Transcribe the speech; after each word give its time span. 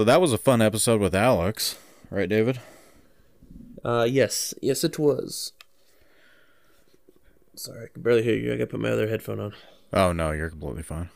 So 0.00 0.04
that 0.04 0.22
was 0.22 0.32
a 0.32 0.38
fun 0.38 0.62
episode 0.62 0.98
with 0.98 1.14
Alex, 1.14 1.78
right, 2.08 2.26
David? 2.26 2.58
Uh, 3.84 4.06
yes, 4.08 4.54
yes, 4.62 4.82
it 4.82 4.98
was. 4.98 5.52
Sorry, 7.54 7.84
I 7.84 7.88
can 7.92 8.00
barely 8.00 8.22
hear 8.22 8.34
you. 8.34 8.54
I 8.54 8.56
gotta 8.56 8.68
put 8.68 8.80
my 8.80 8.88
other 8.88 9.08
headphone 9.08 9.38
on. 9.38 9.52
Oh 9.92 10.12
no, 10.12 10.30
you're 10.30 10.48
completely 10.48 10.84
fine. 10.84 11.10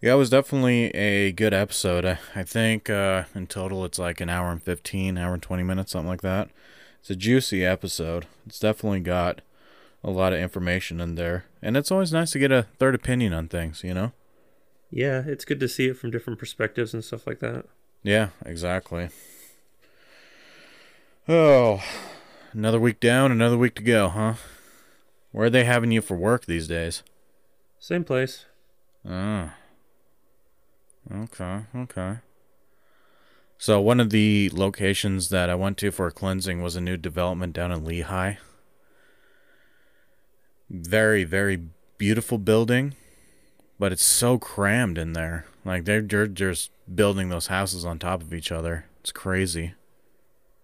Yeah, 0.00 0.14
it 0.14 0.16
was 0.16 0.30
definitely 0.30 0.86
a 0.96 1.30
good 1.30 1.54
episode. 1.54 2.04
I, 2.04 2.18
I 2.34 2.42
think 2.42 2.90
uh, 2.90 3.22
in 3.36 3.46
total 3.46 3.84
it's 3.84 4.00
like 4.00 4.20
an 4.20 4.28
hour 4.28 4.50
and 4.50 4.60
fifteen, 4.60 5.16
hour 5.16 5.32
and 5.32 5.40
twenty 5.40 5.62
minutes, 5.62 5.92
something 5.92 6.08
like 6.08 6.22
that. 6.22 6.50
It's 6.98 7.10
a 7.10 7.14
juicy 7.14 7.64
episode. 7.64 8.26
It's 8.44 8.58
definitely 8.58 8.98
got 8.98 9.42
a 10.02 10.10
lot 10.10 10.32
of 10.32 10.40
information 10.40 11.00
in 11.00 11.14
there, 11.14 11.44
and 11.62 11.76
it's 11.76 11.92
always 11.92 12.12
nice 12.12 12.32
to 12.32 12.40
get 12.40 12.50
a 12.50 12.66
third 12.80 12.96
opinion 12.96 13.32
on 13.32 13.46
things. 13.46 13.84
You 13.84 13.94
know? 13.94 14.12
Yeah, 14.90 15.22
it's 15.24 15.44
good 15.44 15.60
to 15.60 15.68
see 15.68 15.86
it 15.86 15.96
from 15.96 16.10
different 16.10 16.40
perspectives 16.40 16.92
and 16.92 17.04
stuff 17.04 17.24
like 17.24 17.38
that. 17.38 17.66
Yeah, 18.02 18.28
exactly. 18.44 19.08
Oh, 21.28 21.82
another 22.52 22.80
week 22.80 23.00
down, 23.00 23.30
another 23.30 23.58
week 23.58 23.74
to 23.76 23.82
go, 23.82 24.08
huh? 24.08 24.34
Where 25.32 25.46
are 25.46 25.50
they 25.50 25.64
having 25.64 25.92
you 25.92 26.00
for 26.00 26.16
work 26.16 26.46
these 26.46 26.66
days? 26.66 27.02
Same 27.78 28.04
place. 28.04 28.46
Ah. 29.06 29.54
Okay, 31.12 31.64
okay. 31.74 32.18
So 33.58 33.80
one 33.80 33.98
of 33.98 34.10
the 34.10 34.50
locations 34.52 35.30
that 35.30 35.50
I 35.50 35.54
went 35.54 35.78
to 35.78 35.90
for 35.90 36.06
a 36.06 36.12
cleansing 36.12 36.62
was 36.62 36.76
a 36.76 36.80
new 36.80 36.96
development 36.96 37.52
down 37.54 37.72
in 37.72 37.84
Lehi. 37.84 38.38
Very, 40.70 41.24
very 41.24 41.60
beautiful 41.98 42.38
building, 42.38 42.94
but 43.78 43.90
it's 43.90 44.04
so 44.04 44.38
crammed 44.38 44.96
in 44.96 45.12
there. 45.12 45.46
Like 45.68 45.84
they're, 45.84 46.02
they're 46.02 46.26
just 46.26 46.70
building 46.92 47.28
those 47.28 47.46
houses 47.46 47.84
on 47.84 47.98
top 47.98 48.22
of 48.22 48.34
each 48.34 48.50
other. 48.50 48.86
It's 49.00 49.12
crazy. 49.12 49.74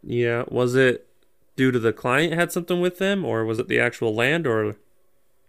Yeah, 0.03 0.45
was 0.49 0.74
it 0.74 1.07
due 1.57 1.71
to 1.71 1.79
the 1.79 1.93
client 1.93 2.33
had 2.33 2.51
something 2.51 2.80
with 2.80 2.99
them, 2.99 3.24
or 3.24 3.45
was 3.45 3.59
it 3.59 3.69
the 3.69 3.79
actual 3.79 4.15
land, 4.15 4.46
or 4.46 4.77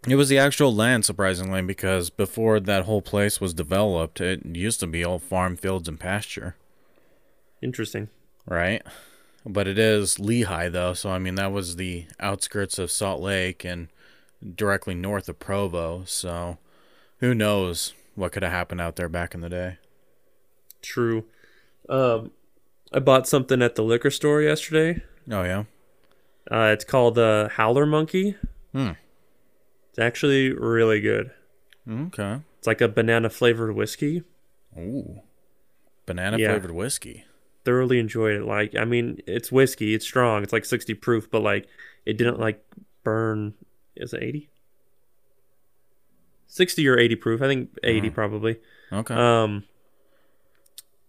It 0.08 0.16
was 0.16 0.30
the 0.30 0.38
actual 0.38 0.73
land, 0.73 1.03
surprisingly, 1.03 1.62
because 1.62 2.09
before 2.09 2.59
that 2.59 2.86
whole 2.86 3.02
place 3.02 3.42
was 3.42 3.53
developed, 3.53 4.22
it 4.22 4.45
used 4.45 4.80
to 4.81 4.88
be 4.88 5.03
all 5.03 5.17
farm 5.20 5.58
fields 5.58 5.88
and 5.90 6.00
pasture, 6.00 6.56
interesting? 7.62 8.09
right? 8.45 8.84
But 9.45 9.67
it 9.67 9.78
is 9.80 10.17
Lehi, 10.17 10.72
though, 10.72 10.94
so 10.94 11.09
I 11.09 11.19
mean, 11.19 11.36
that 11.36 11.52
was 11.52 11.75
the 11.75 12.06
outskirts 12.19 12.78
of 12.78 12.92
Salt 12.92 13.22
Lake 13.22 13.64
and 13.66 13.88
directly 14.56 14.94
north 14.94 15.28
of 15.28 15.40
Provo, 15.40 16.03
so 16.06 16.58
who 17.19 17.34
knows 17.34 17.94
what 18.16 18.31
could 18.31 18.44
have 18.44 18.52
happened 18.52 18.81
out 18.81 18.95
there 18.95 19.09
back 19.09 19.33
in 19.35 19.41
the 19.41 19.49
day. 19.49 19.77
True. 20.81 21.25
Um, 21.89 22.31
I 22.94 22.99
bought 22.99 23.27
something 23.27 23.61
at 23.61 23.75
the 23.75 23.83
liquor 23.83 24.09
store 24.11 24.41
yesterday. 24.41 25.02
Oh, 25.30 25.44
yeah? 25.44 25.63
Uh, 26.49 26.72
it's 26.73 26.85
called 26.85 27.16
the 27.16 27.49
Howler 27.53 27.85
Monkey. 27.85 28.35
Hmm. 28.72 28.91
It's 29.89 29.99
actually 29.99 30.52
really 30.53 31.02
good. 31.02 31.31
Okay. 31.89 32.39
It's 32.57 32.67
like 32.67 32.81
a 32.81 32.88
banana 32.88 33.30
flavored 33.30 33.75
whiskey. 33.75 34.23
Ooh. 34.77 35.22
Banana 36.05 36.38
Yeah. 36.38 36.50
flavored 36.52 36.72
whiskey. 36.72 37.25
Thoroughly 37.63 38.00
enjoyed 38.00 38.35
it. 38.35 38.45
Like, 38.45 38.75
I 38.75 38.85
mean, 38.85 39.19
it's 39.25 39.52
whiskey. 39.52 39.94
It's 39.95 40.05
strong. 40.05 40.44
It's 40.44 40.53
like 40.53 40.66
60 40.66 40.94
proof, 40.95 41.29
but 41.31 41.41
like, 41.41 41.67
it 42.05 42.17
didn't 42.17 42.39
like 42.39 42.63
burn. 43.03 43.53
Is 43.95 44.13
it 44.13 44.22
80? 44.22 44.50
60 46.56 46.88
or 46.88 46.98
80 46.98 47.16
proof. 47.17 47.42
I 47.42 47.48
think 47.48 47.78
80 47.84 48.08
mm-hmm. 48.08 48.16
probably. 48.16 48.58
Okay. 48.92 49.14
Um, 49.14 49.66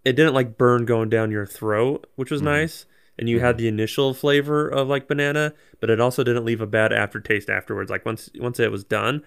it 0.05 0.14
didn't 0.14 0.34
like 0.34 0.58
burn 0.58 0.84
going 0.86 1.08
down 1.08 1.30
your 1.30 1.47
throat, 1.47 2.08
which 2.16 2.33
was 2.33 2.41
mm-hmm. 2.41 2.50
nice. 2.50 2.86
And 3.16 3.28
you 3.28 3.38
had 3.38 3.55
mm-hmm. 3.55 3.62
the 3.62 3.69
initial 3.69 4.12
flavor 4.12 4.69
of 4.69 4.88
like 4.88 5.06
banana, 5.06 5.55
but 5.80 5.88
it 5.88 6.00
also 6.00 6.25
didn't 6.25 6.44
leave 6.44 6.61
a 6.61 6.66
bad 6.66 6.92
aftertaste 6.92 7.48
afterwards. 7.48 7.91
Like 7.91 8.04
once 8.04 8.28
once 8.41 8.59
it 8.59 8.72
was 8.72 8.82
done, 8.82 9.22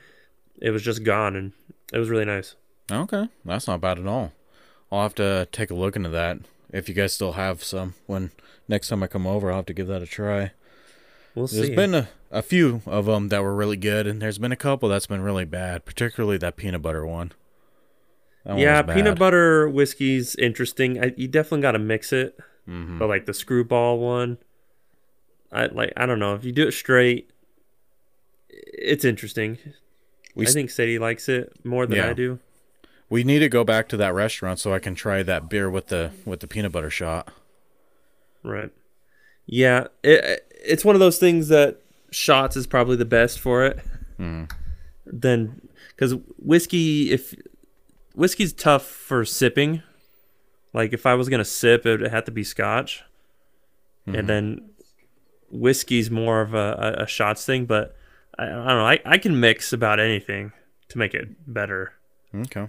it 0.62 0.72
was 0.72 0.84
just 0.84 1.04
gone, 1.04 1.36
and 1.36 1.54
it 1.92 1.98
was 1.98 2.10
really 2.10 2.26
nice. 2.26 2.56
Okay, 2.92 3.30
that's 3.46 3.68
not 3.68 3.82
bad 3.82 3.98
at 3.98 4.06
all. 4.06 4.34
I'll 4.92 5.04
have 5.04 5.16
to 5.16 5.48
take 5.52 5.72
a 5.72 5.76
look 5.76 5.96
into 5.96 6.10
that. 6.10 6.40
If 6.72 6.88
you 6.88 6.94
guys 6.94 7.14
still 7.14 7.32
have 7.32 7.64
some, 7.64 7.96
when 8.06 8.30
next 8.68 8.90
time 8.90 9.02
I 9.02 9.08
come 9.08 9.26
over, 9.26 9.50
I'll 9.50 9.58
have 9.58 9.66
to 9.68 9.74
give 9.74 9.88
that 9.88 10.04
a 10.04 10.06
try. 10.06 10.52
We'll 11.34 11.48
There's 11.48 11.68
see. 11.68 11.76
been 11.76 11.96
a, 11.96 12.10
a 12.32 12.42
few 12.42 12.82
of 12.86 13.06
them 13.06 13.30
that 13.30 13.42
were 13.44 13.56
really 13.56 13.78
good, 13.78 14.06
and 14.08 14.22
there's 14.22 14.38
been 14.38 14.52
a 14.52 14.56
couple 14.58 14.90
that's 14.90 15.08
been 15.08 15.22
really 15.22 15.46
bad, 15.46 15.86
particularly 15.86 16.38
that 16.38 16.56
peanut 16.58 16.82
butter 16.82 17.06
one. 17.06 17.32
That 18.46 18.58
yeah, 18.58 18.82
was 18.82 18.96
peanut 18.96 19.18
butter 19.20 19.68
whiskey's 19.70 20.36
interesting. 20.36 21.04
I, 21.04 21.14
you 21.18 21.28
definitely 21.28 21.62
got 21.62 21.74
to 21.74 21.80
mix 21.80 22.14
it, 22.14 22.38
Mhm. 22.68 22.98
but 23.00 23.10
like 23.10 23.26
the 23.26 23.32
Skrewball 23.34 24.00
one, 24.00 24.38
I 25.52 25.66
like. 25.68 25.92
I 25.98 26.06
don't 26.06 26.20
know 26.20 26.36
if 26.36 26.44
you 26.44 26.52
do 26.52 26.68
it 26.68 26.72
straight. 26.74 27.30
It's 28.50 29.04
interesting. 29.04 29.58
We 30.36 30.48
I 30.48 30.52
think 30.52 30.70
Sadie 30.70 31.00
likes 31.00 31.28
it 31.28 31.54
more 31.66 31.86
than 31.86 31.98
Yeah. 31.98 32.10
I 32.10 32.14
do. 32.14 32.40
We 33.10 33.24
need 33.24 33.40
to 33.40 33.50
go 33.50 33.64
back 33.64 33.88
to 33.90 33.98
that 33.98 34.14
restaurant 34.14 34.60
so 34.60 34.72
I 34.74 34.80
can 34.80 34.94
try 34.96 35.24
that 35.24 35.50
beer 35.50 35.70
with 35.70 35.88
the 35.88 36.12
with 36.26 36.40
the 36.42 36.48
peanut 36.48 36.72
butter 36.72 36.90
shot. 36.92 37.34
Right. 38.44 38.72
Yeah, 39.48 39.88
it, 40.04 40.48
it's 40.64 40.86
one 40.86 40.96
of 40.96 41.00
those 41.00 41.18
things 41.18 41.48
that 41.48 41.82
shots 42.12 42.56
is 42.56 42.68
probably 42.68 42.96
the 42.96 43.06
best 43.06 43.40
for 43.40 43.66
it. 43.66 43.80
Then, 45.06 45.62
because 45.90 46.16
whiskey, 46.38 47.12
if 47.12 47.34
whiskey's 48.16 48.54
tough 48.54 48.86
for 48.86 49.24
sipping, 49.26 49.82
like 50.74 50.94
if 50.94 51.06
I 51.06 51.16
was 51.16 51.30
gonna 51.30 51.46
sip, 51.46 51.86
it 51.86 52.02
would 52.02 52.12
have 52.12 52.26
to 52.26 52.32
be 52.32 52.44
Scotch, 52.44 53.04
and 54.06 54.28
then 54.28 54.70
whiskey's 55.52 56.10
more 56.12 56.42
of 56.42 56.54
a, 56.54 56.96
a, 57.00 57.04
a 57.04 57.08
shots 57.08 57.46
thing. 57.46 57.66
But 57.66 57.96
I, 58.38 58.44
I 58.44 58.48
don't 58.48 58.66
know. 58.66 58.88
I, 58.88 59.00
I 59.06 59.18
can 59.18 59.40
mix 59.40 59.74
about 59.74 60.00
anything 60.00 60.52
to 60.90 60.98
make 60.98 61.14
it 61.14 61.30
better. 61.52 61.94
Okay. 62.36 62.68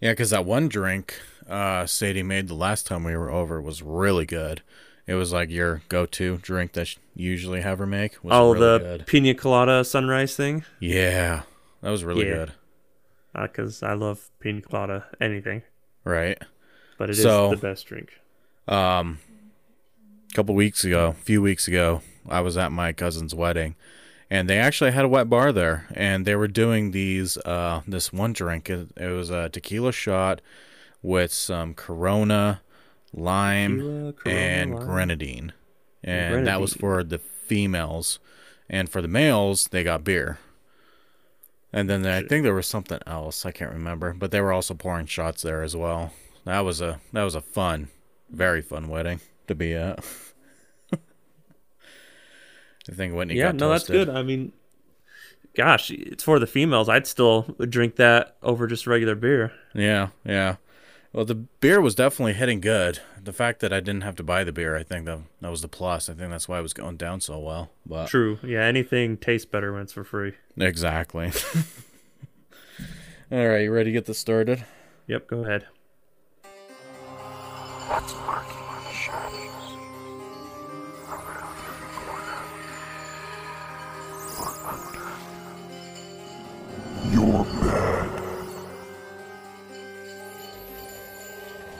Yeah, 0.00 0.12
because 0.12 0.30
that 0.30 0.44
one 0.44 0.68
drink 0.68 1.14
uh, 1.48 1.86
Sadie 1.86 2.22
made 2.22 2.48
the 2.48 2.54
last 2.54 2.86
time 2.86 3.04
we 3.04 3.16
were 3.16 3.30
over 3.30 3.60
was 3.60 3.82
really 3.82 4.26
good. 4.26 4.62
It 5.08 5.14
was 5.14 5.32
like 5.32 5.48
your 5.50 5.80
go-to 5.88 6.36
drink 6.36 6.72
that 6.74 6.94
you 7.16 7.30
usually 7.30 7.62
have 7.62 7.78
her 7.78 7.86
make. 7.86 8.22
Was 8.22 8.32
oh, 8.34 8.52
really 8.52 8.60
the 8.60 8.78
good. 8.78 9.06
pina 9.06 9.34
colada 9.34 9.82
sunrise 9.82 10.36
thing. 10.36 10.64
Yeah, 10.78 11.42
that 11.80 11.90
was 11.90 12.04
really 12.04 12.28
Yeah. 12.28 12.34
good. 12.34 12.52
Because 13.34 13.82
I 13.82 13.94
love 13.94 14.28
pina 14.38 14.60
colada 14.60 15.06
anything, 15.20 15.62
Right. 16.04 16.38
but 16.98 17.08
it 17.08 17.16
is 17.16 17.22
So- 17.22 17.50
the 17.50 17.56
best 17.56 17.86
drink. 17.86 18.10
Um, 18.68 19.18
a 20.30 20.34
couple 20.34 20.54
weeks 20.54 20.84
ago, 20.84 21.08
a 21.08 21.12
few 21.24 21.40
weeks 21.40 21.66
ago, 21.66 22.02
I 22.28 22.40
was 22.42 22.58
at 22.58 22.70
my 22.70 22.92
cousin's 22.92 23.34
wedding, 23.34 23.76
and 24.30 24.46
they 24.46 24.58
actually 24.58 24.90
had 24.90 25.06
a 25.06 25.08
wet 25.08 25.30
bar 25.30 25.52
there, 25.52 25.86
and 25.94 26.26
they 26.26 26.36
were 26.36 26.48
doing 26.48 26.90
these 26.90 27.38
uh 27.38 27.80
this 27.88 28.12
one 28.12 28.34
drink. 28.34 28.68
It, 28.68 28.88
it 28.98 29.08
was 29.08 29.30
a 29.30 29.48
tequila 29.48 29.92
shot 29.92 30.42
with 31.00 31.32
some 31.32 31.72
Corona, 31.72 32.60
lime, 33.12 33.78
Tequila, 33.80 34.12
Corona, 34.12 34.40
and 34.40 34.70
lime. 34.70 34.78
grenadine, 34.78 35.52
and 36.02 36.46
that 36.46 36.60
was 36.60 36.74
for 36.74 37.04
the 37.04 37.18
females, 37.18 38.18
and 38.68 38.88
for 38.88 39.02
the 39.02 39.08
males 39.08 39.68
they 39.68 39.84
got 39.84 40.04
beer. 40.04 40.38
And 41.72 41.88
then 41.88 42.06
I 42.06 42.22
think 42.22 42.44
there 42.44 42.54
was 42.54 42.66
something 42.66 42.98
else 43.06 43.44
I 43.44 43.52
can't 43.52 43.72
remember, 43.72 44.14
but 44.14 44.30
they 44.30 44.40
were 44.40 44.52
also 44.52 44.74
pouring 44.74 45.06
shots 45.06 45.42
there 45.42 45.62
as 45.62 45.76
well. 45.76 46.12
That 46.44 46.60
was 46.60 46.80
a 46.80 47.00
that 47.12 47.24
was 47.24 47.34
a 47.34 47.42
fun, 47.42 47.88
very 48.30 48.62
fun 48.62 48.88
wedding 48.88 49.20
to 49.48 49.54
be 49.54 49.74
at. 49.74 50.04
I 50.92 50.98
think 52.94 53.14
Whitney 53.14 53.34
Yeah, 53.34 53.36
got 53.36 53.56
no, 53.56 53.70
that's 53.70 53.88
good. 53.88 54.08
I 54.08 54.22
mean, 54.22 54.52
gosh, 55.54 55.90
it's 55.90 56.24
for 56.24 56.38
the 56.38 56.46
females. 56.46 56.88
I'd 56.88 57.06
still 57.06 57.42
drink 57.68 57.96
that 57.96 58.36
over 58.42 58.66
just 58.66 58.86
regular 58.86 59.14
beer. 59.14 59.52
Yeah, 59.74 60.08
yeah. 60.24 60.56
Well, 61.12 61.24
the 61.24 61.34
beer 61.34 61.80
was 61.80 61.94
definitely 61.94 62.34
hitting 62.34 62.60
good. 62.60 63.00
The 63.22 63.32
fact 63.32 63.60
that 63.60 63.72
I 63.72 63.80
didn't 63.80 64.02
have 64.02 64.16
to 64.16 64.22
buy 64.22 64.44
the 64.44 64.52
beer, 64.52 64.76
I 64.76 64.82
think 64.82 65.06
that 65.06 65.20
that 65.40 65.50
was 65.50 65.62
the 65.62 65.68
plus. 65.68 66.08
I 66.10 66.14
think 66.14 66.30
that's 66.30 66.48
why 66.48 66.58
it 66.58 66.62
was 66.62 66.74
going 66.74 66.96
down 66.96 67.20
so 67.20 67.38
well. 67.38 67.70
But 67.86 68.08
True. 68.08 68.38
Yeah, 68.42 68.60
anything 68.64 69.16
tastes 69.16 69.46
better 69.46 69.72
when 69.72 69.82
it's 69.82 69.92
for 69.92 70.04
free. 70.04 70.34
exactly. 70.58 71.32
All 73.32 73.46
right, 73.46 73.62
you 73.62 73.72
ready 73.72 73.86
to 73.90 73.92
get 73.92 74.04
this 74.06 74.18
started? 74.18 74.64
Yep, 75.06 75.26
go 75.28 75.44
ahead. 75.44 75.66
What's 77.88 78.12
lurking 78.14 78.58
in 78.76 78.84
the 78.84 78.92
shadows? 78.92 79.76
Around 81.08 81.56
every 81.68 81.88
corner. 82.04 82.38
Or 84.38 84.50
under. 84.70 85.08
You're 87.14 87.44
bad. 87.64 87.97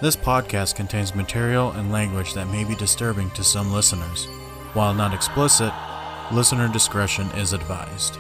This 0.01 0.15
podcast 0.15 0.77
contains 0.77 1.17
material 1.17 1.73
and 1.73 1.91
language 1.91 2.33
that 2.35 2.47
may 2.51 2.63
be 2.63 2.77
disturbing 2.77 3.31
to 3.33 3.43
some 3.43 3.73
listeners. 3.73 4.27
While 4.73 4.95
not 4.95 5.13
explicit, 5.13 5.73
listener 6.31 6.69
discretion 6.69 7.27
is 7.33 7.53
advised. 7.53 8.17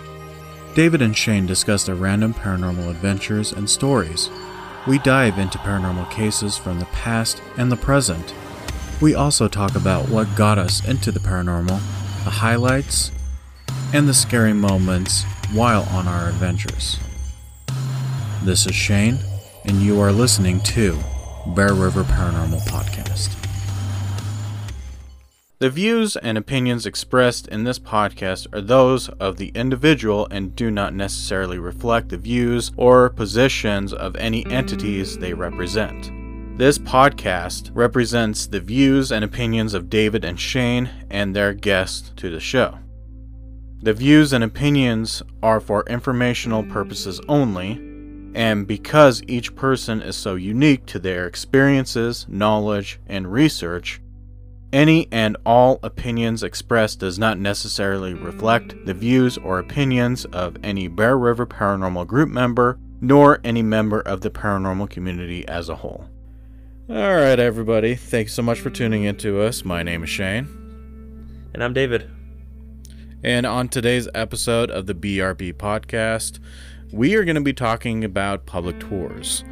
David 0.74 1.02
and 1.02 1.16
Shane 1.16 1.46
discuss 1.46 1.84
their 1.84 1.94
random 1.94 2.34
paranormal 2.34 2.90
adventures 2.90 3.52
and 3.52 3.70
stories. 3.70 4.28
we 4.88 4.98
dive 4.98 5.38
into 5.38 5.58
paranormal 5.58 6.10
cases 6.10 6.56
from 6.56 6.80
the 6.80 6.86
past 6.86 7.42
and 7.58 7.70
the 7.70 7.76
present. 7.76 8.34
We 9.00 9.14
also 9.14 9.46
talk 9.46 9.76
about 9.76 10.08
what 10.08 10.34
got 10.34 10.58
us 10.58 10.84
into 10.88 11.12
the 11.12 11.20
paranormal, 11.20 11.78
the 12.24 12.30
highlights, 12.30 13.12
and 13.92 14.08
the 14.08 14.14
scary 14.14 14.54
moments 14.54 15.24
while 15.52 15.82
on 15.90 16.08
our 16.08 16.28
adventures. 16.28 16.98
This 18.42 18.66
is 18.66 18.74
Shane, 18.74 19.18
and 19.64 19.76
you 19.76 20.00
are 20.00 20.10
listening 20.10 20.60
to 20.60 20.98
Bear 21.54 21.72
River 21.72 22.04
Paranormal 22.04 22.60
Podcast. 22.68 23.34
The 25.60 25.70
views 25.70 26.14
and 26.16 26.36
opinions 26.36 26.84
expressed 26.84 27.48
in 27.48 27.64
this 27.64 27.78
podcast 27.78 28.46
are 28.54 28.60
those 28.60 29.08
of 29.08 29.38
the 29.38 29.48
individual 29.54 30.28
and 30.30 30.54
do 30.54 30.70
not 30.70 30.94
necessarily 30.94 31.58
reflect 31.58 32.10
the 32.10 32.18
views 32.18 32.70
or 32.76 33.08
positions 33.08 33.92
of 33.94 34.14
any 34.16 34.44
entities 34.46 35.18
they 35.18 35.32
represent. 35.32 36.12
This 36.58 36.78
podcast 36.78 37.70
represents 37.72 38.46
the 38.46 38.60
views 38.60 39.10
and 39.10 39.24
opinions 39.24 39.72
of 39.72 39.88
David 39.88 40.24
and 40.24 40.38
Shane 40.38 40.90
and 41.10 41.34
their 41.34 41.54
guests 41.54 42.12
to 42.16 42.30
the 42.30 42.40
show. 42.40 42.78
The 43.80 43.94
views 43.94 44.32
and 44.32 44.44
opinions 44.44 45.22
are 45.42 45.60
for 45.60 45.84
informational 45.88 46.62
purposes 46.64 47.20
only, 47.26 47.87
and 48.34 48.66
because 48.66 49.22
each 49.26 49.54
person 49.54 50.02
is 50.02 50.16
so 50.16 50.34
unique 50.34 50.86
to 50.86 50.98
their 50.98 51.26
experiences, 51.26 52.26
knowledge, 52.28 53.00
and 53.06 53.32
research, 53.32 54.00
any 54.72 55.08
and 55.10 55.36
all 55.46 55.80
opinions 55.82 56.42
expressed 56.42 57.00
does 57.00 57.18
not 57.18 57.38
necessarily 57.38 58.12
reflect 58.12 58.84
the 58.84 58.92
views 58.92 59.38
or 59.38 59.58
opinions 59.58 60.26
of 60.26 60.56
any 60.62 60.88
Bear 60.88 61.16
River 61.16 61.46
Paranormal 61.46 62.06
Group 62.06 62.28
member, 62.28 62.78
nor 63.00 63.40
any 63.44 63.62
member 63.62 64.00
of 64.00 64.20
the 64.20 64.30
paranormal 64.30 64.90
community 64.90 65.46
as 65.48 65.68
a 65.68 65.76
whole. 65.76 66.08
All 66.90 66.96
right, 66.96 67.38
everybody. 67.38 67.94
Thanks 67.94 68.34
so 68.34 68.42
much 68.42 68.60
for 68.60 68.70
tuning 68.70 69.04
in 69.04 69.16
to 69.18 69.40
us. 69.40 69.64
My 69.64 69.82
name 69.82 70.02
is 70.04 70.10
Shane. 70.10 70.48
And 71.54 71.64
I'm 71.64 71.72
David. 71.72 72.10
And 73.22 73.46
on 73.46 73.68
today's 73.68 74.08
episode 74.14 74.70
of 74.70 74.86
the 74.86 74.94
BRP 74.94 75.54
podcast, 75.54 76.38
we 76.92 77.14
are 77.14 77.24
going 77.24 77.34
to 77.36 77.40
be 77.40 77.52
talking 77.52 78.04
about 78.04 78.46
public 78.46 78.78
tours. 78.80 79.44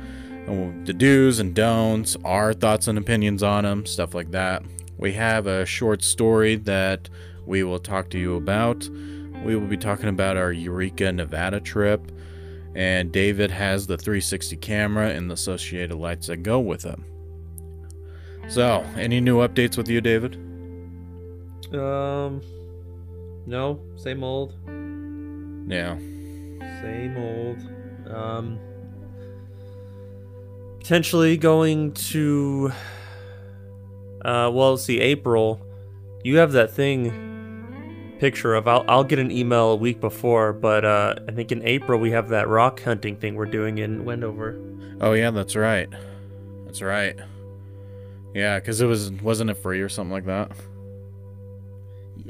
The 0.46 0.94
do's 0.96 1.40
and 1.40 1.54
don'ts, 1.54 2.16
our 2.24 2.52
thoughts 2.52 2.86
and 2.86 2.96
opinions 2.96 3.42
on 3.42 3.64
them, 3.64 3.84
stuff 3.84 4.14
like 4.14 4.30
that. 4.30 4.62
We 4.96 5.12
have 5.14 5.46
a 5.46 5.66
short 5.66 6.02
story 6.04 6.54
that 6.56 7.08
we 7.44 7.64
will 7.64 7.80
talk 7.80 8.10
to 8.10 8.18
you 8.18 8.36
about. 8.36 8.88
We 9.44 9.56
will 9.56 9.66
be 9.66 9.76
talking 9.76 10.08
about 10.08 10.36
our 10.36 10.52
Eureka, 10.52 11.12
Nevada 11.12 11.60
trip, 11.60 12.12
and 12.74 13.10
David 13.10 13.50
has 13.50 13.86
the 13.86 13.96
360 13.96 14.56
camera 14.56 15.10
and 15.10 15.28
the 15.28 15.34
associated 15.34 15.96
lights 15.96 16.28
that 16.28 16.38
go 16.38 16.60
with 16.60 16.86
it. 16.86 16.98
So, 18.48 18.84
any 18.96 19.20
new 19.20 19.38
updates 19.38 19.76
with 19.76 19.88
you, 19.88 20.00
David? 20.00 20.36
Um, 21.74 22.40
no, 23.46 23.80
same 23.96 24.22
old, 24.22 24.54
Yeah. 25.68 25.96
Same 26.86 27.16
old. 27.16 27.58
Um, 28.14 28.60
potentially 30.78 31.36
going 31.36 31.92
to. 31.92 32.72
Uh, 34.24 34.50
well, 34.52 34.76
see, 34.76 35.00
April, 35.00 35.60
you 36.22 36.36
have 36.36 36.52
that 36.52 36.72
thing 36.72 38.14
picture 38.20 38.54
of. 38.54 38.68
I'll, 38.68 38.84
I'll 38.88 39.04
get 39.04 39.18
an 39.18 39.30
email 39.30 39.72
a 39.72 39.76
week 39.76 40.00
before, 40.00 40.52
but 40.52 40.84
uh, 40.84 41.16
I 41.28 41.32
think 41.32 41.50
in 41.50 41.62
April 41.66 41.98
we 41.98 42.12
have 42.12 42.28
that 42.28 42.48
rock 42.48 42.80
hunting 42.82 43.16
thing 43.16 43.34
we're 43.34 43.46
doing 43.46 43.78
in 43.78 44.04
Wendover. 44.04 44.60
Oh 45.00 45.12
yeah, 45.12 45.30
that's 45.30 45.56
right. 45.56 45.88
That's 46.64 46.82
right. 46.82 47.18
Yeah, 48.32 48.58
because 48.58 48.80
it 48.80 48.86
was 48.86 49.10
wasn't 49.10 49.50
it 49.50 49.54
free 49.54 49.80
or 49.80 49.88
something 49.88 50.12
like 50.12 50.26
that? 50.26 50.52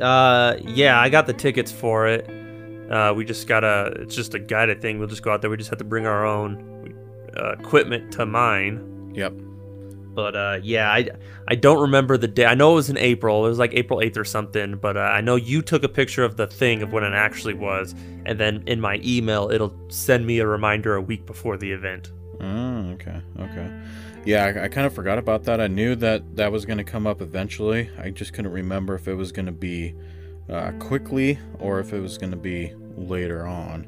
Uh, 0.00 0.56
yeah, 0.62 1.00
I 1.00 1.08
got 1.08 1.26
the 1.26 1.32
tickets 1.32 1.70
for 1.70 2.06
it. 2.08 2.28
Uh, 2.90 3.12
we 3.14 3.24
just 3.24 3.46
gotta. 3.46 3.92
It's 4.00 4.14
just 4.14 4.34
a 4.34 4.38
guided 4.38 4.80
thing. 4.80 4.98
We'll 4.98 5.08
just 5.08 5.22
go 5.22 5.32
out 5.32 5.40
there. 5.40 5.50
We 5.50 5.56
just 5.56 5.70
have 5.70 5.78
to 5.78 5.84
bring 5.84 6.06
our 6.06 6.24
own 6.24 6.94
uh, 7.36 7.52
equipment 7.52 8.12
to 8.12 8.26
mine. 8.26 9.12
Yep. 9.14 9.32
But 10.14 10.34
uh, 10.34 10.58
yeah, 10.62 10.90
I 10.90 11.08
I 11.48 11.56
don't 11.56 11.80
remember 11.80 12.16
the 12.16 12.28
day. 12.28 12.46
I 12.46 12.54
know 12.54 12.72
it 12.72 12.76
was 12.76 12.88
in 12.88 12.96
April. 12.96 13.44
It 13.44 13.50
was 13.50 13.58
like 13.58 13.74
April 13.74 14.00
eighth 14.00 14.16
or 14.16 14.24
something. 14.24 14.76
But 14.76 14.96
uh, 14.96 15.00
I 15.00 15.20
know 15.20 15.36
you 15.36 15.60
took 15.60 15.84
a 15.84 15.88
picture 15.88 16.24
of 16.24 16.36
the 16.36 16.46
thing 16.46 16.82
of 16.82 16.92
when 16.92 17.04
it 17.04 17.12
actually 17.12 17.54
was, 17.54 17.94
and 18.24 18.40
then 18.40 18.62
in 18.66 18.80
my 18.80 19.00
email 19.04 19.50
it'll 19.50 19.74
send 19.88 20.26
me 20.26 20.38
a 20.38 20.46
reminder 20.46 20.94
a 20.94 21.02
week 21.02 21.26
before 21.26 21.56
the 21.58 21.70
event. 21.70 22.12
Oh, 22.40 22.90
okay, 22.92 23.20
okay. 23.40 23.80
Yeah, 24.24 24.44
I, 24.44 24.64
I 24.64 24.68
kind 24.68 24.86
of 24.86 24.94
forgot 24.94 25.18
about 25.18 25.44
that. 25.44 25.60
I 25.60 25.68
knew 25.68 25.94
that 25.96 26.36
that 26.36 26.50
was 26.50 26.64
going 26.64 26.78
to 26.78 26.84
come 26.84 27.06
up 27.06 27.20
eventually. 27.20 27.90
I 27.98 28.10
just 28.10 28.32
couldn't 28.32 28.52
remember 28.52 28.94
if 28.94 29.08
it 29.08 29.14
was 29.14 29.32
going 29.32 29.46
to 29.46 29.52
be 29.52 29.94
uh, 30.48 30.72
quickly 30.78 31.38
or 31.58 31.80
if 31.80 31.92
it 31.92 32.00
was 32.00 32.18
going 32.18 32.30
to 32.30 32.36
be 32.36 32.72
later 32.96 33.46
on. 33.46 33.86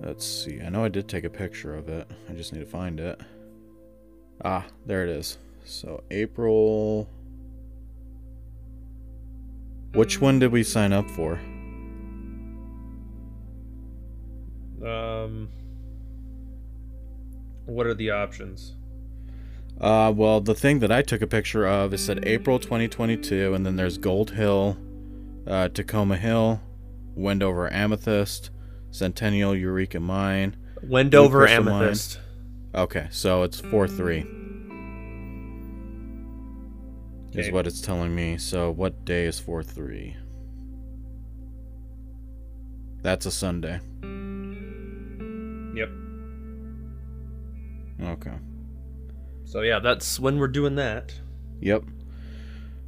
Let's 0.00 0.26
see. 0.26 0.60
I 0.60 0.68
know 0.68 0.84
I 0.84 0.88
did 0.88 1.08
take 1.08 1.24
a 1.24 1.30
picture 1.30 1.74
of 1.74 1.88
it. 1.88 2.10
I 2.28 2.32
just 2.32 2.52
need 2.52 2.60
to 2.60 2.66
find 2.66 3.00
it. 3.00 3.20
Ah, 4.44 4.66
there 4.84 5.04
it 5.04 5.10
is. 5.10 5.38
So, 5.64 6.02
April. 6.10 7.08
Which 9.94 10.20
one 10.20 10.38
did 10.40 10.52
we 10.52 10.62
sign 10.62 10.92
up 10.92 11.08
for? 11.08 11.40
Um, 14.84 15.48
what 17.64 17.86
are 17.86 17.94
the 17.94 18.10
options? 18.10 18.74
Uh, 19.80 20.12
well, 20.14 20.40
the 20.40 20.54
thing 20.54 20.80
that 20.80 20.92
I 20.92 21.02
took 21.02 21.22
a 21.22 21.26
picture 21.26 21.66
of 21.66 21.94
it 21.94 21.98
said 21.98 22.24
April 22.26 22.58
2022, 22.58 23.54
and 23.54 23.64
then 23.64 23.76
there's 23.76 23.98
Gold 23.98 24.32
Hill, 24.32 24.76
uh, 25.46 25.68
Tacoma 25.68 26.16
Hill, 26.16 26.60
Wendover 27.14 27.72
Amethyst, 27.72 28.50
Centennial 28.90 29.54
Eureka 29.54 30.00
Mine. 30.00 30.56
Wendover 30.82 31.46
Amethyst. 31.46 32.18
Okay, 32.74 33.08
so 33.10 33.42
it's 33.42 33.60
4 33.60 33.88
3 33.88 34.26
is 37.34 37.50
what 37.50 37.66
it's 37.66 37.80
telling 37.80 38.14
me. 38.14 38.38
So, 38.38 38.70
what 38.70 39.04
day 39.04 39.24
is 39.24 39.38
4 39.40 39.62
3? 39.62 40.16
That's 43.02 43.26
a 43.26 43.30
Sunday. 43.30 43.80
Yep. 45.74 45.90
Okay. 48.00 48.32
So 49.44 49.60
yeah, 49.60 49.78
that's 49.78 50.18
when 50.18 50.38
we're 50.38 50.48
doing 50.48 50.76
that. 50.76 51.14
Yep. 51.60 51.84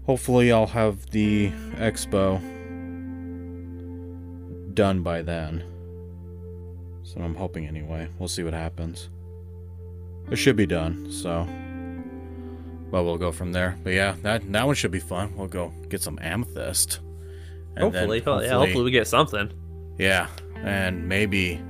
Hopefully, 0.07 0.53
I'll 0.53 0.67
have 0.69 1.11
the 1.11 1.51
expo 1.75 2.41
done 4.75 5.03
by 5.03 5.23
then. 5.23 5.65
So 7.03 7.21
I'm 7.21 7.35
hoping 7.35 7.67
anyway. 7.67 8.09
We'll 8.19 8.29
see 8.29 8.43
what 8.43 8.55
happens. 8.55 9.09
It 10.31 10.37
should 10.37 10.57
be 10.57 10.67
done, 10.67 11.11
so. 11.11 11.47
But 12.91 13.05
we'll 13.05 13.19
go 13.19 13.33
from 13.33 13.53
there. 13.53 13.79
But 13.83 13.95
yeah, 13.95 14.15
that 14.23 14.51
that 14.53 14.67
one 14.67 14.75
should 14.75 14.91
be 14.93 15.01
fun. 15.01 15.35
We'll 15.37 15.49
go 15.49 15.73
get 15.89 16.03
some 16.03 16.19
amethyst. 16.21 17.01
Hopefully, 17.79 18.21
hopefully, 18.21 18.47
yeah, 18.47 18.53
hopefully 18.55 18.85
we 18.85 18.91
get 18.91 19.07
something. 19.07 19.51
yeah, 19.99 20.29
and 20.57 21.07
maybe 21.09 21.61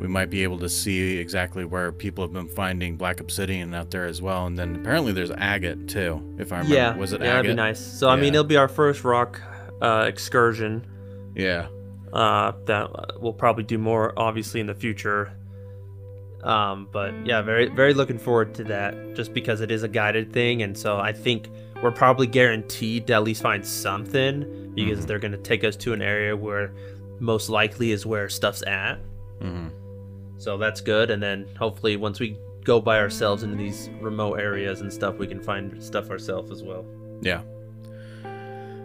we 0.00 0.06
might 0.08 0.30
be 0.30 0.42
able 0.42 0.58
to 0.58 0.68
see 0.68 1.18
exactly 1.18 1.64
where 1.64 1.90
people 1.92 2.22
have 2.24 2.32
been 2.32 2.48
finding 2.48 2.96
black 2.96 3.20
obsidian 3.20 3.74
out 3.74 3.90
there 3.90 4.04
as 4.04 4.22
well. 4.22 4.46
And 4.46 4.58
then 4.58 4.76
apparently 4.76 5.12
there's 5.12 5.30
agate 5.32 5.88
too, 5.88 6.22
if 6.38 6.52
I 6.52 6.58
remember. 6.58 6.74
Yeah, 6.76 6.96
Was 6.96 7.12
it 7.12 7.20
yeah, 7.20 7.32
that'd 7.34 7.50
be 7.50 7.54
nice. 7.54 7.80
So 7.80 8.08
I 8.08 8.16
mean, 8.16 8.34
it'll 8.34 8.44
be 8.44 8.56
our 8.56 8.68
first 8.68 9.02
rock 9.04 9.40
uh, 9.82 10.04
excursion. 10.06 10.86
Yeah. 11.34 11.68
Uh, 12.12 12.52
that 12.66 12.84
uh, 12.94 13.06
we'll 13.20 13.32
probably 13.32 13.64
do 13.64 13.76
more, 13.78 14.12
obviously, 14.16 14.60
in 14.60 14.66
the 14.66 14.74
future. 14.74 15.32
Um, 16.42 16.88
but 16.92 17.12
yeah, 17.26 17.42
very, 17.42 17.68
very 17.68 17.92
looking 17.94 18.18
forward 18.18 18.54
to 18.54 18.64
that. 18.64 19.14
Just 19.14 19.34
because 19.34 19.60
it 19.60 19.70
is 19.70 19.82
a 19.82 19.88
guided 19.88 20.32
thing, 20.32 20.62
and 20.62 20.78
so 20.78 20.98
I 20.98 21.12
think 21.12 21.48
we're 21.82 21.90
probably 21.90 22.26
guaranteed 22.26 23.06
to 23.08 23.14
at 23.14 23.24
least 23.24 23.42
find 23.42 23.64
something 23.66 24.72
because 24.74 25.00
Mhm. 25.00 25.06
they're 25.06 25.18
going 25.18 25.32
to 25.32 25.38
take 25.38 25.64
us 25.64 25.76
to 25.76 25.92
an 25.92 26.00
area 26.02 26.36
where 26.36 26.72
most 27.20 27.50
likely 27.50 27.90
is 27.90 28.06
where 28.06 28.28
stuff's 28.28 28.62
at. 28.66 28.98
hmm 29.40 29.68
So 30.38 30.56
that's 30.56 30.80
good. 30.80 31.10
And 31.10 31.22
then 31.22 31.46
hopefully, 31.58 31.96
once 31.96 32.20
we 32.20 32.38
go 32.64 32.80
by 32.80 32.98
ourselves 32.98 33.42
into 33.42 33.56
these 33.56 33.90
remote 34.00 34.34
areas 34.34 34.80
and 34.80 34.92
stuff, 34.92 35.16
we 35.16 35.26
can 35.26 35.40
find 35.40 35.82
stuff 35.82 36.10
ourselves 36.10 36.50
as 36.50 36.62
well. 36.62 36.86
Yeah. 37.20 37.42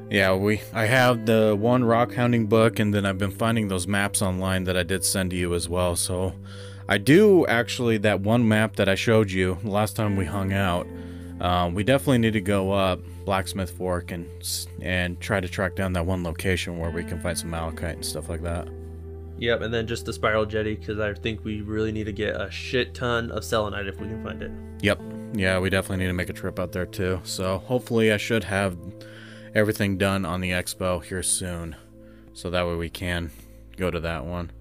Yeah, 0.09 0.35
we 0.35 0.61
I 0.73 0.85
have 0.85 1.25
the 1.25 1.55
one 1.59 1.83
rock 1.83 2.13
hounding 2.13 2.47
book 2.47 2.79
and 2.79 2.93
then 2.93 3.05
I've 3.05 3.17
been 3.17 3.31
finding 3.31 3.67
those 3.67 3.87
maps 3.87 4.21
online 4.21 4.65
that 4.65 4.77
I 4.77 4.83
did 4.83 5.03
send 5.03 5.31
to 5.31 5.35
you 5.35 5.53
as 5.53 5.67
well. 5.67 5.95
So 5.95 6.33
I 6.87 6.97
do 6.97 7.45
actually 7.47 7.97
that 7.99 8.21
one 8.21 8.47
map 8.47 8.75
that 8.75 8.89
I 8.89 8.95
showed 8.95 9.31
you 9.31 9.57
last 9.63 9.95
time 9.95 10.15
we 10.15 10.25
hung 10.25 10.53
out. 10.53 10.87
Um, 11.39 11.73
we 11.73 11.83
definitely 11.83 12.19
need 12.19 12.33
to 12.33 12.41
go 12.41 12.71
up 12.71 12.99
Blacksmith 13.25 13.71
Fork 13.71 14.11
and 14.11 14.27
and 14.81 15.19
try 15.19 15.39
to 15.39 15.47
track 15.47 15.75
down 15.75 15.93
that 15.93 16.05
one 16.05 16.23
location 16.23 16.77
where 16.77 16.91
we 16.91 17.03
can 17.03 17.19
find 17.19 17.37
some 17.37 17.49
malachite 17.49 17.95
and 17.95 18.05
stuff 18.05 18.29
like 18.29 18.43
that. 18.43 18.67
Yep, 19.37 19.61
and 19.61 19.73
then 19.73 19.87
just 19.87 20.05
the 20.05 20.13
spiral 20.13 20.45
jetty 20.45 20.75
because 20.75 20.99
I 20.99 21.13
think 21.13 21.43
we 21.43 21.61
really 21.61 21.91
need 21.91 22.05
to 22.05 22.11
get 22.11 22.39
a 22.39 22.49
shit 22.51 22.93
ton 22.93 23.31
of 23.31 23.43
selenite 23.43 23.87
if 23.87 23.99
we 23.99 24.07
can 24.07 24.23
find 24.23 24.41
it. 24.41 24.51
Yep. 24.81 25.01
Yeah, 25.33 25.59
we 25.59 25.69
definitely 25.69 25.97
need 26.03 26.09
to 26.09 26.13
make 26.13 26.29
a 26.29 26.33
trip 26.33 26.59
out 26.59 26.71
there 26.71 26.85
too. 26.85 27.19
So 27.23 27.57
hopefully 27.57 28.11
I 28.11 28.17
should 28.17 28.43
have 28.43 28.77
everything 29.55 29.97
done 29.97 30.25
on 30.25 30.41
the 30.41 30.51
expo 30.51 31.03
here 31.03 31.23
soon. 31.23 31.75
So 32.33 32.49
that 32.49 32.67
way 32.67 32.75
we 32.75 32.89
can 32.89 33.31
go 33.75 33.89
to 33.89 33.99
that 33.99 34.25
one. 34.25 34.51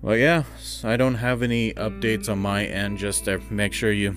Well, 0.00 0.16
yeah, 0.16 0.44
I 0.82 0.96
don't 0.96 1.16
have 1.16 1.42
any 1.42 1.72
updates 1.74 2.28
on 2.28 2.38
my 2.38 2.64
end. 2.64 2.98
Just 2.98 3.26
to 3.26 3.40
make 3.50 3.72
sure 3.72 3.92
you 3.92 4.16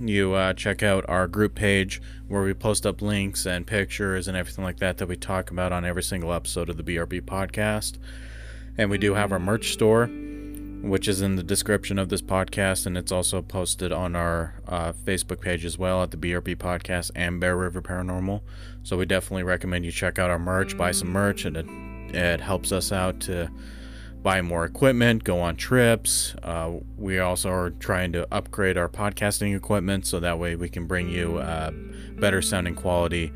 you 0.00 0.34
uh, 0.34 0.52
check 0.52 0.82
out 0.82 1.04
our 1.08 1.28
group 1.28 1.54
page 1.54 2.02
where 2.28 2.42
we 2.42 2.52
post 2.52 2.84
up 2.84 3.00
links 3.00 3.46
and 3.46 3.66
pictures 3.66 4.26
and 4.26 4.36
everything 4.36 4.64
like 4.64 4.78
that 4.78 4.98
that 4.98 5.06
we 5.06 5.16
talk 5.16 5.50
about 5.50 5.72
on 5.72 5.84
every 5.84 6.02
single 6.02 6.32
episode 6.32 6.68
of 6.68 6.76
the 6.76 6.82
BRP 6.82 7.22
podcast. 7.22 7.98
And 8.78 8.90
we 8.90 8.98
do 8.98 9.14
have 9.14 9.32
our 9.32 9.38
merch 9.38 9.72
store, 9.72 10.06
which 10.06 11.08
is 11.08 11.22
in 11.22 11.36
the 11.36 11.42
description 11.42 11.98
of 11.98 12.10
this 12.10 12.20
podcast, 12.20 12.86
and 12.86 12.96
it's 12.96 13.10
also 13.10 13.40
posted 13.40 13.90
on 13.90 14.14
our 14.14 14.54
uh, 14.68 14.92
Facebook 14.92 15.40
page 15.40 15.64
as 15.64 15.78
well 15.78 16.02
at 16.02 16.10
the 16.10 16.16
BRP 16.16 16.56
podcast 16.56 17.10
and 17.14 17.40
Bear 17.40 17.56
River 17.56 17.80
Paranormal. 17.80 18.42
So 18.82 18.98
we 18.98 19.06
definitely 19.06 19.44
recommend 19.44 19.84
you 19.84 19.92
check 19.92 20.18
out 20.18 20.30
our 20.30 20.38
merch, 20.38 20.76
buy 20.76 20.92
some 20.92 21.08
merch, 21.08 21.44
and 21.44 21.56
it, 21.56 21.66
it 22.14 22.40
helps 22.40 22.70
us 22.70 22.92
out 22.92 23.20
to 23.20 23.50
buy 24.22 24.42
more 24.42 24.64
equipment, 24.64 25.24
go 25.24 25.40
on 25.40 25.56
trips. 25.56 26.34
Uh, 26.42 26.72
we 26.98 27.18
also 27.18 27.48
are 27.50 27.70
trying 27.70 28.12
to 28.12 28.26
upgrade 28.34 28.76
our 28.76 28.88
podcasting 28.88 29.56
equipment 29.56 30.04
so 30.04 30.20
that 30.20 30.38
way 30.38 30.56
we 30.56 30.68
can 30.68 30.86
bring 30.86 31.08
you 31.08 31.38
uh, 31.38 31.70
better 32.18 32.42
sounding 32.42 32.74
quality 32.74 33.32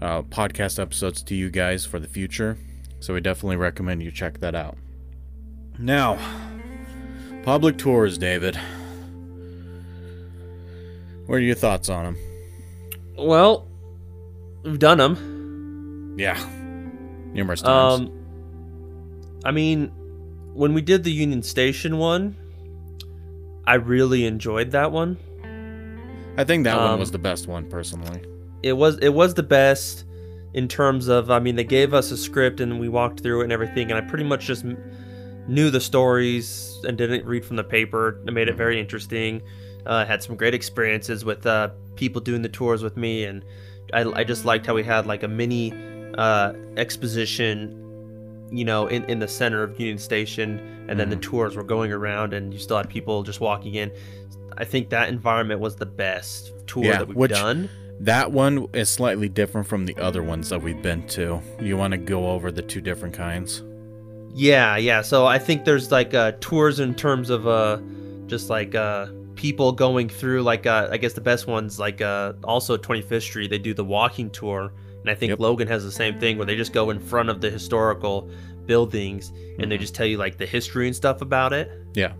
uh, 0.00 0.22
podcast 0.22 0.80
episodes 0.80 1.22
to 1.22 1.34
you 1.34 1.50
guys 1.50 1.84
for 1.84 2.00
the 2.00 2.08
future. 2.08 2.56
So 3.00 3.14
we 3.14 3.20
definitely 3.20 3.56
recommend 3.56 4.02
you 4.02 4.10
check 4.10 4.40
that 4.40 4.54
out. 4.54 4.76
Now, 5.78 6.18
public 7.44 7.78
tours, 7.78 8.18
David. 8.18 8.58
What 11.26 11.36
are 11.36 11.40
your 11.40 11.54
thoughts 11.54 11.88
on 11.88 12.04
them? 12.04 12.16
Well, 13.16 13.68
we've 14.64 14.78
done 14.78 14.98
them. 14.98 16.14
Yeah, 16.18 16.38
numerous 17.32 17.62
times. 17.62 18.00
Um, 18.00 19.40
I 19.44 19.52
mean, 19.52 19.92
when 20.54 20.74
we 20.74 20.82
did 20.82 21.04
the 21.04 21.12
Union 21.12 21.42
Station 21.42 21.98
one, 21.98 22.36
I 23.66 23.74
really 23.74 24.24
enjoyed 24.24 24.72
that 24.72 24.90
one. 24.90 25.16
I 26.36 26.44
think 26.44 26.64
that 26.64 26.76
one 26.76 26.92
um, 26.92 27.00
was 27.00 27.10
the 27.10 27.18
best 27.18 27.46
one, 27.46 27.68
personally. 27.68 28.22
It 28.62 28.72
was 28.72 28.98
it 28.98 29.10
was 29.10 29.34
the 29.34 29.42
best 29.42 30.04
in 30.54 30.66
terms 30.68 31.08
of 31.08 31.30
I 31.30 31.38
mean 31.38 31.56
they 31.56 31.64
gave 31.64 31.92
us 31.94 32.10
a 32.10 32.16
script 32.16 32.60
and 32.60 32.80
we 32.80 32.88
walked 32.88 33.20
through 33.20 33.40
it 33.40 33.44
and 33.44 33.52
everything 33.52 33.90
and 33.90 33.98
I 33.98 34.00
pretty 34.08 34.24
much 34.24 34.46
just 34.46 34.64
knew 34.64 35.70
the 35.70 35.80
stories 35.80 36.78
and 36.86 36.96
didn't 36.96 37.24
read 37.26 37.44
from 37.44 37.56
the 37.56 37.64
paper. 37.64 38.20
It 38.26 38.32
made 38.32 38.48
it 38.48 38.54
very 38.56 38.78
interesting. 38.80 39.42
Uh, 39.86 40.04
had 40.04 40.22
some 40.22 40.36
great 40.36 40.54
experiences 40.54 41.24
with 41.24 41.46
uh, 41.46 41.70
people 41.96 42.20
doing 42.20 42.42
the 42.42 42.48
tours 42.48 42.82
with 42.82 42.96
me 42.96 43.24
and 43.24 43.44
I, 43.92 44.02
I 44.04 44.24
just 44.24 44.44
liked 44.44 44.66
how 44.66 44.74
we 44.74 44.82
had 44.84 45.06
like 45.06 45.22
a 45.22 45.28
mini 45.28 45.72
uh, 46.16 46.52
exposition 46.76 47.84
you 48.50 48.64
know, 48.64 48.86
in, 48.86 49.04
in 49.04 49.18
the 49.18 49.28
center 49.28 49.62
of 49.62 49.78
Union 49.78 49.98
Station, 49.98 50.86
and 50.88 50.98
then 50.98 51.10
the 51.10 51.16
tours 51.16 51.54
were 51.54 51.62
going 51.62 51.92
around, 51.92 52.32
and 52.32 52.50
you 52.50 52.58
still 52.58 52.78
had 52.78 52.88
people 52.88 53.22
just 53.22 53.40
walking 53.40 53.74
in. 53.74 53.92
I 54.56 54.64
think 54.64 54.88
that 54.88 55.10
environment 55.10 55.60
was 55.60 55.76
the 55.76 55.84
best 55.84 56.52
tour 56.66 56.84
Yeah, 56.84 56.98
that 57.00 57.08
we've 57.08 57.16
which- 57.18 57.30
done. 57.30 57.68
That 58.00 58.30
one 58.30 58.68
is 58.74 58.88
slightly 58.88 59.28
different 59.28 59.66
from 59.66 59.84
the 59.86 59.96
other 59.98 60.22
ones 60.22 60.48
that 60.50 60.62
we've 60.62 60.80
been 60.82 61.06
to. 61.08 61.40
You 61.60 61.76
want 61.76 61.92
to 61.92 61.98
go 61.98 62.28
over 62.30 62.52
the 62.52 62.62
two 62.62 62.80
different 62.80 63.14
kinds? 63.14 63.62
Yeah, 64.34 64.76
yeah. 64.76 65.02
So 65.02 65.26
I 65.26 65.38
think 65.38 65.64
there's 65.64 65.90
like 65.90 66.14
uh, 66.14 66.32
tours 66.40 66.78
in 66.80 66.94
terms 66.94 67.28
of 67.28 67.46
uh, 67.48 67.78
just 68.26 68.50
like 68.50 68.74
uh, 68.76 69.06
people 69.34 69.72
going 69.72 70.08
through. 70.08 70.42
Like 70.42 70.64
uh, 70.66 70.88
I 70.92 70.96
guess 70.96 71.14
the 71.14 71.20
best 71.20 71.48
ones 71.48 71.80
like 71.80 72.00
uh, 72.00 72.34
also 72.44 72.76
25th 72.76 73.22
Street. 73.22 73.50
They 73.50 73.58
do 73.58 73.74
the 73.74 73.84
walking 73.84 74.30
tour, 74.30 74.72
and 75.00 75.10
I 75.10 75.14
think 75.16 75.30
Yep. 75.30 75.40
Logan 75.40 75.66
has 75.68 75.82
the 75.82 75.90
same 75.90 76.20
thing 76.20 76.36
where 76.38 76.46
they 76.46 76.54
just 76.56 76.72
go 76.72 76.90
in 76.90 77.00
front 77.00 77.30
of 77.30 77.40
the 77.40 77.50
historical 77.50 78.30
buildings 78.66 79.32
and 79.58 79.72
they 79.72 79.76
Mhm. 79.76 79.80
just 79.80 79.94
tell 79.94 80.06
you 80.06 80.18
like 80.18 80.36
the 80.36 80.44
history 80.46 80.86
and 80.86 80.94
stuff 80.94 81.20
about 81.22 81.52
it. 81.52 81.70
Yeah. 81.94 82.12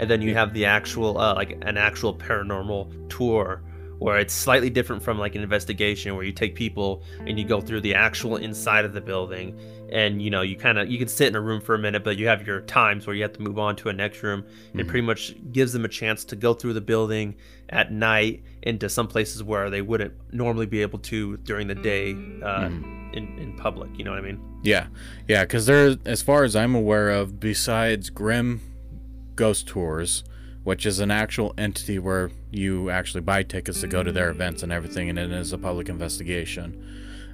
and 0.00 0.08
then 0.08 0.22
you 0.22 0.32
have 0.32 0.54
the 0.54 0.64
actual 0.64 1.18
uh, 1.18 1.34
like 1.34 1.58
an 1.62 1.76
actual 1.76 2.14
paranormal 2.14 2.88
tour 3.10 3.60
where 3.98 4.18
it's 4.18 4.32
slightly 4.34 4.70
different 4.70 5.02
from 5.02 5.18
like 5.18 5.34
an 5.34 5.42
investigation 5.42 6.14
where 6.14 6.24
you 6.24 6.32
take 6.32 6.54
people 6.54 7.02
and 7.26 7.38
you 7.38 7.44
go 7.44 7.60
through 7.60 7.80
the 7.80 7.94
actual 7.94 8.36
inside 8.36 8.84
of 8.84 8.92
the 8.92 9.00
building 9.00 9.58
and 9.90 10.20
you 10.22 10.30
know 10.30 10.42
you 10.42 10.54
kind 10.56 10.78
of 10.78 10.88
you 10.88 10.98
can 10.98 11.08
sit 11.08 11.28
in 11.28 11.34
a 11.34 11.40
room 11.40 11.60
for 11.60 11.74
a 11.74 11.78
minute 11.78 12.04
but 12.04 12.16
you 12.16 12.26
have 12.28 12.46
your 12.46 12.60
times 12.62 13.06
where 13.06 13.16
you 13.16 13.22
have 13.22 13.32
to 13.32 13.40
move 13.42 13.58
on 13.58 13.74
to 13.74 13.88
a 13.88 13.92
next 13.92 14.22
room 14.22 14.44
it 14.74 14.78
Mhm. 14.78 14.88
pretty 14.88 15.06
much 15.06 15.34
gives 15.52 15.72
them 15.72 15.84
a 15.84 15.88
chance 15.88 16.24
to 16.26 16.36
go 16.36 16.54
through 16.54 16.74
the 16.74 16.80
building 16.80 17.34
at 17.70 17.90
night 17.92 18.42
into 18.62 18.88
some 18.88 19.08
places 19.08 19.42
where 19.42 19.70
they 19.70 19.82
wouldn't 19.82 20.12
normally 20.32 20.66
be 20.66 20.82
able 20.82 20.98
to 21.00 21.36
during 21.38 21.66
the 21.68 21.74
day 21.74 22.12
uh, 22.42 22.68
Mhm. 22.68 23.14
in, 23.16 23.38
in 23.38 23.52
public 23.56 23.90
you 23.98 24.04
know 24.04 24.10
what 24.10 24.18
i 24.20 24.22
mean 24.22 24.40
Yeah, 24.62 24.88
yeah, 25.28 25.44
because 25.44 25.66
there, 25.66 25.96
as 26.04 26.20
far 26.20 26.42
as 26.44 26.54
I'm 26.56 26.74
aware 26.74 27.10
of, 27.10 27.38
besides 27.40 28.10
Grim 28.10 28.60
Ghost 29.36 29.68
Tours, 29.68 30.24
which 30.68 30.84
is 30.84 31.00
an 31.00 31.10
actual 31.10 31.54
entity 31.56 31.98
where 31.98 32.30
you 32.50 32.90
actually 32.90 33.22
buy 33.22 33.42
tickets 33.42 33.80
to 33.80 33.86
go 33.86 34.02
to 34.02 34.12
their 34.12 34.28
events 34.28 34.62
and 34.62 34.70
everything, 34.70 35.08
and 35.08 35.18
it 35.18 35.32
is 35.32 35.50
a 35.50 35.56
public 35.56 35.88
investigation. 35.88 36.78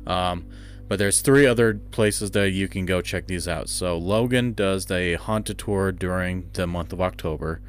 Um, 0.07 0.47
but 0.87 1.01
there's 1.01 1.21
three 1.21 1.45
other 1.45 1.75
places 1.75 2.31
that 2.31 2.51
you 2.51 2.69
can 2.69 2.87
go 2.87 3.01
check 3.03 3.27
these 3.27 3.49
out. 3.49 3.69
So 3.69 3.99
Logan 3.99 4.53
does 4.53 4.87
the 4.87 5.15
haunted 5.15 5.59
tour 5.59 5.91
during 5.91 6.49
the 6.53 6.69
month 6.69 6.93
of 6.93 7.01
October. 7.01 7.61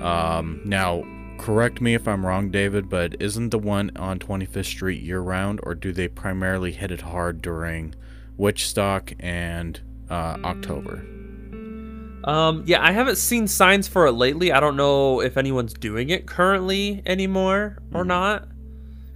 Um, 0.00 0.60
now, 0.64 1.02
correct 1.36 1.80
me 1.80 1.94
if 1.94 2.06
I'm 2.06 2.24
wrong, 2.24 2.52
David, 2.52 2.88
but 2.88 3.20
isn't 3.20 3.50
the 3.50 3.58
one 3.58 3.90
on 3.96 4.20
25th 4.20 4.66
Street 4.66 5.02
year 5.02 5.18
round, 5.18 5.58
or 5.64 5.74
do 5.74 5.90
they 5.90 6.06
primarily 6.06 6.70
hit 6.70 6.92
it 6.92 7.00
hard 7.00 7.42
during 7.42 7.96
Witchstock 8.38 9.16
and 9.18 9.80
uh, 10.08 10.36
October? 10.44 11.04
Um, 12.24 12.64
yeah, 12.66 12.84
I 12.84 12.92
haven't 12.92 13.16
seen 13.16 13.46
signs 13.46 13.86
for 13.88 14.06
it 14.06 14.12
lately. 14.12 14.52
I 14.52 14.60
don't 14.60 14.76
know 14.76 15.20
if 15.20 15.36
anyone's 15.36 15.72
doing 15.72 16.10
it 16.10 16.26
currently 16.26 17.02
anymore 17.06 17.78
or 17.94 18.04
not. 18.04 18.48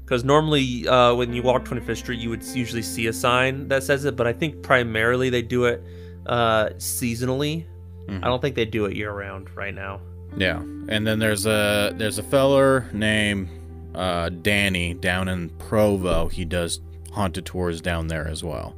Because 0.04 0.24
normally, 0.24 0.86
uh, 0.86 1.14
when 1.14 1.32
you 1.32 1.42
walk 1.42 1.64
25th 1.64 1.96
Street, 1.98 2.20
you 2.20 2.28
would 2.30 2.44
usually 2.44 2.82
see 2.82 3.06
a 3.06 3.12
sign 3.12 3.68
that 3.68 3.82
says 3.82 4.04
it, 4.04 4.14
but 4.14 4.26
I 4.26 4.32
think 4.32 4.62
primarily 4.62 5.30
they 5.30 5.42
do 5.42 5.64
it 5.64 5.82
uh, 6.26 6.66
seasonally. 6.76 7.64
Mhm. 8.08 8.18
I 8.22 8.26
don't 8.26 8.40
think 8.42 8.54
they 8.54 8.64
do 8.64 8.84
it 8.86 8.94
year 8.96 9.12
round 9.12 9.48
right 9.56 9.74
now. 9.74 10.00
Yeah, 10.36 10.58
and 10.88 11.06
then 11.06 11.18
there's 11.18 11.46
a 11.46 11.92
there's 11.96 12.18
a 12.18 12.22
feller 12.22 12.86
named 12.92 13.48
uh, 13.94 14.28
Danny 14.30 14.94
down 14.94 15.28
in 15.28 15.50
Provo. 15.50 16.28
He 16.28 16.44
does 16.44 16.80
haunted 17.12 17.44
tours 17.46 17.80
down 17.80 18.06
there 18.08 18.26
as 18.26 18.42
well. 18.44 18.74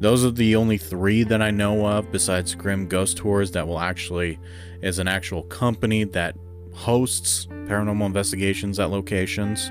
Those 0.00 0.24
are 0.24 0.30
the 0.30 0.54
only 0.54 0.78
three 0.78 1.24
that 1.24 1.42
I 1.42 1.50
know 1.50 1.86
of 1.86 2.12
besides 2.12 2.54
Grim 2.54 2.86
Ghost 2.86 3.16
Tours 3.16 3.50
that 3.52 3.66
will 3.66 3.80
actually 3.80 4.38
is 4.80 4.98
an 4.98 5.08
actual 5.08 5.42
company 5.44 6.04
that 6.04 6.36
hosts 6.72 7.46
paranormal 7.46 8.06
investigations 8.06 8.78
at 8.78 8.90
locations. 8.90 9.70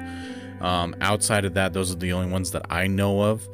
Um, 0.60 0.96
outside 1.02 1.46
of 1.46 1.54
that, 1.54 1.72
those 1.74 1.92
are 1.92 1.96
the 1.96 2.12
only 2.12 2.30
ones 2.30 2.52
that 2.52 2.66
I 2.70 2.88
know 2.88 3.22
of. 3.22 3.48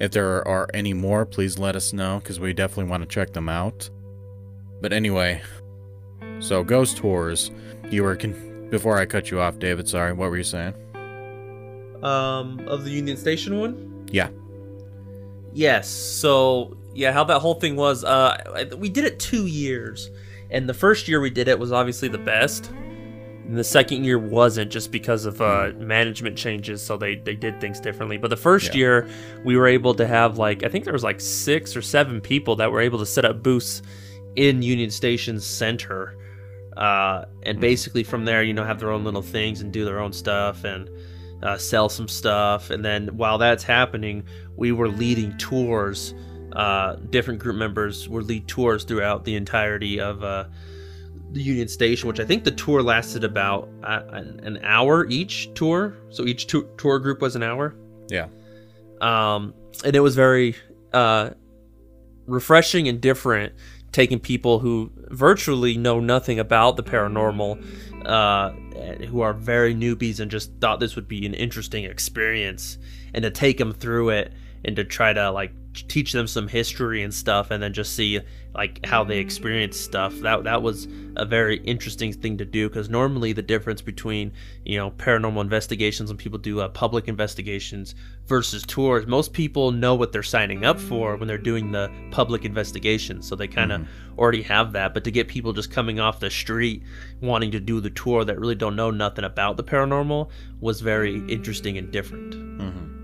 If 0.00 0.12
there 0.12 0.46
are 0.46 0.68
any 0.74 0.92
more, 0.92 1.24
please 1.24 1.58
let 1.58 1.74
us 1.74 1.92
know 1.92 2.18
because 2.18 2.38
we 2.38 2.52
definitely 2.52 2.90
want 2.90 3.02
to 3.02 3.08
check 3.08 3.32
them 3.32 3.48
out. 3.48 3.88
But 4.80 4.92
anyway, 4.92 5.42
so 6.40 6.62
Ghost 6.62 6.98
Tours, 6.98 7.50
you 7.90 8.02
were 8.04 8.16
con- 8.16 8.68
before 8.70 8.98
I 8.98 9.06
cut 9.06 9.30
you 9.30 9.40
off, 9.40 9.58
David. 9.58 9.88
Sorry, 9.88 10.12
what 10.12 10.30
were 10.30 10.36
you 10.36 10.44
saying? 10.44 10.74
Um, 12.02 12.60
of 12.68 12.84
the 12.84 12.90
Union 12.90 13.16
Station 13.16 13.58
one? 13.58 14.06
Yeah. 14.12 14.28
Yes. 15.52 15.88
So 15.88 16.76
yeah, 16.94 17.12
how 17.12 17.24
that 17.24 17.38
whole 17.40 17.54
thing 17.54 17.76
was. 17.76 18.04
Uh, 18.04 18.66
we 18.76 18.88
did 18.88 19.04
it 19.04 19.18
two 19.18 19.46
years, 19.46 20.10
and 20.50 20.68
the 20.68 20.74
first 20.74 21.08
year 21.08 21.20
we 21.20 21.30
did 21.30 21.48
it 21.48 21.58
was 21.58 21.72
obviously 21.72 22.08
the 22.08 22.18
best. 22.18 22.70
And 23.46 23.56
the 23.56 23.64
second 23.64 24.04
year 24.04 24.18
wasn't 24.18 24.70
just 24.70 24.92
because 24.92 25.24
of 25.24 25.40
uh, 25.40 25.70
management 25.78 26.36
changes, 26.36 26.82
so 26.84 26.96
they 26.98 27.16
they 27.16 27.34
did 27.34 27.60
things 27.60 27.80
differently. 27.80 28.18
But 28.18 28.28
the 28.28 28.36
first 28.36 28.74
Yeah. 28.74 28.78
year 28.78 29.08
we 29.44 29.56
were 29.56 29.66
able 29.66 29.94
to 29.94 30.06
have 30.06 30.36
like 30.38 30.64
I 30.64 30.68
think 30.68 30.84
there 30.84 30.92
was 30.92 31.04
like 31.04 31.20
six 31.20 31.74
or 31.76 31.80
seven 31.82 32.20
people 32.20 32.56
that 32.56 32.70
were 32.70 32.80
able 32.80 32.98
to 32.98 33.06
set 33.06 33.24
up 33.24 33.42
booths 33.42 33.80
in 34.36 34.60
Union 34.62 34.90
Station 34.90 35.40
Center. 35.40 36.14
Uh, 36.76 37.24
and 37.42 37.58
basically 37.58 38.04
from 38.04 38.24
there, 38.24 38.42
you 38.44 38.52
know, 38.52 38.62
have 38.64 38.78
their 38.78 38.90
own 38.92 39.02
little 39.02 39.22
things 39.22 39.62
and 39.62 39.72
do 39.72 39.84
their 39.84 39.98
own 39.98 40.12
stuff 40.12 40.62
and 40.62 40.88
uh, 41.42 41.56
sell 41.56 41.88
some 41.88 42.08
stuff. 42.08 42.70
And 42.70 42.84
then 42.84 43.08
while 43.16 43.38
that's 43.38 43.62
happening, 43.62 44.24
we 44.56 44.72
were 44.72 44.88
leading 44.88 45.36
tours. 45.38 46.14
Uh, 46.52 46.96
different 47.10 47.40
group 47.40 47.56
members 47.56 48.08
were 48.08 48.22
lead 48.22 48.48
tours 48.48 48.84
throughout 48.84 49.24
the 49.24 49.36
entirety 49.36 50.00
of 50.00 50.24
uh, 50.24 50.44
the 51.32 51.42
Union 51.42 51.68
Station, 51.68 52.08
which 52.08 52.20
I 52.20 52.24
think 52.24 52.44
the 52.44 52.50
tour 52.50 52.82
lasted 52.82 53.22
about 53.22 53.68
uh, 53.82 54.02
an 54.10 54.40
an 54.42 54.58
hour 54.64 55.06
each 55.06 55.52
tour. 55.54 55.96
So 56.10 56.24
each 56.24 56.46
tou- 56.46 56.68
tour 56.76 56.98
group 56.98 57.20
was 57.20 57.36
an 57.36 57.42
hour. 57.42 57.74
Yeah. 58.08 58.28
Um, 59.00 59.54
and 59.84 59.94
it 59.94 60.00
was 60.00 60.16
very 60.16 60.56
uh, 60.92 61.30
refreshing 62.26 62.88
and 62.88 63.00
different 63.00 63.52
taking 63.92 64.18
people 64.18 64.58
who 64.58 64.90
virtually 65.08 65.76
know 65.76 66.00
nothing 66.00 66.38
about 66.38 66.76
the 66.76 66.82
paranormal 66.82 67.64
uh, 68.06 68.50
who 69.08 69.20
are 69.20 69.32
very 69.32 69.74
newbies 69.74 70.20
and 70.20 70.30
just 70.30 70.52
thought 70.60 70.80
this 70.80 70.96
would 70.96 71.08
be 71.08 71.26
an 71.26 71.34
interesting 71.34 71.84
experience 71.84 72.78
and 73.14 73.22
to 73.22 73.30
take 73.30 73.58
them 73.58 73.72
through 73.72 74.10
it 74.10 74.32
and 74.64 74.76
to 74.76 74.84
try 74.84 75.12
to 75.12 75.30
like 75.30 75.52
teach 75.86 76.12
them 76.12 76.26
some 76.26 76.48
history 76.48 77.02
and 77.02 77.12
stuff 77.12 77.50
and 77.50 77.62
then 77.62 77.72
just 77.72 77.94
see 77.94 78.20
like 78.54 78.84
how 78.84 79.04
they 79.04 79.18
experience 79.18 79.78
stuff 79.78 80.14
that 80.20 80.42
that 80.44 80.62
was 80.62 80.88
a 81.16 81.24
very 81.24 81.58
interesting 81.58 82.12
thing 82.12 82.36
to 82.38 82.44
do 82.44 82.68
because 82.68 82.88
normally 82.88 83.32
the 83.32 83.42
difference 83.42 83.82
between 83.82 84.32
you 84.64 84.76
know 84.76 84.90
paranormal 84.92 85.40
investigations 85.40 86.10
when 86.10 86.16
people 86.16 86.38
do 86.38 86.60
uh, 86.60 86.68
public 86.68 87.08
investigations 87.08 87.94
versus 88.26 88.64
tours 88.64 89.06
most 89.06 89.32
people 89.32 89.70
know 89.70 89.94
what 89.94 90.10
they're 90.12 90.22
signing 90.22 90.64
up 90.64 90.80
for 90.80 91.16
when 91.16 91.28
they're 91.28 91.38
doing 91.38 91.70
the 91.70 91.90
public 92.10 92.44
investigation 92.44 93.22
so 93.22 93.36
they 93.36 93.46
kind 93.46 93.70
of 93.70 93.82
mm-hmm. 93.82 94.18
already 94.18 94.42
have 94.42 94.72
that 94.72 94.94
but 94.94 95.04
to 95.04 95.10
get 95.10 95.28
people 95.28 95.52
just 95.52 95.70
coming 95.70 96.00
off 96.00 96.18
the 96.18 96.30
street 96.30 96.82
wanting 97.20 97.50
to 97.50 97.60
do 97.60 97.80
the 97.80 97.90
tour 97.90 98.24
that 98.24 98.40
really 98.40 98.54
don't 98.54 98.76
know 98.76 98.90
nothing 98.90 99.24
about 99.24 99.56
the 99.56 99.64
paranormal 99.64 100.28
was 100.60 100.80
very 100.80 101.24
interesting 101.28 101.78
and 101.78 101.92
different 101.92 102.34
mm-hmm. 102.34 102.97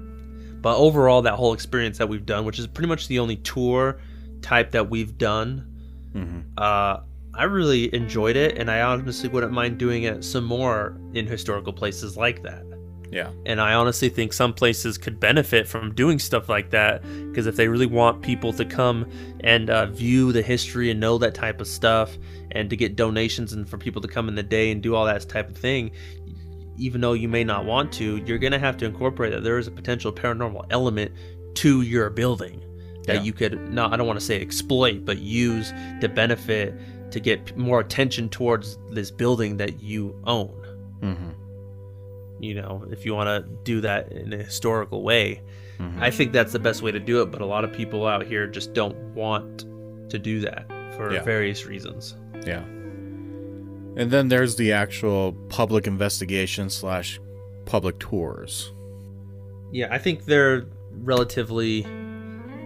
But 0.64 0.78
overall, 0.78 1.20
that 1.20 1.34
whole 1.34 1.52
experience 1.52 1.98
that 1.98 2.08
we've 2.08 2.24
done, 2.24 2.46
which 2.46 2.58
is 2.58 2.66
pretty 2.66 2.88
much 2.88 3.06
the 3.06 3.18
only 3.18 3.36
tour 3.36 4.00
type 4.40 4.70
that 4.70 4.88
we've 4.88 5.18
done, 5.18 5.70
mm-hmm. 6.14 6.40
uh, 6.56 7.00
I 7.34 7.44
really 7.44 7.94
enjoyed 7.94 8.34
it, 8.34 8.56
and 8.56 8.70
I 8.70 8.80
honestly 8.80 9.28
wouldn't 9.28 9.52
mind 9.52 9.76
doing 9.76 10.04
it 10.04 10.24
some 10.24 10.44
more 10.44 10.98
in 11.12 11.26
historical 11.26 11.74
places 11.74 12.16
like 12.16 12.42
that. 12.44 12.64
Yeah. 13.10 13.30
And 13.44 13.60
I 13.60 13.74
honestly 13.74 14.08
think 14.08 14.32
some 14.32 14.54
places 14.54 14.96
could 14.96 15.20
benefit 15.20 15.68
from 15.68 15.94
doing 15.94 16.18
stuff 16.18 16.48
like 16.48 16.70
that 16.70 17.02
because 17.28 17.46
if 17.46 17.56
they 17.56 17.68
really 17.68 17.84
want 17.84 18.22
people 18.22 18.54
to 18.54 18.64
come 18.64 19.06
and 19.40 19.68
uh, 19.68 19.86
view 19.86 20.32
the 20.32 20.40
history 20.40 20.90
and 20.90 20.98
know 20.98 21.18
that 21.18 21.34
type 21.34 21.60
of 21.60 21.68
stuff 21.68 22.16
and 22.52 22.70
to 22.70 22.76
get 22.76 22.96
donations 22.96 23.52
and 23.52 23.68
for 23.68 23.76
people 23.76 24.00
to 24.00 24.08
come 24.08 24.28
in 24.28 24.34
the 24.34 24.42
day 24.42 24.70
and 24.70 24.82
do 24.82 24.94
all 24.94 25.04
that 25.04 25.28
type 25.28 25.50
of 25.50 25.58
thing, 25.58 25.90
even 26.76 27.00
though 27.00 27.12
you 27.12 27.28
may 27.28 27.44
not 27.44 27.64
want 27.64 27.92
to, 27.92 28.16
you're 28.26 28.38
going 28.38 28.52
to 28.52 28.58
have 28.58 28.76
to 28.78 28.84
incorporate 28.84 29.32
that 29.32 29.44
there 29.44 29.58
is 29.58 29.66
a 29.66 29.70
potential 29.70 30.12
paranormal 30.12 30.66
element 30.70 31.12
to 31.54 31.82
your 31.82 32.10
building 32.10 32.62
that 33.06 33.16
yeah. 33.16 33.22
you 33.22 33.32
could 33.32 33.70
not 33.70 33.92
I 33.92 33.96
don't 33.96 34.06
want 34.06 34.18
to 34.18 34.24
say 34.24 34.40
exploit, 34.40 35.04
but 35.04 35.18
use 35.18 35.72
to 36.00 36.08
benefit 36.08 36.74
to 37.10 37.20
get 37.20 37.56
more 37.56 37.80
attention 37.80 38.28
towards 38.28 38.78
this 38.90 39.10
building 39.10 39.56
that 39.58 39.80
you 39.80 40.20
own. 40.24 40.54
Mm-hmm. 41.00 42.42
You 42.42 42.54
know, 42.54 42.84
if 42.90 43.06
you 43.06 43.14
want 43.14 43.28
to 43.28 43.48
do 43.62 43.80
that 43.82 44.12
in 44.12 44.32
a 44.32 44.38
historical 44.38 45.02
way, 45.02 45.42
mm-hmm. 45.78 46.02
I 46.02 46.10
think 46.10 46.32
that's 46.32 46.52
the 46.52 46.58
best 46.58 46.82
way 46.82 46.90
to 46.90 46.98
do 46.98 47.22
it. 47.22 47.30
But 47.30 47.40
a 47.40 47.46
lot 47.46 47.64
of 47.64 47.72
people 47.72 48.06
out 48.06 48.26
here 48.26 48.46
just 48.46 48.72
don't 48.72 48.96
want 49.14 49.60
to 50.10 50.18
do 50.18 50.40
that 50.40 50.66
for 50.96 51.12
yeah. 51.12 51.22
various 51.22 51.66
reasons. 51.66 52.16
Yeah. 52.44 52.64
And 53.96 54.10
then 54.10 54.28
there's 54.28 54.56
the 54.56 54.72
actual 54.72 55.32
public 55.48 55.86
investigation 55.86 56.68
slash 56.68 57.20
public 57.64 57.98
tours. 57.98 58.72
Yeah, 59.72 59.88
I 59.90 59.98
think 59.98 60.24
they're 60.24 60.66
relatively. 60.92 61.84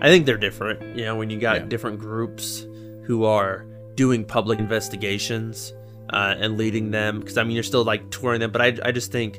I 0.01 0.09
think 0.09 0.27
they're 0.27 0.39
different. 0.39 0.97
You 0.97 1.05
know, 1.05 1.17
when 1.17 1.31
you 1.31 1.39
got 1.39 1.57
yeah. 1.57 1.65
different 1.67 1.99
groups 1.99 2.67
who 3.05 3.25
are 3.25 3.67
doing 3.95 4.25
public 4.25 4.59
investigations 4.59 5.73
uh, 6.11 6.35
and 6.39 6.57
leading 6.57 6.91
them, 6.91 7.21
because 7.21 7.37
I 7.37 7.45
mean, 7.45 7.53
you're 7.53 7.63
still 7.63 7.85
like 7.85 8.11
touring 8.11 8.41
them, 8.41 8.51
but 8.51 8.63
I, 8.63 8.77
I 8.85 8.93
just 8.93 9.13
think 9.13 9.39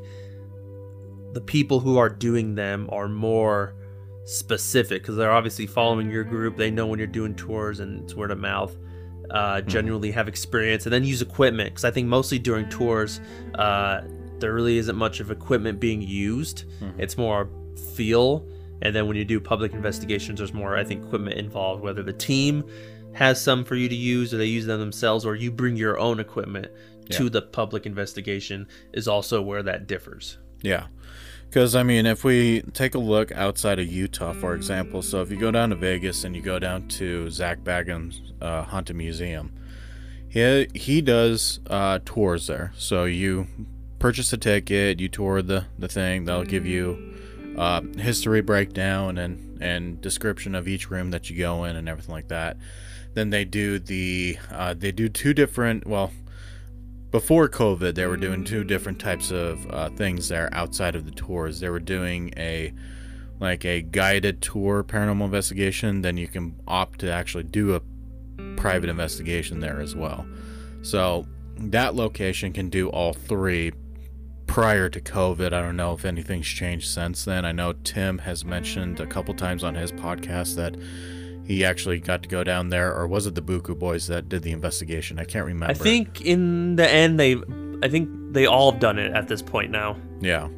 the 1.34 1.42
people 1.42 1.80
who 1.80 1.98
are 1.98 2.10
doing 2.10 2.56
them 2.56 2.90
are 2.92 3.08
more 3.08 3.76
specific 4.26 5.02
because 5.02 5.16
they're 5.16 5.32
obviously 5.32 5.66
following 5.66 6.12
your 6.12 6.24
group. 6.24 6.56
They 6.58 6.70
know 6.70 6.86
when 6.86 7.00
you're 7.00 7.08
doing 7.08 7.36
tours 7.36 7.80
and 7.80 8.04
it's 8.04 8.14
word 8.14 8.32
of 8.32 8.38
mouth 8.38 8.76
uh, 9.32 9.62
hmm. 9.62 9.68
genuinely 9.68 10.12
have 10.12 10.28
experience, 10.28 10.86
and 10.86 10.94
then 10.94 11.04
use 11.04 11.22
equipment. 11.22 11.72
Because 11.72 11.86
I 11.86 11.92
think 11.92 12.08
mostly 12.08 12.40
during 12.40 12.70
tours, 12.70 13.20
uh, 13.56 14.02
there 14.40 14.54
really 14.54 14.78
isn't 14.78 14.96
much 14.96 15.20
of 15.20 15.32
equipment 15.32 15.80
being 15.80 16.02
used. 16.02 16.66
Mm-hmm. 16.82 17.00
It's 17.00 17.18
more 17.18 17.50
feel. 17.94 18.48
And 18.82 18.96
then 18.96 19.08
when 19.08 19.18
you 19.18 19.26
do 19.26 19.40
public 19.40 19.74
investigations, 19.74 20.40
there's 20.40 20.54
more, 20.54 20.78
I 20.78 20.84
think, 20.84 21.04
equipment 21.06 21.38
involved. 21.38 21.84
Whether 21.84 22.02
the 22.04 22.14
team 22.14 22.64
has 23.14 23.42
some 23.42 23.66
for 23.66 23.76
you 23.76 23.90
to 23.90 23.96
use, 23.96 24.34
or 24.34 24.38
they 24.38 24.46
use 24.46 24.66
them 24.66 24.80
themselves, 24.80 25.26
or 25.26 25.36
you 25.36 25.52
bring 25.52 25.76
your 25.76 26.00
own 26.00 26.20
equipment 26.20 26.68
yeah. 27.08 27.18
to 27.18 27.30
the 27.30 27.42
public 27.42 27.86
investigation, 27.86 28.68
is 28.94 29.08
also 29.08 29.42
where 29.42 29.64
that 29.64 29.88
differs. 29.88 30.38
Yeah. 30.62 30.88
Because, 31.50 31.76
I 31.76 31.82
mean, 31.82 32.06
if 32.06 32.24
we 32.24 32.62
take 32.74 32.94
a 32.94 33.00
look 33.00 33.32
outside 33.32 33.80
of 33.80 33.88
Utah, 33.88 34.34
for 34.34 34.54
example, 34.54 35.02
so 35.02 35.24
if 35.24 35.32
you 35.32 35.38
go 35.38 35.50
down 35.50 35.72
to 35.72 35.76
Vegas 35.76 36.24
and 36.24 36.36
you 36.36 36.44
go 36.44 36.60
down 36.60 36.88
to 36.90 37.32
Zach 37.32 37.62
Bagans' 37.62 38.22
uh, 38.40 38.62
Haunted 38.62 38.96
Museum, 38.96 39.52
he, 40.30 40.68
he 40.76 41.02
does 41.02 41.60
uh, 41.68 42.00
tours 42.06 42.46
there. 42.46 42.72
So 42.78 43.06
you 43.06 43.48
purchase 43.98 44.32
a 44.32 44.38
ticket, 44.38 45.00
you 45.00 45.10
tour 45.10 45.42
the, 45.42 45.66
the 45.80 45.88
thing, 45.88 46.26
they'll 46.26 46.44
give 46.44 46.68
you 46.68 47.16
uh, 47.58 47.82
history 47.98 48.42
breakdown 48.42 49.18
and, 49.18 49.60
and 49.60 50.00
description 50.02 50.54
of 50.54 50.68
each 50.68 50.92
room 50.92 51.10
that 51.10 51.32
you 51.32 51.38
go 51.38 51.64
in 51.64 51.76
and 51.76 51.90
everything 51.90 52.14
like 52.14 52.28
that. 52.28 52.58
Then 53.16 53.32
they 53.32 53.44
do 53.44 53.80
the, 53.80 54.38
uh, 54.52 54.76
they 54.76 54.92
do 54.92 55.10
two 55.10 55.34
different, 55.34 55.88
well, 55.88 56.12
before 57.12 57.50
COVID, 57.50 57.96
they 57.96 58.06
were 58.06 58.18
doing 58.18 58.44
two 58.44 58.64
different 58.64 59.00
types 59.00 59.32
of 59.32 59.66
uh, 59.72 59.90
things 59.90 60.30
there 60.30 60.50
outside 60.54 60.96
of 60.96 61.06
the 61.06 61.12
tours. 61.12 61.60
They 61.60 61.70
were 61.70 61.80
doing 61.80 62.34
a 62.38 62.74
like 63.40 63.64
a 63.64 63.82
guided 63.82 64.42
tour 64.42 64.84
paranormal 64.84 65.26
investigation. 65.26 66.02
Then 66.02 66.18
you 66.18 66.28
can 66.28 66.60
opt 66.68 67.00
to 67.00 67.12
actually 67.12 67.46
do 67.46 67.76
a 67.76 67.82
private 68.58 68.90
investigation 68.90 69.60
there 69.60 69.80
as 69.80 69.96
well. 69.96 70.28
So 70.82 71.26
that 71.58 71.96
location 71.96 72.54
can 72.54 72.70
do 72.70 72.90
all 72.90 73.14
three 73.14 73.72
prior 74.46 74.90
to 74.90 75.00
COVID. 75.00 75.54
I 75.54 75.62
don't 75.62 75.78
know 75.78 75.94
if 75.94 76.06
anything's 76.06 76.48
changed 76.48 76.90
since 76.90 77.26
then. 77.26 77.46
I 77.46 77.52
know 77.52 77.74
Tim 77.74 78.20
has 78.20 78.44
mentioned 78.44 79.00
a 79.00 79.06
couple 79.06 79.34
times 79.34 79.64
on 79.64 79.76
his 79.76 79.92
podcast 79.92 80.56
that 80.56 80.76
he 81.50 81.66
actually 81.66 81.98
got 81.98 82.22
to 82.22 82.30
go 82.30 82.44
down 82.44 82.70
there, 82.70 82.96
or 82.96 83.08
was 83.08 83.26
it 83.26 83.34
the 83.34 83.42
Buku 83.42 83.78
boys 83.78 84.06
that 84.06 84.30
did 84.30 84.44
the 84.44 84.52
investigation? 84.52 85.18
I 85.18 85.24
can't 85.24 85.48
remember. 85.48 85.72
I 85.72 85.74
think 85.74 86.22
in 86.22 86.76
the 86.76 86.88
end 86.88 87.20
they, 87.20 87.38
I 87.82 87.90
think 87.90 88.08
they 88.34 88.46
all 88.46 88.72
have 88.72 88.80
done 88.80 89.00
it 89.00 89.14
at 89.14 89.28
this 89.28 89.42
point 89.42 89.72
now. 89.72 89.98
Yeah. 90.22 90.50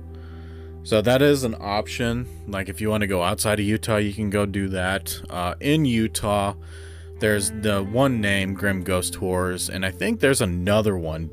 So 0.83 1.01
that 1.01 1.21
is 1.21 1.45
an 1.45 1.55
option. 1.61 2.27
Like 2.45 2.67
if 2.67 2.81
you 2.81 2.89
want 2.89 3.01
to 3.01 3.07
go 3.07 3.23
outside 3.23 3.57
of 3.61 3.65
Utah, 3.65 3.97
you 3.97 4.13
can 4.13 4.29
go 4.29 4.45
do 4.45 4.67
that. 4.67 5.17
Uh, 5.29 5.55
in 5.61 5.85
Utah, 5.85 6.55
there's 7.19 7.51
the 7.61 7.87
one 7.89 8.19
name 8.19 8.53
Grim 8.53 8.83
Ghost 8.83 9.13
Tours, 9.13 9.69
and 9.69 9.85
I 9.85 9.91
think 9.91 10.19
there's 10.19 10.41
another 10.41 10.97
one. 10.97 11.31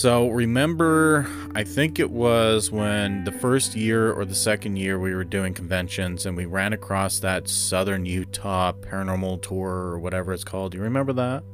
So 0.00 0.30
remember, 0.30 1.26
I 1.54 1.62
think 1.62 1.98
it 1.98 2.10
was 2.10 2.70
when 2.70 3.24
the 3.24 3.32
first 3.32 3.76
year 3.76 4.10
or 4.10 4.24
the 4.24 4.34
second 4.34 4.76
year 4.76 4.98
we 4.98 5.14
were 5.14 5.24
doing 5.24 5.52
conventions 5.52 6.24
and 6.24 6.34
we 6.38 6.46
ran 6.46 6.72
across 6.72 7.18
that 7.18 7.50
Southern 7.50 8.06
Utah 8.06 8.72
paranormal 8.72 9.42
tour 9.42 9.68
or 9.68 9.98
whatever 9.98 10.32
it's 10.32 10.42
called. 10.42 10.72
Do 10.72 10.78
you 10.78 10.84
remember 10.84 11.12
that? 11.12 11.44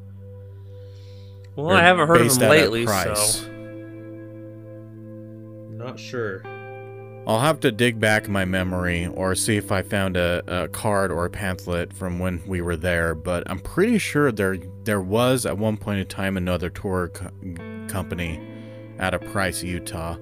Well, 1.57 1.67
or 1.67 1.75
I 1.75 1.81
haven't 1.81 2.07
heard 2.07 2.21
of 2.21 2.39
them 2.39 2.49
lately, 2.49 2.87
so 2.87 3.51
not 5.73 5.99
sure. 5.99 6.45
I'll 7.27 7.41
have 7.41 7.59
to 7.61 7.73
dig 7.73 7.99
back 7.99 8.29
my 8.29 8.45
memory 8.45 9.09
or 9.09 9.35
see 9.35 9.57
if 9.57 9.73
I 9.73 9.83
found 9.83 10.17
a, 10.17 10.45
a, 10.47 10.69
card 10.69 11.11
or 11.11 11.25
a 11.25 11.31
pamphlet 11.31 11.93
from 11.93 12.21
when 12.21 12.41
we 12.47 12.61
were 12.61 12.77
there, 12.77 13.17
but 13.17 13.43
I'm 13.51 13.59
pretty 13.59 13.99
sure 13.99 14.31
there 14.31 14.57
there 14.85 15.01
was 15.01 15.47
at 15.47 15.59
one 15.59 15.77
point 15.79 15.99
in 15.99 16.07
time 16.07 16.37
another 16.37 16.71
tour 16.71 17.09
co- 17.09 17.33
company 17.97 18.39
out 18.99 19.15
of 19.15 19.23
Price, 19.33 19.63
Utah, 19.63 20.19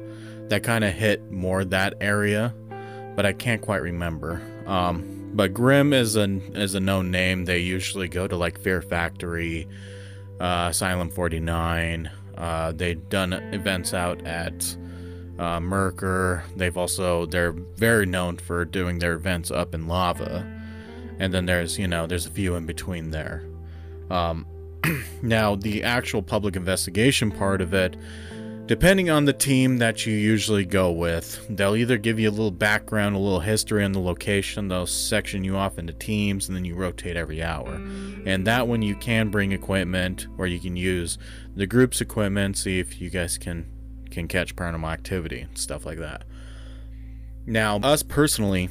that 0.48 0.62
kind 0.62 0.84
of 0.84 0.92
hit 0.94 1.32
more 1.32 1.64
that 1.64 1.94
area, 2.00 2.54
but 3.16 3.26
I 3.26 3.32
can't 3.32 3.60
quite 3.60 3.82
remember. 3.82 4.40
Um, 4.66 5.32
but 5.34 5.52
Grim 5.52 5.92
is 5.92 6.14
an 6.14 6.40
is 6.54 6.76
a 6.76 6.80
known 6.80 7.10
name. 7.10 7.46
They 7.46 7.58
usually 7.58 8.06
go 8.06 8.28
to 8.28 8.36
like 8.36 8.60
Fear 8.60 8.80
Factory, 8.80 9.66
uh, 10.38 10.68
Asylum 10.70 11.10
49. 11.10 12.08
Uh, 12.38 12.70
they've 12.70 13.08
done 13.08 13.32
events 13.32 13.92
out 13.92 14.24
at 14.24 14.76
uh, 15.40 15.58
Mercur. 15.58 16.44
They've 16.56 16.76
also 16.76 17.26
they're 17.26 17.50
very 17.52 18.06
known 18.06 18.36
for 18.36 18.64
doing 18.64 19.00
their 19.00 19.14
events 19.14 19.50
up 19.50 19.74
in 19.74 19.88
lava, 19.88 20.46
and 21.18 21.34
then 21.34 21.46
there's 21.46 21.76
you 21.76 21.88
know 21.88 22.06
there's 22.06 22.26
a 22.26 22.30
few 22.30 22.54
in 22.54 22.66
between 22.66 23.10
there. 23.10 23.44
Um, 24.10 24.46
now 25.22 25.54
the 25.56 25.82
actual 25.82 26.22
public 26.22 26.56
investigation 26.56 27.30
part 27.30 27.60
of 27.60 27.74
it, 27.74 27.96
depending 28.66 29.10
on 29.10 29.24
the 29.24 29.32
team 29.32 29.78
that 29.78 30.06
you 30.06 30.14
usually 30.14 30.64
go 30.64 30.90
with, 30.90 31.44
they'll 31.50 31.76
either 31.76 31.98
give 31.98 32.18
you 32.18 32.28
a 32.28 32.32
little 32.32 32.50
background, 32.50 33.14
a 33.14 33.18
little 33.18 33.40
history 33.40 33.84
on 33.84 33.92
the 33.92 34.00
location. 34.00 34.68
They'll 34.68 34.86
section 34.86 35.44
you 35.44 35.56
off 35.56 35.78
into 35.78 35.92
teams, 35.92 36.48
and 36.48 36.56
then 36.56 36.64
you 36.64 36.74
rotate 36.74 37.16
every 37.16 37.42
hour. 37.42 37.74
And 38.26 38.46
that 38.46 38.68
one 38.68 38.82
you 38.82 38.96
can 38.96 39.30
bring 39.30 39.52
equipment, 39.52 40.26
or 40.38 40.46
you 40.46 40.60
can 40.60 40.76
use 40.76 41.18
the 41.54 41.66
group's 41.66 42.00
equipment. 42.00 42.56
See 42.56 42.78
if 42.78 43.00
you 43.00 43.10
guys 43.10 43.38
can 43.38 43.70
can 44.10 44.28
catch 44.28 44.54
paranormal 44.54 44.92
activity 44.92 45.40
and 45.40 45.58
stuff 45.58 45.84
like 45.84 45.98
that. 45.98 46.22
Now, 47.46 47.78
us 47.78 48.02
personally, 48.02 48.70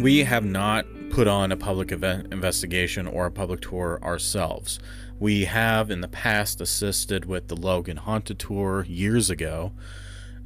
we 0.00 0.24
have 0.24 0.44
not 0.44 0.86
put 1.14 1.28
on 1.28 1.52
a 1.52 1.56
public 1.56 1.92
event 1.92 2.26
investigation 2.32 3.06
or 3.06 3.26
a 3.26 3.30
public 3.30 3.60
tour 3.60 4.00
ourselves. 4.02 4.80
We 5.20 5.44
have 5.44 5.88
in 5.88 6.00
the 6.00 6.08
past 6.08 6.60
assisted 6.60 7.24
with 7.24 7.46
the 7.46 7.54
Logan 7.54 7.98
Haunted 7.98 8.40
Tour 8.40 8.84
years 8.88 9.30
ago. 9.30 9.70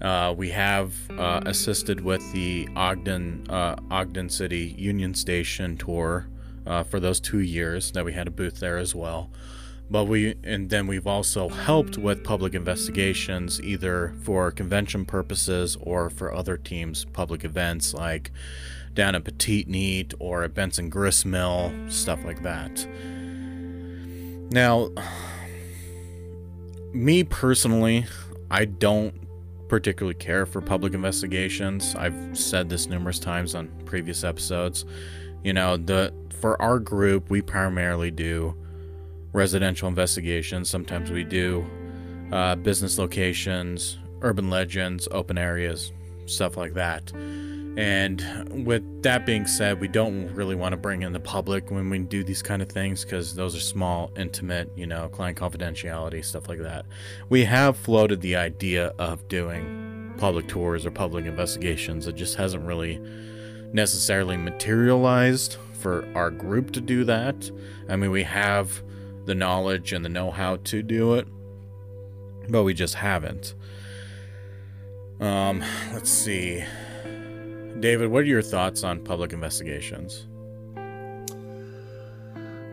Uh, 0.02 0.34
we 0.36 0.50
have 0.50 0.92
uh, 1.12 1.40
assisted 1.46 2.02
with 2.02 2.20
the 2.34 2.68
Ogden 2.76 3.46
uh, 3.48 3.76
Ogden 3.90 4.28
City 4.28 4.74
Union 4.76 5.14
Station 5.14 5.78
tour 5.78 6.28
uh, 6.66 6.82
for 6.82 7.00
those 7.00 7.18
two 7.18 7.40
years 7.40 7.90
that 7.92 8.04
we 8.04 8.12
had 8.12 8.28
a 8.28 8.30
booth 8.30 8.60
there 8.60 8.76
as 8.76 8.94
well. 8.94 9.30
But 9.90 10.04
we 10.04 10.34
and 10.44 10.68
then 10.68 10.86
we've 10.86 11.06
also 11.06 11.48
helped 11.48 11.96
with 11.96 12.22
public 12.22 12.52
investigations 12.52 13.58
either 13.62 14.14
for 14.22 14.50
convention 14.50 15.06
purposes 15.06 15.78
or 15.80 16.10
for 16.10 16.30
other 16.30 16.58
teams' 16.58 17.06
public 17.06 17.42
events 17.42 17.94
like 17.94 18.30
down 18.98 19.14
at 19.14 19.22
Peteetneet 19.22 20.12
or 20.18 20.42
at 20.42 20.54
Benson 20.54 20.90
Gristmill, 20.90 21.72
stuff 21.88 22.24
like 22.24 22.42
that. 22.42 22.84
Now, 24.50 24.90
me 26.92 27.22
personally, 27.22 28.06
I 28.50 28.64
don't 28.64 29.14
particularly 29.68 30.16
care 30.16 30.46
for 30.46 30.60
public 30.60 30.94
investigations. 30.94 31.94
I've 31.94 32.36
said 32.36 32.68
this 32.68 32.88
numerous 32.88 33.20
times 33.20 33.54
on 33.54 33.68
previous 33.84 34.24
episodes. 34.24 34.84
You 35.44 35.52
know, 35.52 35.76
the 35.76 36.12
for 36.40 36.60
our 36.60 36.80
group, 36.80 37.30
we 37.30 37.40
primarily 37.40 38.10
do 38.10 38.56
residential 39.32 39.86
investigations. 39.86 40.68
Sometimes 40.68 41.12
we 41.12 41.22
do 41.22 41.64
uh, 42.32 42.56
business 42.56 42.98
locations, 42.98 43.96
urban 44.22 44.50
legends, 44.50 45.06
open 45.12 45.38
areas, 45.38 45.92
stuff 46.26 46.56
like 46.56 46.74
that. 46.74 47.12
And 47.78 48.66
with 48.66 49.04
that 49.04 49.24
being 49.24 49.46
said, 49.46 49.80
we 49.80 49.86
don't 49.86 50.34
really 50.34 50.56
want 50.56 50.72
to 50.72 50.76
bring 50.76 51.02
in 51.02 51.12
the 51.12 51.20
public 51.20 51.70
when 51.70 51.88
we 51.88 52.00
do 52.00 52.24
these 52.24 52.42
kind 52.42 52.60
of 52.60 52.68
things 52.68 53.04
because 53.04 53.36
those 53.36 53.54
are 53.54 53.60
small, 53.60 54.10
intimate, 54.16 54.68
you 54.74 54.84
know, 54.84 55.08
client 55.10 55.38
confidentiality, 55.38 56.24
stuff 56.24 56.48
like 56.48 56.58
that. 56.58 56.86
We 57.28 57.44
have 57.44 57.76
floated 57.76 58.20
the 58.20 58.34
idea 58.34 58.88
of 58.98 59.28
doing 59.28 60.12
public 60.18 60.48
tours 60.48 60.86
or 60.86 60.90
public 60.90 61.24
investigations. 61.24 62.08
It 62.08 62.16
just 62.16 62.34
hasn't 62.34 62.66
really 62.66 63.00
necessarily 63.72 64.36
materialized 64.36 65.56
for 65.74 66.04
our 66.16 66.32
group 66.32 66.72
to 66.72 66.80
do 66.80 67.04
that. 67.04 67.48
I 67.88 67.94
mean, 67.94 68.10
we 68.10 68.24
have 68.24 68.82
the 69.26 69.36
knowledge 69.36 69.92
and 69.92 70.04
the 70.04 70.08
know 70.08 70.32
how 70.32 70.56
to 70.56 70.82
do 70.82 71.14
it, 71.14 71.28
but 72.48 72.64
we 72.64 72.74
just 72.74 72.96
haven't. 72.96 73.54
Um, 75.20 75.62
let's 75.92 76.10
see. 76.10 76.64
David, 77.80 78.10
what 78.10 78.24
are 78.24 78.26
your 78.26 78.42
thoughts 78.42 78.82
on 78.82 79.04
public 79.04 79.32
investigations? 79.32 80.26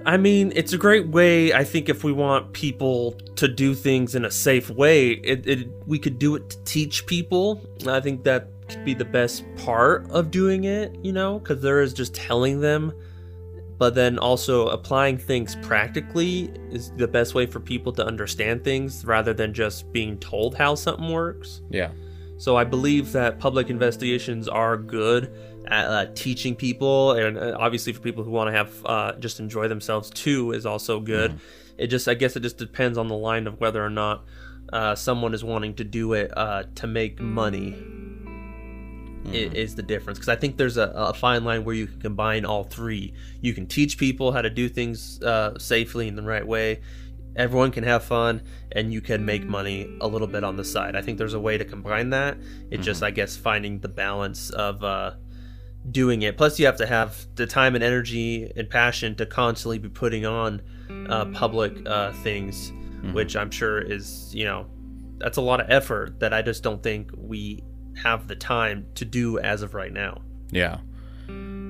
I 0.07 0.17
mean, 0.17 0.53
it's 0.55 0.71
a 0.71 0.77
great 0.77 1.07
way. 1.07 1.51
I 1.51 1.63
think 1.63 1.89
if 1.89 2.03
we 2.03 2.11
want 2.11 2.53
people 2.53 3.13
to 3.35 3.47
do 3.47 3.73
things 3.73 4.13
in 4.13 4.23
a 4.23 4.31
safe 4.31 4.69
way, 4.69 5.11
it, 5.11 5.47
it 5.47 5.67
we 5.87 5.97
could 5.97 6.19
do 6.19 6.35
it 6.35 6.49
to 6.51 6.63
teach 6.63 7.07
people. 7.07 7.67
I 7.87 7.99
think 7.99 8.23
that 8.23 8.49
could 8.69 8.85
be 8.85 8.93
the 8.93 9.05
best 9.05 9.43
part 9.57 10.09
of 10.11 10.29
doing 10.29 10.65
it, 10.65 10.95
you 11.03 11.11
know, 11.11 11.39
because 11.39 11.61
there 11.61 11.81
is 11.81 11.91
just 11.91 12.13
telling 12.13 12.61
them, 12.61 12.93
but 13.79 13.95
then 13.95 14.19
also 14.19 14.67
applying 14.67 15.17
things 15.17 15.55
practically 15.63 16.51
is 16.69 16.91
the 16.97 17.07
best 17.07 17.33
way 17.33 17.47
for 17.47 17.59
people 17.59 17.91
to 17.93 18.05
understand 18.05 18.63
things 18.63 19.05
rather 19.05 19.33
than 19.33 19.53
just 19.53 19.91
being 19.91 20.19
told 20.19 20.55
how 20.55 20.75
something 20.75 21.11
works. 21.11 21.61
Yeah. 21.69 21.89
So 22.37 22.57
I 22.57 22.63
believe 22.63 23.13
that 23.13 23.39
public 23.39 23.69
investigations 23.69 24.47
are 24.47 24.77
good 24.77 25.31
at 25.67 25.85
uh, 25.85 26.05
teaching 26.15 26.55
people, 26.55 27.13
and 27.13 27.37
uh, 27.37 27.55
obviously 27.59 27.93
for 27.93 28.01
people 28.01 28.23
who 28.23 28.31
want 28.31 28.49
to 28.49 28.51
have 28.51 28.85
uh, 28.85 29.13
just 29.13 29.39
enjoy 29.39 29.67
themselves 29.67 30.09
too 30.09 30.51
is 30.51 30.65
also 30.65 30.99
good. 30.99 31.31
Mm. 31.31 31.39
It 31.77 31.87
just 31.87 32.07
I 32.07 32.13
guess 32.13 32.35
it 32.35 32.41
just 32.41 32.57
depends 32.57 32.97
on 32.97 33.07
the 33.07 33.15
line 33.15 33.47
of 33.47 33.59
whether 33.59 33.83
or 33.83 33.89
not 33.89 34.25
uh, 34.71 34.95
someone 34.95 35.33
is 35.33 35.43
wanting 35.43 35.75
to 35.75 35.83
do 35.83 36.13
it 36.13 36.31
uh, 36.37 36.63
to 36.75 36.87
make 36.87 37.19
money. 37.19 37.71
Mm. 37.71 39.55
Is 39.55 39.73
the 39.73 39.81
difference 39.81 40.19
because 40.19 40.29
I 40.29 40.35
think 40.35 40.57
there's 40.57 40.77
a, 40.77 40.91
a, 40.95 41.11
fine 41.11 41.43
line 41.43 41.63
where 41.63 41.73
you 41.73 41.87
can 41.87 41.99
combine 41.99 42.45
all 42.45 42.63
three. 42.63 43.11
You 43.41 43.55
can 43.55 43.65
teach 43.65 43.97
people 43.97 44.31
how 44.31 44.43
to 44.43 44.51
do 44.51 44.69
things 44.69 45.19
uh, 45.23 45.57
safely 45.57 46.07
in 46.07 46.15
the 46.15 46.21
right 46.21 46.45
way 46.45 46.81
everyone 47.35 47.71
can 47.71 47.83
have 47.83 48.03
fun 48.03 48.41
and 48.71 48.93
you 48.93 49.01
can 49.01 49.25
make 49.25 49.43
money 49.43 49.97
a 50.01 50.07
little 50.07 50.27
bit 50.27 50.43
on 50.43 50.55
the 50.55 50.63
side. 50.63 50.95
I 50.95 51.01
think 51.01 51.17
there's 51.17 51.33
a 51.33 51.39
way 51.39 51.57
to 51.57 51.65
combine 51.65 52.09
that. 52.11 52.37
It's 52.37 52.45
mm-hmm. 52.45 52.81
just, 52.81 53.03
I 53.03 53.11
guess, 53.11 53.35
finding 53.35 53.79
the 53.79 53.89
balance 53.89 54.49
of 54.49 54.83
uh, 54.83 55.15
doing 55.91 56.21
it. 56.21 56.37
Plus, 56.37 56.59
you 56.59 56.65
have 56.65 56.77
to 56.77 56.85
have 56.85 57.25
the 57.35 57.45
time 57.45 57.75
and 57.75 57.83
energy 57.83 58.51
and 58.55 58.69
passion 58.69 59.15
to 59.15 59.25
constantly 59.25 59.79
be 59.79 59.89
putting 59.89 60.25
on 60.25 60.61
uh, 61.09 61.25
public 61.25 61.73
uh, 61.85 62.11
things, 62.23 62.71
mm-hmm. 62.71 63.13
which 63.13 63.35
I'm 63.35 63.51
sure 63.51 63.79
is, 63.79 64.33
you 64.33 64.45
know, 64.45 64.67
that's 65.17 65.37
a 65.37 65.41
lot 65.41 65.61
of 65.61 65.69
effort 65.69 66.19
that 66.19 66.33
I 66.33 66.41
just 66.41 66.63
don't 66.63 66.81
think 66.83 67.11
we 67.15 67.63
have 68.01 68.27
the 68.27 68.35
time 68.35 68.85
to 68.95 69.05
do 69.05 69.39
as 69.39 69.61
of 69.61 69.73
right 69.73 69.93
now. 69.93 70.21
Yeah 70.51 70.79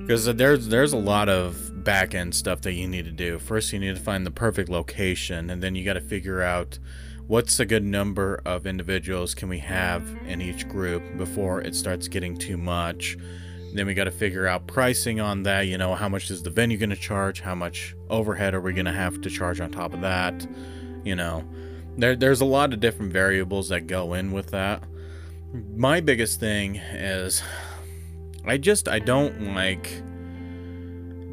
because 0.06 0.28
uh, 0.28 0.32
there's 0.32 0.68
there's 0.68 0.92
a 0.92 0.96
lot 0.96 1.28
of 1.28 1.82
back 1.82 2.14
end 2.14 2.32
stuff 2.32 2.60
that 2.60 2.74
you 2.74 2.86
need 2.86 3.06
to 3.06 3.10
do. 3.10 3.40
First, 3.40 3.72
you 3.72 3.80
need 3.80 3.96
to 3.96 4.00
find 4.00 4.24
the 4.24 4.30
perfect 4.30 4.68
location, 4.68 5.50
and 5.50 5.60
then 5.60 5.74
you 5.74 5.84
got 5.84 5.94
to 5.94 6.00
figure 6.00 6.42
out 6.42 6.78
what's 7.26 7.58
a 7.58 7.66
good 7.66 7.82
number 7.82 8.40
of 8.44 8.68
individuals 8.68 9.34
can 9.34 9.48
we 9.48 9.58
have 9.58 10.08
in 10.28 10.40
each 10.40 10.68
group 10.68 11.02
before 11.16 11.60
it 11.60 11.74
starts 11.74 12.06
getting 12.06 12.36
too 12.36 12.56
much. 12.56 13.16
Then 13.74 13.84
we 13.86 13.94
got 13.94 14.04
to 14.04 14.12
figure 14.12 14.46
out 14.46 14.68
pricing 14.68 15.18
on 15.18 15.42
that. 15.42 15.62
You 15.62 15.76
know, 15.76 15.96
how 15.96 16.08
much 16.08 16.30
is 16.30 16.40
the 16.40 16.50
venue 16.50 16.78
going 16.78 16.90
to 16.90 16.96
charge? 16.96 17.40
How 17.40 17.56
much 17.56 17.96
overhead 18.08 18.54
are 18.54 18.60
we 18.60 18.72
going 18.74 18.86
to 18.86 18.92
have 18.92 19.20
to 19.22 19.28
charge 19.28 19.60
on 19.60 19.72
top 19.72 19.92
of 19.92 20.02
that? 20.02 20.46
You 21.02 21.16
know, 21.16 21.44
there 21.98 22.14
there's 22.14 22.42
a 22.42 22.46
lot 22.46 22.72
of 22.72 22.78
different 22.78 23.12
variables 23.12 23.70
that 23.70 23.88
go 23.88 24.14
in 24.14 24.30
with 24.30 24.52
that. 24.52 24.84
My 25.74 26.00
biggest 26.00 26.38
thing 26.38 26.76
is 26.76 27.42
I 28.46 28.58
just 28.58 28.88
I 28.88 28.98
don't 28.98 29.54
like 29.54 30.02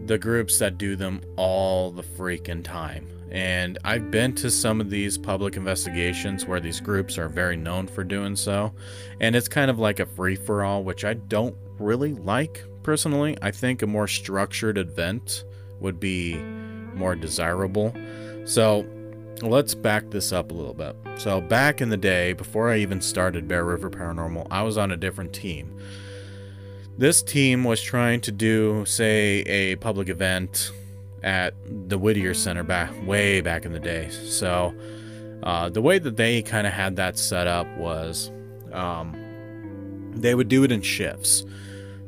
the 0.07 0.17
groups 0.17 0.59
that 0.59 0.77
do 0.77 0.95
them 0.95 1.21
all 1.37 1.91
the 1.91 2.03
freaking 2.03 2.63
time. 2.63 3.07
And 3.31 3.79
I've 3.83 4.11
been 4.11 4.33
to 4.35 4.51
some 4.51 4.79
of 4.79 4.89
these 4.89 5.17
public 5.17 5.55
investigations 5.55 6.45
where 6.45 6.59
these 6.59 6.79
groups 6.79 7.17
are 7.17 7.29
very 7.29 7.57
known 7.57 7.87
for 7.87 8.03
doing 8.03 8.35
so. 8.35 8.73
And 9.19 9.35
it's 9.35 9.47
kind 9.47 9.71
of 9.71 9.79
like 9.79 9.99
a 9.99 10.05
free 10.05 10.35
for 10.35 10.63
all, 10.63 10.83
which 10.83 11.03
I 11.03 11.15
don't 11.15 11.55
really 11.79 12.13
like 12.13 12.63
personally. 12.83 13.37
I 13.41 13.51
think 13.51 13.81
a 13.81 13.87
more 13.87 14.07
structured 14.07 14.77
event 14.77 15.45
would 15.79 15.99
be 15.99 16.35
more 16.93 17.15
desirable. 17.15 17.95
So 18.45 18.85
let's 19.41 19.73
back 19.73 20.09
this 20.11 20.31
up 20.31 20.51
a 20.51 20.53
little 20.53 20.73
bit. 20.73 20.95
So, 21.17 21.41
back 21.41 21.81
in 21.81 21.89
the 21.89 21.97
day, 21.97 22.33
before 22.33 22.69
I 22.69 22.77
even 22.77 23.01
started 23.01 23.47
Bear 23.47 23.63
River 23.63 23.89
Paranormal, 23.89 24.47
I 24.49 24.63
was 24.63 24.77
on 24.77 24.91
a 24.91 24.97
different 24.97 25.33
team. 25.33 25.79
This 26.97 27.23
team 27.23 27.63
was 27.63 27.81
trying 27.81 28.21
to 28.21 28.31
do, 28.31 28.85
say, 28.85 29.41
a 29.41 29.75
public 29.77 30.09
event 30.09 30.71
at 31.23 31.55
the 31.89 31.97
Whittier 31.97 32.33
Center 32.33 32.63
back 32.63 32.91
way 33.05 33.41
back 33.41 33.65
in 33.65 33.71
the 33.71 33.79
day. 33.79 34.09
So 34.09 34.75
uh, 35.41 35.69
the 35.69 35.81
way 35.81 35.97
that 35.97 36.17
they 36.17 36.41
kind 36.41 36.67
of 36.67 36.73
had 36.73 36.95
that 36.97 37.17
set 37.17 37.47
up 37.47 37.67
was 37.77 38.31
um, 38.71 40.11
they 40.15 40.35
would 40.35 40.49
do 40.49 40.63
it 40.63 40.71
in 40.71 40.81
shifts. 40.81 41.43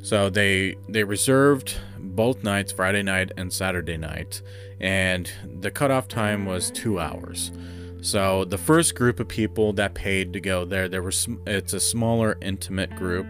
So 0.02 0.30
they 0.30 0.76
they 0.88 1.02
reserved 1.02 1.74
both 1.98 2.44
nights, 2.44 2.70
Friday 2.70 3.02
night 3.02 3.32
and 3.36 3.52
Saturday 3.52 3.96
night, 3.96 4.40
and 4.80 5.30
the 5.60 5.70
cutoff 5.70 6.06
time 6.06 6.46
was 6.46 6.70
two 6.70 7.00
hours. 7.00 7.50
So 8.02 8.44
the 8.44 8.58
first 8.58 8.94
group 8.94 9.18
of 9.18 9.26
people 9.26 9.72
that 9.72 9.94
paid 9.94 10.32
to 10.34 10.40
go 10.40 10.64
there, 10.64 10.88
there 10.88 11.02
was 11.02 11.26
it's 11.44 11.72
a 11.72 11.80
smaller, 11.80 12.38
intimate 12.40 12.94
group 12.94 13.26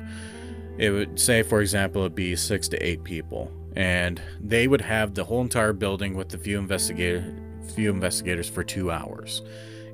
it 0.79 0.91
would 0.91 1.19
say 1.19 1.43
for 1.43 1.61
example 1.61 2.03
it'd 2.03 2.15
be 2.15 2.37
six 2.37 2.69
to 2.69 2.77
eight 2.79 3.05
people. 3.05 3.51
And 3.75 4.23
they 4.41 4.69
would 4.69 4.81
have 4.81 5.15
the 5.15 5.25
whole 5.25 5.43
entire 5.43 5.75
building 5.75 6.15
with 6.15 6.31
the 6.31 6.39
few 6.39 6.59
investigator 6.59 7.35
few 7.75 7.91
investigators 7.91 8.49
for 8.49 8.63
two 8.63 8.91
hours. 8.91 9.43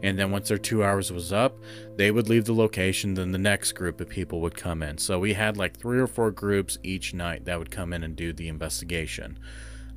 And 0.02 0.18
then 0.18 0.30
once 0.30 0.48
their 0.48 0.58
two 0.58 0.84
hours 0.84 1.12
was 1.12 1.32
up 1.32 1.56
they 1.96 2.10
would 2.10 2.28
leave 2.28 2.44
the 2.44 2.54
location 2.54 3.14
then 3.14 3.32
the 3.32 3.38
next 3.38 3.72
group 3.72 4.00
of 4.00 4.08
people 4.08 4.40
would 4.40 4.56
come 4.56 4.82
in. 4.82 4.98
So 4.98 5.18
we 5.18 5.34
had 5.34 5.56
like 5.56 5.78
three 5.78 6.00
or 6.00 6.06
four 6.06 6.30
groups 6.30 6.78
each 6.82 7.14
night 7.14 7.44
that 7.44 7.58
would 7.58 7.70
come 7.70 7.92
in 7.92 8.02
and 8.02 8.16
do 8.16 8.32
the 8.32 8.48
investigation. 8.48 9.38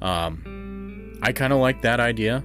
Um, 0.02 1.18
i 1.22 1.32
kind 1.32 1.54
of 1.54 1.60
like 1.60 1.82
that 1.82 2.00
idea 2.00 2.44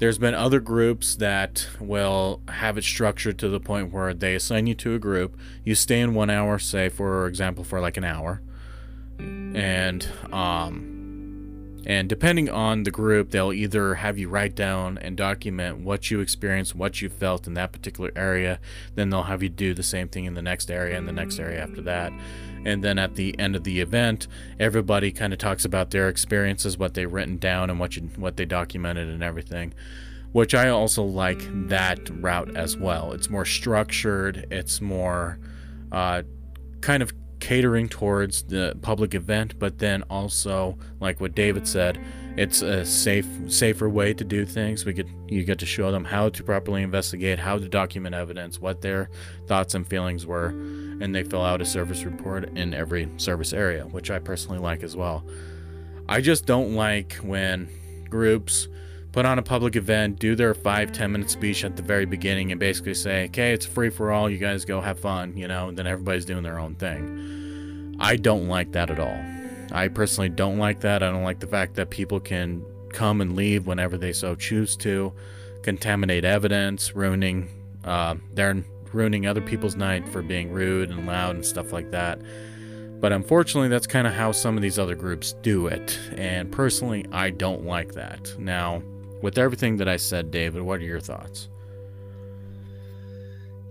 there's 0.00 0.18
been 0.18 0.34
other 0.34 0.60
groups 0.60 1.14
that 1.16 1.68
will 1.78 2.40
have 2.48 2.78
it 2.78 2.84
structured 2.84 3.38
to 3.38 3.48
the 3.48 3.60
point 3.60 3.92
where 3.92 4.14
they 4.14 4.34
assign 4.34 4.66
you 4.66 4.74
to 4.74 4.94
a 4.94 4.98
group. 4.98 5.38
You 5.62 5.74
stay 5.74 6.00
in 6.00 6.14
one 6.14 6.30
hour, 6.30 6.58
say 6.58 6.88
for 6.88 7.26
example, 7.26 7.64
for 7.64 7.80
like 7.80 7.98
an 7.98 8.04
hour, 8.04 8.40
and 9.18 10.08
um, 10.32 11.82
And 11.86 12.08
depending 12.08 12.48
on 12.50 12.82
the 12.82 12.90
group, 12.90 13.30
they'll 13.30 13.52
either 13.52 13.94
have 13.96 14.18
you 14.18 14.28
write 14.28 14.54
down 14.54 14.98
and 14.98 15.16
document 15.16 15.78
what 15.78 16.10
you 16.10 16.20
experienced, 16.20 16.74
what 16.74 17.00
you 17.00 17.08
felt 17.08 17.46
in 17.46 17.54
that 17.54 17.72
particular 17.72 18.12
area. 18.14 18.60
Then 18.94 19.10
they'll 19.10 19.24
have 19.24 19.42
you 19.42 19.48
do 19.48 19.72
the 19.72 19.82
same 19.82 20.08
thing 20.08 20.26
in 20.26 20.34
the 20.34 20.42
next 20.42 20.70
area 20.70 20.96
and 20.98 21.08
the 21.08 21.12
next 21.12 21.38
area 21.38 21.62
after 21.62 21.80
that. 21.82 22.12
And 22.64 22.84
then 22.84 22.98
at 22.98 23.14
the 23.14 23.38
end 23.38 23.56
of 23.56 23.64
the 23.64 23.80
event, 23.80 24.26
everybody 24.58 25.12
kind 25.12 25.32
of 25.32 25.38
talks 25.38 25.64
about 25.64 25.90
their 25.90 26.08
experiences, 26.08 26.76
what 26.78 26.94
they've 26.94 27.12
written 27.12 27.38
down, 27.38 27.70
and 27.70 27.80
what 27.80 27.96
you, 27.96 28.02
what 28.16 28.36
they 28.36 28.44
documented 28.44 29.08
and 29.08 29.22
everything. 29.22 29.74
Which 30.32 30.54
I 30.54 30.68
also 30.68 31.02
like 31.02 31.40
that 31.68 32.08
route 32.20 32.56
as 32.56 32.76
well. 32.76 33.12
It's 33.12 33.28
more 33.28 33.44
structured. 33.44 34.46
It's 34.50 34.80
more 34.80 35.38
uh, 35.90 36.22
kind 36.80 37.02
of 37.02 37.12
catering 37.40 37.88
towards 37.88 38.44
the 38.44 38.78
public 38.82 39.14
event, 39.14 39.58
but 39.58 39.78
then 39.78 40.02
also, 40.04 40.78
like 41.00 41.20
what 41.20 41.34
David 41.34 41.66
said, 41.66 41.98
it's 42.36 42.62
a 42.62 42.84
safe, 42.84 43.26
safer 43.48 43.88
way 43.88 44.14
to 44.14 44.24
do 44.24 44.46
things. 44.46 44.84
We 44.84 44.92
get 44.92 45.08
you 45.28 45.44
get 45.44 45.58
to 45.60 45.66
show 45.66 45.90
them 45.90 46.04
how 46.04 46.28
to 46.30 46.42
properly 46.42 46.82
investigate, 46.82 47.38
how 47.38 47.58
to 47.58 47.68
document 47.68 48.14
evidence, 48.14 48.60
what 48.60 48.80
their 48.80 49.10
thoughts 49.46 49.74
and 49.74 49.86
feelings 49.86 50.26
were, 50.26 50.46
and 50.46 51.14
they 51.14 51.22
fill 51.22 51.44
out 51.44 51.60
a 51.60 51.66
service 51.66 52.04
report 52.04 52.44
in 52.56 52.74
every 52.74 53.08
service 53.16 53.52
area, 53.52 53.84
which 53.84 54.10
I 54.10 54.18
personally 54.18 54.58
like 54.58 54.82
as 54.82 54.96
well. 54.96 55.24
I 56.08 56.20
just 56.20 56.46
don't 56.46 56.74
like 56.74 57.14
when 57.16 57.68
groups 58.08 58.68
put 59.12 59.26
on 59.26 59.38
a 59.38 59.42
public 59.42 59.76
event, 59.76 60.18
do 60.18 60.34
their 60.36 60.54
five, 60.54 60.92
ten 60.92 61.12
minute 61.12 61.30
speech 61.30 61.64
at 61.64 61.76
the 61.76 61.82
very 61.82 62.06
beginning, 62.06 62.52
and 62.52 62.60
basically 62.60 62.94
say, 62.94 63.24
okay, 63.26 63.52
it's 63.52 63.66
free 63.66 63.90
for 63.90 64.12
all, 64.12 64.30
you 64.30 64.38
guys 64.38 64.64
go 64.64 64.80
have 64.80 64.98
fun, 64.98 65.36
you 65.36 65.48
know, 65.48 65.68
and 65.68 65.76
then 65.76 65.86
everybody's 65.86 66.24
doing 66.24 66.42
their 66.42 66.58
own 66.58 66.74
thing. 66.76 67.96
I 67.98 68.16
don't 68.16 68.48
like 68.48 68.72
that 68.72 68.90
at 68.90 68.98
all. 68.98 69.39
I 69.72 69.88
personally 69.88 70.28
don't 70.28 70.58
like 70.58 70.80
that. 70.80 71.02
I 71.02 71.10
don't 71.10 71.22
like 71.22 71.40
the 71.40 71.46
fact 71.46 71.74
that 71.76 71.90
people 71.90 72.20
can 72.20 72.64
come 72.92 73.20
and 73.20 73.36
leave 73.36 73.66
whenever 73.66 73.96
they 73.96 74.12
so 74.12 74.34
choose 74.34 74.76
to, 74.78 75.12
contaminate 75.62 76.24
evidence, 76.24 76.94
ruining 76.94 77.48
uh, 77.84 78.14
they're 78.34 78.62
ruining 78.92 79.26
other 79.26 79.40
people's 79.40 79.76
night 79.76 80.08
for 80.08 80.22
being 80.22 80.50
rude 80.50 80.90
and 80.90 81.06
loud 81.06 81.34
and 81.34 81.46
stuff 81.46 81.72
like 81.72 81.90
that. 81.90 82.20
But 83.00 83.12
unfortunately, 83.12 83.68
that's 83.68 83.86
kind 83.86 84.06
of 84.06 84.12
how 84.12 84.32
some 84.32 84.56
of 84.56 84.62
these 84.62 84.78
other 84.78 84.94
groups 84.94 85.32
do 85.40 85.66
it. 85.68 85.98
And 86.16 86.52
personally, 86.52 87.06
I 87.12 87.30
don't 87.30 87.64
like 87.64 87.94
that. 87.94 88.38
Now, 88.38 88.82
with 89.22 89.38
everything 89.38 89.78
that 89.78 89.88
I 89.88 89.96
said, 89.96 90.30
David, 90.30 90.62
what 90.62 90.80
are 90.80 90.84
your 90.84 91.00
thoughts? 91.00 91.48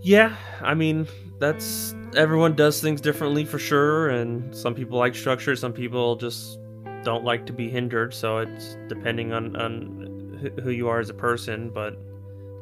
Yeah, 0.02 0.36
I 0.62 0.74
mean, 0.74 1.08
that's 1.40 1.96
everyone 2.16 2.56
does 2.56 2.82
things 2.82 3.02
differently 3.02 3.46
for 3.46 3.60
sure, 3.60 4.10
and 4.10 4.54
some 4.56 4.74
people 4.76 4.98
like 4.98 5.16
structure, 5.16 5.56
some 5.56 5.74
people 5.74 6.16
just 6.16 6.60
don't 7.04 7.24
like 7.24 7.46
to 7.46 7.54
be 7.54 7.70
hindered. 7.70 8.14
So 8.14 8.40
it's 8.40 8.78
depending 8.88 9.34
on 9.34 9.56
on 9.56 10.54
who- 10.64 10.72
you 10.72 10.88
are 10.90 11.00
as 11.00 11.10
a 11.10 11.14
person. 11.14 11.70
But 11.70 11.98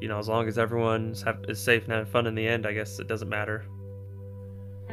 you 0.01 0.07
know, 0.07 0.19
as 0.19 0.27
long 0.27 0.47
as 0.47 0.57
everyone's 0.57 1.21
have, 1.23 1.43
is 1.47 1.59
safe 1.59 1.83
and 1.83 1.91
having 1.93 2.11
fun 2.11 2.27
in 2.27 2.35
the 2.35 2.47
end, 2.47 2.65
I 2.67 2.73
guess 2.73 2.99
it 2.99 3.07
doesn't 3.07 3.29
matter 3.29 3.65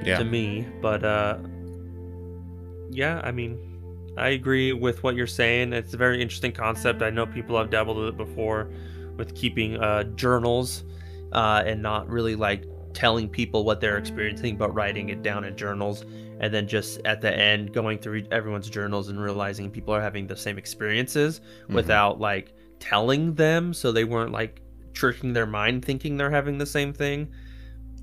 Yeah. 0.04 0.18
to 0.18 0.24
me. 0.24 0.66
But 0.80 1.04
uh, 1.04 1.38
yeah, 2.90 3.20
I 3.22 3.30
mean, 3.32 3.58
I 4.16 4.30
agree 4.30 4.72
with 4.72 5.02
what 5.02 5.14
you're 5.14 5.26
saying. 5.26 5.72
It's 5.72 5.92
a 5.94 5.96
very 5.96 6.22
interesting 6.22 6.52
concept. 6.52 7.02
I 7.02 7.10
know 7.10 7.26
people 7.26 7.58
have 7.58 7.68
dabbled 7.70 7.98
with 7.98 8.08
it 8.08 8.16
before, 8.16 8.70
with 9.16 9.34
keeping 9.34 9.76
uh, 9.76 10.04
journals 10.14 10.84
uh, 11.32 11.62
and 11.66 11.82
not 11.82 12.08
really 12.08 12.36
like 12.36 12.64
telling 12.94 13.28
people 13.28 13.64
what 13.64 13.80
they're 13.80 13.98
experiencing, 13.98 14.56
but 14.56 14.72
writing 14.74 15.10
it 15.10 15.22
down 15.22 15.44
in 15.44 15.56
journals. 15.56 16.04
And 16.40 16.52
then 16.54 16.66
just 16.66 17.00
at 17.04 17.20
the 17.20 17.32
end, 17.36 17.72
going 17.72 17.98
through 17.98 18.24
everyone's 18.32 18.70
journals 18.70 19.08
and 19.08 19.20
realizing 19.20 19.70
people 19.70 19.94
are 19.94 20.00
having 20.00 20.26
the 20.26 20.36
same 20.36 20.56
experiences 20.58 21.40
without 21.68 22.20
like 22.20 22.52
telling 22.80 23.34
them. 23.34 23.74
So 23.74 23.92
they 23.92 24.04
weren't 24.04 24.32
like 24.32 24.60
tricking 24.94 25.32
their 25.32 25.46
mind 25.46 25.84
thinking 25.84 26.16
they're 26.16 26.30
having 26.30 26.56
the 26.58 26.66
same 26.66 26.92
thing 26.92 27.28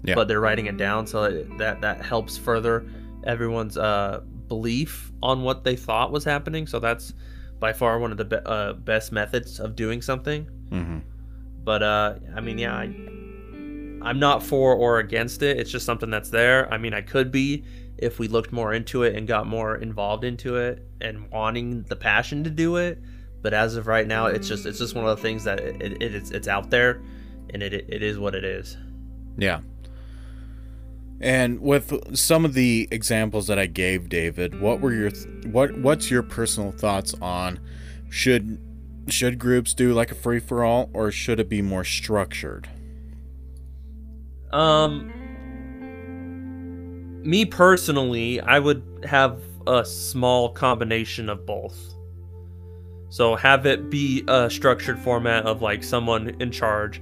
Yeah. 0.04 0.14
but 0.16 0.28
they're 0.28 0.42
writing 0.42 0.66
it 0.66 0.76
down 0.76 1.08
so 1.08 1.44
that 1.58 1.80
that, 1.82 2.02
helps 2.04 2.38
further 2.38 2.86
everyone's 3.24 3.78
uh, 3.78 4.20
belief 4.50 5.10
on 5.24 5.42
what 5.44 5.64
they 5.64 5.78
thought 5.78 6.12
was 6.12 6.26
happening 6.26 6.68
so 6.68 6.80
that's 6.80 7.14
by 7.62 7.72
far 7.72 7.98
one 8.00 8.12
of 8.12 8.18
the 8.18 8.26
be- 8.26 8.36
uh, 8.46 8.74
best 8.74 9.14
methods 9.14 9.60
of 9.62 9.78
doing 9.78 10.02
something 10.02 10.44
hmm 10.70 10.98
but 11.64 11.82
uh, 11.82 12.16
i 12.36 12.42
mean 12.42 12.58
yeah 12.58 12.76
I, 12.76 12.94
i'm 14.04 14.20
not 14.20 14.44
for 14.44 14.76
or 14.76 15.00
against 15.00 15.42
it 15.42 15.60
it's 15.60 15.72
just 15.72 15.86
something 15.86 16.10
that's 16.10 16.30
there 16.30 16.72
i 16.74 16.78
mean 16.78 16.94
i 16.94 17.02
could 17.02 17.32
be 17.32 17.64
if 17.98 18.18
we 18.18 18.28
looked 18.28 18.52
more 18.52 18.74
into 18.74 19.04
it 19.04 19.16
and 19.16 19.28
got 19.28 19.46
more 19.46 19.76
involved 19.78 20.24
into 20.24 20.56
it 20.56 20.88
and 21.02 21.30
wanting 21.30 21.84
the 21.84 21.96
passion 21.96 22.44
to 22.44 22.50
do 22.50 22.78
it 22.78 23.00
but 23.42 23.54
as 23.54 23.76
of 23.76 23.88
right 23.88 24.08
now 24.08 24.26
it's 24.26 24.48
just 24.48 24.66
it's 24.66 24.80
just 24.80 24.96
one 24.96 25.06
of 25.06 25.16
the 25.16 25.22
things 25.22 25.44
that 25.44 25.60
it, 25.60 25.82
it, 25.82 26.16
it's, 26.16 26.32
it's 26.32 26.48
out 26.48 26.70
there 26.70 27.02
and 27.52 27.62
it, 27.62 27.74
it 27.74 28.02
is 28.02 28.18
what 28.18 28.36
it 28.36 28.44
is 28.44 28.78
Yeah. 29.38 29.62
And 31.20 31.60
with 31.62 32.18
some 32.18 32.46
of 32.46 32.54
the 32.56 32.88
examples 32.90 33.46
that 33.48 33.60
I 33.60 33.68
gave, 33.68 34.10
David, 34.10 34.60
what 34.60 34.82
were 34.82 34.94
your 34.94 35.12
th- 35.12 35.46
what 35.46 35.78
what's 35.78 36.10
your 36.10 36.24
personal 36.24 36.72
thoughts 36.72 37.14
on 37.22 37.60
should 38.10 38.58
should 39.08 39.38
groups 39.38 39.74
do 39.74 39.94
like 39.94 40.12
a 40.12 40.16
free 40.16 40.40
for 40.40 40.64
all 40.64 40.90
or 40.94 41.12
should 41.12 41.40
it 41.40 41.48
be 41.48 41.62
more 41.62 41.84
structured? 41.84 42.68
Um, 44.54 45.12
me 47.24 47.46
personally, 47.46 48.42
I 48.42 48.60
would 48.60 48.84
have 49.08 49.40
a 49.68 49.86
small 49.86 50.50
combination 50.50 51.30
of 51.30 51.46
both. 51.46 51.78
So 53.10 53.36
have 53.36 53.66
it 53.66 53.90
be 53.90 54.24
a 54.28 54.50
structured 54.50 54.98
format 55.00 55.46
of 55.46 55.62
like 55.62 55.84
someone 55.84 56.30
in 56.40 56.52
charge 56.52 57.02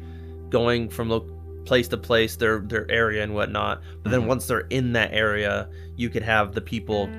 going 0.49 0.89
from 0.89 1.09
lo- 1.09 1.29
place 1.65 1.87
to 1.89 1.97
place, 1.97 2.35
their 2.35 2.59
their 2.59 2.89
area 2.89 3.21
and 3.23 3.33
whatnot. 3.35 3.81
But 4.03 4.09
then 4.11 4.21
Mhm. 4.23 4.27
once 4.27 4.47
they're 4.47 4.65
in 4.71 4.93
that 4.93 5.13
area, 5.13 5.69
you 5.95 6.09
could 6.09 6.23
have 6.23 6.53
the 6.53 6.61
people 6.61 7.09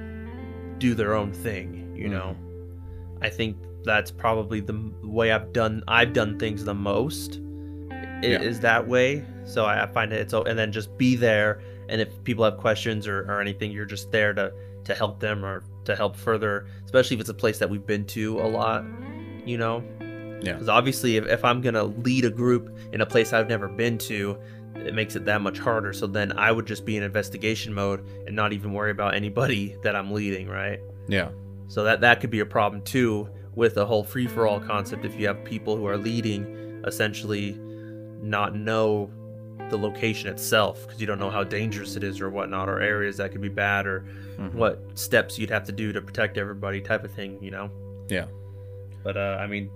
do 0.78 0.94
their 0.94 1.14
own 1.14 1.32
thing. 1.32 1.94
You 1.96 2.08
know, 2.08 2.36
I 3.22 3.28
think 3.28 3.56
that's 3.84 4.10
probably 4.10 4.60
the 4.60 4.78
way 5.04 5.30
I've 5.30 5.52
done 5.52 5.82
I've 5.86 6.12
done 6.12 6.38
things 6.38 6.64
the 6.64 6.74
most 6.74 7.40
Yeah. 8.22 8.40
is 8.42 8.60
that 8.60 8.86
way. 8.88 9.24
So 9.50 9.64
I 9.64 9.82
I 9.84 9.86
find 9.86 10.12
it 10.12 10.30
so, 10.30 10.42
and 10.44 10.58
then 10.58 10.72
just 10.72 10.96
be 10.96 11.16
there. 11.16 11.60
And 11.88 12.00
if 12.00 12.22
people 12.24 12.44
have 12.44 12.56
questions 12.58 13.06
or, 13.08 13.22
or 13.30 13.40
anything, 13.40 13.72
you're 13.72 13.84
just 13.86 14.10
there 14.12 14.32
to 14.34 14.52
to 14.84 14.94
help 14.94 15.20
them 15.20 15.44
or 15.44 15.62
to 15.84 15.94
help 15.96 16.16
further, 16.16 16.66
especially 16.84 17.16
if 17.16 17.20
it's 17.20 17.28
a 17.30 17.34
place 17.34 17.58
that 17.58 17.68
we've 17.68 17.86
been 17.86 18.04
to 18.06 18.38
a 18.40 18.48
lot. 18.48 18.84
You 19.44 19.58
know, 19.58 19.82
Yeah. 20.42 20.52
because 20.52 20.68
obviously, 20.68 21.16
if, 21.16 21.26
if 21.26 21.44
I'm 21.44 21.60
gonna 21.60 21.84
lead 21.84 22.24
a 22.24 22.30
group 22.30 22.76
in 22.92 23.00
a 23.00 23.06
place 23.06 23.32
I've 23.32 23.48
never 23.48 23.68
been 23.68 23.98
to, 23.98 24.38
it 24.76 24.94
makes 24.94 25.16
it 25.16 25.24
that 25.24 25.40
much 25.40 25.58
harder. 25.58 25.92
So 25.92 26.06
then 26.06 26.32
I 26.38 26.52
would 26.52 26.66
just 26.66 26.84
be 26.84 26.96
in 26.96 27.02
investigation 27.02 27.72
mode 27.74 28.06
and 28.26 28.36
not 28.36 28.52
even 28.52 28.72
worry 28.72 28.90
about 28.90 29.14
anybody 29.14 29.76
that 29.82 29.96
I'm 29.96 30.12
leading, 30.12 30.48
right? 30.48 30.78
Yeah. 31.08 31.30
So 31.68 31.84
that 31.84 32.00
that 32.02 32.20
could 32.20 32.30
be 32.30 32.40
a 32.40 32.46
problem 32.46 32.82
too 32.82 33.28
with 33.54 33.74
the 33.74 33.84
whole 33.86 34.04
free 34.04 34.26
for 34.28 34.46
all 34.46 34.60
concept. 34.60 35.04
If 35.04 35.18
you 35.18 35.26
have 35.26 35.42
people 35.44 35.76
who 35.76 35.86
are 35.86 35.96
leading, 35.98 36.82
essentially, 36.86 37.58
not 38.22 38.54
know 38.54 39.10
the 39.68 39.76
location 39.78 40.28
itself 40.30 40.86
because 40.86 41.00
you 41.00 41.06
don't 41.06 41.18
know 41.18 41.30
how 41.30 41.44
dangerous 41.44 41.96
it 41.96 42.04
is 42.04 42.20
or 42.20 42.30
whatnot, 42.30 42.68
or 42.68 42.80
areas 42.80 43.16
that 43.18 43.32
could 43.32 43.40
be 43.42 43.48
bad, 43.48 43.86
or 43.86 44.04
Mhm. 44.38 44.54
what 44.54 44.80
steps 44.98 45.38
you'd 45.38 45.50
have 45.50 45.64
to 45.64 45.72
do 45.72 45.92
to 45.92 46.00
protect 46.00 46.38
everybody, 46.38 46.80
type 46.80 47.04
of 47.04 47.10
thing, 47.10 47.38
you 47.42 47.50
know. 47.50 47.70
Yeah. 48.08 48.26
But 49.02 49.16
uh, 49.16 49.36
I 49.40 49.46
mean, 49.46 49.70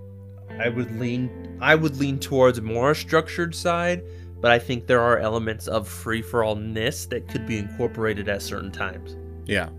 I 0.59 0.69
would 0.69 0.99
lean 0.99 1.57
I 1.61 1.75
would 1.75 1.97
lean 1.97 2.19
towards 2.19 2.59
more 2.61 2.93
structured 2.95 3.53
side, 3.55 4.03
but 4.41 4.51
I 4.51 4.59
think 4.59 4.87
there 4.87 5.01
are 5.01 5.17
elements 5.17 5.67
of 5.67 5.87
free 5.87 6.21
for 6.21 6.41
allness 6.41 7.07
that 7.09 7.27
could 7.27 7.45
be 7.45 7.57
incorporated 7.57 8.27
at 8.29 8.41
certain 8.41 8.71
times. 8.71 9.15
Yeah. 9.45 9.69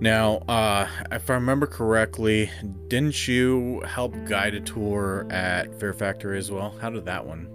Now, 0.00 0.38
uh, 0.48 0.86
if 1.12 1.30
I 1.30 1.34
remember 1.34 1.66
correctly, 1.66 2.50
didn't 2.88 3.26
you 3.28 3.80
help 3.86 4.12
guide 4.26 4.54
a 4.54 4.60
tour 4.60 5.26
at 5.30 5.72
Fear 5.78 5.92
Factory 5.94 6.36
as 6.36 6.50
well? 6.50 6.74
How 6.80 6.90
did 6.90 7.04
that 7.06 7.24
one? 7.24 7.48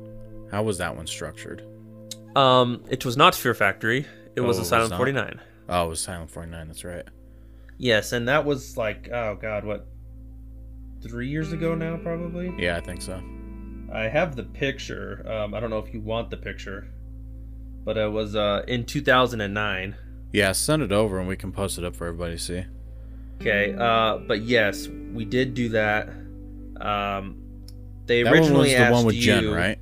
How 0.49 0.63
was 0.63 0.77
that 0.79 0.95
one 0.95 1.05
structured? 1.05 1.61
Um, 2.35 2.83
it 2.89 3.05
was 3.05 3.17
not 3.17 3.35
Fear 3.35 3.53
Factory. 3.53 4.05
It 4.35 4.41
was 4.41 4.57
Oh, 4.57 4.59
was 4.61 4.67
Asylum 4.67 4.91
49. 4.91 5.41
Oh, 5.67 5.85
it 5.85 5.89
was 5.89 5.99
Asylum 6.01 6.27
49, 6.27 6.67
that's 6.67 6.83
right. 6.83 7.05
Yes, 7.77 8.11
and 8.11 8.27
that 8.27 8.45
was 8.45 8.75
like, 8.77 9.09
oh 9.11 9.37
god, 9.41 9.63
what, 9.65 9.87
three 11.01 11.29
years 11.29 11.51
ago 11.53 11.75
now, 11.75 11.97
probably. 11.97 12.53
Yeah, 12.57 12.75
I 12.77 12.81
think 12.81 13.01
so. 13.01 13.21
I 13.91 14.03
have 14.03 14.35
the 14.35 14.43
picture. 14.43 15.25
Um, 15.29 15.53
I 15.53 15.59
don't 15.59 15.69
know 15.69 15.79
if 15.79 15.93
you 15.93 16.01
want 16.01 16.29
the 16.29 16.37
picture, 16.37 16.87
but 17.83 17.97
it 17.97 18.11
was 18.11 18.35
uh 18.35 18.63
in 18.67 18.85
2009. 18.85 19.95
Yeah, 20.31 20.51
send 20.51 20.83
it 20.83 20.91
over 20.91 21.19
and 21.19 21.27
we 21.27 21.35
can 21.35 21.51
post 21.51 21.77
it 21.77 21.83
up 21.83 21.95
for 21.95 22.05
everybody 22.07 22.35
to 22.35 22.39
see. 22.39 22.65
Okay, 23.41 23.73
uh, 23.77 24.17
but 24.17 24.41
yes, 24.41 24.87
we 24.87 25.23
did 25.25 25.53
do 25.53 25.69
that. 25.69 26.09
Um, 26.79 27.41
they 28.05 28.23
That 28.23 28.31
one 28.31 28.39
originally 28.39 28.59
was 28.67 28.71
the 28.71 28.77
asked 28.77 28.93
one 28.93 29.05
with 29.05 29.15
you, 29.15 29.21
Jen, 29.21 29.51
right? 29.51 29.77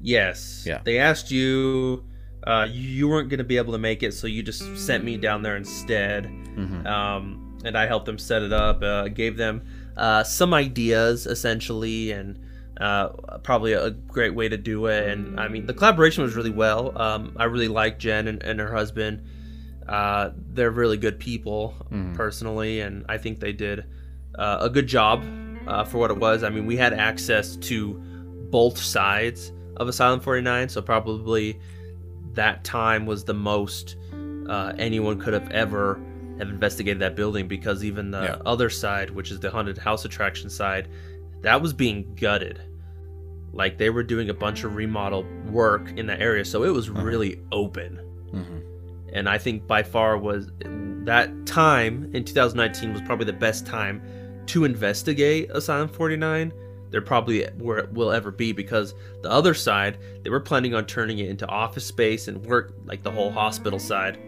Yes. 0.00 0.64
Yeah. 0.66 0.80
They 0.84 0.98
asked 0.98 1.30
you. 1.30 2.04
Uh, 2.44 2.66
you 2.70 3.08
weren't 3.08 3.28
going 3.28 3.38
to 3.38 3.44
be 3.44 3.56
able 3.56 3.72
to 3.72 3.78
make 3.78 4.02
it, 4.02 4.14
so 4.14 4.26
you 4.26 4.42
just 4.42 4.78
sent 4.78 5.04
me 5.04 5.16
down 5.16 5.42
there 5.42 5.56
instead. 5.56 6.24
Mm-hmm. 6.24 6.86
um, 6.86 7.44
and 7.64 7.76
I 7.76 7.86
helped 7.86 8.06
them 8.06 8.18
set 8.18 8.42
it 8.42 8.52
up. 8.52 8.82
Uh, 8.82 9.08
gave 9.08 9.36
them 9.36 9.66
uh, 9.96 10.22
some 10.22 10.54
ideas 10.54 11.26
essentially, 11.26 12.12
and 12.12 12.38
uh, 12.80 13.08
probably 13.42 13.72
a 13.72 13.90
great 13.90 14.34
way 14.34 14.48
to 14.48 14.56
do 14.56 14.86
it. 14.86 15.08
And 15.08 15.38
I 15.40 15.48
mean, 15.48 15.66
the 15.66 15.74
collaboration 15.74 16.22
was 16.22 16.36
really 16.36 16.50
well. 16.50 16.96
Um, 16.96 17.34
I 17.36 17.44
really 17.44 17.68
like 17.68 17.98
Jen 17.98 18.28
and, 18.28 18.42
and 18.42 18.60
her 18.60 18.72
husband. 18.72 19.22
Uh, 19.88 20.30
they're 20.52 20.70
really 20.70 20.98
good 20.98 21.18
people, 21.18 21.74
personally, 22.14 22.80
and 22.80 23.04
I 23.08 23.18
think 23.18 23.40
they 23.40 23.52
did 23.52 23.86
uh, 24.38 24.58
a 24.60 24.70
good 24.70 24.86
job 24.86 25.24
uh, 25.66 25.84
for 25.84 25.98
what 25.98 26.10
it 26.10 26.18
was. 26.18 26.44
I 26.44 26.50
mean, 26.50 26.66
we 26.66 26.76
had 26.76 26.92
access 26.92 27.56
to 27.56 27.94
both 28.50 28.78
sides 28.78 29.50
of 29.78 29.88
Asylum 29.88 30.20
49, 30.20 30.68
so 30.68 30.82
probably 30.82 31.58
that 32.34 32.64
time 32.64 33.06
was 33.06 33.24
the 33.24 33.34
most 33.34 33.96
uh, 34.48 34.72
anyone 34.78 35.18
could 35.20 35.34
have 35.34 35.50
ever 35.50 36.00
have 36.38 36.48
investigated 36.48 37.00
that 37.00 37.14
building 37.16 37.46
because 37.48 37.84
even 37.84 38.10
the 38.10 38.22
Yeah. 38.22 38.36
other 38.46 38.70
side, 38.70 39.10
which 39.10 39.30
is 39.30 39.40
the 39.40 39.50
haunted 39.50 39.76
house 39.76 40.04
attraction 40.04 40.48
side, 40.48 40.88
that 41.42 41.60
was 41.60 41.72
being 41.74 42.14
gutted. 42.14 42.60
Like 43.52 43.76
they 43.76 43.90
were 43.90 44.02
doing 44.02 44.30
a 44.30 44.34
bunch 44.34 44.64
of 44.64 44.74
remodel 44.76 45.26
work 45.50 45.90
in 45.98 46.06
that 46.06 46.20
area, 46.22 46.44
so 46.44 46.62
it 46.64 46.70
was 46.70 46.88
really 46.88 47.40
open. 47.52 47.98
Mhm. 48.32 48.62
And 49.12 49.28
I 49.28 49.36
think 49.38 49.66
by 49.66 49.82
far 49.82 50.16
was 50.16 50.50
that 51.04 51.30
time 51.46 52.10
in 52.14 52.24
2019 52.24 52.92
was 52.92 53.02
probably 53.02 53.26
the 53.26 53.32
best 53.32 53.66
time 53.66 54.00
to 54.46 54.64
investigate 54.64 55.50
Asylum 55.52 55.88
49 55.88 56.52
there 56.90 57.00
probably 57.02 57.44
where 57.58 57.78
it 57.78 57.92
will 57.92 58.10
ever 58.12 58.30
be 58.30 58.52
because 58.52 58.94
the 59.22 59.30
other 59.30 59.54
side 59.54 59.98
they 60.22 60.30
were 60.30 60.40
planning 60.40 60.74
on 60.74 60.86
turning 60.86 61.18
it 61.18 61.28
into 61.28 61.46
office 61.46 61.84
space 61.84 62.28
and 62.28 62.44
work 62.46 62.72
like 62.86 63.02
the 63.02 63.10
whole 63.10 63.30
hospital 63.30 63.78
side 63.78 64.18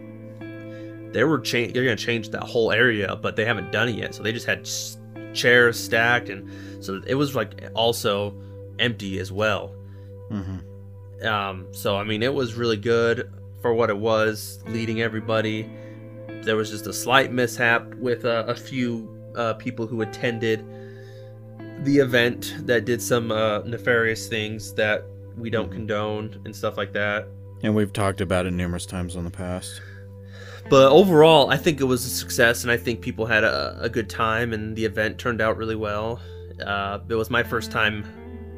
they 1.13 1.23
were 1.23 1.39
cha- 1.39 1.67
they're 1.73 1.83
gonna 1.83 1.95
change 1.95 2.29
that 2.29 2.43
whole 2.43 2.71
area 2.71 3.15
but 3.15 3.35
they 3.35 3.45
haven't 3.45 3.71
done 3.71 3.89
it 3.89 3.95
yet 3.95 4.15
so 4.15 4.23
they 4.23 4.31
just 4.31 4.45
had 4.45 4.59
s- 4.61 4.97
chairs 5.33 5.77
stacked 5.79 6.29
and 6.29 6.49
so 6.83 7.01
it 7.07 7.15
was 7.15 7.35
like 7.35 7.61
also 7.73 8.33
empty 8.79 9.19
as 9.19 9.31
well 9.31 9.75
Mhm. 10.31 11.25
um, 11.25 11.67
so 11.71 11.97
I 11.97 12.03
mean, 12.05 12.23
it 12.23 12.33
was 12.33 12.53
really 12.55 12.77
good 12.77 13.29
for 13.61 13.73
what 13.73 13.89
it 13.89 13.97
was, 13.97 14.59
leading 14.67 15.01
everybody. 15.01 15.69
There 16.43 16.55
was 16.55 16.69
just 16.71 16.87
a 16.87 16.93
slight 16.93 17.31
mishap 17.33 17.93
with 17.95 18.23
uh, 18.25 18.45
a 18.47 18.55
few 18.55 19.09
uh, 19.35 19.53
people 19.55 19.85
who 19.85 20.01
attended 20.01 20.65
the 21.83 21.97
event 21.97 22.55
that 22.67 22.85
did 22.85 23.01
some 23.01 23.31
uh, 23.31 23.59
nefarious 23.59 24.27
things 24.27 24.73
that 24.75 25.03
we 25.37 25.49
don't 25.49 25.71
condone 25.71 26.39
and 26.45 26.55
stuff 26.55 26.77
like 26.77 26.93
that. 26.93 27.27
And 27.63 27.75
we've 27.75 27.93
talked 27.93 28.21
about 28.21 28.45
it 28.45 28.51
numerous 28.51 28.85
times 28.85 29.15
in 29.15 29.23
the 29.23 29.31
past. 29.31 29.81
But 30.69 30.91
overall, 30.91 31.49
I 31.49 31.57
think 31.57 31.81
it 31.81 31.85
was 31.85 32.05
a 32.05 32.09
success, 32.09 32.63
and 32.63 32.71
I 32.71 32.77
think 32.77 33.01
people 33.01 33.25
had 33.25 33.43
a, 33.43 33.77
a 33.81 33.89
good 33.89 34.09
time, 34.09 34.53
and 34.53 34.75
the 34.75 34.85
event 34.85 35.17
turned 35.17 35.41
out 35.41 35.57
really 35.57 35.75
well. 35.75 36.21
Uh, 36.65 36.99
it 37.09 37.15
was 37.15 37.29
my 37.29 37.43
first 37.43 37.71
time. 37.71 38.05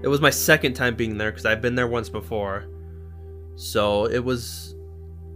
It 0.03 0.09
was 0.09 0.21
my 0.21 0.29
second 0.29 0.73
time 0.73 0.95
being 0.95 1.17
there 1.17 1.31
because 1.31 1.45
I've 1.45 1.61
been 1.61 1.75
there 1.75 1.87
once 1.87 2.09
before. 2.09 2.67
So 3.55 4.05
it 4.05 4.23
was. 4.23 4.75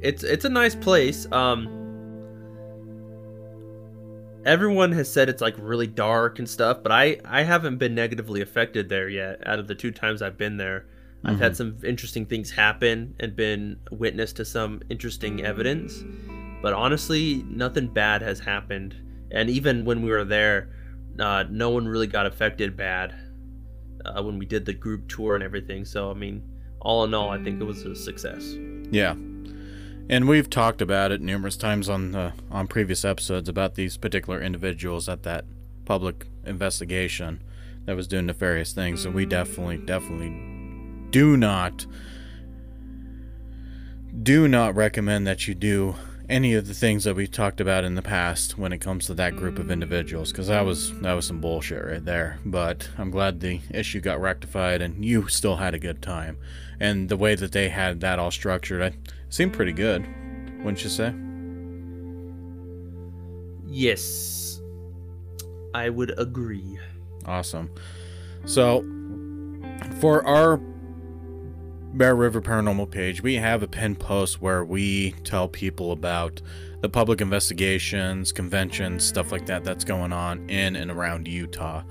It's 0.01 0.23
it's 0.23 0.45
a 0.45 0.49
nice 0.49 0.75
place. 0.75 1.25
Um, 1.31 1.86
everyone 4.47 4.93
has 4.93 5.11
said 5.11 5.27
it's 5.27 5.41
like 5.41 5.55
really 5.59 5.85
dark 5.85 6.39
and 6.39 6.49
stuff, 6.49 6.81
but 6.81 6.91
I 6.91 7.19
I 7.25 7.43
haven't 7.43 7.77
been 7.77 7.93
negatively 7.93 8.41
affected 8.41 8.89
there 8.89 9.09
yet. 9.09 9.45
Out 9.45 9.59
of 9.59 9.67
the 9.67 9.75
two 9.75 9.91
times 9.91 10.21
I've 10.21 10.37
been 10.37 10.57
there, 10.57 10.85
I've 11.23 11.39
had 11.39 11.57
some 11.57 11.77
interesting 11.83 12.25
things 12.25 12.49
happen 12.51 13.13
and 13.19 13.35
been 13.35 13.79
witness 13.91 14.31
to 14.33 14.45
some 14.45 14.81
interesting 14.89 15.43
evidence. 15.43 16.03
But 16.61 16.73
honestly, 16.73 17.43
nothing 17.49 17.87
bad 17.87 18.21
has 18.21 18.39
happened. 18.39 18.95
And 19.31 19.49
even 19.49 19.83
when 19.83 20.01
we 20.01 20.09
were 20.09 20.23
there, 20.23 20.69
uh, 21.19 21.43
no 21.49 21.69
one 21.69 21.87
really 21.87 22.07
got 22.07 22.25
affected 22.25 22.77
bad 22.77 23.13
uh, 24.05 24.23
when 24.23 24.39
we 24.39 24.45
did 24.45 24.65
the 24.65 24.73
group 24.73 25.09
tour 25.09 25.35
and 25.35 25.43
everything. 25.43 25.83
So 25.83 26.09
I 26.09 26.13
mean, 26.13 26.41
all 26.79 27.03
in 27.03 27.13
all, 27.13 27.29
I 27.29 27.43
think 27.43 27.59
it 27.59 27.65
was 27.65 27.83
a 27.83 27.93
success. 27.93 28.55
Yeah. 28.89 29.15
And 30.09 30.27
we've 30.27 30.49
talked 30.49 30.81
about 30.81 31.11
it 31.11 31.21
numerous 31.21 31.57
times 31.57 31.89
on 31.89 32.11
the 32.11 32.33
on 32.49 32.67
previous 32.67 33.03
episodes 33.03 33.49
about 33.49 33.75
these 33.75 33.97
particular 33.97 34.41
individuals 34.41 35.09
at 35.09 35.23
that 35.23 35.45
public 35.85 36.27
investigation 36.45 37.41
that 37.85 37.95
was 37.95 38.07
doing 38.07 38.25
nefarious 38.25 38.73
things 38.73 39.05
and 39.05 39.15
we 39.15 39.25
definitely 39.25 39.77
definitely 39.77 40.29
do 41.09 41.37
not 41.37 41.85
do 44.23 44.47
not 44.47 44.75
recommend 44.75 45.25
that 45.27 45.47
you 45.47 45.55
do 45.55 45.95
any 46.29 46.53
of 46.53 46.67
the 46.67 46.73
things 46.73 47.05
that 47.05 47.15
we've 47.15 47.31
talked 47.31 47.61
about 47.61 47.85
in 47.85 47.95
the 47.95 48.01
past 48.01 48.57
when 48.57 48.73
it 48.73 48.79
comes 48.79 49.05
to 49.05 49.13
that 49.13 49.35
group 49.35 49.57
of 49.59 49.71
individuals 49.71 50.31
because 50.31 50.47
that 50.47 50.65
was 50.65 50.97
that 50.99 51.13
was 51.13 51.25
some 51.25 51.39
bullshit 51.39 51.83
right 51.83 52.03
there. 52.03 52.39
But 52.45 52.89
i'm 52.97 53.11
glad 53.11 53.39
the 53.39 53.61
issue 53.71 54.01
got 54.01 54.19
rectified 54.19 54.81
and 54.81 55.05
you 55.05 55.27
still 55.27 55.57
had 55.57 55.73
a 55.73 55.79
good 55.79 56.01
time. 56.01 56.37
And 56.79 57.09
the 57.09 57.17
way 57.17 57.35
that 57.35 57.53
they 57.53 57.69
had 57.69 58.01
that 58.01 58.19
all 58.19 58.31
structured 58.31 58.81
i 58.81 58.93
seemed 59.29 59.53
pretty 59.53 59.73
good 59.73 60.05
wouldn't 60.59 60.83
you 60.83 60.89
say 60.89 61.13
Yes, 63.69 64.59
I 65.73 65.89
would 65.89 66.17
agree. 66.17 66.79
Awesome. 67.25 67.69
So, 68.45 68.81
for 69.99 70.25
our 70.25 70.57
Bear 71.93 72.15
River 72.15 72.41
Paranormal 72.41 72.89
page, 72.89 73.21
we 73.21 73.35
have 73.35 73.61
a 73.61 73.67
pin 73.67 73.95
post 73.95 74.41
where 74.41 74.63
we 74.63 75.11
tell 75.23 75.47
people 75.47 75.91
about 75.91 76.41
the 76.81 76.89
public 76.89 77.21
investigations, 77.21 78.31
conventions, 78.31 79.03
stuff 79.03 79.31
like 79.31 79.45
that 79.47 79.63
that's 79.63 79.83
going 79.83 80.13
on 80.13 80.49
in 80.49 80.75
and 80.75 80.89
around 80.89 81.27
Utah. 81.27 81.83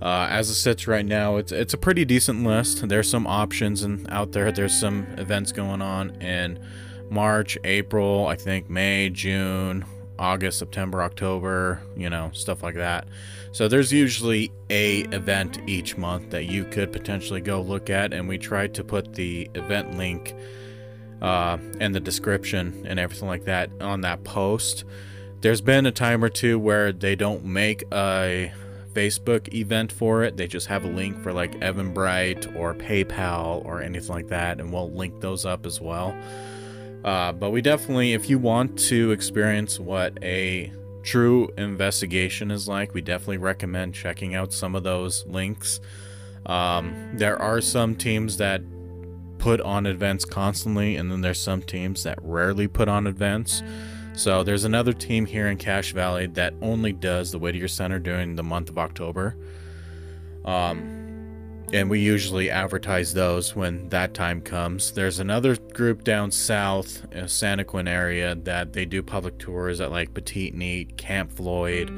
Uh, 0.00 0.26
as 0.30 0.50
it 0.50 0.54
sits 0.54 0.86
right 0.86 1.06
now, 1.06 1.36
it's 1.36 1.52
it's 1.52 1.72
a 1.72 1.78
pretty 1.78 2.04
decent 2.04 2.44
list. 2.44 2.86
There's 2.88 3.08
some 3.08 3.26
options 3.26 3.82
and 3.82 4.06
out 4.10 4.32
there. 4.32 4.52
There's 4.52 4.78
some 4.78 5.06
events 5.16 5.52
going 5.52 5.80
on 5.80 6.10
in 6.20 6.58
March, 7.10 7.56
April, 7.64 8.26
I 8.26 8.36
think 8.36 8.68
May, 8.68 9.08
June, 9.08 9.84
August, 10.18 10.58
September, 10.58 11.02
October, 11.02 11.80
you 11.96 12.10
know, 12.10 12.30
stuff 12.32 12.62
like 12.62 12.74
that. 12.74 13.06
So 13.52 13.68
there's 13.68 13.92
usually 13.92 14.52
a 14.68 15.00
event 15.12 15.60
each 15.66 15.96
month 15.96 16.30
that 16.30 16.44
you 16.44 16.64
could 16.64 16.92
potentially 16.92 17.40
go 17.40 17.62
look 17.62 17.88
at, 17.88 18.12
and 18.12 18.28
we 18.28 18.36
try 18.38 18.66
to 18.66 18.84
put 18.84 19.14
the 19.14 19.48
event 19.54 19.96
link 19.96 20.34
uh, 21.22 21.56
and 21.80 21.94
the 21.94 22.00
description 22.00 22.84
and 22.86 22.98
everything 22.98 23.28
like 23.28 23.44
that 23.44 23.70
on 23.80 24.02
that 24.02 24.24
post. 24.24 24.84
There's 25.40 25.60
been 25.60 25.86
a 25.86 25.92
time 25.92 26.22
or 26.24 26.28
two 26.28 26.58
where 26.58 26.92
they 26.92 27.14
don't 27.14 27.44
make 27.44 27.84
a 27.92 28.52
Facebook 28.96 29.52
event 29.52 29.92
for 29.92 30.24
it. 30.24 30.36
They 30.36 30.46
just 30.46 30.66
have 30.68 30.84
a 30.84 30.88
link 30.88 31.22
for 31.22 31.32
like 31.32 31.52
Eventbrite 31.60 32.56
or 32.56 32.74
PayPal 32.74 33.64
or 33.64 33.82
anything 33.82 34.08
like 34.08 34.28
that, 34.28 34.58
and 34.58 34.72
we'll 34.72 34.90
link 34.90 35.20
those 35.20 35.44
up 35.44 35.66
as 35.66 35.80
well. 35.80 36.16
Uh, 37.04 37.32
but 37.32 37.50
we 37.50 37.60
definitely, 37.60 38.14
if 38.14 38.30
you 38.30 38.38
want 38.38 38.78
to 38.78 39.12
experience 39.12 39.78
what 39.78 40.18
a 40.22 40.72
true 41.02 41.48
investigation 41.56 42.50
is 42.50 42.66
like, 42.66 42.94
we 42.94 43.00
definitely 43.00 43.36
recommend 43.36 43.94
checking 43.94 44.34
out 44.34 44.52
some 44.52 44.74
of 44.74 44.82
those 44.82 45.24
links. 45.26 45.78
Um, 46.46 47.12
there 47.14 47.40
are 47.40 47.60
some 47.60 47.94
teams 47.94 48.38
that 48.38 48.62
put 49.38 49.60
on 49.60 49.86
events 49.86 50.24
constantly, 50.24 50.96
and 50.96 51.12
then 51.12 51.20
there's 51.20 51.40
some 51.40 51.62
teams 51.62 52.02
that 52.02 52.18
rarely 52.22 52.66
put 52.66 52.88
on 52.88 53.06
events. 53.06 53.62
So 54.16 54.42
there's 54.42 54.64
another 54.64 54.94
team 54.94 55.26
here 55.26 55.46
in 55.48 55.58
Cache 55.58 55.92
Valley 55.92 56.26
that 56.28 56.54
only 56.62 56.94
does 56.94 57.32
the 57.32 57.38
Whittier 57.38 57.68
Center 57.68 57.98
during 57.98 58.34
the 58.34 58.42
month 58.42 58.70
of 58.70 58.78
October. 58.78 59.36
Um, 60.46 61.62
and 61.70 61.90
we 61.90 62.00
usually 62.00 62.50
advertise 62.50 63.12
those 63.12 63.54
when 63.54 63.90
that 63.90 64.14
time 64.14 64.40
comes. 64.40 64.92
There's 64.92 65.18
another 65.18 65.56
group 65.56 66.02
down 66.02 66.30
south, 66.30 67.04
in 67.12 67.24
Santaquin 67.24 67.86
area, 67.86 68.34
that 68.34 68.72
they 68.72 68.86
do 68.86 69.02
public 69.02 69.38
tours 69.38 69.82
at 69.82 69.90
like 69.90 70.14
Peteetneet, 70.14 70.96
Camp 70.96 71.30
Floyd, 71.30 71.90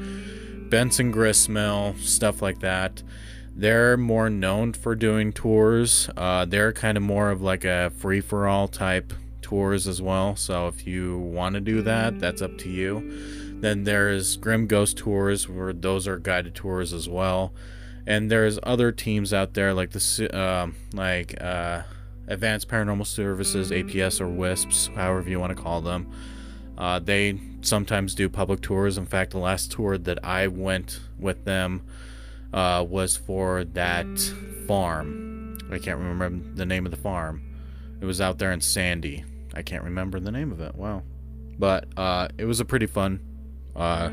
Benson 0.69 1.13
Gristmill, 1.13 1.95
stuff 1.99 2.41
like 2.41 2.59
that. 2.59 3.01
They're 3.55 3.95
more 3.95 4.29
known 4.29 4.73
for 4.73 4.93
doing 4.93 5.31
tours. 5.31 6.09
Uh, 6.17 6.43
they're 6.43 6.73
kind 6.73 6.97
of 6.97 7.03
more 7.03 7.31
of 7.31 7.41
like 7.41 7.63
a 7.63 7.91
free 7.91 8.19
for 8.19 8.45
all 8.45 8.67
type 8.67 9.13
tours 9.49 9.87
as 9.87 10.01
well. 10.01 10.35
So 10.35 10.67
if 10.67 10.85
you 10.85 11.17
want 11.17 11.55
to 11.55 11.61
do 11.61 11.81
that, 11.81 12.19
that's 12.19 12.41
up 12.41 12.57
to 12.59 12.69
you. 12.69 13.57
Then 13.61 13.83
there's 13.83 14.37
Grim 14.37 14.67
Ghost 14.67 14.97
Tours, 14.97 15.49
where 15.49 15.73
those 15.73 16.07
are 16.07 16.17
guided 16.17 16.55
tours 16.55 16.93
as 16.93 17.09
well 17.09 17.53
and 18.09 18.31
there's 18.31 18.59
other 18.63 18.91
teams 18.91 19.33
out 19.33 19.53
there 19.53 19.73
like 19.73 19.91
the 19.91 20.29
um 20.37 20.75
like 20.93 21.39
uh, 21.41 21.83
Advanced 22.27 22.67
Paranormal 22.67 23.05
Services 23.05 23.71
(APS) 23.71 24.19
or 24.19 24.27
WISPs, 24.27 24.93
however 24.95 25.29
you 25.29 25.39
want 25.39 25.55
to 25.55 25.61
call 25.61 25.81
them. 25.81 26.11
Uh, 26.77 26.99
they 26.99 27.39
sometimes 27.61 28.15
do 28.15 28.29
public 28.29 28.61
tours. 28.61 28.97
In 28.97 29.05
fact, 29.05 29.31
the 29.31 29.37
last 29.37 29.71
tour 29.71 29.97
that 29.97 30.23
I 30.23 30.47
went 30.47 30.99
with 31.19 31.45
them 31.45 31.83
uh, 32.53 32.85
was 32.87 33.17
for 33.17 33.63
that 33.63 34.07
farm. 34.67 35.57
I 35.71 35.77
can't 35.77 35.99
remember 35.99 36.29
the 36.55 36.65
name 36.65 36.85
of 36.85 36.91
the 36.91 36.97
farm. 36.97 37.43
It 38.01 38.05
was 38.05 38.21
out 38.21 38.39
there 38.39 38.51
in 38.51 38.61
Sandy. 38.61 39.23
I 39.53 39.61
can't 39.61 39.83
remember 39.83 40.19
the 40.19 40.31
name 40.31 40.51
of 40.51 40.61
it. 40.61 40.75
Wow, 40.75 41.03
but 41.57 41.87
uh, 41.97 42.29
it 42.37 42.45
was 42.45 42.59
a 42.59 42.65
pretty 42.65 42.85
fun 42.85 43.19
uh, 43.75 44.09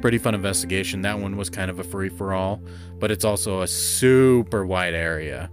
pretty 0.00 0.18
fun 0.18 0.34
investigation. 0.34 1.02
That 1.02 1.18
one 1.18 1.36
was 1.36 1.50
kind 1.50 1.70
of 1.70 1.78
a 1.78 1.84
free 1.84 2.08
for 2.08 2.34
all, 2.34 2.60
but 2.98 3.10
it's 3.10 3.24
also 3.24 3.62
a 3.62 3.66
super 3.66 4.66
wide 4.66 4.94
area. 4.94 5.50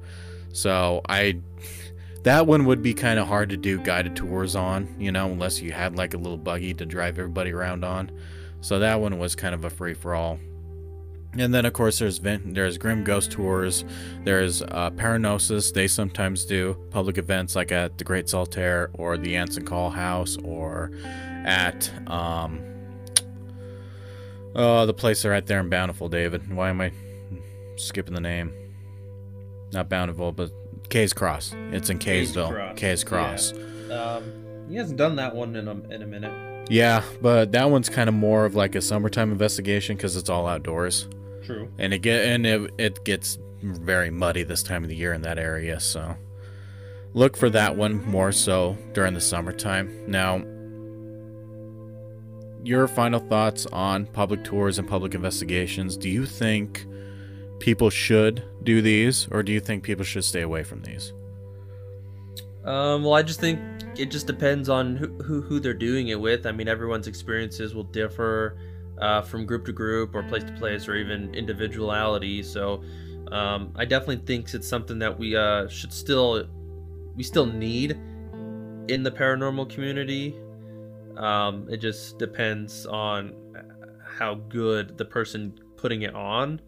So 0.53 1.01
I 1.07 1.39
that 2.24 2.45
one 2.45 2.66
would 2.66 2.84
be 2.84 2.93
kind 2.93 3.18
of 3.18 3.28
hard 3.28 3.49
to 3.49 3.57
do 3.57 3.80
guided 3.80 4.16
tours 4.16 4.55
on, 4.55 4.93
you 4.99 5.12
know, 5.12 5.32
unless 5.32 5.62
you 5.62 5.72
had 5.72 5.95
like 5.97 6.14
a 6.14 6.18
little 6.18 6.38
buggy 6.38 6.74
to 6.76 6.86
drive 6.86 7.18
everybody 7.18 7.51
around 7.51 7.84
on. 7.84 8.12
So 8.62 8.80
that 8.80 8.99
one 8.99 9.18
was 9.18 9.36
kind 9.36 9.55
of 9.55 9.66
a 9.66 9.70
free 9.70 9.95
for 9.95 10.14
all. 10.14 10.38
And 11.38 11.53
then 11.53 11.65
of 11.65 11.73
course 11.73 11.99
there's 11.99 12.17
Vin- 12.17 12.53
there's 12.53 12.77
Grim 12.77 13.03
Ghost 13.03 13.32
tours, 13.32 13.86
there's 14.25 14.61
uh, 14.61 14.91
Paranosis. 14.91 15.73
They 15.73 15.88
sometimes 15.88 16.43
do 16.45 16.75
public 16.89 17.17
events 17.17 17.55
like 17.55 17.71
at 17.71 17.97
the 17.97 18.03
Great 18.03 18.25
Saltair 18.25 18.89
or 18.93 19.17
the 19.17 19.36
Anson 19.38 19.65
Call 19.65 19.89
House 19.91 20.38
or 20.43 20.91
at 21.45 21.89
um 22.07 22.61
oh 24.55 24.86
the 24.86 24.93
place 24.93 25.23
right 25.25 25.45
there 25.45 25.59
in 25.59 25.69
Bountiful, 25.69 26.09
David. 26.09 26.53
Why 26.53 26.69
am 26.69 26.82
I 26.82 26.91
skipping 27.77 28.13
the 28.13 28.21
name? 28.21 28.51
Not 29.71 29.88
Bountiful, 29.88 30.34
but 30.34 30.51
Kay's 30.89 31.13
Cross. 31.13 31.53
It's 31.71 31.89
in 31.89 31.97
Kaysville. 31.97 32.51
Cross. 32.51 32.77
Kay's 32.77 33.03
Cross. 33.05 33.53
Um, 33.89 34.65
he 34.69 34.75
hasn't 34.75 34.97
done 34.97 35.15
that 35.15 35.34
one 35.34 35.55
in 35.55 35.67
a, 35.67 35.71
in 35.93 36.01
a 36.01 36.05
minute. 36.07 36.67
Yeah, 36.69 37.03
but 37.21 37.51
that 37.53 37.69
one's 37.69 37.89
kind 37.89 38.07
of 38.09 38.15
more 38.15 38.45
of 38.45 38.55
like 38.55 38.75
a 38.75 38.82
summertime 38.82 39.32
investigation 39.32 39.95
because 39.95 40.15
it's 40.15 40.29
all 40.29 40.47
outdoors, 40.47 41.07
True. 41.43 41.71
and 41.77 41.93
it 41.93 41.99
get 41.99 42.25
and 42.25 42.45
it, 42.45 42.71
it 42.77 43.05
gets 43.05 43.37
very 43.61 44.09
muddy 44.09 44.43
this 44.43 44.63
time 44.63 44.83
of 44.83 44.89
the 44.89 44.95
year 44.95 45.13
in 45.13 45.21
that 45.21 45.37
area. 45.37 45.79
So 45.79 46.15
look 47.13 47.37
for 47.37 47.49
that 47.49 47.75
one 47.75 48.03
more 48.05 48.31
so 48.31 48.77
during 48.93 49.13
the 49.13 49.21
summertime. 49.21 50.03
Now, 50.07 50.43
your 52.63 52.87
final 52.87 53.19
thoughts 53.19 53.65
on 53.67 54.05
public 54.07 54.43
tours 54.43 54.77
and 54.79 54.87
public 54.87 55.15
investigations? 55.15 55.97
Do 55.97 56.09
you 56.09 56.25
think 56.25 56.85
people 57.59 57.89
should 57.89 58.43
do 58.63 58.81
these, 58.81 59.27
or 59.31 59.43
do 59.43 59.51
you 59.51 59.59
think 59.59 59.83
people 59.83 60.05
should 60.05 60.23
stay 60.23 60.41
away 60.41 60.63
from 60.63 60.81
these? 60.81 61.13
Um, 62.63 63.03
well, 63.03 63.13
I 63.13 63.23
just 63.23 63.39
think 63.39 63.59
it 63.97 64.11
just 64.11 64.27
depends 64.27 64.69
on 64.69 64.95
who, 64.95 65.07
who, 65.23 65.41
who 65.41 65.59
they're 65.59 65.73
doing 65.73 66.09
it 66.09 66.19
with. 66.19 66.45
I 66.45 66.51
mean, 66.51 66.67
everyone's 66.67 67.07
experiences 67.07 67.73
will 67.73 67.83
differ 67.83 68.57
uh, 69.01 69.21
from 69.21 69.45
group 69.45 69.65
to 69.65 69.73
group 69.73 70.15
or 70.15 70.23
place 70.23 70.43
to 70.43 70.53
place 70.53 70.87
or 70.87 70.95
even 70.95 71.33
individuality. 71.33 72.43
So 72.43 72.83
um, 73.31 73.73
I 73.75 73.85
definitely 73.85 74.23
think 74.25 74.53
it's 74.53 74.67
something 74.67 74.99
that 74.99 75.17
we 75.17 75.35
uh, 75.35 75.67
should 75.67 75.91
still 75.91 76.47
we 77.15 77.23
still 77.23 77.45
need 77.45 77.91
in 78.87 79.03
the 79.03 79.11
paranormal 79.11 79.69
community. 79.69 80.35
Um, 81.17 81.67
it 81.69 81.77
just 81.77 82.17
depends 82.19 82.85
on 82.85 83.33
how 84.07 84.35
good 84.35 84.97
the 84.97 85.05
person 85.05 85.59
putting 85.77 86.03
it 86.03 86.13
on 86.13 86.61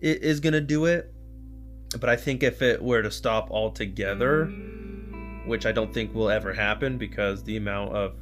is 0.00 0.40
going 0.40 0.52
to 0.52 0.60
do 0.60 0.86
it. 0.86 1.12
But 1.98 2.08
I 2.08 2.16
think 2.16 2.42
if 2.42 2.62
it 2.62 2.82
were 2.82 3.02
to 3.02 3.10
stop 3.10 3.50
altogether, 3.50 4.46
which 5.46 5.66
I 5.66 5.72
don't 5.72 5.92
think 5.92 6.14
will 6.14 6.30
ever 6.30 6.52
happen 6.52 6.98
because 6.98 7.42
the 7.42 7.56
amount 7.56 7.94
of 7.94 8.14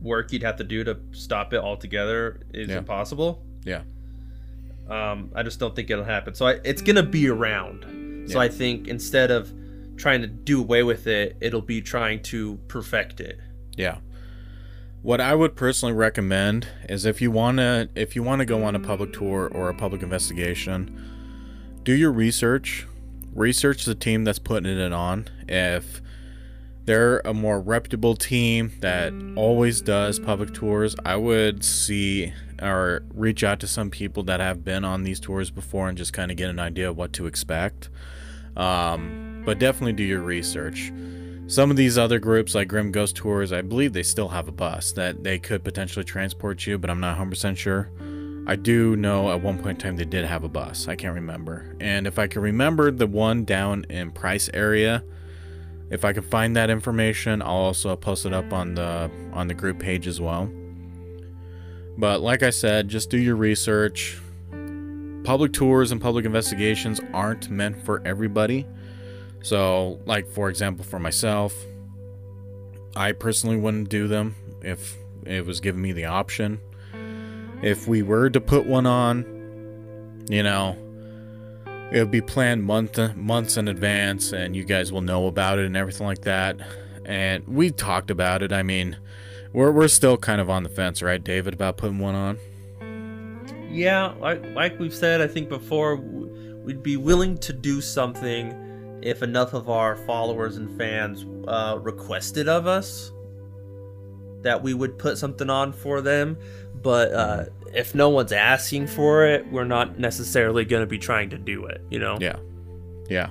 work 0.00 0.32
you'd 0.32 0.42
have 0.42 0.56
to 0.56 0.64
do 0.64 0.84
to 0.84 0.98
stop 1.12 1.52
it 1.52 1.58
altogether 1.58 2.40
is 2.52 2.68
Yeah. 2.68 2.78
impossible. 2.78 3.42
Yeah. 3.64 3.82
Um, 4.88 5.30
I 5.34 5.42
just 5.42 5.60
don't 5.60 5.74
think 5.76 5.90
it'll 5.90 6.04
happen. 6.04 6.34
So 6.34 6.46
I, 6.46 6.52
it's 6.64 6.82
gonna 6.82 7.02
be 7.02 7.28
around. 7.28 7.84
So 8.28 8.38
Yeah. 8.38 8.44
I 8.44 8.48
think 8.48 8.88
instead 8.88 9.30
of 9.30 9.52
trying 9.96 10.20
to 10.22 10.26
do 10.26 10.60
away 10.60 10.82
with 10.82 11.06
it, 11.06 11.36
it'll 11.40 11.60
be 11.62 11.80
trying 11.80 12.22
to 12.24 12.58
perfect 12.68 13.20
it. 13.20 13.38
Yeah. 13.76 13.98
What 15.02 15.20
I 15.20 15.34
would 15.34 15.56
personally 15.56 15.94
recommend 15.94 16.66
is 16.88 17.04
if 17.06 17.22
you 17.22 17.30
wanna 17.30 17.88
if 17.94 18.16
you 18.16 18.22
wanna 18.22 18.44
go 18.44 18.64
on 18.64 18.74
a 18.74 18.80
public 18.80 19.12
tour 19.12 19.48
or 19.52 19.68
a 19.68 19.74
public 19.74 20.02
investigation, 20.02 21.00
do 21.84 21.92
your 21.94 22.12
research. 22.12 22.86
Research 23.34 23.84
the 23.84 23.94
team 23.94 24.24
that's 24.24 24.40
putting 24.40 24.76
it 24.76 24.92
on. 24.92 25.26
If 25.48 26.02
they're 26.90 27.20
a 27.20 27.32
more 27.32 27.60
reputable 27.60 28.16
team 28.16 28.72
that 28.80 29.12
always 29.36 29.80
does 29.80 30.18
public 30.18 30.52
tours, 30.52 30.96
I 31.04 31.14
would 31.14 31.62
see 31.62 32.32
or 32.60 33.04
reach 33.14 33.44
out 33.44 33.60
to 33.60 33.68
some 33.68 33.90
people 33.90 34.24
that 34.24 34.40
have 34.40 34.64
been 34.64 34.84
on 34.84 35.04
these 35.04 35.20
tours 35.20 35.52
before 35.52 35.88
and 35.88 35.96
just 35.96 36.12
kind 36.12 36.32
of 36.32 36.36
get 36.36 36.50
an 36.50 36.58
idea 36.58 36.90
of 36.90 36.96
what 36.96 37.12
to 37.12 37.26
expect. 37.26 37.90
Um, 38.56 39.44
but 39.46 39.60
definitely 39.60 39.92
do 39.92 40.02
your 40.02 40.20
research. 40.20 40.92
Some 41.46 41.70
of 41.70 41.76
these 41.76 41.96
other 41.96 42.18
groups 42.18 42.56
like 42.56 42.66
grim 42.66 42.90
ghost 42.90 43.14
tours 43.14 43.52
i 43.52 43.62
believe 43.62 43.92
they 43.92 44.02
still 44.02 44.28
have 44.28 44.48
a 44.48 44.52
bus 44.52 44.90
that 44.92 45.22
they 45.22 45.38
could 45.38 45.62
potentially 45.62 46.04
transport 46.04 46.66
you 46.66 46.76
but 46.76 46.90
i'm 46.90 46.98
not 46.98 47.16
100% 47.16 47.56
sure. 47.56 47.88
I 48.48 48.56
do 48.56 48.96
know 48.96 49.30
at 49.30 49.40
one 49.42 49.58
point 49.58 49.76
in 49.80 49.90
time 49.90 49.96
they 49.96 50.04
did 50.04 50.24
have 50.24 50.42
a 50.42 50.48
bus. 50.48 50.88
I 50.88 50.96
can't 50.96 51.14
remember. 51.14 51.76
And 51.78 52.08
if 52.08 52.18
i 52.18 52.26
can 52.26 52.42
remember 52.42 52.90
the 52.90 53.06
one 53.06 53.44
down 53.44 53.86
in 53.88 54.10
price 54.10 54.50
area 54.52 55.04
if 55.90 56.04
i 56.04 56.12
can 56.12 56.22
find 56.22 56.56
that 56.56 56.70
information 56.70 57.42
i'll 57.42 57.48
also 57.48 57.94
post 57.96 58.24
it 58.24 58.32
up 58.32 58.52
on 58.52 58.74
the 58.74 59.10
on 59.32 59.48
the 59.48 59.54
group 59.54 59.78
page 59.78 60.06
as 60.06 60.20
well. 60.20 60.50
But 61.98 62.20
like 62.20 62.42
i 62.42 62.50
said 62.50 62.88
just 62.88 63.10
do 63.10 63.18
your 63.18 63.36
research. 63.36 64.18
Public 65.22 65.52
tours 65.52 65.92
and 65.92 66.00
public 66.00 66.24
investigations 66.24 66.98
aren't 67.12 67.50
meant 67.50 67.84
for 67.84 68.02
everybody. 68.06 68.66
So, 69.42 70.00
like 70.06 70.26
for 70.26 70.48
example, 70.48 70.84
for 70.84 70.98
myself, 70.98 71.54
I 72.96 73.12
personally 73.12 73.56
wouldn't 73.56 73.88
do 73.88 74.08
them 74.08 74.34
if 74.62 74.96
it 75.24 75.46
was 75.46 75.60
given 75.60 75.80
me 75.80 75.92
the 75.92 76.06
option. 76.06 76.60
If 77.62 77.86
we 77.86 78.02
were 78.02 78.30
to 78.30 78.40
put 78.40 78.66
one 78.66 78.86
on, 78.86 79.24
you 80.28 80.42
know, 80.42 80.76
it 81.92 81.98
would 81.98 82.10
be 82.10 82.20
planned 82.20 82.64
month 82.64 82.98
months 83.16 83.56
in 83.56 83.68
advance, 83.68 84.32
and 84.32 84.54
you 84.54 84.64
guys 84.64 84.92
will 84.92 85.00
know 85.00 85.26
about 85.26 85.58
it 85.58 85.66
and 85.66 85.76
everything 85.76 86.06
like 86.06 86.22
that. 86.22 86.56
And 87.04 87.46
we 87.48 87.70
talked 87.70 88.10
about 88.10 88.42
it. 88.42 88.52
I 88.52 88.62
mean, 88.62 88.96
we're 89.52 89.72
we're 89.72 89.88
still 89.88 90.16
kind 90.16 90.40
of 90.40 90.48
on 90.48 90.62
the 90.62 90.68
fence, 90.68 91.02
right, 91.02 91.22
David, 91.22 91.54
about 91.54 91.76
putting 91.76 91.98
one 91.98 92.14
on. 92.14 92.38
Yeah, 93.70 94.14
like 94.20 94.44
like 94.54 94.78
we've 94.78 94.94
said, 94.94 95.20
I 95.20 95.26
think 95.26 95.48
before, 95.48 95.96
we'd 95.96 96.82
be 96.82 96.96
willing 96.96 97.38
to 97.38 97.52
do 97.52 97.80
something 97.80 99.00
if 99.02 99.22
enough 99.22 99.54
of 99.54 99.70
our 99.70 99.96
followers 99.96 100.56
and 100.56 100.76
fans 100.76 101.24
uh, 101.48 101.78
requested 101.80 102.48
of 102.48 102.66
us 102.66 103.12
that 104.42 104.62
we 104.62 104.74
would 104.74 104.98
put 104.98 105.18
something 105.18 105.50
on 105.50 105.72
for 105.72 106.00
them. 106.00 106.38
But 106.82 107.12
uh, 107.12 107.44
if 107.72 107.94
no 107.94 108.08
one's 108.08 108.32
asking 108.32 108.86
for 108.86 109.26
it, 109.26 109.50
we're 109.50 109.64
not 109.64 109.98
necessarily 109.98 110.64
going 110.64 110.82
to 110.82 110.86
be 110.86 110.98
trying 110.98 111.30
to 111.30 111.38
do 111.38 111.66
it. 111.66 111.80
You 111.90 111.98
know? 111.98 112.18
Yeah. 112.20 112.36
Yeah. 113.08 113.30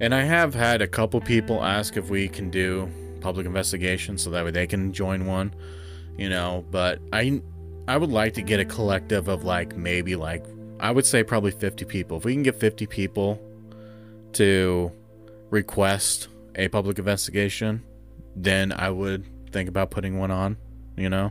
And 0.00 0.14
I 0.14 0.22
have 0.22 0.54
had 0.54 0.82
a 0.82 0.88
couple 0.88 1.20
people 1.20 1.62
ask 1.62 1.96
if 1.96 2.10
we 2.10 2.28
can 2.28 2.50
do 2.50 2.90
public 3.20 3.46
investigations 3.46 4.22
so 4.22 4.30
that 4.30 4.44
way 4.44 4.50
they 4.50 4.66
can 4.66 4.92
join 4.92 5.26
one, 5.26 5.54
you 6.18 6.28
know, 6.28 6.64
but 6.70 6.98
I 7.12 7.40
I 7.86 7.96
would 7.96 8.10
like 8.10 8.34
to 8.34 8.42
get 8.42 8.58
a 8.60 8.64
collective 8.64 9.28
of 9.28 9.44
like 9.44 9.76
maybe 9.76 10.16
like 10.16 10.44
I 10.80 10.90
would 10.90 11.06
say 11.06 11.22
probably 11.22 11.52
50 11.52 11.84
people. 11.84 12.16
If 12.16 12.24
we 12.24 12.34
can 12.34 12.42
get 12.42 12.56
50 12.56 12.86
people 12.86 13.40
to 14.32 14.90
request 15.50 16.28
a 16.56 16.68
public 16.68 16.98
investigation, 16.98 17.84
then 18.34 18.72
I 18.72 18.90
would 18.90 19.24
think 19.52 19.68
about 19.68 19.90
putting 19.90 20.18
one 20.18 20.30
on, 20.30 20.56
you 20.96 21.08
know? 21.08 21.30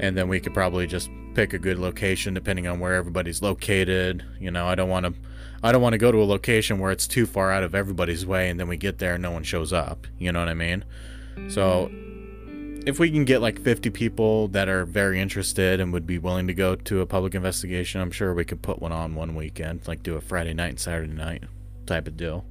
And 0.00 0.16
then 0.16 0.28
we 0.28 0.40
could 0.40 0.54
probably 0.54 0.86
just 0.86 1.10
pick 1.34 1.52
a 1.52 1.58
good 1.58 1.78
location 1.78 2.34
depending 2.34 2.66
on 2.66 2.80
where 2.80 2.94
everybody's 2.94 3.42
located. 3.42 4.24
You 4.40 4.50
know, 4.50 4.66
I 4.66 4.74
don't 4.74 4.88
want 4.88 5.06
to 5.06 5.14
I 5.62 5.72
don't 5.72 5.82
want 5.82 5.94
to 5.94 5.98
go 5.98 6.12
to 6.12 6.22
a 6.22 6.24
location 6.24 6.78
where 6.78 6.92
it's 6.92 7.06
too 7.06 7.26
far 7.26 7.50
out 7.50 7.62
of 7.62 7.74
everybody's 7.74 8.26
way 8.26 8.50
and 8.50 8.60
then 8.60 8.68
we 8.68 8.76
get 8.76 8.98
there 8.98 9.14
and 9.14 9.22
no 9.22 9.30
one 9.30 9.44
shows 9.44 9.72
up. 9.72 10.06
You 10.18 10.30
know 10.30 10.40
what 10.40 10.48
I 10.48 10.54
mean? 10.54 10.84
So 11.48 11.90
if 12.86 12.98
we 12.98 13.10
can 13.10 13.24
get 13.24 13.40
like 13.40 13.58
50 13.60 13.90
people 13.90 14.48
that 14.48 14.68
are 14.68 14.84
very 14.84 15.20
interested 15.20 15.80
and 15.80 15.92
would 15.92 16.06
be 16.06 16.18
willing 16.18 16.46
to 16.48 16.54
go 16.54 16.74
to 16.76 17.00
a 17.00 17.06
public 17.06 17.34
investigation, 17.34 18.00
I'm 18.00 18.10
sure 18.10 18.34
we 18.34 18.44
could 18.44 18.60
put 18.60 18.80
one 18.80 18.92
on 18.92 19.14
one 19.14 19.34
weekend, 19.34 19.88
like 19.88 20.02
do 20.02 20.16
a 20.16 20.20
Friday 20.20 20.52
night 20.52 20.68
and 20.68 20.80
Saturday 20.80 21.12
night 21.12 21.44
type 21.86 22.06
of 22.06 22.16
deal. 22.16 22.44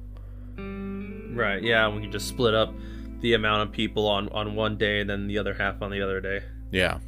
Right. 0.56 1.62
Yeah, 1.62 1.88
we 1.88 2.00
can 2.02 2.10
just 2.10 2.28
split 2.28 2.54
up 2.54 2.74
the 3.20 3.34
amount 3.34 3.62
of 3.62 3.72
people 3.72 4.08
on 4.08 4.28
on 4.30 4.54
one 4.54 4.76
day 4.76 5.00
and 5.00 5.08
then 5.08 5.28
the 5.28 5.38
other 5.38 5.54
half 5.54 5.82
on 5.82 5.90
the 5.90 6.02
other 6.02 6.20
day. 6.20 6.42
Yeah. 6.70 6.98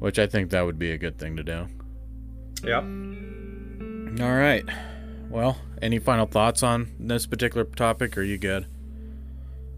Which 0.00 0.18
I 0.18 0.26
think 0.26 0.50
that 0.50 0.62
would 0.62 0.78
be 0.78 0.90
a 0.90 0.98
good 0.98 1.18
thing 1.18 1.36
to 1.36 1.44
do. 1.44 1.68
Yep. 2.64 2.82
All 4.22 4.34
right. 4.34 4.64
Well, 5.30 5.58
any 5.80 5.98
final 5.98 6.26
thoughts 6.26 6.62
on 6.62 6.90
this 6.98 7.26
particular 7.26 7.64
topic? 7.64 8.18
Or 8.18 8.22
are 8.22 8.24
you 8.24 8.38
good? 8.38 8.66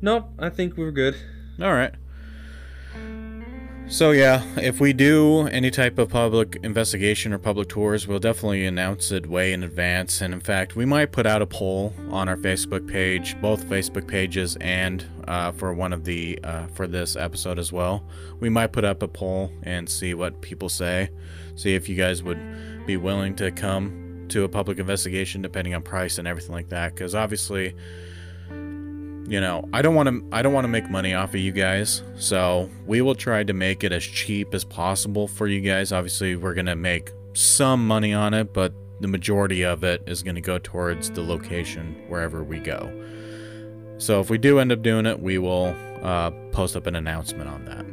Nope. 0.01 0.31
I 0.39 0.49
think 0.49 0.77
we're 0.77 0.91
good. 0.91 1.17
All 1.61 1.75
right. 1.75 1.95
So 3.93 4.13
yeah, 4.13 4.43
if 4.57 4.81
we 4.81 4.95
do 4.95 5.47
any 5.49 5.71
type 5.71 5.99
of 5.99 6.09
public 6.09 6.59
investigation 6.63 7.35
or 7.35 7.39
public 7.39 7.69
tours, 7.69 8.09
we'll 8.09 8.21
definitely 8.21 8.65
announce 8.65 9.13
it 9.13 9.27
way 9.27 9.53
in 9.53 9.63
advance. 9.63 10.23
And 10.23 10.33
in 10.33 10.41
fact, 10.41 10.75
we 10.75 10.87
might 10.87 11.13
put 11.13 11.27
out 11.27 11.43
a 11.43 11.47
poll 11.47 11.93
on 12.09 12.27
our 12.27 12.39
Facebook 12.39 12.89
page, 12.89 13.39
both 13.43 13.67
Facebook 13.67 14.09
pages, 14.09 14.57
and 14.63 15.05
uh, 15.29 15.53
for 15.53 15.75
one 15.75 15.93
of 15.93 16.05
the 16.05 16.39
uh, 16.43 16.69
for 16.69 16.87
this 16.87 17.17
episode 17.17 17.59
as 17.59 17.71
well. 17.71 18.03
We 18.41 18.49
might 18.49 18.73
put 18.73 18.87
up 18.87 19.03
a 19.03 19.09
poll 19.09 19.53
and 19.63 19.87
see 19.87 20.15
what 20.15 20.41
people 20.41 20.71
say. 20.71 21.11
See 21.55 21.75
if 21.75 21.87
you 21.87 21.95
guys 21.95 22.23
would 22.23 22.87
be 22.87 22.97
willing 22.97 23.37
to 23.37 23.51
come 23.51 24.25
to 24.31 24.45
a 24.45 24.49
public 24.49 24.79
investigation, 24.79 25.43
depending 25.43 25.75
on 25.75 25.83
price 25.83 26.17
and 26.17 26.27
everything 26.27 26.53
like 26.53 26.71
that. 26.71 26.95
Because 26.95 27.15
obviously 27.15 27.75
you 29.33 29.41
know 29.41 29.67
i 29.73 29.81
don't 29.81 29.95
want 29.95 30.07
to 30.11 30.23
i 30.31 30.43
don't 30.43 30.53
want 30.53 30.65
to 30.65 30.69
make 30.69 30.91
money 30.91 31.15
off 31.15 31.31
of 31.31 31.41
you 31.41 31.53
guys 31.53 32.03
so 32.17 32.69
we 32.87 33.01
will 33.01 33.15
try 33.15 33.43
to 33.43 33.55
make 33.55 33.83
it 33.83 33.91
as 33.91 34.05
cheap 34.05 34.53
as 34.53 34.63
possible 34.63 35.27
for 35.27 35.49
you 35.49 35.63
guys. 35.63 35.91
Obviously 35.91 36.37
we're 36.37 36.53
going 36.53 36.67
to 36.67 36.77
make 36.77 37.11
some 37.33 37.87
money 37.87 38.13
on 38.13 38.35
it 38.35 38.53
but 38.53 38.75
the 39.01 39.09
majority 39.09 39.65
of 39.65 39.83
it 39.85 40.03
is 40.07 40.23
going 40.23 40.35
to 40.35 40.43
go 40.43 40.59
towards 40.59 41.11
the 41.11 41.23
location 41.23 41.97
wherever 42.09 42.45
we 42.45 42.59
go. 42.59 42.93
So 43.97 44.21
if 44.21 44.29
we 44.29 44.37
do 44.37 44.59
end 44.59 44.71
up 44.71 44.83
doing 44.83 45.07
it 45.07 45.19
we 45.19 45.39
will 45.39 45.75
uh, 46.03 46.31
post 46.51 46.77
up 46.77 46.87
an 46.87 46.95
announcement 46.95 47.49
on 47.49 47.65
that. 47.65 47.87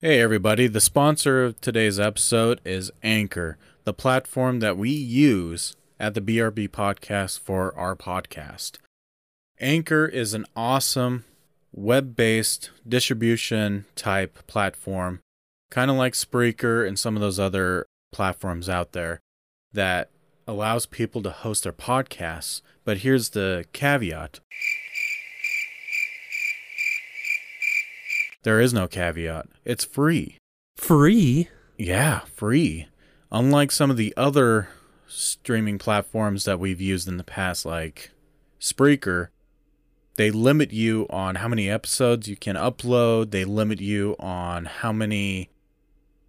Hey 0.00 0.20
everybody. 0.20 0.66
The 0.66 0.82
sponsor 0.82 1.42
of 1.42 1.58
today's 1.62 1.98
episode 1.98 2.60
is 2.66 2.90
anchor 3.02 3.56
the 3.84 3.94
platform 3.94 4.60
that 4.60 4.76
we 4.76 4.90
use 4.90 5.74
at 5.98 6.12
the 6.12 6.20
BRP 6.20 6.68
podcast 6.68 7.40
for 7.40 7.74
our 7.78 7.96
podcast 7.96 8.76
Anchor 9.60 10.06
is 10.06 10.34
an 10.34 10.46
awesome 10.56 11.24
web 11.72 12.16
based 12.16 12.70
distribution 12.86 13.84
type 13.94 14.46
platform, 14.46 15.20
kind 15.70 15.90
of 15.90 15.96
like 15.96 16.14
Spreaker 16.14 16.86
and 16.86 16.98
some 16.98 17.16
of 17.16 17.20
those 17.20 17.38
other 17.38 17.86
platforms 18.12 18.68
out 18.68 18.92
there 18.92 19.20
that 19.72 20.10
allows 20.46 20.86
people 20.86 21.22
to 21.22 21.30
host 21.30 21.62
their 21.64 21.72
podcasts. 21.72 22.62
But 22.84 22.98
here's 22.98 23.30
the 23.30 23.64
caveat 23.72 24.40
there 28.42 28.60
is 28.60 28.74
no 28.74 28.86
caveat, 28.86 29.46
it's 29.64 29.84
free. 29.84 30.36
Free? 30.76 31.48
Yeah, 31.78 32.20
free. 32.20 32.88
Unlike 33.32 33.72
some 33.72 33.90
of 33.90 33.96
the 33.96 34.12
other 34.16 34.68
streaming 35.06 35.78
platforms 35.78 36.44
that 36.44 36.60
we've 36.60 36.80
used 36.80 37.08
in 37.08 37.16
the 37.16 37.24
past, 37.24 37.64
like 37.64 38.10
Spreaker, 38.60 39.28
they 40.16 40.30
limit 40.30 40.72
you 40.72 41.06
on 41.10 41.36
how 41.36 41.48
many 41.48 41.68
episodes 41.68 42.28
you 42.28 42.36
can 42.36 42.56
upload. 42.56 43.30
They 43.30 43.44
limit 43.44 43.80
you 43.80 44.14
on 44.20 44.66
how 44.66 44.92
many 44.92 45.50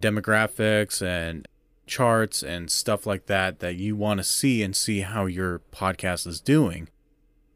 demographics 0.02 1.00
and 1.00 1.46
charts 1.86 2.42
and 2.42 2.70
stuff 2.70 3.06
like 3.06 3.26
that 3.26 3.60
that 3.60 3.76
you 3.76 3.94
want 3.94 4.18
to 4.18 4.24
see 4.24 4.62
and 4.62 4.74
see 4.74 5.00
how 5.00 5.26
your 5.26 5.60
podcast 5.72 6.26
is 6.26 6.40
doing. 6.40 6.88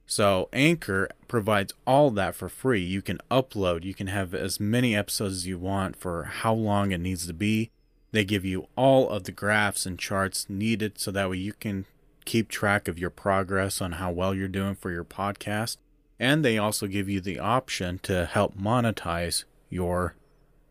So, 0.07 0.49
Anchor 0.53 1.09
provides 1.29 1.73
all 1.87 2.11
that 2.13 2.35
for 2.35 2.49
free. 2.49 2.83
You 2.83 3.03
can 3.03 3.19
upload, 3.31 3.85
you 3.85 3.95
can 3.95 4.09
have 4.09 4.35
as 4.35 4.59
many 4.59 4.97
episodes 4.97 5.37
as 5.37 5.47
you 5.47 5.59
want 5.59 5.95
for 5.95 6.25
how 6.25 6.53
long 6.53 6.91
it 6.91 6.99
needs 6.99 7.27
to 7.27 7.33
be. 7.33 7.71
They 8.13 8.25
give 8.25 8.45
you 8.45 8.67
all 8.77 9.09
of 9.09 9.25
the 9.25 9.33
graphs 9.33 9.87
and 9.87 9.99
charts 9.99 10.49
needed 10.49 10.99
so 10.99 11.13
that 11.13 11.31
way 11.31 11.37
you 11.37 11.53
can 11.53 11.87
keep 12.25 12.49
track 12.49 12.89
of 12.89 12.99
your 12.99 13.11
progress 13.11 13.81
on 13.81 13.93
how 13.93 14.11
well 14.11 14.35
you're 14.35 14.49
doing 14.49 14.75
for 14.75 14.91
your 14.91 15.05
podcast. 15.05 15.77
And 16.21 16.45
they 16.45 16.59
also 16.59 16.87
give 16.87 17.09
you 17.09 17.23
the 17.23 17.39
option 17.39 17.99
to 18.03 18.27
help 18.27 18.57
monetize 18.57 19.45
your 19.71 20.15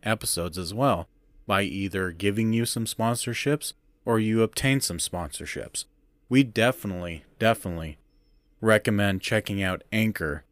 episodes 0.04 0.56
as 0.56 0.72
well 0.72 1.08
by 1.44 1.62
either 1.62 2.12
giving 2.12 2.52
you 2.52 2.64
some 2.64 2.84
sponsorships 2.84 3.72
or 4.04 4.20
you 4.20 4.42
obtain 4.42 4.80
some 4.80 4.98
sponsorships. 4.98 5.86
We 6.28 6.44
definitely, 6.44 7.24
definitely 7.40 7.98
recommend 8.60 9.22
checking 9.22 9.60
out 9.60 9.82
Anchor 9.90 10.44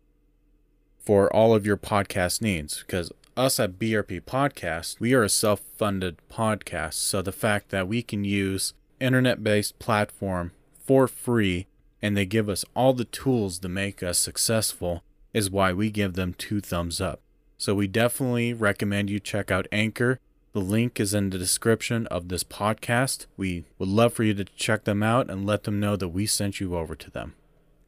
for 0.99 1.33
all 1.33 1.55
of 1.55 1.65
your 1.65 1.77
podcast 1.77 2.43
needs 2.43 2.83
because 2.85 3.13
us 3.37 3.61
at 3.61 3.79
BRP 3.79 4.23
Podcast, 4.23 4.99
we 4.99 5.15
are 5.15 5.23
a 5.23 5.29
self 5.29 5.61
funded 5.77 6.17
podcast. 6.29 6.95
So 6.95 7.23
the 7.23 7.31
fact 7.31 7.69
that 7.69 7.87
we 7.87 8.03
can 8.03 8.25
use 8.25 8.75
internet 8.99 9.45
based 9.45 9.79
platform 9.79 10.51
for 10.85 11.07
free 11.07 11.68
and 12.01 12.17
they 12.17 12.27
give 12.27 12.49
us 12.49 12.65
all 12.75 12.93
the 12.93 13.05
tools 13.05 13.59
to 13.59 13.69
make 13.69 14.03
us 14.03 14.19
successful 14.19 15.03
is 15.35 15.51
why 15.51 15.73
we 15.73 15.91
give 15.91 16.15
them 16.15 16.35
two 16.35 16.61
thumbs 16.61 17.01
up. 17.01 17.21
So 17.57 17.75
we 17.75 17.87
definitely 17.87 18.53
recommend 18.53 19.11
you 19.11 19.19
check 19.21 19.51
out 19.51 19.67
Anchor. 19.73 20.21
The 20.53 20.61
link 20.61 20.99
is 20.99 21.13
in 21.13 21.31
the 21.31 21.39
description 21.39 22.07
of 22.07 22.29
this 22.29 22.45
podcast. 22.45 23.27
We 23.37 23.65
would 23.79 23.89
love 23.89 24.13
for 24.15 24.23
you 24.23 24.35
to 24.35 24.45
check 24.45 24.85
them 24.85 25.03
out 25.03 25.29
and 25.29 25.45
let 25.47 25.65
them 25.65 25.81
know 25.81 25.97
that 25.97 26.09
we 26.09 26.27
sent 26.27 26.61
you 26.61 26.77
over 26.77 26.95
to 26.95 27.11
them. 27.11 27.35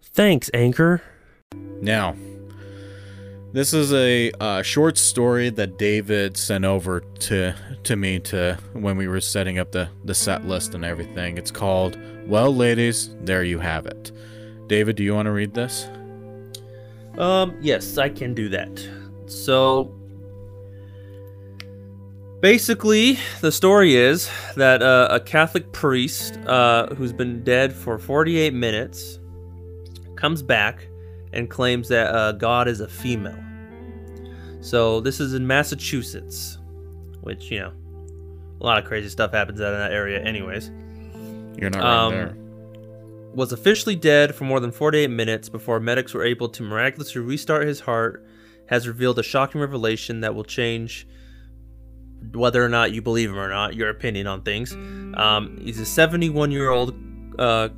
Thanks, 0.03 0.51
Anchor. 0.53 1.03
Now, 1.81 2.17
this 3.53 3.73
is 3.73 3.93
a 3.93 4.31
uh, 4.39 4.63
short 4.63 4.99
story 4.99 5.51
that 5.51 5.79
David 5.79 6.37
sent 6.37 6.65
over 6.65 7.01
to 7.01 7.55
to 7.83 7.97
me 7.97 8.21
to 8.21 8.59
when 8.75 8.97
we 8.97 9.09
were 9.09 9.21
setting 9.21 9.59
up 9.59 9.73
the 9.73 9.89
the 10.05 10.15
set 10.15 10.45
list 10.45 10.75
and 10.75 10.85
everything. 10.85 11.39
It's 11.39 11.51
called 11.51 11.97
"Well, 12.31 12.55
Ladies, 12.55 13.11
There 13.23 13.43
You 13.43 13.59
Have 13.59 13.87
It." 13.87 14.13
David, 14.69 14.95
do 14.95 15.03
you 15.03 15.15
want 15.15 15.27
to 15.27 15.33
read 15.33 15.53
this? 15.53 15.89
Um, 17.19 17.57
yes, 17.61 17.99
I 17.99 18.09
can 18.09 18.35
do 18.35 18.49
that. 18.51 18.89
So, 19.27 19.93
basically, 22.41 23.19
the 23.41 23.51
story 23.51 23.97
is 23.97 24.31
that 24.55 24.81
uh, 24.81 25.09
a 25.11 25.19
Catholic 25.19 25.73
priest 25.73 26.37
uh, 26.47 26.87
who's 26.95 27.13
been 27.13 27.43
dead 27.43 27.73
for 27.73 27.99
48 27.99 28.55
minutes 28.55 29.19
comes 30.15 30.41
back 30.41 30.87
and 31.33 31.51
claims 31.51 31.89
that 31.89 32.15
uh, 32.15 32.33
God 32.33 32.69
is 32.69 32.81
a 32.81 32.89
female. 32.89 33.39
So 34.61 35.01
this 35.01 35.21
is 35.21 35.35
in 35.35 35.47
Massachusetts, 35.47 36.59
which 37.23 37.51
you 37.51 37.61
know, 37.61 37.73
a 38.61 38.65
lot 38.65 38.79
of 38.79 38.85
crazy 38.85 39.09
stuff 39.09 39.33
happens 39.33 39.61
out 39.61 39.73
in 39.73 39.79
that 39.81 39.93
area, 39.93 40.21
anyways. 40.21 40.71
You're 41.57 41.71
not 41.71 41.83
right 41.83 42.05
Um, 42.07 42.13
there. 42.13 42.37
Was 43.35 43.53
officially 43.53 43.95
dead 43.95 44.35
for 44.35 44.45
more 44.45 44.59
than 44.61 44.73
48 44.73 45.09
minutes 45.09 45.49
before 45.49 45.79
medics 45.79 46.15
were 46.15 46.25
able 46.25 46.49
to 46.49 46.63
miraculously 46.63 47.21
restart 47.21 47.67
his 47.67 47.81
heart. 47.81 48.27
Has 48.67 48.87
revealed 48.89 49.19
a 49.19 49.23
shocking 49.23 49.61
revelation 49.61 50.21
that 50.21 50.35
will 50.35 50.45
change 50.45 51.07
whether 52.33 52.65
or 52.65 52.69
not 52.69 52.93
you 52.93 53.03
believe 53.03 53.31
him 53.31 53.39
or 53.39 53.49
not, 53.49 53.75
your 53.75 53.89
opinion 53.89 54.27
on 54.27 54.43
things. 54.43 54.73
Um, 55.15 55.59
he's 55.63 55.81
a 55.81 55.87
71 55.87 56.51
year 56.51 56.71
old 56.71 56.95
uh, 57.39 57.71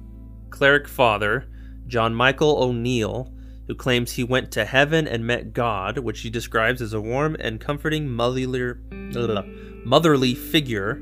cleric 0.50 0.88
father, 0.88 1.46
John 1.86 2.14
Michael 2.14 2.62
O'Neill, 2.62 3.32
who 3.68 3.74
claims 3.74 4.12
he 4.12 4.24
went 4.24 4.50
to 4.52 4.64
heaven 4.64 5.06
and 5.06 5.26
met 5.26 5.52
God, 5.52 5.98
which 5.98 6.20
he 6.20 6.30
describes 6.30 6.82
as 6.82 6.92
a 6.92 7.00
warm 7.00 7.36
and 7.38 7.60
comforting 7.60 8.08
motherly, 8.10 8.74
motherly 9.84 10.34
figure. 10.34 11.00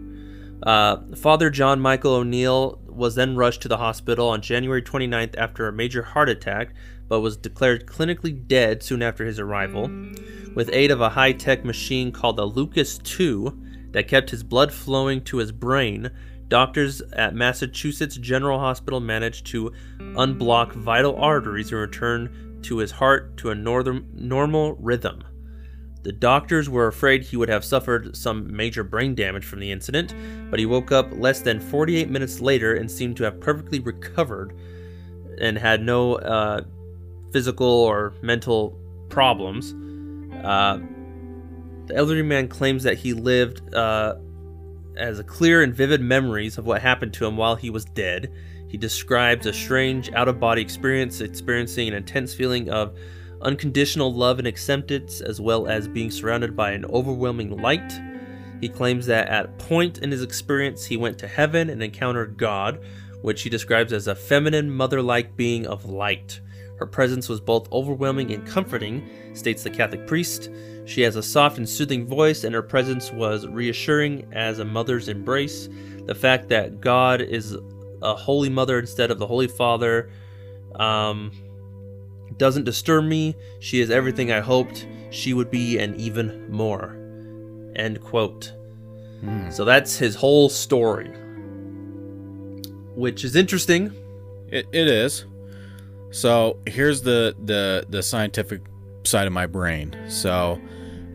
Uh, 0.62 0.98
Father 1.16 1.50
John 1.50 1.80
Michael 1.80 2.14
O'Neill 2.14 2.80
was 2.86 3.14
then 3.14 3.36
rushed 3.36 3.62
to 3.62 3.68
the 3.68 3.78
hospital 3.78 4.28
on 4.28 4.42
January 4.42 4.82
29th 4.82 5.36
after 5.38 5.66
a 5.66 5.72
major 5.72 6.02
heart 6.02 6.28
attack, 6.28 6.74
but 7.08 7.20
was 7.20 7.36
declared 7.36 7.86
clinically 7.86 8.46
dead 8.46 8.82
soon 8.82 9.02
after 9.02 9.24
his 9.24 9.38
arrival. 9.38 9.90
With 10.54 10.70
aid 10.72 10.90
of 10.90 11.00
a 11.00 11.11
high 11.11 11.32
tech 11.32 11.64
machine 11.64 12.12
called 12.12 12.36
the 12.36 12.44
Lucas 12.44 13.00
II 13.18 13.52
that 13.92 14.08
kept 14.08 14.30
his 14.30 14.42
blood 14.42 14.72
flowing 14.72 15.22
to 15.24 15.38
his 15.38 15.52
brain, 15.52 16.11
doctors 16.48 17.00
at 17.12 17.34
Massachusetts 17.34 18.16
General 18.16 18.58
Hospital 18.58 19.00
managed 19.00 19.46
to 19.46 19.72
unblock 19.98 20.72
vital 20.72 21.16
arteries 21.16 21.72
and 21.72 21.80
return 21.80 22.61
to 22.62 22.78
his 22.78 22.90
heart 22.90 23.36
to 23.38 23.50
a 23.50 23.54
northern, 23.54 24.08
normal 24.14 24.74
rhythm. 24.74 25.24
The 26.03 26.12
doctors 26.12 26.68
were 26.68 26.86
afraid 26.86 27.22
he 27.22 27.36
would 27.36 27.51
have 27.51 27.64
suffered 27.64 28.16
some 28.16 28.55
major 28.55 28.82
brain 28.82 29.14
damage 29.14 29.44
from 29.44 29.61
the 29.61 29.70
incident, 29.70 30.14
but 30.51 30.59
he 30.59 30.66
woke 30.66 30.92
up 30.92 31.09
less 31.12 31.40
than 31.40 31.61
48 31.61 32.09
minutes 32.09 32.40
later 32.40 32.74
and 32.74 32.90
seemed 32.90 33.16
to 33.18 33.24
have 33.24 33.38
perfectly 33.40 33.80
recovered 33.80 34.57
and 35.40 35.59
had 35.59 35.82
no 35.82 36.14
uh, 36.16 36.62
physical 37.32 37.66
or 37.66 38.14
mental 38.22 38.78
problems. 39.11 39.74
Uh, 40.42 40.78
the 41.86 41.96
elderly 41.96 42.22
man 42.22 42.48
claims 42.48 42.82
that 42.84 42.96
he 42.96 43.12
lived 43.12 43.74
uh, 43.74 44.14
as 44.96 45.18
a 45.18 45.24
clear 45.24 45.62
and 45.62 45.74
vivid 45.74 46.01
memories 46.01 46.57
of 46.57 46.64
what 46.64 46.80
happened 46.80 47.12
to 47.14 47.26
him 47.26 47.36
while 47.36 47.57
he 47.57 47.68
was 47.68 47.84
dead. 47.84 48.32
He 48.68 48.78
describes 48.78 49.46
a 49.46 49.53
strange 49.53 50.11
out 50.12 50.28
of 50.28 50.38
body 50.38 50.62
experience, 50.62 51.20
experiencing 51.20 51.88
an 51.88 51.94
intense 51.94 52.32
feeling 52.32 52.70
of 52.70 52.96
unconditional 53.43 54.12
love 54.12 54.38
and 54.38 54.47
acceptance, 54.47 55.20
as 55.20 55.41
well 55.41 55.66
as 55.66 55.88
being 55.88 56.11
surrounded 56.11 56.57
by 56.57 56.72
an 56.72 56.84
overwhelming 56.86 57.57
light. 57.61 57.93
He 58.61 58.68
claims 58.68 59.07
that 59.07 59.28
at 59.28 59.47
a 59.47 59.49
point 59.49 59.99
in 59.99 60.11
his 60.11 60.22
experience, 60.22 60.84
he 60.84 60.97
went 60.97 61.18
to 61.18 61.28
heaven 61.28 61.70
and 61.70 61.82
encountered 61.82 62.36
God, 62.36 62.80
which 63.22 63.43
he 63.43 63.51
describes 63.51 63.93
as 63.93 64.07
a 64.07 64.14
feminine, 64.14 64.70
mother 64.70 65.01
like 65.01 65.36
being 65.36 65.66
of 65.66 65.86
light. 65.86 66.41
Her 66.78 66.86
presence 66.86 67.28
was 67.28 67.41
both 67.41 67.70
overwhelming 67.72 68.32
and 68.32 68.47
comforting, 68.47 69.09
states 69.34 69.62
the 69.62 69.70
Catholic 69.70 70.07
priest. 70.07 70.51
She 70.86 71.03
has 71.03 71.16
a 71.16 71.22
soft 71.22 71.59
and 71.59 71.68
soothing 71.68 72.07
voice, 72.07 72.45
and 72.45 72.55
her 72.55 72.62
presence 72.62 73.12
was 73.12 73.47
reassuring 73.47 74.26
as 74.32 74.59
a 74.59 74.64
mother's 74.64 75.09
embrace. 75.09 75.68
The 76.07 76.14
fact 76.14 76.49
that 76.49 76.80
God 76.80 77.20
is 77.20 77.57
a 78.03 78.14
Holy 78.14 78.49
Mother 78.49 78.78
instead 78.78 79.11
of 79.11 79.18
the 79.18 79.26
Holy 79.26 79.47
Father 79.49 80.11
um, 80.76 81.32
doesn't 82.37 82.64
disturb 82.64 83.05
me. 83.05 83.35
She 83.61 83.81
is 83.81 83.91
everything 83.91 84.33
I 84.33 84.41
mm. 84.41 84.45
hoped 84.45 84.87
she 85.11 85.33
would 85.35 85.51
be, 85.51 85.78
and 85.78 85.97
even 85.97 86.51
more. 86.51 86.97
End 87.76 88.01
quote. 88.01 88.53
Hmm. 89.20 89.51
So 89.51 89.64
that's 89.64 89.99
his 89.99 90.14
whole 90.14 90.49
story, 90.49 91.09
which 92.95 93.24
is 93.24 93.37
interesting. 93.37 93.93
It, 94.49 94.66
it 94.72 94.89
is. 94.89 95.26
So 96.11 96.59
here's 96.66 97.03
the, 97.03 97.37
the 97.45 97.87
the 97.89 98.03
scientific 98.03 98.62
side 99.05 99.26
of 99.26 99.33
my 99.33 99.47
brain. 99.47 99.97
So 100.09 100.61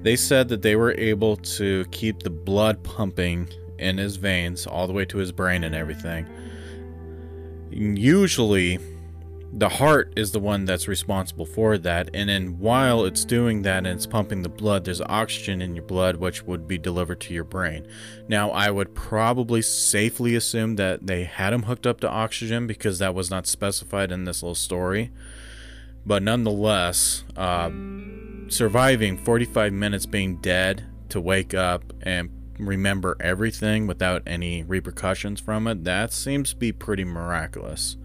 they 0.02 0.16
said 0.16 0.50
that 0.50 0.62
they 0.62 0.76
were 0.76 0.94
able 0.94 1.38
to 1.38 1.86
keep 1.92 2.22
the 2.24 2.30
blood 2.30 2.84
pumping 2.84 3.50
in 3.80 3.98
his 3.98 4.16
veins 4.16 4.68
all 4.68 4.88
the 4.88 4.94
way 4.94 5.06
to 5.06 5.18
his 5.18 5.32
brain 5.32 5.64
and 5.64 5.76
everything. 5.76 6.28
Usually 7.72 8.80
the 9.58 9.70
heart 9.70 10.12
is 10.18 10.34
the 10.34 10.40
one 10.40 10.66
that's 10.66 10.86
responsible 10.86 11.46
for 11.46 11.78
that 11.78 12.10
and 12.14 12.28
then 12.28 12.60
while 12.60 13.06
it's 13.06 13.24
doing 13.24 13.62
that 13.62 13.78
and 13.78 13.88
it's 13.88 14.06
pumping 14.06 14.42
the 14.42 14.50
blood 14.50 14.84
there's 14.84 15.00
oxygen 15.00 15.62
in 15.62 15.74
your 15.74 15.86
blood 15.86 16.18
which 16.18 16.44
would 16.44 16.68
be 16.68 16.78
delivered 16.78 17.22
to 17.22 17.34
your 17.34 17.46
brain. 17.46 17.88
Now 18.28 18.52
i 18.52 18.70
would 18.70 18.94
probably 18.94 19.62
safely 19.62 20.36
assume 20.36 20.76
that 20.76 21.08
they 21.08 21.24
had 21.24 21.54
him 21.54 21.64
hooked 21.64 21.88
up 21.88 22.02
to 22.02 22.10
oxygen 22.10 22.68
because 22.68 23.00
that 23.00 23.16
was 23.16 23.32
not 23.32 23.48
specified 23.48 24.12
in 24.12 24.26
this 24.26 24.44
little 24.44 24.56
story. 24.56 25.12
But 26.06 26.22
nonetheless 26.22 27.24
uh, 27.38 27.70
surviving 28.50 29.18
45 29.18 29.72
minutes 29.72 30.06
being 30.06 30.36
dead 30.38 30.84
to 31.10 31.22
wake 31.22 31.54
up 31.54 31.94
and 32.02 32.30
remember 32.60 33.16
everything 33.22 33.88
without 33.88 34.22
any 34.28 34.64
repercussions 34.64 35.40
from 35.40 35.68
it 35.68 35.84
that 35.86 36.12
seems 36.12 36.50
to 36.52 36.56
be 36.58 36.72
pretty 36.74 37.06
miraculous 37.06 37.96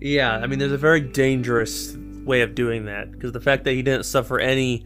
Yeah, 0.00 0.32
I 0.36 0.46
mean, 0.46 0.58
there's 0.58 0.72
a 0.72 0.78
very 0.78 1.00
dangerous 1.00 1.96
way 2.24 2.42
of 2.42 2.54
doing 2.54 2.84
that 2.86 3.10
because 3.12 3.32
the 3.32 3.40
fact 3.40 3.64
that 3.64 3.72
he 3.72 3.82
didn't 3.82 4.04
suffer 4.04 4.38
any 4.38 4.84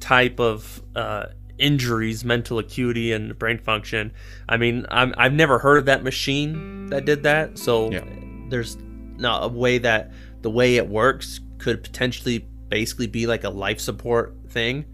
type 0.00 0.38
of 0.38 0.82
uh, 0.94 1.26
injuries, 1.58 2.24
mental 2.24 2.58
acuity, 2.58 3.12
and 3.12 3.38
brain 3.38 3.58
function. 3.58 4.12
I 4.48 4.56
mean, 4.56 4.86
I'm, 4.90 5.14
I've 5.16 5.32
never 5.32 5.58
heard 5.58 5.78
of 5.78 5.84
that 5.86 6.02
machine 6.02 6.86
that 6.88 7.04
did 7.04 7.22
that, 7.22 7.58
so 7.58 7.90
Yeah. 7.90 8.04
there's 8.48 8.76
not 9.16 9.44
a 9.44 9.48
way 9.48 9.78
that 9.78 10.12
the 10.42 10.50
way 10.50 10.76
it 10.76 10.88
works 10.88 11.40
could 11.58 11.82
potentially 11.82 12.46
basically 12.68 13.06
be 13.06 13.26
like 13.26 13.44
a 13.44 13.50
life 13.50 13.80
support 13.80 14.34
thing 14.48 14.84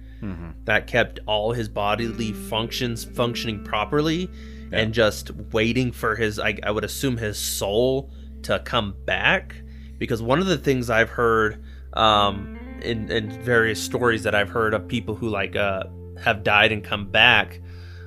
that 0.67 0.87
kept 0.87 1.19
all 1.27 1.53
his 1.53 1.67
bodily 1.71 2.33
functions 2.35 3.05
functioning 3.05 3.65
properly 3.65 4.29
and 4.71 4.93
just 4.93 5.31
waiting 5.51 5.91
for 5.93 6.15
his 6.15 6.39
I, 6.39 6.59
I 6.63 6.71
would 6.71 6.85
assume 6.85 7.17
his 7.17 7.39
soul 7.39 8.13
to 8.45 8.59
come 8.61 8.95
back? 9.05 9.55
Because 9.99 10.23
one 10.23 10.39
of 10.39 10.47
the 10.47 10.59
things 10.59 10.89
i've 10.89 11.11
heard 11.11 11.63
um, 11.93 12.59
in, 12.83 13.11
in 13.11 13.31
various 13.43 13.83
stories 13.83 14.23
that 14.23 14.35
i've 14.35 14.49
heard 14.49 14.75
of 14.75 14.89
people 14.89 15.15
who 15.15 15.29
like 15.29 15.57
uh, 15.57 15.85
have 16.23 16.43
died 16.43 16.73
and 16.73 16.83
come 16.83 17.07
back 17.11 17.61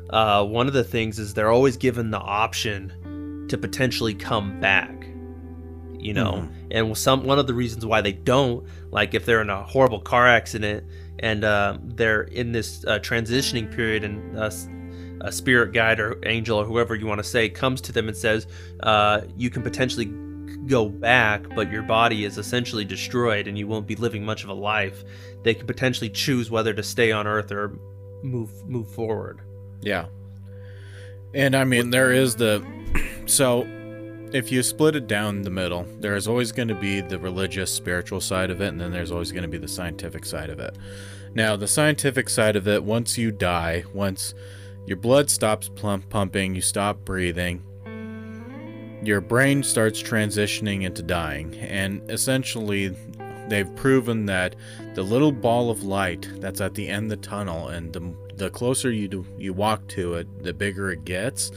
uh, 0.10 0.44
one 0.44 0.68
of 0.68 0.74
the 0.74 0.84
things 0.84 1.20
is 1.20 1.34
they're 1.34 1.52
always 1.52 1.78
given 1.78 2.12
the 2.12 2.20
option 2.20 3.46
to 3.50 3.58
potentially 3.58 4.14
come 4.14 4.60
back 4.60 5.04
you 6.04 6.14
know? 6.14 6.50
And 6.70 6.98
some 6.98 7.24
one 7.24 7.40
of 7.40 7.48
the 7.48 7.54
reasons 7.54 7.86
why 7.86 8.02
they 8.02 8.12
don't 8.12 8.68
like 8.92 9.14
if 9.14 9.26
they're 9.26 9.42
in 9.42 9.50
a 9.50 9.64
horrible 9.64 10.02
car 10.02 10.28
accident 10.28 10.86
and 11.20 11.44
uh, 11.44 11.78
they're 11.82 12.24
in 12.24 12.52
this 12.52 12.84
uh, 12.86 13.00
transitioning 13.00 13.74
period 13.74 14.04
and 14.04 14.38
a 15.22 15.32
spirit 15.32 15.72
guide 15.72 16.02
or 16.02 16.20
angel 16.26 16.58
or 16.58 16.66
whoever 16.66 16.96
you 16.96 17.08
want 17.08 17.20
to 17.20 17.24
say 17.24 17.48
comes 17.48 17.80
to 17.80 17.94
them 17.94 18.10
and 18.10 18.18
says 18.18 18.46
uh, 18.82 19.22
you 19.38 19.50
can 19.50 19.64
potentially 19.64 20.08
go 20.68 20.88
back 20.90 21.44
but 21.56 21.72
your 21.72 21.84
body 21.84 22.26
is 22.26 22.38
essentially 22.38 22.86
destroyed 22.86 23.48
and 23.48 23.58
you 23.58 23.68
won't 23.68 23.88
be 23.88 23.96
living 23.96 24.24
much 24.24 24.44
of 24.44 24.50
a 24.50 24.54
life 24.54 25.04
they 25.44 25.54
could 25.54 25.68
potentially 25.68 26.10
choose 26.10 26.50
whether 26.50 26.74
to 26.74 26.84
stay 26.84 27.12
on 27.12 27.28
earth 27.28 27.52
or 27.52 27.78
move 28.24 28.52
move 28.68 28.88
forward 28.90 29.42
Yeah. 29.84 30.06
And 31.34 31.56
I 31.56 31.64
mean, 31.64 31.90
there 31.90 32.12
is 32.12 32.36
the. 32.36 32.66
So, 33.26 33.66
if 34.34 34.52
you 34.52 34.62
split 34.64 34.98
it 34.98 35.08
down 35.08 35.44
the 35.44 35.50
middle, 35.50 35.88
there's 36.02 36.28
always 36.28 36.52
going 36.52 36.68
to 36.68 36.76
be 36.76 37.00
the 37.00 37.18
religious, 37.18 37.72
spiritual 37.72 38.20
side 38.20 38.50
of 38.50 38.60
it, 38.60 38.68
and 38.68 38.82
then 38.82 38.92
there's 38.92 39.14
always 39.14 39.32
going 39.32 39.44
to 39.44 39.48
be 39.48 39.58
the 39.58 39.68
scientific 39.68 40.26
side 40.26 40.50
of 40.50 40.60
it. 40.60 40.78
Now, 41.34 41.56
the 41.56 41.68
scientific 41.68 42.30
side 42.30 42.58
of 42.58 42.68
it, 42.68 42.84
once 42.84 43.18
you 43.18 43.32
die, 43.32 43.86
once 43.94 44.34
your 44.86 44.98
blood 44.98 45.30
stops 45.30 45.70
plump 45.70 46.10
pumping, 46.10 46.54
you 46.54 46.60
stop 46.62 47.06
breathing, 47.06 47.64
your 49.06 49.22
brain 49.22 49.64
starts 49.64 50.02
transitioning 50.02 50.84
into 50.84 51.04
dying. 51.04 51.56
And 51.56 52.02
essentially, 52.10 52.96
they've 53.48 53.74
proven 53.76 54.26
that 54.28 54.56
the 54.96 55.04
little 55.04 55.32
ball 55.32 55.70
of 55.70 55.84
light 55.84 56.30
that's 56.36 56.62
at 56.62 56.76
the 56.76 56.88
end 56.88 57.12
of 57.12 57.22
the 57.22 57.28
tunnel, 57.28 57.68
and 57.70 57.94
the, 57.94 58.16
the 58.36 58.50
closer 58.50 58.92
you 58.92 59.08
do, 59.08 59.26
you 59.38 59.54
walk 59.54 59.88
to 59.90 60.16
it, 60.16 60.44
the 60.44 60.54
bigger 60.54 60.92
it 60.92 61.06
gets. 61.06 61.52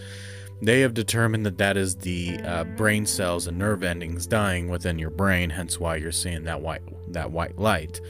They 0.62 0.80
have 0.80 0.94
determined 0.94 1.44
that 1.44 1.58
that 1.58 1.76
is 1.76 1.96
the 1.96 2.38
uh, 2.42 2.64
brain 2.64 3.04
cells 3.04 3.46
and 3.46 3.58
nerve 3.58 3.82
endings 3.82 4.26
dying 4.26 4.68
within 4.68 4.98
your 4.98 5.10
brain, 5.10 5.50
hence 5.50 5.78
why 5.78 5.96
you're 5.96 6.12
seeing 6.12 6.44
that 6.44 6.62
white 6.62 6.82
that 7.12 7.30
white 7.30 7.58
light. 7.58 8.00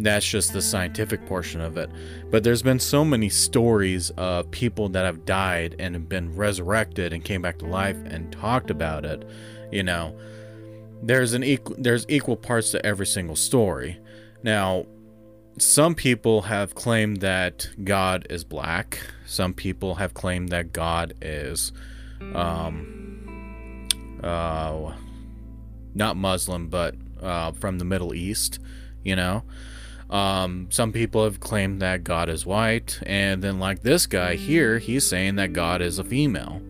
That's 0.00 0.26
just 0.26 0.52
the 0.52 0.62
scientific 0.62 1.26
portion 1.26 1.60
of 1.60 1.76
it. 1.76 1.90
But 2.30 2.44
there's 2.44 2.62
been 2.62 2.78
so 2.78 3.04
many 3.04 3.28
stories 3.28 4.10
of 4.10 4.50
people 4.50 4.88
that 4.90 5.04
have 5.04 5.24
died 5.24 5.74
and 5.78 5.94
have 5.94 6.08
been 6.08 6.36
resurrected 6.36 7.12
and 7.12 7.24
came 7.24 7.42
back 7.42 7.58
to 7.58 7.66
life 7.66 7.96
and 8.04 8.30
talked 8.32 8.70
about 8.70 9.04
it. 9.04 9.28
You 9.72 9.82
know, 9.82 10.16
there's 11.02 11.34
an 11.34 11.42
equal 11.42 11.76
there's 11.78 12.06
equal 12.08 12.36
parts 12.36 12.70
to 12.72 12.86
every 12.86 13.06
single 13.06 13.36
story. 13.36 13.98
Now, 14.42 14.86
some 15.58 15.96
people 15.96 16.42
have 16.42 16.76
claimed 16.76 17.18
that 17.18 17.68
God 17.82 18.26
is 18.30 18.44
black. 18.44 19.00
Some 19.26 19.52
people 19.52 19.96
have 19.96 20.14
claimed 20.14 20.50
that 20.50 20.72
God 20.72 21.14
is 21.20 21.72
um 22.34 23.88
uh 24.22 24.92
not 25.94 26.16
Muslim 26.16 26.68
but 26.68 26.94
uh 27.20 27.50
from 27.52 27.78
the 27.78 27.84
Middle 27.84 28.14
East, 28.14 28.60
you 29.02 29.16
know. 29.16 29.42
Um, 30.10 30.68
some 30.70 30.92
people 30.92 31.24
have 31.24 31.40
claimed 31.40 31.82
that 31.82 32.04
God 32.04 32.28
is 32.28 32.46
white, 32.46 32.98
and 33.04 33.42
then, 33.42 33.58
like 33.58 33.82
this 33.82 34.06
guy 34.06 34.36
here, 34.36 34.78
he's 34.78 35.06
saying 35.06 35.36
that 35.36 35.52
God 35.52 35.82
is 35.82 35.98
a 35.98 36.04
female. 36.04 36.62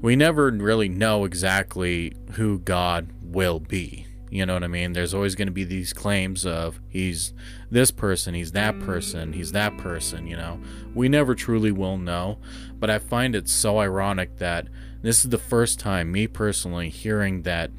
We 0.00 0.16
never 0.16 0.50
really 0.50 0.88
know 0.88 1.24
exactly 1.24 2.14
who 2.32 2.58
God 2.58 3.08
will 3.22 3.60
be. 3.60 4.06
You 4.34 4.44
know 4.44 4.54
what 4.54 4.64
I 4.64 4.68
mean? 4.68 4.94
There's 4.94 5.14
always 5.14 5.36
going 5.36 5.46
to 5.46 5.52
be 5.52 5.62
these 5.62 5.92
claims 5.92 6.44
of 6.44 6.80
he's 6.88 7.32
this 7.70 7.92
person, 7.92 8.34
he's 8.34 8.50
that 8.52 8.80
person, 8.80 9.32
he's 9.32 9.52
that 9.52 9.78
person, 9.78 10.26
you 10.26 10.36
know. 10.36 10.60
We 10.92 11.08
never 11.08 11.36
truly 11.36 11.70
will 11.70 11.98
know, 11.98 12.38
but 12.80 12.90
I 12.90 12.98
find 12.98 13.36
it 13.36 13.48
so 13.48 13.78
ironic 13.78 14.38
that 14.38 14.66
this 15.02 15.24
is 15.24 15.30
the 15.30 15.38
first 15.38 15.78
time, 15.78 16.10
me 16.10 16.26
personally, 16.26 16.88
hearing 16.88 17.42
that 17.42 17.70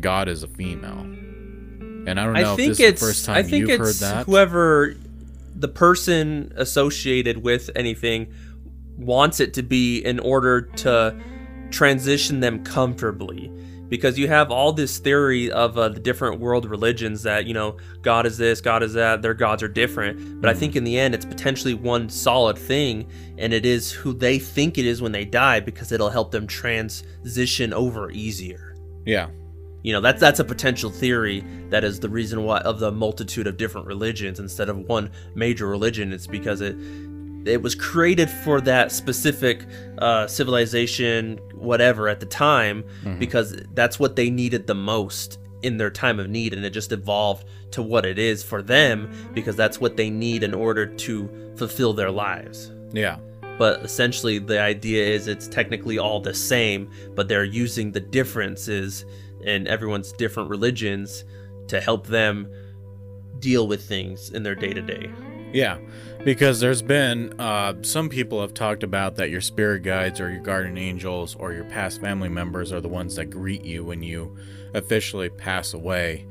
God 0.00 0.28
is 0.28 0.42
a 0.42 0.48
female. 0.48 1.06
And 2.06 2.18
I 2.18 2.24
don't 2.24 2.34
know 2.34 2.40
I 2.40 2.50
if 2.52 2.56
think 2.56 2.76
this 2.76 2.80
it's 2.80 2.94
is 2.94 3.00
the 3.00 3.06
first 3.06 3.24
time 3.26 3.36
I 3.36 3.42
think 3.42 3.68
you've 3.68 3.80
it's 3.80 4.00
heard 4.00 4.16
that. 4.16 4.26
whoever 4.26 4.96
the 5.54 5.68
person 5.68 6.52
associated 6.56 7.38
with 7.38 7.70
anything 7.76 8.32
wants 8.96 9.40
it 9.40 9.54
to 9.54 9.62
be 9.62 9.98
in 9.98 10.18
order 10.20 10.62
to 10.62 11.16
transition 11.70 12.40
them 12.40 12.62
comfortably 12.64 13.50
because 13.88 14.18
you 14.18 14.26
have 14.26 14.50
all 14.50 14.72
this 14.72 14.98
theory 14.98 15.50
of 15.50 15.76
uh, 15.76 15.88
the 15.90 16.00
different 16.00 16.40
world 16.40 16.64
religions 16.66 17.22
that 17.22 17.46
you 17.46 17.54
know 17.54 17.76
god 18.02 18.26
is 18.26 18.36
this 18.38 18.60
god 18.60 18.82
is 18.82 18.92
that 18.92 19.22
their 19.22 19.34
gods 19.34 19.62
are 19.62 19.68
different 19.68 20.40
but 20.40 20.50
i 20.50 20.54
think 20.54 20.76
in 20.76 20.84
the 20.84 20.98
end 20.98 21.14
it's 21.14 21.24
potentially 21.24 21.72
one 21.74 22.08
solid 22.08 22.58
thing 22.58 23.06
and 23.38 23.52
it 23.52 23.64
is 23.64 23.90
who 23.90 24.12
they 24.12 24.38
think 24.38 24.76
it 24.76 24.84
is 24.84 25.00
when 25.00 25.12
they 25.12 25.24
die 25.24 25.60
because 25.60 25.92
it'll 25.92 26.10
help 26.10 26.30
them 26.30 26.46
transition 26.46 27.72
over 27.72 28.10
easier 28.10 28.76
yeah. 29.04 29.28
You 29.82 29.92
know 29.92 30.00
that's 30.00 30.20
that's 30.20 30.40
a 30.40 30.44
potential 30.44 30.90
theory 30.90 31.44
that 31.70 31.84
is 31.84 32.00
the 32.00 32.08
reason 32.08 32.44
why 32.44 32.58
of 32.60 32.78
the 32.78 32.92
multitude 32.92 33.46
of 33.46 33.56
different 33.56 33.86
religions 33.86 34.38
instead 34.38 34.68
of 34.68 34.78
one 34.78 35.10
major 35.34 35.66
religion. 35.66 36.12
It's 36.12 36.26
because 36.26 36.60
it 36.60 36.76
it 37.44 37.60
was 37.60 37.74
created 37.74 38.30
for 38.30 38.60
that 38.60 38.92
specific 38.92 39.66
uh, 39.98 40.26
civilization 40.28 41.38
whatever 41.54 42.08
at 42.08 42.20
the 42.20 42.26
time 42.26 42.84
because 43.18 43.56
that's 43.74 43.98
what 43.98 44.14
they 44.14 44.30
needed 44.30 44.66
the 44.66 44.74
most 44.74 45.38
in 45.62 45.76
their 45.76 45.90
time 45.90 46.18
of 46.20 46.28
need 46.28 46.52
and 46.54 46.64
it 46.64 46.70
just 46.70 46.92
evolved 46.92 47.44
to 47.70 47.82
what 47.82 48.04
it 48.04 48.18
is 48.18 48.42
for 48.42 48.62
them 48.62 49.10
because 49.34 49.56
that's 49.56 49.80
what 49.80 49.96
they 49.96 50.10
need 50.10 50.42
in 50.42 50.54
order 50.54 50.86
to 50.86 51.52
fulfill 51.56 51.92
their 51.92 52.10
lives. 52.10 52.70
Yeah. 52.92 53.16
but 53.58 53.80
essentially 53.82 54.38
the 54.38 54.60
idea 54.60 55.04
is 55.04 55.26
it's 55.26 55.48
technically 55.48 55.98
all 55.98 56.20
the 56.20 56.34
same 56.34 56.90
but 57.14 57.26
they're 57.28 57.44
using 57.44 57.90
the 57.92 58.00
differences 58.00 59.04
in 59.42 59.66
everyone's 59.66 60.12
different 60.12 60.50
religions 60.50 61.24
to 61.68 61.80
help 61.80 62.06
them 62.06 62.48
deal 63.38 63.66
with 63.66 63.82
things 63.82 64.30
in 64.30 64.42
their 64.42 64.54
day 64.54 64.72
to 64.72 64.82
day. 64.82 65.10
Yeah, 65.52 65.78
because 66.24 66.60
there's 66.60 66.80
been 66.80 67.38
uh, 67.38 67.74
some 67.82 68.08
people 68.08 68.40
have 68.40 68.54
talked 68.54 68.82
about 68.82 69.16
that 69.16 69.28
your 69.28 69.42
spirit 69.42 69.82
guides 69.82 70.18
or 70.18 70.30
your 70.30 70.40
guardian 70.40 70.78
angels 70.78 71.36
or 71.36 71.52
your 71.52 71.64
past 71.64 72.00
family 72.00 72.30
members 72.30 72.72
are 72.72 72.80
the 72.80 72.88
ones 72.88 73.16
that 73.16 73.26
greet 73.26 73.64
you 73.64 73.84
when 73.84 74.02
you 74.02 74.34
officially 74.72 75.28
pass 75.28 75.74
away. 75.74 76.26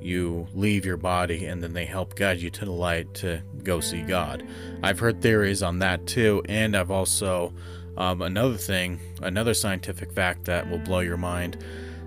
You 0.00 0.48
leave 0.54 0.84
your 0.84 0.96
body 0.96 1.46
and 1.46 1.62
then 1.62 1.72
they 1.72 1.84
help 1.84 2.16
guide 2.16 2.40
you 2.40 2.50
to 2.50 2.64
the 2.64 2.72
light 2.72 3.14
to 3.14 3.42
go 3.62 3.80
see 3.80 4.02
God. 4.02 4.44
I've 4.82 4.98
heard 4.98 5.22
theories 5.22 5.62
on 5.62 5.78
that 5.78 6.06
too, 6.06 6.42
and 6.48 6.76
I've 6.76 6.90
also 6.90 7.54
um, 7.96 8.22
another 8.22 8.56
thing, 8.56 8.98
another 9.22 9.54
scientific 9.54 10.12
fact 10.12 10.44
that 10.46 10.68
will 10.68 10.78
blow 10.78 10.98
your 11.00 11.16
mind. 11.16 11.64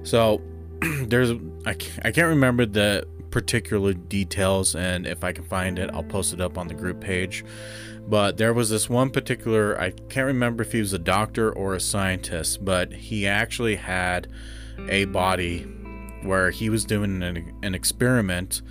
So 0.08 0.42
there's 0.80 1.32
I, 1.66 1.72
I 1.72 2.12
can't 2.12 2.30
remember 2.30 2.66
the 2.66 3.06
particular 3.30 3.94
details 3.94 4.74
and 4.74 5.06
if 5.06 5.22
I 5.22 5.34
can 5.34 5.44
find 5.44 5.78
it 5.78 5.90
I'll 5.94 6.02
post 6.02 6.32
it 6.32 6.40
up 6.40 6.58
on 6.58 6.70
the 6.70 6.74
group 6.74 7.02
page 7.02 7.44
but 8.08 8.38
there 8.38 8.54
was 8.54 8.70
this 8.70 8.90
one 8.90 9.10
particular 9.10 9.78
I 9.78 9.92
can't 9.92 10.28
remember 10.28 10.64
if 10.64 10.72
he 10.72 10.80
was 10.80 10.94
a 10.94 10.98
doctor 10.98 11.52
or 11.52 11.76
a 11.76 11.82
scientist 11.82 12.64
but 12.64 12.94
he 12.94 13.28
actually 13.28 13.76
had 13.76 14.30
a 14.88 15.06
body 15.06 15.64
where 16.24 16.52
he 16.52 16.70
was 16.70 16.86
doing 16.86 17.22
an, 17.22 17.54
an 17.62 17.76
experiment 17.76 18.62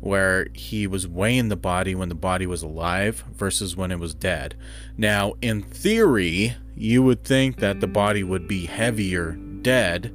where 0.00 0.48
he 0.54 0.86
was 0.86 1.06
weighing 1.06 1.50
the 1.50 1.56
body 1.56 1.94
when 1.94 2.08
the 2.08 2.14
body 2.14 2.46
was 2.46 2.62
alive 2.62 3.24
versus 3.34 3.76
when 3.76 3.90
it 3.90 3.98
was 3.98 4.14
dead. 4.14 4.54
Now, 4.96 5.34
in 5.42 5.60
theory, 5.60 6.54
you 6.76 7.02
would 7.02 7.24
think 7.24 7.56
that 7.56 7.80
the 7.80 7.88
body 7.88 8.22
would 8.22 8.46
be 8.46 8.66
heavier 8.66 9.32
dead 9.32 10.14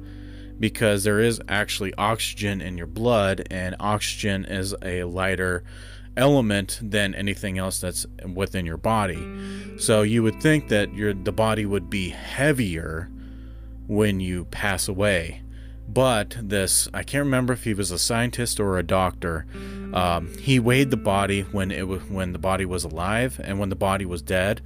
because 0.58 1.04
there 1.04 1.20
is 1.20 1.40
actually 1.48 1.94
oxygen 1.94 2.60
in 2.60 2.78
your 2.78 2.86
blood, 2.86 3.46
and 3.50 3.74
oxygen 3.80 4.44
is 4.44 4.74
a 4.82 5.04
lighter 5.04 5.64
element 6.16 6.78
than 6.80 7.14
anything 7.14 7.58
else 7.58 7.80
that's 7.80 8.06
within 8.34 8.64
your 8.64 8.76
body. 8.76 9.26
So 9.78 10.02
you 10.02 10.22
would 10.22 10.40
think 10.40 10.68
that 10.68 10.94
your 10.94 11.12
the 11.12 11.32
body 11.32 11.66
would 11.66 11.90
be 11.90 12.10
heavier 12.10 13.10
when 13.86 14.20
you 14.20 14.46
pass 14.46 14.88
away. 14.88 15.42
But 15.86 16.36
this, 16.40 16.88
I 16.94 17.02
can't 17.02 17.24
remember 17.24 17.52
if 17.52 17.64
he 17.64 17.74
was 17.74 17.90
a 17.90 17.98
scientist 17.98 18.58
or 18.58 18.78
a 18.78 18.82
doctor. 18.82 19.44
Um, 19.92 20.32
he 20.38 20.58
weighed 20.58 20.90
the 20.90 20.96
body 20.96 21.42
when 21.42 21.70
it 21.70 21.86
was 21.86 22.02
when 22.04 22.32
the 22.32 22.38
body 22.38 22.64
was 22.64 22.84
alive 22.84 23.40
and 23.42 23.58
when 23.58 23.68
the 23.68 23.76
body 23.76 24.06
was 24.06 24.22
dead, 24.22 24.62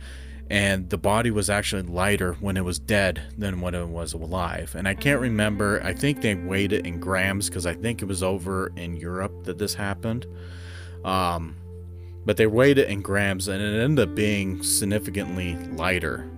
and 0.51 0.89
the 0.89 0.99
body 0.99 1.31
was 1.31 1.51
actually 1.51 1.83
lighter 1.83 2.35
when 2.35 2.57
it 2.57 2.65
was 2.65 2.79
dead 2.79 3.23
than 3.37 3.61
when 3.61 3.75
it 3.75 3.87
was 3.87 4.15
alive. 4.15 4.75
And 4.75 4.89
I 4.89 4.95
can't 4.95 5.21
remember. 5.21 5.81
I 5.85 5.93
think 5.93 6.23
they 6.23 6.35
weighed 6.35 6.73
it 6.73 6.87
in 6.87 7.01
grams 7.01 7.49
because 7.49 7.67
I 7.67 7.75
think 7.75 8.01
it 8.01 8.07
was 8.07 8.23
over 8.23 8.73
in 8.77 8.97
Europe 8.97 9.45
that 9.45 9.59
this 9.59 9.75
happened. 9.75 10.27
Um, 11.05 11.57
but 12.25 12.37
they 12.37 12.47
weighed 12.47 12.79
it 12.79 12.89
in 12.89 13.03
grams, 13.03 13.49
and 13.49 13.63
it 13.63 13.83
ended 13.83 14.09
up 14.09 14.15
being 14.15 14.63
significantly 14.63 15.55
lighter 15.73 16.29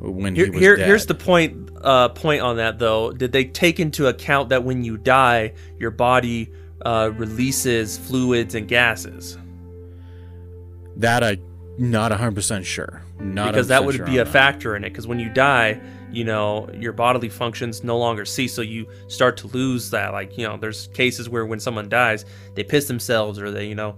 when 0.00 0.34
Here, 0.34 0.44
he 0.46 0.50
was 0.50 0.60
here 0.60 0.76
dead. 0.76 0.86
here's 0.86 1.06
the 1.06 1.14
point. 1.14 1.70
Uh, 1.82 2.08
point 2.08 2.40
on 2.40 2.56
that 2.56 2.78
though. 2.78 3.12
Did 3.12 3.32
they 3.32 3.44
take 3.44 3.78
into 3.78 4.06
account 4.06 4.48
that 4.48 4.64
when 4.64 4.84
you 4.84 4.96
die, 4.96 5.52
your 5.78 5.90
body 5.90 6.50
uh, 6.84 7.10
releases 7.14 7.98
fluids 7.98 8.54
and 8.54 8.66
gases? 8.66 9.36
that 10.96 11.24
I 11.24 11.38
not 11.78 12.12
100% 12.12 12.64
sure. 12.64 13.02
Not 13.20 13.52
because 13.52 13.68
that 13.68 13.82
100% 13.82 13.86
would 13.86 13.94
sure 13.96 14.06
be 14.06 14.18
a 14.18 14.26
factor 14.26 14.76
in 14.76 14.84
it. 14.84 14.90
Because 14.90 15.06
when 15.06 15.18
you 15.18 15.28
die, 15.28 15.80
you 16.12 16.24
know 16.24 16.68
your 16.72 16.92
bodily 16.92 17.28
functions 17.28 17.82
no 17.82 17.98
longer 17.98 18.24
cease, 18.24 18.54
so 18.54 18.62
you 18.62 18.86
start 19.08 19.36
to 19.38 19.48
lose 19.48 19.90
that. 19.90 20.12
Like 20.12 20.38
you 20.38 20.46
know, 20.46 20.56
there's 20.56 20.88
cases 20.94 21.28
where 21.28 21.44
when 21.46 21.58
someone 21.60 21.88
dies, 21.88 22.24
they 22.54 22.62
piss 22.62 22.86
themselves 22.86 23.38
or 23.38 23.50
they 23.50 23.66
you 23.66 23.74
know 23.74 23.96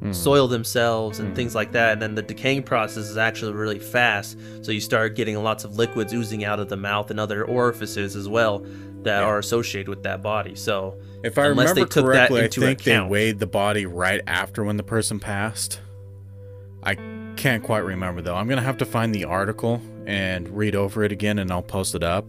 Hmm. 0.00 0.12
soil 0.12 0.48
themselves 0.48 1.20
and 1.20 1.36
things 1.36 1.54
like 1.54 1.70
that. 1.72 1.92
And 1.92 2.02
then 2.02 2.14
the 2.16 2.20
decaying 2.22 2.64
process 2.64 3.04
is 3.08 3.16
actually 3.16 3.52
really 3.52 3.78
fast, 3.78 4.36
so 4.62 4.72
you 4.72 4.80
start 4.80 5.14
getting 5.14 5.40
lots 5.42 5.62
of 5.64 5.76
liquids 5.76 6.12
oozing 6.12 6.44
out 6.44 6.58
of 6.58 6.68
the 6.68 6.76
mouth 6.76 7.12
and 7.12 7.20
other 7.20 7.44
orifices 7.44 8.16
as 8.16 8.28
well 8.28 8.66
that 9.04 9.20
Yeah. 9.20 9.24
are 9.24 9.38
associated 9.38 9.88
with 9.88 10.02
that 10.02 10.20
body. 10.20 10.56
So 10.56 10.96
If 11.22 11.38
I 11.38 11.46
remember 11.46 11.86
correctly, 11.86 12.40
that 12.40 12.56
I 12.58 12.60
think 12.60 12.80
account. 12.80 13.08
they 13.08 13.10
weighed 13.12 13.38
the 13.38 13.46
body 13.46 13.86
right 13.86 14.20
after 14.26 14.64
when 14.64 14.76
the 14.76 14.82
person 14.82 15.20
passed. 15.20 15.80
I 16.82 16.96
can't 17.44 17.62
quite 17.62 17.84
remember 17.84 18.22
though. 18.22 18.36
I'm 18.36 18.48
gonna 18.48 18.62
have 18.62 18.78
to 18.78 18.86
find 18.86 19.14
the 19.14 19.26
article 19.26 19.82
and 20.06 20.48
read 20.48 20.74
over 20.74 21.04
it 21.04 21.12
again, 21.12 21.38
and 21.38 21.52
I'll 21.52 21.62
post 21.62 21.94
it 21.94 22.02
up. 22.02 22.24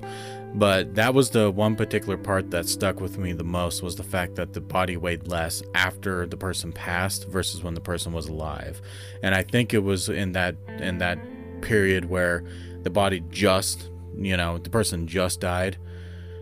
But 0.55 0.95
that 0.95 1.13
was 1.13 1.29
the 1.29 1.49
one 1.49 1.77
particular 1.77 2.17
part 2.17 2.51
that 2.51 2.67
stuck 2.67 2.99
with 2.99 3.17
me 3.17 3.31
the 3.31 3.45
most 3.45 3.81
was 3.81 3.95
the 3.95 4.03
fact 4.03 4.35
that 4.35 4.51
the 4.51 4.59
body 4.59 4.97
weighed 4.97 5.25
less 5.25 5.63
after 5.73 6.25
the 6.25 6.35
person 6.35 6.73
passed 6.73 7.29
versus 7.29 7.63
when 7.63 7.75
the 7.75 7.79
person 7.79 8.11
was 8.11 8.27
alive. 8.27 8.81
And 9.23 9.33
I 9.33 9.43
think 9.43 9.73
it 9.73 9.85
was 9.85 10.09
in 10.09 10.33
that 10.33 10.57
in 10.79 10.97
that 10.97 11.17
period 11.61 12.09
where 12.09 12.43
the 12.83 12.89
body 12.89 13.23
just, 13.29 13.89
you 14.17 14.35
know, 14.35 14.57
the 14.57 14.69
person 14.69 15.07
just 15.07 15.39
died 15.39 15.77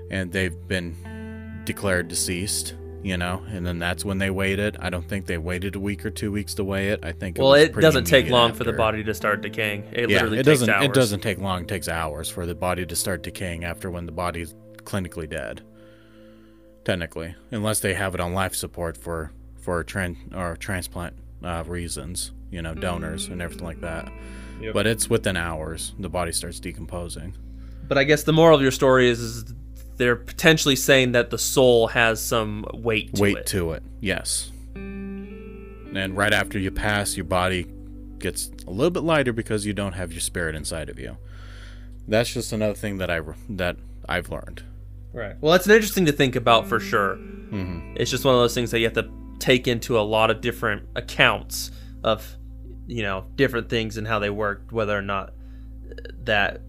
and 0.10 0.32
they've 0.32 0.68
been 0.68 1.62
declared 1.64 2.08
deceased, 2.08 2.74
you 3.04 3.18
know, 3.18 3.44
and 3.50 3.66
then 3.66 3.80
that's 3.80 4.06
when 4.06 4.18
they 4.18 4.30
weighed 4.30 4.60
it. 4.60 4.78
I 4.80 4.90
don't 4.90 5.08
think 5.08 5.26
they 5.26 5.38
waited 5.38 5.76
a 5.76 5.80
week 5.80 6.06
or 6.06 6.10
two 6.10 6.32
weeks 6.32 6.54
to 6.56 6.64
weigh 6.64 6.90
it. 6.90 7.04
I 7.04 7.12
think 7.12 7.38
well, 7.38 7.50
was 7.50 7.64
it 7.64 7.74
pretty 7.74 7.86
doesn't 7.86 8.06
take 8.06 8.22
immediate 8.26 8.38
long 8.38 8.54
for 8.54 8.64
the 8.64 8.74
body 8.74 9.04
to 9.04 9.14
start 9.14 9.42
decaying. 9.42 9.84
It 9.92 10.10
Yeah, 10.10 10.18
literally 10.18 10.40
it 10.40 10.44
takes 10.46 10.60
doesn't. 10.60 10.70
hours. 10.70 10.86
It 10.86 10.94
doesn't 10.94 11.20
take 11.20 11.38
long. 11.40 11.64
It 11.64 11.68
takes 11.68 11.88
hours 11.90 12.30
for 12.30 12.46
the 12.46 12.56
body 12.56 12.86
to 12.86 12.96
start 12.96 13.22
decaying 13.22 13.66
after 13.66 13.92
when 13.92 14.06
the 14.06 14.12
body's 14.12 14.56
clinically 14.78 15.30
dead. 15.30 15.62
Technically, 16.86 17.36
unless 17.52 17.80
they 17.80 17.94
have 17.94 18.14
it 18.14 18.20
on 18.20 18.34
life 18.34 18.56
support 18.56 18.98
for 18.98 19.32
for 19.62 19.84
tran 19.84 20.36
or 20.36 20.58
transplant 20.58 21.16
uh, 21.44 21.64
reasons, 21.66 22.32
you 22.52 22.62
know, 22.62 22.74
donors 22.74 23.28
and 23.28 23.42
everything 23.42 23.66
like 23.66 23.82
that. 23.82 24.12
Yep. 24.62 24.74
But 24.74 24.88
it's 24.88 25.10
within 25.10 25.38
hours 25.38 25.94
the 25.98 26.10
body 26.10 26.32
starts 26.34 26.60
decomposing. 26.60 27.36
But 27.88 27.98
I 27.98 28.04
guess 28.06 28.24
the 28.24 28.34
moral 28.34 28.56
of 28.56 28.62
your 28.62 28.72
story 28.72 29.10
is, 29.10 29.20
is 29.20 29.54
they're 30.04 30.16
potentially 30.16 30.76
saying 30.76 31.14
that 31.14 31.30
the 31.30 31.38
soul 31.38 31.88
has 31.88 32.22
some 32.22 32.66
weight 32.74 33.16
to 33.16 33.22
weight 33.22 33.38
it. 33.38 33.46
to 33.48 33.72
it. 33.72 33.84
Yes. 34.02 34.52
And 34.76 36.18
right 36.18 36.34
after 36.34 36.60
you 36.60 36.72
pass, 36.72 37.16
your 37.16 37.26
body 37.26 37.68
gets 38.20 38.52
a 38.68 38.72
little 38.72 38.90
bit 38.90 39.04
lighter 39.04 39.34
because 39.34 39.66
you 39.66 39.74
don't 39.74 39.94
have 39.94 40.12
your 40.12 40.22
spirit 40.22 40.56
inside 40.56 40.90
of 40.90 41.00
you. 41.00 41.18
That's 42.08 42.34
just 42.34 42.52
another 42.52 42.74
thing 42.74 42.98
that 42.98 43.10
I 43.10 43.22
that 43.50 43.78
I've 44.10 44.30
learned. 44.30 44.64
Right. 45.14 45.36
Well, 45.40 45.54
it's 45.54 45.68
interesting 45.68 46.06
to 46.08 46.12
think 46.12 46.36
about 46.36 46.68
for 46.68 46.80
sure. 46.80 47.16
Mm-hmm. 47.16 47.96
It's 47.98 48.10
just 48.10 48.26
one 48.26 48.34
of 48.34 48.42
those 48.42 48.54
things 48.54 48.72
that 48.72 48.80
you 48.80 48.86
have 48.86 48.94
to 48.94 49.10
take 49.40 49.68
into 49.68 49.98
a 50.00 50.02
lot 50.02 50.32
of 50.32 50.42
different 50.42 50.88
accounts 50.96 51.70
of, 52.04 52.36
you 52.88 53.04
know, 53.04 53.26
different 53.36 53.70
things 53.70 53.98
and 53.98 54.08
how 54.08 54.20
they 54.20 54.30
work, 54.30 54.64
whether 54.72 54.98
or 54.98 55.02
not 55.02 55.34
that 56.24 56.62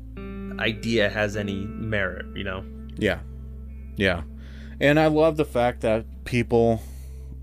idea 0.58 1.08
has 1.08 1.36
any 1.36 1.64
merit. 1.64 2.26
You 2.36 2.44
know. 2.44 2.64
Yeah, 2.96 3.20
yeah, 3.96 4.22
and 4.80 4.98
I 4.98 5.06
love 5.06 5.36
the 5.36 5.44
fact 5.44 5.80
that 5.82 6.06
people 6.24 6.82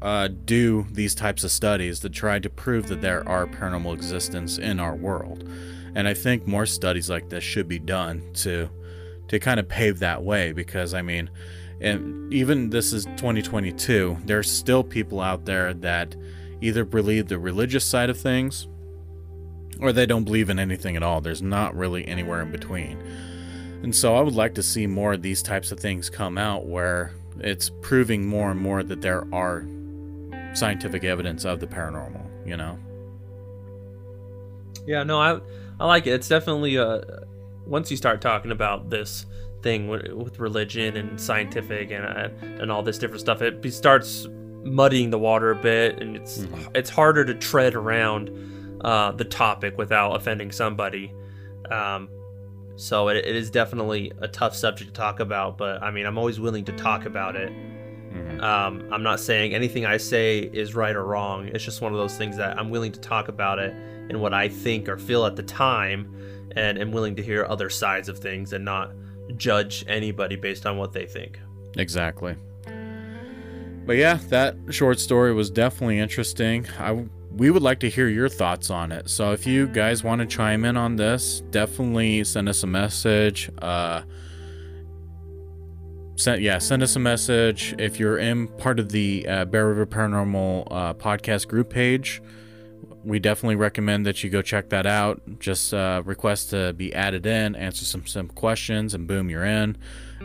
uh, 0.02 0.30
do 0.46 0.86
these 0.92 1.14
types 1.14 1.44
of 1.44 1.52
studies 1.52 2.00
to 2.00 2.10
try 2.10 2.40
to 2.40 2.50
prove 2.50 2.88
that 2.88 3.02
there 3.02 3.28
are 3.28 3.46
paranormal 3.46 3.94
existence 3.94 4.58
in 4.58 4.80
our 4.80 4.96
world, 4.96 5.48
and 5.96 6.08
I 6.08 6.14
think 6.14 6.48
more 6.48 6.66
studies 6.66 7.10
like 7.10 7.30
this 7.30 7.44
should 7.44 7.68
be 7.68 7.80
done 7.80 8.24
to 8.36 8.70
to 9.28 9.40
kind 9.40 9.60
of 9.60 9.70
pave 9.70 10.00
that 10.00 10.24
way 10.24 10.52
because 10.52 10.94
I 10.94 11.02
mean, 11.02 11.30
and 11.80 12.34
even 12.34 12.70
this 12.70 12.92
is 12.94 13.06
2022, 13.06 14.18
there's 14.26 14.52
still 14.52 14.84
people 14.84 15.22
out 15.22 15.46
there 15.46 15.74
that 15.76 16.16
either 16.60 16.86
believe 16.86 17.28
the 17.28 17.40
religious 17.40 17.86
side 17.86 18.10
of 18.10 18.20
things 18.20 18.68
or 19.80 19.92
they 19.92 20.06
don't 20.06 20.24
believe 20.24 20.50
in 20.50 20.60
anything 20.60 20.96
at 20.96 21.04
all. 21.04 21.22
There's 21.22 21.42
not 21.42 21.76
really 21.76 22.08
anywhere 22.08 22.42
in 22.42 22.52
between. 22.52 23.02
And 23.84 23.96
so 23.96 24.16
I 24.16 24.22
would 24.22 24.36
like 24.36 24.54
to 24.56 24.64
see 24.64 24.86
more 24.88 25.14
of 25.14 25.22
these 25.22 25.42
types 25.42 25.72
of 25.72 25.80
things 25.80 26.10
come 26.10 26.38
out 26.38 26.66
where 26.68 27.14
it's 27.40 27.72
proving 27.82 28.26
more 28.28 28.52
and 28.52 28.60
more 28.60 28.84
that 28.84 29.02
there 29.02 29.26
are 29.34 29.66
scientific 30.54 31.04
evidence 31.04 31.46
of 31.46 31.60
the 31.60 31.68
paranormal, 31.68 32.24
you 32.48 32.58
know? 32.58 32.78
Yeah. 34.86 35.04
No, 35.04 35.20
I 35.20 35.40
I 35.80 35.86
like 35.86 36.08
it. 36.08 36.12
It's 36.12 36.28
definitely 36.28 36.78
uh 36.78 37.02
once 37.66 37.90
you 37.92 37.98
start 37.98 38.22
talking 38.22 38.52
about 38.52 38.90
this 38.90 39.26
thing 39.62 39.88
with, 39.88 40.08
with 40.12 40.40
religion 40.40 40.98
and 40.98 41.20
scientific 41.20 41.92
and 41.92 42.06
uh, 42.06 42.30
and 42.62 42.72
all 42.72 42.84
this 42.84 42.98
different 42.98 43.22
stuff, 43.22 43.42
it 43.42 43.64
starts 43.74 44.28
muddying 44.64 45.10
the 45.10 45.18
water 45.20 45.52
a 45.52 45.56
bit, 45.56 46.02
and 46.02 46.16
it's 46.16 46.40
Mhm. 46.40 46.76
it's 46.76 46.90
harder 46.90 47.24
to 47.26 47.34
tread 47.36 47.76
around 47.76 48.30
uh, 48.84 49.12
the 49.12 49.26
topic 49.26 49.78
without 49.78 50.16
offending 50.16 50.52
somebody. 50.52 51.14
Um, 51.70 52.10
so 52.82 53.10
it, 53.10 53.18
it 53.18 53.36
is 53.36 53.52
definitely 53.52 54.12
a 54.22 54.28
tough 54.28 54.56
subject 54.56 54.90
to 54.90 54.94
talk 54.94 55.20
about, 55.20 55.58
but 55.58 55.82
I 55.84 55.92
mean, 55.92 56.06
I'm 56.06 56.18
always 56.18 56.40
willing 56.40 56.66
to 56.66 56.72
talk 56.72 57.06
about 57.06 57.36
it. 57.36 57.52
Mhm. 57.52 58.42
Um, 58.42 58.84
I'm 58.92 59.04
not 59.04 59.20
saying 59.20 59.54
anything 59.54 59.86
I 59.86 59.98
say 59.98 60.40
is 60.40 60.74
right 60.74 60.96
or 60.96 61.06
wrong. 61.06 61.48
It's 61.48 61.64
just 61.64 61.82
one 61.82 61.94
of 61.94 62.00
those 62.00 62.18
things 62.18 62.36
that 62.38 62.58
I'm 62.58 62.70
willing 62.72 62.92
to 62.94 63.00
talk 63.00 63.28
about 63.28 63.60
it 63.60 63.74
and 64.10 64.20
what 64.20 64.34
I 64.34 64.50
think 64.50 64.90
or 64.90 64.98
feel 64.98 65.26
at 65.26 65.36
the 65.36 65.44
time, 65.44 66.12
and 66.56 66.78
am 66.80 66.92
willing 66.92 67.16
to 67.18 67.24
hear 67.24 67.46
other 67.48 67.70
sides 67.70 68.10
of 68.10 68.18
things 68.20 68.52
and 68.52 68.66
not 68.66 68.92
judge 69.38 69.86
anybody 69.88 70.36
based 70.36 70.66
on 70.66 70.78
what 70.78 70.92
they 70.92 71.06
think. 71.06 71.40
Exactly. 71.78 72.36
but 73.86 73.96
yeah, 73.98 74.20
that 74.30 74.56
short 74.70 75.00
story 75.00 75.34
was 75.34 75.50
definitely 75.50 76.00
interesting. 76.00 76.68
I 76.80 77.06
we 77.36 77.50
would 77.50 77.62
like 77.62 77.80
to 77.80 77.90
hear 77.90 78.08
your 78.08 78.30
thoughts 78.30 78.70
on 78.70 78.92
it. 78.92 79.10
So 79.10 79.32
if 79.32 79.48
you 79.48 79.68
guys 79.68 80.04
want 80.04 80.20
to 80.22 80.28
chime 80.28 80.66
in 80.66 80.76
on 80.76 80.98
this, 80.98 81.42
definitely 81.52 82.24
send 82.24 82.50
us 82.50 82.64
a 82.64 82.68
message. 82.68 83.50
Uh, 83.62 84.02
send 86.16 86.42
yeah, 86.42 86.58
send 86.58 86.84
us 86.84 86.96
a 86.96 87.00
message 87.00 87.74
if 87.80 88.00
you're 88.00 88.18
in 88.18 88.48
part 88.48 88.80
of 88.80 88.90
the 88.90 89.26
uh, 89.28 89.46
Bear 89.46 89.70
River 89.70 89.86
Paranormal 89.86 90.68
uh, 90.70 90.94
podcast 90.96 91.48
group 91.48 91.70
page. 91.70 92.22
We 93.04 93.20
definitely 93.20 93.56
recommend 93.56 94.06
that 94.06 94.24
you 94.24 94.30
go 94.30 94.42
check 94.42 94.70
that 94.70 94.86
out. 94.86 95.22
Just 95.40 95.74
uh, 95.74 96.04
request 96.06 96.52
to 96.52 96.74
be 96.74 96.94
added 96.94 97.26
in, 97.26 97.56
answer 97.56 97.86
some 97.86 98.06
simple 98.06 98.36
questions, 98.36 98.94
and 98.94 99.08
boom, 99.08 99.30
you're 99.30 99.46
in. 99.46 99.78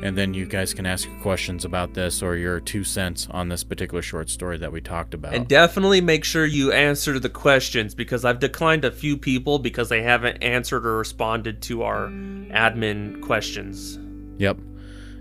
And 0.02 0.16
then 0.16 0.34
you 0.34 0.46
guys 0.46 0.74
can 0.74 0.86
ask 0.86 1.08
your 1.08 1.18
questions 1.20 1.64
about 1.64 1.94
this 1.94 2.22
or 2.22 2.36
your 2.36 2.60
two 2.60 2.84
cents 2.84 3.26
on 3.30 3.48
this 3.48 3.64
particular 3.64 4.02
short 4.02 4.28
story 4.28 4.58
that 4.58 4.70
we 4.70 4.80
talked 4.80 5.14
about. 5.14 5.34
And 5.34 5.48
definitely 5.48 6.00
make 6.00 6.24
sure 6.24 6.44
you 6.44 6.70
answer 6.72 7.18
the 7.18 7.30
questions 7.30 7.94
because 7.94 8.24
I've 8.24 8.38
declined 8.38 8.84
a 8.84 8.90
few 8.90 9.16
people 9.16 9.58
because 9.58 9.88
they 9.88 10.02
haven't 10.02 10.42
answered 10.42 10.86
or 10.86 10.98
responded 10.98 11.62
to 11.62 11.82
our 11.82 12.08
admin 12.08 13.22
questions. 13.22 13.98
Yep. 14.38 14.58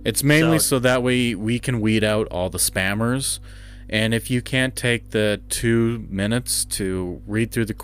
It's 0.03 0.23
mainly 0.23 0.59
So- 0.59 0.65
so, 0.65 0.79
that 0.79 1.01
way 1.01 1.33
we 1.35 1.57
can 1.57 1.79
weed 1.81 2.03
out 2.03 2.27
all 2.27 2.49
the 2.49 2.57
spammers. 2.59 3.39
And 3.89 4.13
if 4.13 4.29
you 4.31 4.41
can't 4.41 4.75
take 4.75 5.11
the 5.11 5.41
two 5.49 6.05
minutes 6.09 6.65
to 6.65 7.21
read 7.27 7.51
through 7.51 7.65
the 7.65 7.75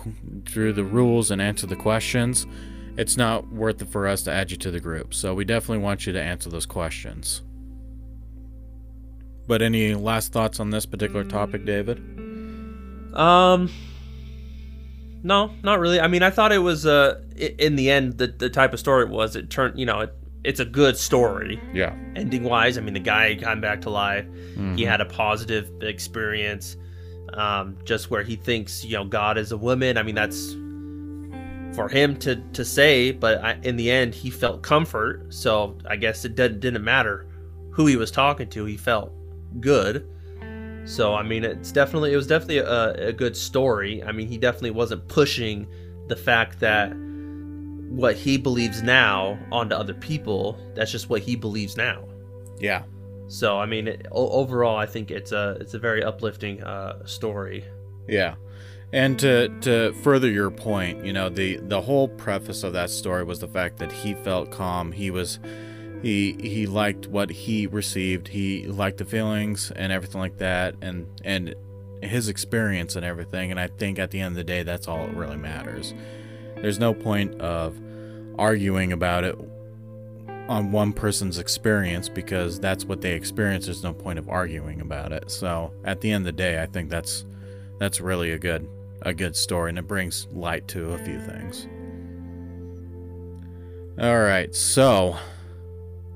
through 0.46 0.72
the 0.72 0.84
rules 0.84 1.30
and 1.30 1.40
answer 1.40 1.66
the 1.66 1.76
questions, 1.76 2.44
it's 2.96 3.16
not 3.16 3.48
worth 3.52 3.80
it 3.82 3.88
for 3.88 4.06
us 4.06 4.22
to 4.24 4.32
add 4.32 4.50
you 4.50 4.56
to 4.58 4.70
the 4.70 4.80
group. 4.80 5.14
So 5.14 5.34
we 5.34 5.44
definitely 5.44 5.82
want 5.82 6.06
you 6.06 6.12
to 6.12 6.20
answer 6.22 6.50
those 6.50 6.66
questions. 6.66 7.42
But 9.46 9.62
any 9.62 9.94
last 9.94 10.32
thoughts 10.32 10.60
on 10.60 10.70
this 10.70 10.86
particular 10.86 11.24
topic, 11.24 11.64
David? 11.64 11.98
Um, 13.14 13.70
no, 15.22 15.50
not 15.62 15.78
really. 15.80 16.00
I 16.00 16.06
mean, 16.08 16.22
I 16.22 16.30
thought 16.30 16.52
it 16.52 16.58
was 16.58 16.86
uh, 16.86 17.20
in 17.36 17.76
the 17.76 17.90
end 17.90 18.18
the 18.18 18.28
the 18.28 18.48
type 18.48 18.72
of 18.72 18.78
story 18.80 19.04
it 19.04 19.10
was. 19.10 19.36
It 19.36 19.50
turned, 19.50 19.78
you 19.78 19.84
know, 19.86 20.00
it, 20.00 20.14
it's 20.44 20.60
a 20.60 20.64
good 20.64 20.96
story 20.96 21.60
Yeah. 21.72 21.94
ending 22.16 22.44
wise. 22.44 22.78
I 22.78 22.80
mean, 22.80 22.94
the 22.94 23.00
guy 23.00 23.34
came 23.36 23.60
back 23.60 23.80
to 23.82 23.90
life. 23.90 24.26
He 24.76 24.84
had 24.84 25.00
a 25.00 25.04
positive 25.04 25.70
experience. 25.82 26.76
Um, 27.34 27.78
just 27.84 28.10
where 28.10 28.22
he 28.22 28.36
thinks, 28.36 28.84
you 28.84 28.92
know, 28.94 29.04
God 29.04 29.38
is 29.38 29.52
a 29.52 29.56
woman. 29.56 29.96
I 29.96 30.02
mean, 30.02 30.14
that's 30.14 30.54
for 31.74 31.88
him 31.88 32.16
to 32.18 32.36
to 32.36 32.64
say. 32.64 33.12
But 33.12 33.42
I, 33.44 33.58
in 33.62 33.76
the 33.76 33.90
end, 33.90 34.14
he 34.14 34.30
felt 34.30 34.62
comfort. 34.62 35.32
So 35.32 35.76
I 35.88 35.96
guess 35.96 36.24
it 36.24 36.34
didn't 36.34 36.60
didn't 36.60 36.84
matter 36.84 37.26
who 37.70 37.86
he 37.86 37.96
was 37.96 38.10
talking 38.10 38.48
to. 38.50 38.64
He 38.64 38.76
felt 38.76 39.12
good. 39.60 40.08
So 40.84 41.14
I 41.14 41.22
mean, 41.22 41.44
it's 41.44 41.72
definitely 41.72 42.12
it 42.12 42.16
was 42.16 42.26
definitely 42.26 42.58
a, 42.58 43.08
a 43.08 43.12
good 43.12 43.36
story. 43.36 44.02
I 44.02 44.12
mean, 44.12 44.28
he 44.28 44.38
definitely 44.38 44.72
wasn't 44.72 45.06
pushing 45.08 45.66
the 46.08 46.16
fact 46.16 46.60
that 46.60 46.92
what 47.92 48.16
he 48.16 48.38
believes 48.38 48.82
now 48.82 49.38
onto 49.52 49.74
other 49.74 49.94
people. 49.94 50.58
That's 50.74 50.90
just 50.90 51.08
what 51.08 51.22
he 51.22 51.36
believes 51.36 51.76
now. 51.76 52.04
Yeah. 52.58 52.84
So 53.28 53.58
I 53.58 53.66
mean, 53.66 53.88
it, 53.88 54.06
overall, 54.10 54.76
I 54.76 54.86
think 54.86 55.10
it's 55.10 55.32
a 55.32 55.56
it's 55.60 55.74
a 55.74 55.78
very 55.78 56.02
uplifting 56.02 56.62
uh, 56.62 57.04
story. 57.06 57.64
Yeah. 58.08 58.34
And 58.92 59.18
to 59.20 59.48
to 59.60 59.92
further 60.02 60.30
your 60.30 60.50
point, 60.50 61.04
you 61.04 61.12
know, 61.12 61.30
the 61.30 61.56
the 61.56 61.80
whole 61.80 62.08
preface 62.08 62.62
of 62.62 62.74
that 62.74 62.90
story 62.90 63.24
was 63.24 63.40
the 63.40 63.48
fact 63.48 63.78
that 63.78 63.90
he 63.90 64.14
felt 64.14 64.50
calm. 64.50 64.92
He 64.92 65.10
was 65.10 65.38
he 66.02 66.34
he 66.34 66.66
liked 66.66 67.06
what 67.06 67.30
he 67.30 67.66
received. 67.66 68.28
He 68.28 68.66
liked 68.66 68.98
the 68.98 69.06
feelings 69.06 69.70
and 69.74 69.92
everything 69.92 70.20
like 70.20 70.38
that 70.38 70.74
and 70.82 71.06
and 71.24 71.54
his 72.02 72.28
experience 72.28 72.94
and 72.94 73.04
everything. 73.04 73.50
And 73.50 73.58
I 73.58 73.68
think 73.68 73.98
at 73.98 74.10
the 74.10 74.20
end 74.20 74.32
of 74.32 74.36
the 74.36 74.44
day 74.44 74.62
that's 74.62 74.86
all 74.88 75.06
that 75.06 75.16
really 75.16 75.36
matters. 75.36 75.94
There's 76.56 76.78
no 76.78 76.92
point 76.92 77.40
of 77.40 77.80
arguing 78.38 78.92
about 78.92 79.24
it 79.24 79.38
on 80.48 80.70
one 80.70 80.92
person's 80.92 81.38
experience 81.38 82.08
because 82.10 82.60
that's 82.60 82.84
what 82.84 83.00
they 83.00 83.12
experience. 83.12 83.66
There's 83.66 83.82
no 83.82 83.94
point 83.94 84.18
of 84.18 84.28
arguing 84.28 84.82
about 84.82 85.12
it. 85.12 85.30
So 85.30 85.72
at 85.84 86.02
the 86.02 86.10
end 86.10 86.22
of 86.22 86.36
the 86.36 86.42
day, 86.42 86.60
I 86.62 86.66
think 86.66 86.90
that's 86.90 87.24
that's 87.78 88.00
really 88.00 88.32
a 88.32 88.38
good 88.38 88.68
a 89.04 89.12
good 89.12 89.36
story 89.36 89.70
and 89.70 89.78
it 89.78 89.86
brings 89.86 90.26
light 90.32 90.68
to 90.68 90.90
a 90.90 90.98
few 90.98 91.20
things. 91.20 91.68
All 94.00 94.20
right, 94.20 94.54
so 94.54 95.16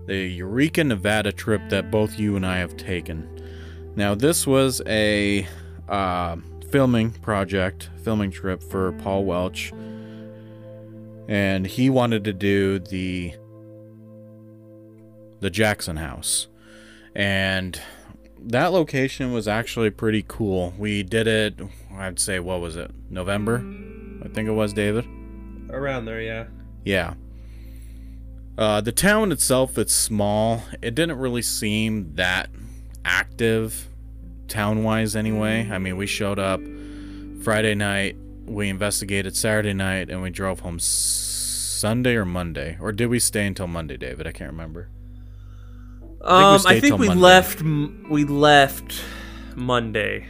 the 0.07 0.16
Eureka, 0.16 0.84
Nevada 0.84 1.32
trip 1.32 1.61
that 1.68 1.91
both 1.91 2.18
you 2.18 2.37
and 2.37 2.47
I 2.47 2.59
have 2.59 2.76
taken. 2.76 3.28
Now, 3.97 4.14
this 4.14 4.47
was 4.47 4.80
a 4.87 5.47
uh, 5.89 6.37
filming 6.70 7.11
project, 7.11 7.91
filming 8.03 8.30
trip 8.30 8.62
for 8.62 8.93
Paul 8.93 9.24
Welch, 9.24 9.72
and 11.28 11.66
he 11.66 11.91
wanted 11.91 12.24
to 12.24 12.32
do 12.32 12.78
the 12.78 13.34
the 15.41 15.51
Jackson 15.51 15.97
House, 15.97 16.49
and 17.14 17.80
that 18.47 18.72
location 18.72 19.32
was 19.32 19.49
actually 19.49 19.90
pretty 19.90 20.24
cool. 20.26 20.72
We 20.78 21.03
did 21.03 21.26
it, 21.26 21.61
I'd 21.92 22.18
say, 22.20 22.38
what 22.38 22.61
was 22.61 22.76
it? 22.76 22.92
November? 23.11 23.57
I 24.24 24.28
think 24.28 24.49
it 24.49 24.53
was, 24.53 24.72
David. 24.72 25.07
Around 25.70 26.05
there, 26.05 26.20
yeah. 26.20 26.47
Yeah. 26.84 27.14
Uh, 28.57 28.80
the 28.80 28.92
town 28.92 29.32
itself, 29.32 29.76
it's 29.76 29.92
small. 29.92 30.62
It 30.80 30.94
didn't 30.94 31.18
really 31.18 31.42
seem 31.42 32.14
that 32.14 32.49
active, 33.05 33.88
town 34.49 34.84
wise, 34.84 35.16
anyway. 35.16 35.68
I 35.70 35.78
mean, 35.78 35.97
we 35.97 36.07
showed 36.07 36.38
up 36.38 36.61
Friday 37.42 37.74
night, 37.74 38.16
we 38.44 38.68
investigated 38.68 39.36
Saturday 39.36 39.74
night, 39.74 40.09
and 40.09 40.22
we 40.22 40.30
drove 40.30 40.61
home 40.61 40.78
Sunday 40.78 42.14
or 42.14 42.24
Monday. 42.24 42.78
Or 42.80 42.92
did 42.92 43.09
we 43.09 43.18
stay 43.18 43.47
until 43.47 43.66
Monday, 43.66 43.97
David? 43.97 44.26
I 44.26 44.32
can't 44.32 44.53
remember. 44.53 44.88
We 46.27 46.33
Um, 46.33 46.61
I 46.66 46.81
think 46.81 46.99
we 46.99 47.09
left. 47.09 47.62
We 47.62 48.24
left 48.24 49.01
Monday. 49.55 50.27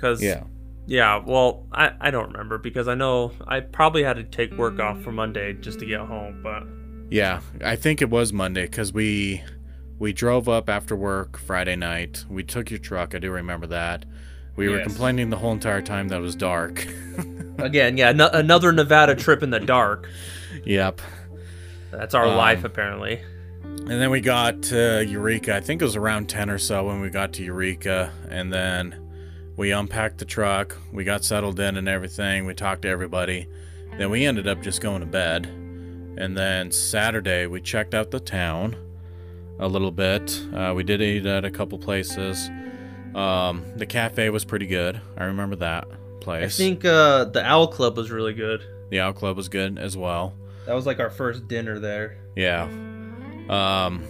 Cause 0.00 0.22
Yeah. 0.22 0.44
yeah. 0.86 1.22
Well, 1.24 1.66
I 1.72 1.92
I 2.00 2.10
don't 2.10 2.30
remember 2.30 2.58
because 2.58 2.88
I 2.88 2.94
know 2.94 3.32
I 3.46 3.60
probably 3.60 4.02
had 4.02 4.16
to 4.16 4.24
take 4.24 4.52
work 4.54 4.78
off 4.80 5.02
for 5.02 5.12
Monday 5.12 5.52
just 5.54 5.78
to 5.80 5.86
get 5.86 6.00
home. 6.00 6.40
But 6.42 6.64
Yeah, 7.10 7.40
I 7.64 7.76
think 7.76 8.00
it 8.00 8.08
was 8.10 8.32
Monday 8.32 8.62
because 8.62 8.92
we 8.92 9.42
we 9.98 10.12
drove 10.14 10.48
up 10.48 10.70
after 10.70 10.96
work 10.96 11.38
Friday 11.38 11.76
night. 11.76 12.24
We 12.30 12.42
took 12.42 12.70
your 12.70 12.78
truck. 12.78 13.14
I 13.14 13.18
do 13.18 13.30
remember 13.30 13.66
that. 13.66 14.06
We 14.56 14.68
were 14.68 14.80
complaining 14.80 15.30
the 15.30 15.36
whole 15.36 15.52
entire 15.52 15.80
time 15.82 16.08
that 16.08 16.16
it 16.18 16.22
was 16.22 16.34
dark. 16.34 16.86
again, 17.58 17.96
yeah, 17.96 18.12
no, 18.12 18.28
another 18.28 18.72
Nevada 18.72 19.14
trip 19.14 19.42
in 19.42 19.50
the 19.50 19.60
dark. 19.60 20.08
yep. 20.64 21.00
That's 21.90 22.14
our 22.14 22.26
Um, 22.26 22.36
life 22.36 22.64
apparently. 22.64 23.20
And 23.78 24.00
then 24.00 24.10
we 24.10 24.20
got 24.20 24.62
to 24.64 25.04
Eureka. 25.04 25.56
I 25.56 25.60
think 25.60 25.82
it 25.82 25.84
was 25.84 25.96
around 25.96 26.28
10 26.28 26.48
or 26.48 26.58
so 26.58 26.86
when 26.86 27.00
we 27.00 27.10
got 27.10 27.32
to 27.34 27.42
Eureka. 27.44 28.12
And 28.28 28.52
then 28.52 28.94
we 29.56 29.72
unpacked 29.72 30.18
the 30.18 30.24
truck. 30.24 30.76
We 30.92 31.02
got 31.02 31.24
settled 31.24 31.58
in 31.58 31.76
and 31.76 31.88
everything. 31.88 32.46
We 32.46 32.54
talked 32.54 32.82
to 32.82 32.88
everybody. 32.88 33.48
Then 33.98 34.10
we 34.10 34.24
ended 34.24 34.46
up 34.46 34.62
just 34.62 34.80
going 34.80 35.00
to 35.00 35.06
bed. 35.06 35.46
And 35.46 36.36
then 36.36 36.70
Saturday, 36.70 37.46
we 37.46 37.60
checked 37.60 37.94
out 37.94 38.10
the 38.12 38.20
town 38.20 38.76
a 39.58 39.66
little 39.66 39.90
bit. 39.90 40.40
Uh, 40.54 40.72
we 40.76 40.84
did 40.84 41.02
eat 41.02 41.26
at 41.26 41.44
a 41.44 41.50
couple 41.50 41.78
places. 41.78 42.48
Um, 43.14 43.64
the 43.76 43.86
cafe 43.86 44.30
was 44.30 44.44
pretty 44.44 44.66
good. 44.66 45.00
I 45.16 45.24
remember 45.24 45.56
that 45.56 45.88
place. 46.20 46.54
I 46.60 46.62
think 46.62 46.84
uh, 46.84 47.24
the 47.24 47.44
Owl 47.44 47.68
Club 47.68 47.96
was 47.96 48.10
really 48.10 48.34
good. 48.34 48.62
the 48.90 49.00
Owl 49.00 49.14
Club 49.14 49.36
was 49.36 49.48
good 49.48 49.78
as 49.78 49.96
well. 49.96 50.34
That 50.66 50.74
was 50.74 50.86
like 50.86 51.00
our 51.00 51.10
first 51.10 51.48
dinner 51.48 51.78
there. 51.80 52.18
Yeah. 52.36 52.68
Um, 53.50 54.04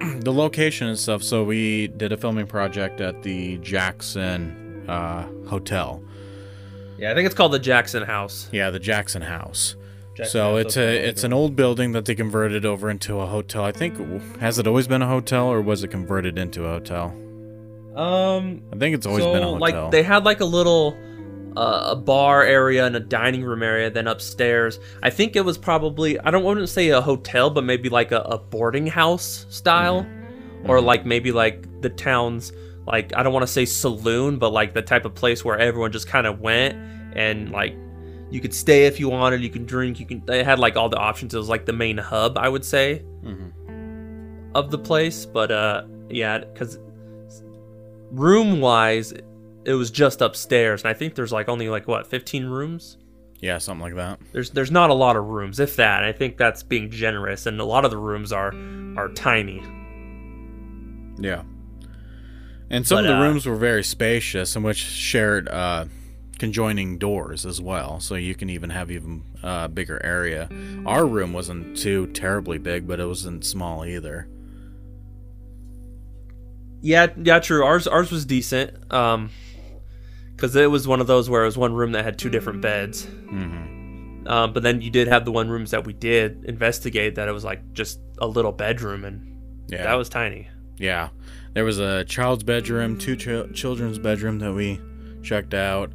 the 0.20 0.32
location 0.32 0.88
and 0.88 0.98
stuff. 0.98 1.22
So 1.22 1.44
we 1.44 1.88
did 1.88 2.12
a 2.12 2.16
filming 2.16 2.46
project 2.46 3.00
at 3.00 3.22
the 3.22 3.58
Jackson 3.58 4.84
uh, 4.88 5.28
Hotel. 5.46 6.02
Yeah, 6.98 7.12
I 7.12 7.14
think 7.14 7.26
it's 7.26 7.34
called 7.34 7.52
the 7.52 7.58
Jackson 7.58 8.02
House. 8.02 8.48
Yeah, 8.52 8.70
the 8.70 8.78
Jackson 8.78 9.22
House. 9.22 9.76
Jackson 10.14 10.32
so 10.32 10.56
House 10.56 10.66
it's 10.66 10.76
a 10.76 11.08
it's 11.08 11.24
an 11.24 11.32
old 11.32 11.54
building 11.56 11.92
that 11.92 12.04
they 12.04 12.14
converted 12.14 12.66
over 12.66 12.90
into 12.90 13.20
a 13.20 13.26
hotel. 13.26 13.64
I 13.64 13.72
think 13.72 13.96
has 14.40 14.58
it 14.58 14.66
always 14.66 14.86
been 14.88 15.02
a 15.02 15.08
hotel 15.08 15.46
or 15.46 15.62
was 15.62 15.84
it 15.84 15.88
converted 15.88 16.38
into 16.38 16.64
a 16.64 16.68
hotel? 16.70 17.14
um 17.96 18.62
I 18.72 18.76
think 18.76 18.94
it's 18.94 19.06
always 19.06 19.24
so 19.24 19.32
been 19.32 19.42
a 19.42 19.46
hotel. 19.46 19.60
like 19.60 19.90
they 19.90 20.02
had 20.02 20.24
like 20.24 20.40
a 20.40 20.44
little 20.44 20.96
uh, 21.56 21.88
a 21.92 21.96
bar 21.96 22.42
area 22.44 22.86
and 22.86 22.94
a 22.96 23.00
dining 23.00 23.42
room 23.42 23.62
area 23.62 23.90
then 23.90 24.06
upstairs. 24.06 24.78
I 25.02 25.10
think 25.10 25.36
it 25.36 25.44
was 25.44 25.58
probably 25.58 26.18
i 26.20 26.30
don't 26.30 26.44
want 26.44 26.58
to 26.60 26.66
say 26.66 26.88
a 26.90 27.00
hotel 27.00 27.50
but 27.50 27.64
maybe 27.64 27.88
like 27.88 28.12
a, 28.12 28.20
a 28.20 28.38
boarding 28.38 28.86
house 28.86 29.46
style. 29.50 30.02
Mm-hmm. 30.02 30.70
or 30.70 30.80
like 30.80 31.06
maybe 31.06 31.32
like 31.32 31.66
the 31.80 31.88
town's 31.90 32.52
like 32.86 33.14
i 33.16 33.22
don't 33.22 33.32
want 33.32 33.42
to 33.46 33.52
say 33.52 33.64
saloon 33.64 34.38
but 34.38 34.50
like 34.52 34.74
the 34.74 34.82
type 34.82 35.04
of 35.06 35.14
place 35.14 35.44
where 35.44 35.58
everyone 35.58 35.90
just 35.92 36.06
kind 36.06 36.26
of 36.26 36.40
went 36.40 36.74
and 37.16 37.50
like 37.50 37.74
you 38.30 38.40
could 38.40 38.52
stay 38.54 38.84
if 38.86 39.00
you 39.00 39.08
wanted 39.08 39.42
you 39.42 39.48
can 39.50 39.64
drink 39.64 39.98
you 39.98 40.06
can 40.06 40.22
they 40.26 40.44
had 40.44 40.58
like 40.58 40.76
all 40.76 40.88
the 40.88 40.98
options. 40.98 41.34
It 41.34 41.38
was 41.38 41.48
like 41.48 41.64
the 41.66 41.72
main 41.72 41.96
hub 41.98 42.36
i 42.38 42.48
would 42.48 42.64
say 42.64 43.02
Mhm. 43.24 43.52
of 44.54 44.70
the 44.70 44.78
place. 44.78 45.24
But 45.26 45.50
uh 45.50 45.82
yeah, 46.10 46.38
because 46.38 46.78
room 48.10 48.60
wise, 48.60 49.12
it 49.64 49.74
was 49.74 49.90
just 49.90 50.20
upstairs, 50.20 50.82
and 50.82 50.90
I 50.90 50.94
think 50.94 51.14
there's 51.14 51.32
like 51.32 51.48
only 51.48 51.68
like 51.68 51.86
what 51.88 52.06
15 52.06 52.46
rooms. 52.46 52.96
Yeah, 53.40 53.58
something 53.58 53.82
like 53.82 53.94
that. 53.94 54.20
There's 54.32 54.50
there's 54.50 54.70
not 54.70 54.90
a 54.90 54.94
lot 54.94 55.16
of 55.16 55.24
rooms, 55.24 55.60
if 55.60 55.76
that. 55.76 56.04
I 56.04 56.12
think 56.12 56.36
that's 56.36 56.62
being 56.62 56.90
generous, 56.90 57.46
and 57.46 57.60
a 57.60 57.64
lot 57.64 57.84
of 57.84 57.90
the 57.90 57.98
rooms 57.98 58.32
are 58.32 58.52
are 58.96 59.08
tiny. 59.14 59.62
Yeah. 61.18 61.42
And 62.72 62.86
some 62.86 62.98
But, 62.98 63.06
of 63.06 63.08
the 63.08 63.16
uh, 63.16 63.22
rooms 63.22 63.46
were 63.46 63.56
very 63.56 63.82
spacious 63.82 64.54
and 64.54 64.64
which 64.64 64.78
shared 64.78 65.48
uh, 65.48 65.86
conjoining 66.38 66.98
doors 66.98 67.44
as 67.44 67.60
well. 67.60 67.98
So 67.98 68.14
you 68.14 68.34
can 68.36 68.48
even 68.48 68.70
have 68.70 68.90
even 68.92 69.24
uh, 69.42 69.66
bigger 69.68 70.00
area. 70.04 70.48
Our 70.86 71.04
room 71.04 71.32
wasn't 71.32 71.76
too 71.76 72.06
terribly 72.08 72.58
big, 72.58 72.86
but 72.86 73.00
it 73.00 73.06
wasn't 73.06 73.44
small 73.44 73.84
either. 73.84 74.28
Yeah, 76.80 77.08
yeah, 77.16 77.40
true. 77.40 77.64
Ours 77.64 77.86
ours 77.86 78.10
was 78.10 78.24
decent. 78.24 78.92
Um, 78.92 79.30
because 80.40 80.56
it 80.56 80.70
was 80.70 80.88
one 80.88 81.00
of 81.02 81.06
those 81.06 81.28
where 81.28 81.42
it 81.42 81.46
was 81.46 81.58
one 81.58 81.74
room 81.74 81.92
that 81.92 82.02
had 82.04 82.18
two 82.18 82.30
different 82.30 82.62
beds. 82.62 83.04
hmm 83.28 84.24
Um, 84.26 84.52
but 84.54 84.62
then 84.62 84.80
you 84.80 84.90
did 84.90 85.06
have 85.08 85.24
the 85.26 85.32
one 85.32 85.48
rooms 85.50 85.70
that 85.72 85.84
we 85.86 85.92
did 85.92 86.44
investigate 86.46 87.16
that 87.16 87.28
it 87.28 87.32
was 87.32 87.44
like 87.44 87.72
just 87.74 88.00
a 88.18 88.26
little 88.26 88.52
bedroom, 88.52 89.04
and 89.04 89.36
Yeah. 89.68 89.82
that 89.84 89.94
was 89.94 90.08
tiny. 90.08 90.48
Yeah. 90.78 91.08
There 91.52 91.64
was 91.64 91.78
a 91.78 92.04
child's 92.04 92.42
bedroom, 92.44 92.96
two 92.96 93.16
ch- 93.16 93.54
children's 93.54 93.98
bedroom 93.98 94.38
that 94.38 94.52
we 94.54 94.80
checked 95.22 95.52
out. 95.52 95.92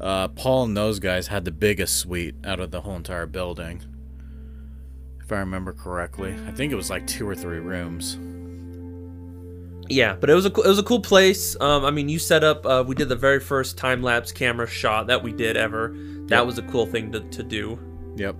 Uh, 0.00 0.28
Paul 0.28 0.64
and 0.64 0.76
those 0.76 0.98
guys 1.00 1.28
had 1.28 1.44
the 1.44 1.50
biggest 1.50 1.96
suite 1.96 2.34
out 2.44 2.60
of 2.60 2.70
the 2.70 2.80
whole 2.82 2.96
entire 2.96 3.26
building. 3.26 3.82
If 5.22 5.32
I 5.32 5.38
remember 5.40 5.72
correctly. 5.72 6.34
I 6.46 6.50
think 6.52 6.72
it 6.72 6.76
was 6.76 6.90
like 6.90 7.06
two 7.06 7.28
or 7.28 7.34
three 7.34 7.58
rooms. 7.58 8.18
Yeah, 9.90 10.14
but 10.20 10.28
it 10.28 10.34
was 10.34 10.44
a 10.44 10.48
it 10.48 10.66
was 10.66 10.78
a 10.78 10.82
cool 10.82 11.00
place. 11.00 11.56
Um, 11.60 11.84
I 11.84 11.90
mean, 11.90 12.08
you 12.08 12.18
set 12.18 12.44
up. 12.44 12.66
Uh, 12.66 12.84
we 12.86 12.94
did 12.94 13.08
the 13.08 13.16
very 13.16 13.40
first 13.40 13.78
time 13.78 14.02
lapse 14.02 14.32
camera 14.32 14.66
shot 14.66 15.06
that 15.06 15.22
we 15.22 15.32
did 15.32 15.56
ever. 15.56 15.94
That 16.26 16.38
Yep. 16.38 16.46
was 16.46 16.58
a 16.58 16.62
cool 16.62 16.84
thing 16.86 17.10
to, 17.12 17.20
to 17.20 17.42
do. 17.42 17.78
Yep. 18.16 18.36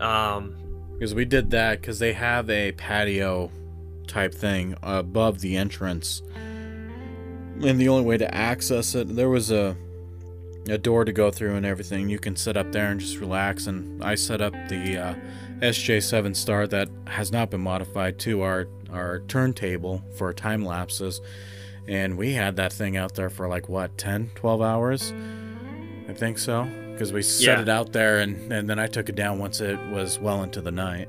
Um, 0.00 0.56
Because 0.94 1.14
we 1.14 1.24
did 1.24 1.50
that 1.52 1.80
because 1.80 1.98
they 2.00 2.12
have 2.12 2.50
a 2.50 2.72
patio 2.72 3.50
type 4.08 4.34
thing 4.34 4.74
above 4.82 5.40
the 5.40 5.56
entrance. 5.56 6.22
And 7.62 7.80
the 7.80 7.88
only 7.88 8.04
way 8.04 8.18
to 8.18 8.34
access 8.34 8.94
it, 8.96 9.14
there 9.14 9.28
was 9.28 9.50
a 9.52 9.76
a 10.68 10.78
door 10.78 11.04
to 11.04 11.12
go 11.12 11.30
through 11.30 11.54
and 11.56 11.66
everything. 11.66 12.08
You 12.08 12.18
can 12.18 12.34
sit 12.36 12.56
up 12.56 12.72
there 12.72 12.90
and 12.90 12.98
just 12.98 13.18
relax. 13.18 13.66
And 13.66 14.02
I 14.02 14.14
set 14.14 14.40
up 14.40 14.54
the 14.68 14.96
uh, 14.96 15.14
SJ7 15.60 16.34
Star 16.34 16.66
that 16.68 16.88
has 17.06 17.30
not 17.30 17.50
been 17.50 17.60
modified 17.60 18.18
to 18.20 18.40
our 18.42 18.66
our 18.94 19.20
turntable 19.20 20.02
for 20.16 20.32
time 20.32 20.64
lapses. 20.64 21.20
And 21.86 22.16
we 22.16 22.32
had 22.32 22.56
that 22.56 22.72
thing 22.72 22.96
out 22.96 23.14
there 23.14 23.28
for 23.28 23.46
like 23.48 23.68
what 23.68 23.98
10, 23.98 24.30
12 24.36 24.62
hours. 24.62 25.12
I 26.08 26.12
think 26.14 26.38
so. 26.38 26.64
Because 26.92 27.12
we 27.12 27.22
set 27.22 27.58
Yeah. 27.58 27.62
it 27.62 27.68
out 27.68 27.92
there 27.92 28.20
and, 28.20 28.52
and 28.52 28.70
then 28.70 28.78
I 28.78 28.86
took 28.86 29.08
it 29.08 29.16
down 29.16 29.38
once 29.38 29.60
it 29.60 29.78
was 29.90 30.18
well 30.18 30.42
into 30.42 30.60
the 30.60 30.70
night. 30.70 31.08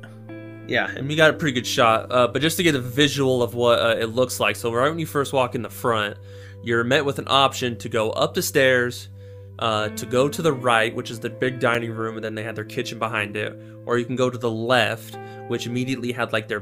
yeah, 0.67 0.89
and 0.89 1.07
we 1.07 1.15
got 1.15 1.29
a 1.29 1.33
pretty 1.33 1.53
good 1.53 1.67
shot. 1.67 2.11
Uh, 2.11 2.27
but 2.27 2.41
just 2.41 2.57
to 2.57 2.63
get 2.63 2.73
a 2.75 2.81
visual 2.81 3.43
of 3.43 3.53
what 3.53 3.79
uh, 3.79 3.95
it 3.99 4.07
looks 4.07 4.39
like, 4.39 4.55
so 4.55 4.73
right 4.73 4.89
when 4.89 4.97
you 4.97 5.05
first 5.05 5.31
walk 5.31 5.53
in 5.53 5.61
the 5.61 5.69
front, 5.69 6.17
you're 6.63 6.83
met 6.83 7.05
with 7.05 7.19
an 7.19 7.27
option 7.29 7.77
to 7.77 7.87
go 7.87 8.09
up 8.09 8.33
the 8.33 8.41
stairs, 8.41 9.09
uh, 9.59 9.89
to 9.89 10.07
go 10.07 10.27
to 10.27 10.41
the 10.41 10.51
right, 10.51 10.93
which 10.95 11.11
is 11.11 11.19
the 11.19 11.29
big 11.29 11.59
dining 11.59 11.91
room, 11.91 12.15
and 12.15 12.23
then 12.25 12.33
they 12.33 12.41
had 12.41 12.55
their 12.55 12.65
kitchen 12.65 12.97
behind 12.97 13.37
it, 13.37 13.55
or 13.85 13.99
you 13.99 14.05
can 14.05 14.15
go 14.15 14.27
to 14.31 14.37
the 14.39 14.49
left, 14.49 15.15
which 15.49 15.67
immediately 15.67 16.11
had 16.11 16.33
like 16.33 16.47
their 16.47 16.61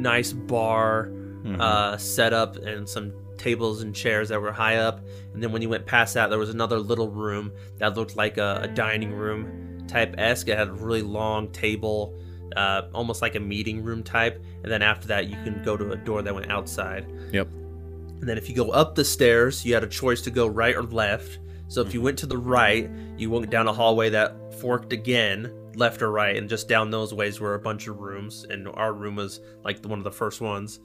nice 0.00 0.32
bar 0.32 1.12
uh, 1.58 1.96
set 1.96 2.32
up 2.32 2.56
and 2.56 2.88
some 2.88 3.12
tables 3.36 3.82
and 3.82 3.94
chairs 3.94 4.28
that 4.28 4.40
were 4.40 4.52
high 4.52 4.76
up. 4.76 5.00
And 5.32 5.42
then 5.42 5.52
when 5.52 5.62
you 5.62 5.68
went 5.68 5.86
past 5.86 6.14
that, 6.14 6.28
there 6.28 6.38
was 6.38 6.50
another 6.50 6.78
little 6.78 7.08
room 7.08 7.52
that 7.78 7.96
looked 7.96 8.16
like 8.16 8.36
a, 8.36 8.60
a 8.64 8.68
dining 8.68 9.12
room 9.12 9.86
type 9.88 10.14
esque. 10.18 10.48
It 10.48 10.58
had 10.58 10.68
a 10.68 10.72
really 10.72 11.02
long 11.02 11.50
table, 11.50 12.18
uh, 12.56 12.82
almost 12.92 13.22
like 13.22 13.34
a 13.34 13.40
meeting 13.40 13.82
room 13.82 14.02
type. 14.02 14.42
And 14.62 14.70
then 14.70 14.82
after 14.82 15.08
that, 15.08 15.28
you 15.28 15.36
can 15.42 15.62
go 15.64 15.76
to 15.76 15.92
a 15.92 15.96
door 15.96 16.22
that 16.22 16.34
went 16.34 16.50
outside. 16.50 17.10
Yep. 17.32 17.48
And 17.48 18.28
then 18.28 18.36
if 18.36 18.50
you 18.50 18.54
go 18.54 18.70
up 18.70 18.94
the 18.94 19.04
stairs, 19.04 19.64
you 19.64 19.72
had 19.72 19.82
a 19.82 19.88
choice 19.88 20.20
to 20.22 20.30
go 20.30 20.46
right 20.46 20.76
or 20.76 20.82
left. 20.82 21.38
So 21.68 21.80
if 21.80 21.94
you 21.94 22.02
went 22.02 22.18
to 22.18 22.26
the 22.26 22.36
right, 22.36 22.90
you 23.16 23.30
went 23.30 23.48
down 23.48 23.66
a 23.66 23.72
hallway 23.72 24.10
that 24.10 24.54
forked 24.60 24.92
again, 24.92 25.50
left 25.76 26.02
or 26.02 26.10
right, 26.10 26.36
and 26.36 26.48
just 26.48 26.68
down 26.68 26.90
those 26.90 27.14
ways 27.14 27.40
were 27.40 27.54
a 27.54 27.60
bunch 27.60 27.86
of 27.86 27.98
rooms, 27.98 28.44
and 28.48 28.68
our 28.68 28.92
room 28.92 29.16
was 29.16 29.40
like 29.64 29.84
one 29.84 29.98
of 29.98 30.04
the 30.04 30.10
first 30.10 30.40
ones. 30.40 30.78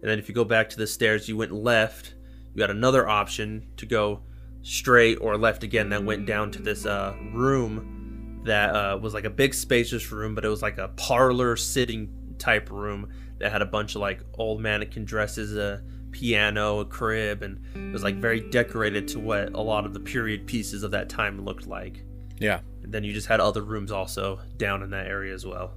And 0.00 0.10
then 0.10 0.18
if 0.18 0.28
you 0.28 0.34
go 0.34 0.44
back 0.44 0.68
to 0.70 0.76
the 0.76 0.86
stairs, 0.86 1.28
you 1.28 1.36
went 1.36 1.52
left. 1.52 2.14
You 2.54 2.62
had 2.62 2.70
another 2.70 3.08
option 3.08 3.68
to 3.76 3.86
go 3.86 4.22
straight 4.62 5.16
or 5.20 5.36
left 5.36 5.62
again. 5.62 5.88
That 5.90 6.04
went 6.04 6.26
down 6.26 6.50
to 6.52 6.62
this 6.62 6.86
uh, 6.86 7.14
room 7.32 8.42
that 8.44 8.74
uh, 8.74 8.98
was 9.00 9.14
like 9.14 9.24
a 9.24 9.30
big 9.30 9.54
spacious 9.54 10.10
room, 10.10 10.34
but 10.34 10.44
it 10.44 10.48
was 10.48 10.62
like 10.62 10.78
a 10.78 10.88
parlor 10.88 11.56
sitting 11.56 12.34
type 12.38 12.70
room 12.70 13.08
that 13.38 13.52
had 13.52 13.62
a 13.62 13.66
bunch 13.66 13.94
of 13.94 14.00
like 14.00 14.22
old 14.34 14.60
mannequin 14.60 15.04
dresses, 15.04 15.56
a 15.56 15.82
piano, 16.10 16.80
a 16.80 16.84
crib, 16.84 17.42
and 17.42 17.60
it 17.74 17.92
was 17.92 18.02
like 18.02 18.16
very 18.16 18.40
decorated 18.50 19.08
to 19.08 19.18
what 19.18 19.54
a 19.54 19.60
lot 19.60 19.86
of 19.86 19.94
the 19.94 20.00
period 20.00 20.46
pieces 20.46 20.82
of 20.82 20.90
that 20.90 21.08
time 21.08 21.44
looked 21.44 21.66
like. 21.66 22.04
Yeah. 22.42 22.60
And 22.82 22.92
then 22.92 23.04
you 23.04 23.12
just 23.12 23.28
had 23.28 23.38
other 23.40 23.62
rooms 23.62 23.92
also 23.92 24.40
down 24.56 24.82
in 24.82 24.90
that 24.90 25.06
area 25.06 25.32
as 25.32 25.46
well. 25.46 25.74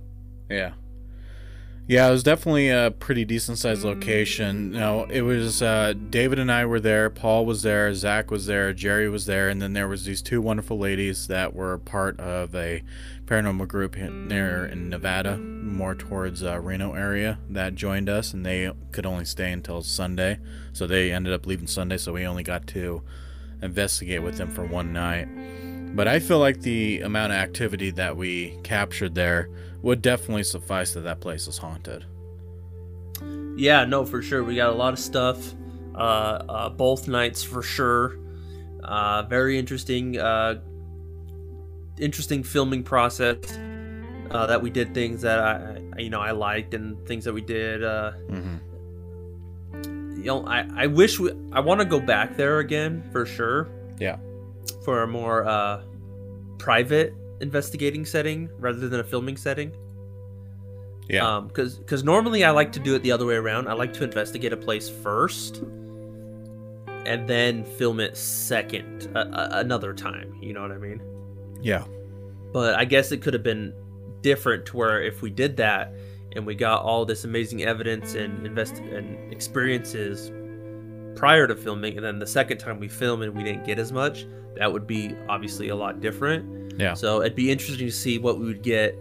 Yeah. 0.49 0.73
Yeah, 1.87 2.07
it 2.07 2.11
was 2.11 2.23
definitely 2.23 2.69
a 2.69 2.89
pretty 2.89 3.25
decent 3.25 3.59
sized 3.59 3.83
location. 3.83 4.71
Now, 4.71 5.03
it 5.03 5.21
was 5.21 5.61
uh, 5.61 5.93
David 6.09 6.39
and 6.39 6.51
I 6.51 6.65
were 6.65 6.79
there, 6.79 7.11
Paul 7.11 7.45
was 7.45 7.61
there, 7.61 7.93
Zach 7.93 8.31
was 8.31 8.47
there, 8.47 8.73
Jerry 8.73 9.07
was 9.07 9.27
there, 9.27 9.49
and 9.49 9.61
then 9.61 9.73
there 9.73 9.87
was 9.87 10.03
these 10.03 10.23
two 10.23 10.41
wonderful 10.41 10.79
ladies 10.79 11.27
that 11.27 11.53
were 11.53 11.77
part 11.77 12.19
of 12.19 12.55
a 12.55 12.81
paranormal 13.25 13.67
group 13.67 13.95
in- 13.95 14.29
there 14.29 14.65
in 14.65 14.89
Nevada, 14.89 15.37
more 15.37 15.93
towards 15.93 16.41
uh, 16.41 16.59
Reno 16.59 16.93
area, 16.93 17.37
that 17.51 17.75
joined 17.75 18.09
us, 18.09 18.33
and 18.33 18.43
they 18.43 18.71
could 18.91 19.05
only 19.05 19.25
stay 19.25 19.51
until 19.51 19.83
Sunday, 19.83 20.39
so 20.73 20.87
they 20.87 21.11
ended 21.11 21.33
up 21.33 21.45
leaving 21.45 21.67
Sunday, 21.67 21.97
so 21.97 22.13
we 22.13 22.25
only 22.25 22.41
got 22.41 22.65
to 22.65 23.03
investigate 23.61 24.23
with 24.23 24.37
them 24.37 24.49
for 24.49 24.65
one 24.65 24.91
night. 24.91 25.27
But 25.95 26.07
I 26.09 26.19
feel 26.19 26.39
like 26.39 26.59
the 26.61 27.01
amount 27.01 27.31
of 27.31 27.37
activity 27.39 27.89
that 27.91 28.17
we 28.17 28.59
captured 28.63 29.15
there 29.15 29.49
would 29.81 30.01
definitely 30.01 30.43
suffice 30.43 30.93
that 30.93 31.01
that 31.01 31.21
place 31.21 31.47
is 31.47 31.57
haunted. 31.57 32.05
Yeah, 33.55 33.85
no, 33.85 34.03
for 34.05 34.21
sure. 34.21 34.43
We 34.43 34.55
got 34.57 34.71
a 34.73 34.75
lot 34.75 34.91
of 34.93 34.99
stuff. 34.99 35.53
Uh, 35.95 35.97
uh, 35.97 36.69
both 36.69 37.07
nights 37.07 37.41
for 37.43 37.63
sure. 37.63 38.17
Uh, 38.83 39.23
very 39.23 39.57
interesting. 39.57 40.19
Uh, 40.19 40.59
interesting 41.97 42.43
filming 42.43 42.83
process. 42.83 43.37
Uh, 44.31 44.47
that 44.47 44.61
we 44.61 44.69
did 44.69 44.93
things 44.93 45.21
that 45.21 45.39
I, 45.39 45.79
you 45.97 46.09
know, 46.09 46.19
I 46.19 46.31
liked 46.31 46.73
and 46.73 46.97
things 47.07 47.23
that 47.23 47.33
we 47.33 47.41
did. 47.41 47.83
Uh, 47.83 48.11
Mm-hmm. 48.29 48.57
you 50.17 50.25
know, 50.25 50.45
I, 50.45 50.67
I 50.75 50.87
wish 50.87 51.19
we, 51.19 51.31
I 51.53 51.59
want 51.61 51.79
to 51.79 51.85
go 51.85 51.99
back 52.01 52.35
there 52.35 52.59
again 52.59 53.07
for 53.11 53.25
sure. 53.25 53.69
Yeah. 53.99 54.17
For 54.85 55.03
a 55.03 55.07
more 55.07 55.45
uh, 55.45 55.83
private 56.59 57.13
investigating 57.41 58.05
setting 58.05 58.49
rather 58.59 58.87
than 58.87 58.99
a 58.99 59.03
filming 59.03 59.35
setting. 59.35 59.75
Yeah. 61.09 61.27
Um, 61.27 61.47
because 61.47 61.77
because 61.77 62.03
normally 62.03 62.43
I 62.43 62.51
like 62.51 62.71
to 62.73 62.79
do 62.79 62.95
it 62.95 63.03
the 63.03 63.11
other 63.11 63.25
way 63.25 63.35
around. 63.35 63.67
I 63.67 63.73
like 63.73 63.93
to 63.93 64.03
investigate 64.03 64.53
a 64.53 64.57
place 64.57 64.89
first, 64.89 65.57
and 67.05 67.27
then 67.27 67.63
film 67.63 67.99
it 67.99 68.17
second, 68.17 69.11
uh, 69.15 69.49
another 69.51 69.93
time. 69.93 70.35
You 70.41 70.53
know 70.53 70.61
what 70.61 70.71
I 70.71 70.77
mean? 70.77 71.01
yeah. 71.61 71.83
But 72.53 72.75
I 72.75 72.85
guess 72.85 73.11
it 73.11 73.21
could 73.21 73.33
have 73.33 73.43
been 73.43 73.73
different 74.21 74.65
to 74.67 74.77
where 74.77 75.01
if 75.01 75.21
we 75.21 75.29
did 75.29 75.57
that 75.57 75.93
and 76.35 76.45
we 76.45 76.55
got 76.55 76.81
all 76.81 77.05
this 77.05 77.25
amazing 77.25 77.63
evidence 77.63 78.15
and 78.15 78.45
invest 78.45 78.77
and 78.77 79.31
experiences 79.31 80.31
prior 81.15 81.47
to 81.47 81.55
filming, 81.55 81.97
and 81.97 82.05
then 82.05 82.19
the 82.19 82.27
second 82.27 82.57
time 82.57 82.79
we 82.79 82.87
film 82.87 83.21
and 83.21 83.35
we 83.35 83.43
didn't 83.43 83.65
get 83.65 83.79
as 83.79 83.91
much, 83.91 84.25
that 84.57 84.71
would 84.71 84.87
be 84.87 85.15
obviously 85.29 85.69
a 85.69 85.75
lot 85.75 86.01
different. 86.01 86.79
Yeah. 86.79 86.93
So 86.93 87.21
it'd 87.21 87.35
be 87.35 87.51
interesting 87.51 87.87
to 87.87 87.93
see 87.93 88.17
what 88.17 88.39
we 88.39 88.45
would 88.45 88.61
get 88.61 88.97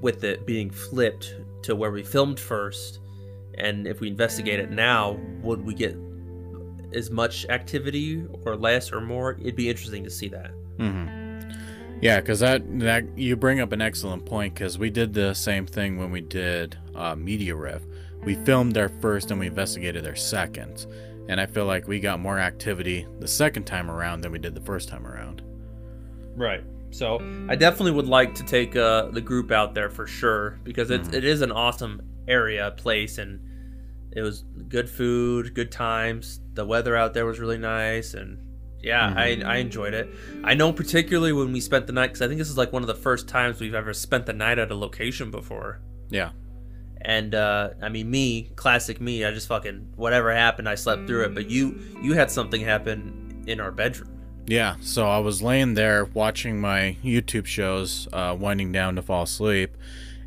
with 0.00 0.24
it 0.24 0.46
being 0.46 0.70
flipped 0.70 1.36
to 1.62 1.76
where 1.76 1.90
we 1.90 2.02
filmed 2.02 2.40
first, 2.40 3.00
and 3.58 3.86
if 3.86 4.00
we 4.00 4.08
investigate 4.08 4.58
it 4.58 4.70
now, 4.70 5.18
would 5.42 5.64
we 5.64 5.74
get 5.74 5.96
as 6.94 7.10
much 7.10 7.46
activity 7.48 8.24
or 8.44 8.56
less 8.56 8.92
or 8.92 9.00
more? 9.00 9.36
It'd 9.40 9.56
be 9.56 9.68
interesting 9.68 10.04
to 10.04 10.10
see 10.10 10.28
that. 10.28 10.50
Mm-hmm. 10.78 11.22
Yeah, 12.02 12.20
because 12.20 12.40
that 12.40 12.80
that 12.80 13.16
you 13.16 13.36
bring 13.36 13.60
up 13.60 13.70
an 13.70 13.80
excellent 13.80 14.26
point 14.26 14.54
because 14.54 14.76
we 14.76 14.90
did 14.90 15.14
the 15.14 15.34
same 15.34 15.66
thing 15.66 15.98
when 15.98 16.10
we 16.10 16.20
did 16.20 16.76
uh, 16.96 17.14
Media 17.14 17.54
Riff. 17.54 17.82
We 18.24 18.34
filmed 18.34 18.74
their 18.74 18.88
first 18.88 19.30
and 19.30 19.38
we 19.38 19.46
investigated 19.46 20.04
their 20.04 20.16
second, 20.16 20.86
and 21.28 21.40
I 21.40 21.46
feel 21.46 21.64
like 21.66 21.86
we 21.88 22.00
got 22.00 22.20
more 22.20 22.38
activity 22.38 23.06
the 23.20 23.28
second 23.28 23.64
time 23.64 23.90
around 23.90 24.20
than 24.22 24.32
we 24.32 24.38
did 24.38 24.54
the 24.54 24.60
first 24.60 24.88
time 24.88 25.06
around. 25.06 25.42
Right. 26.36 26.64
So 26.90 27.20
I 27.48 27.56
definitely 27.56 27.92
would 27.92 28.06
like 28.08 28.34
to 28.34 28.44
take 28.44 28.76
uh, 28.76 29.06
the 29.10 29.20
group 29.20 29.50
out 29.50 29.74
there 29.74 29.88
for 29.88 30.06
sure 30.06 30.58
because 30.62 30.90
it's 30.90 31.08
Mhm. 31.08 31.14
it 31.14 31.24
is 31.24 31.40
an 31.40 31.50
awesome 31.52 32.02
area, 32.28 32.72
place, 32.76 33.18
and 33.18 33.40
It 34.14 34.20
was 34.20 34.44
good 34.68 34.90
food, 34.90 35.54
good 35.54 35.72
times. 35.72 36.40
The 36.52 36.66
weather 36.66 36.94
out 36.94 37.14
there 37.14 37.24
was 37.24 37.40
really 37.40 37.56
nice, 37.56 38.12
and 38.12 38.36
yeah, 38.82 39.10
I, 39.16 39.40
I 39.42 39.56
enjoyed 39.56 39.94
it. 39.94 40.06
I 40.44 40.52
know 40.52 40.70
particularly 40.70 41.32
when 41.32 41.50
we 41.50 41.60
spent 41.60 41.86
the 41.86 41.94
night 41.94 42.08
because 42.08 42.20
I 42.20 42.28
think 42.28 42.36
this 42.36 42.50
is 42.50 42.58
like 42.58 42.74
one 42.74 42.82
of 42.82 42.88
the 42.88 42.94
first 42.94 43.26
times 43.26 43.58
we've 43.58 43.72
ever 43.74 43.94
spent 43.94 44.26
the 44.26 44.34
night 44.34 44.58
at 44.58 44.70
a 44.70 44.74
location 44.74 45.30
before. 45.30 45.80
Yeah. 46.10 46.32
And 47.04 47.34
uh, 47.34 47.70
I 47.82 47.88
mean, 47.88 48.10
me, 48.10 48.50
classic 48.56 49.00
me. 49.00 49.24
I 49.24 49.32
just 49.32 49.48
fucking 49.48 49.94
whatever 49.96 50.32
happened, 50.32 50.68
I 50.68 50.76
slept 50.76 51.06
through 51.06 51.24
it. 51.24 51.34
But 51.34 51.50
you, 51.50 51.78
you 52.00 52.14
had 52.14 52.30
something 52.30 52.60
happen 52.60 53.44
in 53.46 53.60
our 53.60 53.72
bedroom. 53.72 54.12
Yeah, 54.46 54.76
so 54.80 55.08
I 55.08 55.18
was 55.18 55.40
laying 55.40 55.74
there 55.74 56.04
watching 56.04 56.60
my 56.60 56.96
YouTube 57.04 57.46
shows, 57.46 58.08
uh, 58.12 58.36
winding 58.38 58.72
down 58.72 58.96
to 58.96 59.02
fall 59.02 59.22
asleep, 59.22 59.76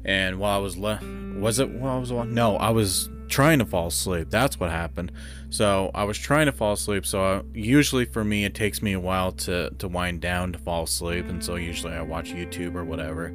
and 0.05 0.39
while 0.39 0.57
I 0.57 0.61
was 0.61 0.77
was 0.77 1.59
it 1.59 1.69
while 1.69 1.97
I 1.97 1.99
was 1.99 2.11
no, 2.11 2.55
I 2.55 2.69
was 2.69 3.09
trying 3.27 3.59
to 3.59 3.65
fall 3.65 3.87
asleep. 3.87 4.29
That's 4.29 4.57
what 4.57 4.71
happened. 4.71 5.11
So 5.49 5.91
I 5.93 6.05
was 6.05 6.17
trying 6.17 6.45
to 6.45 6.51
fall 6.51 6.73
asleep. 6.73 7.05
So 7.05 7.23
I, 7.23 7.41
usually 7.53 8.05
for 8.05 8.23
me, 8.23 8.45
it 8.45 8.53
takes 8.53 8.81
me 8.81 8.93
a 8.93 8.99
while 8.99 9.33
to 9.33 9.71
to 9.71 9.87
wind 9.89 10.21
down 10.21 10.53
to 10.53 10.59
fall 10.59 10.83
asleep, 10.83 11.27
and 11.27 11.43
so 11.43 11.55
usually 11.55 11.93
I 11.93 12.01
watch 12.01 12.31
YouTube 12.31 12.75
or 12.75 12.85
whatever, 12.85 13.33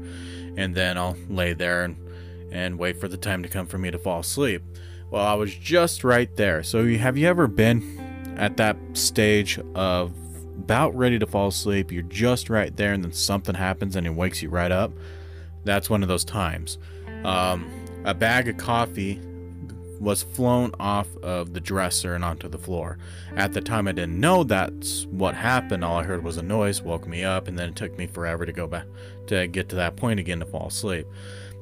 and 0.57 0.75
then 0.75 0.97
I'll 0.97 1.17
lay 1.29 1.53
there 1.53 1.85
and 1.85 1.97
and 2.51 2.79
wait 2.79 3.01
for 3.01 3.09
the 3.09 3.17
time 3.17 3.43
to 3.43 3.49
come 3.49 3.67
for 3.67 3.79
me 3.79 3.91
to 3.91 3.99
fall 3.99 4.21
asleep. 4.21 4.63
Well, 5.11 5.25
I 5.25 5.35
was 5.35 5.55
just 5.55 6.05
right 6.05 6.35
there. 6.37 6.63
So 6.63 6.87
have 6.97 7.17
you 7.19 7.27
ever 7.27 7.47
been 7.47 8.35
at 8.37 8.57
that 8.57 8.77
stage 8.95 9.59
of 9.75 10.13
about 10.61 10.95
ready 10.95 11.19
to 11.19 11.27
fall 11.27 11.49
asleep, 11.49 11.91
you're 11.91 12.03
just 12.03 12.51
right 12.51 12.77
there, 12.77 12.93
and 12.93 13.03
then 13.03 13.13
something 13.13 13.55
happens 13.55 13.97
and 13.97 14.07
it 14.07 14.11
wakes 14.11 14.43
you 14.43 14.49
right 14.49 14.71
up. 14.71 14.93
That's 15.65 15.91
one 15.91 16.03
of 16.03 16.09
those 16.09 16.25
times. 16.25 16.79
Um, 17.25 17.71
a 18.05 18.15
bag 18.15 18.49
of 18.49 18.57
coffee 18.57 19.21
was 19.99 20.23
flown 20.23 20.73
off 20.81 21.09
of 21.19 21.53
the 21.53 21.61
dresser 21.61 22.15
and 22.15 22.25
onto 22.25 22.49
the 22.49 22.59
floor. 22.59 22.99
At 23.37 23.53
the 23.53 23.61
time, 23.61 23.87
I 23.89 23.93
didn't 23.93 24.19
know 24.19 24.45
that's 24.45 25.07
what 25.07 25.35
happened. 25.35 25.85
All 25.85 25.99
I 25.99 26.05
heard 26.05 26.25
was 26.25 26.39
a 26.39 26.43
noise, 26.43 26.81
woke 26.81 27.07
me 27.07 27.25
up, 27.25 27.49
and 27.49 27.59
then 27.59 27.69
it 27.71 27.77
took 27.77 27.97
me 27.99 28.07
forever 28.07 28.47
to 28.47 28.53
go 28.53 28.67
back 28.67 28.87
to 29.27 29.47
get 29.47 29.69
to 29.71 29.77
that 29.77 29.97
point 29.97 30.21
again 30.21 30.41
to 30.41 30.47
fall 30.47 30.69
asleep. 30.69 31.07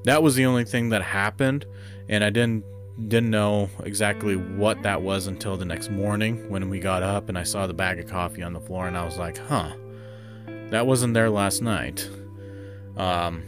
That 0.04 0.22
was 0.22 0.34
the 0.34 0.46
only 0.46 0.64
thing 0.64 0.90
that 0.90 1.02
happened, 1.02 1.66
and 2.08 2.24
I 2.24 2.30
didn't 2.30 2.64
didn't 3.06 3.30
know 3.30 3.70
exactly 3.84 4.34
what 4.34 4.82
that 4.82 5.02
was 5.02 5.28
until 5.28 5.56
the 5.56 5.64
next 5.64 5.88
morning 5.88 6.48
when 6.50 6.68
we 6.68 6.80
got 6.80 7.00
up 7.04 7.28
and 7.28 7.38
I 7.38 7.44
saw 7.44 7.64
the 7.68 7.74
bag 7.74 8.00
of 8.00 8.08
coffee 8.08 8.42
on 8.42 8.52
the 8.52 8.60
floor 8.60 8.88
and 8.88 8.98
I 8.98 9.04
was 9.04 9.16
like, 9.16 9.38
huh, 9.38 9.70
that 10.70 10.84
wasn't 10.84 11.14
there 11.14 11.30
last 11.30 11.62
night. 11.62 12.10
Um, 12.96 13.44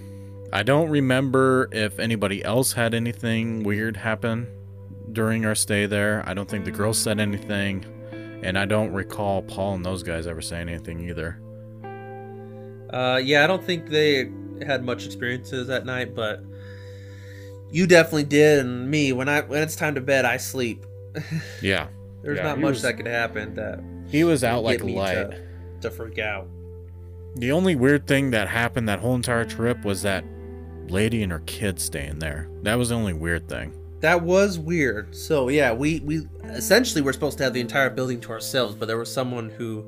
I 0.53 0.62
don't 0.62 0.88
remember 0.88 1.68
if 1.72 1.98
anybody 1.98 2.44
else 2.44 2.72
had 2.72 2.94
anything 2.94 3.64
weird 3.64 3.96
happen 3.96 4.46
during 5.12 5.44
our 5.44 5.55
stay 5.55 5.86
there. 5.86 6.22
I 6.26 6.34
don't 6.34 6.48
think 6.48 6.64
the 6.64 6.70
girls 6.70 6.98
said 6.98 7.20
anything, 7.20 7.84
and 8.42 8.59
I 8.59 8.64
don't 8.64 8.92
recall 8.92 9.42
Paul 9.42 9.74
and 9.74 9.84
those 9.84 10.03
guys 10.03 10.26
ever 10.26 10.40
saying 10.40 10.68
anything 10.68 11.09
either. 11.09 11.40
Uh, 12.92 13.18
yeah, 13.18 13.44
I 13.44 13.46
don't 13.46 13.64
think 13.64 13.88
they 13.88 14.30
had 14.67 14.85
much 14.85 15.07
experiences 15.07 15.67
that 15.69 15.87
night, 15.87 16.15
but 16.15 16.43
you 17.71 17.87
definitely 17.87 18.25
did, 18.25 18.61
and 18.61 18.91
me. 18.91 19.13
When 19.13 19.29
I 19.29 19.43
when 19.43 19.63
it's 19.63 19.77
time 19.77 19.95
to 19.95 20.01
bed, 20.01 20.25
I 20.25 20.37
sleep. 20.37 20.85
Yeah. 21.63 21.89
There's 22.23 22.37
Yeah, 22.39 22.45
not 22.45 22.59
much 22.59 22.71
was- 22.75 22.83
that 22.83 22.97
could 22.97 23.07
happen 23.07 23.55
that 23.55 23.81
He 24.09 24.25
was 24.25 24.45
out 24.45 24.63
like 24.63 24.79
get 24.79 24.83
a 24.83 24.87
me 24.87 24.97
light. 24.97 25.15
to, 25.15 25.43
to 25.83 25.91
freak 25.91 26.19
out. 26.19 26.47
The 27.37 27.53
only 27.53 27.77
weird 27.77 28.07
thing 28.07 28.31
that 28.33 28.49
happened 28.49 28.89
that 28.89 28.99
whole 28.99 29.15
entire 29.15 29.45
trip 29.45 29.85
was 29.85 30.03
that 30.03 30.25
lady 30.89 31.23
and 31.23 31.31
her 31.33 31.43
kid 31.47 31.81
staying 31.81 32.19
there. 32.19 32.49
That 32.63 32.75
was 32.75 32.89
the 32.91 32.97
only 32.97 33.13
weird 33.15 33.49
thing. 33.49 33.73
That 34.01 34.23
was 34.23 34.59
weird. 34.59 35.15
So 35.15 35.49
yeah, 35.49 35.73
we 35.73 36.01
we 36.01 36.27
essentially 36.45 37.03
were 37.03 37.13
supposed 37.13 37.39
to 37.39 37.45
have 37.45 37.53
the 37.55 37.61
entire 37.61 37.91
building 37.91 38.21
to 38.23 38.31
ourselves, 38.33 38.75
but 38.75 38.87
there 38.87 38.99
was 38.99 39.13
someone 39.13 39.49
who 39.51 39.85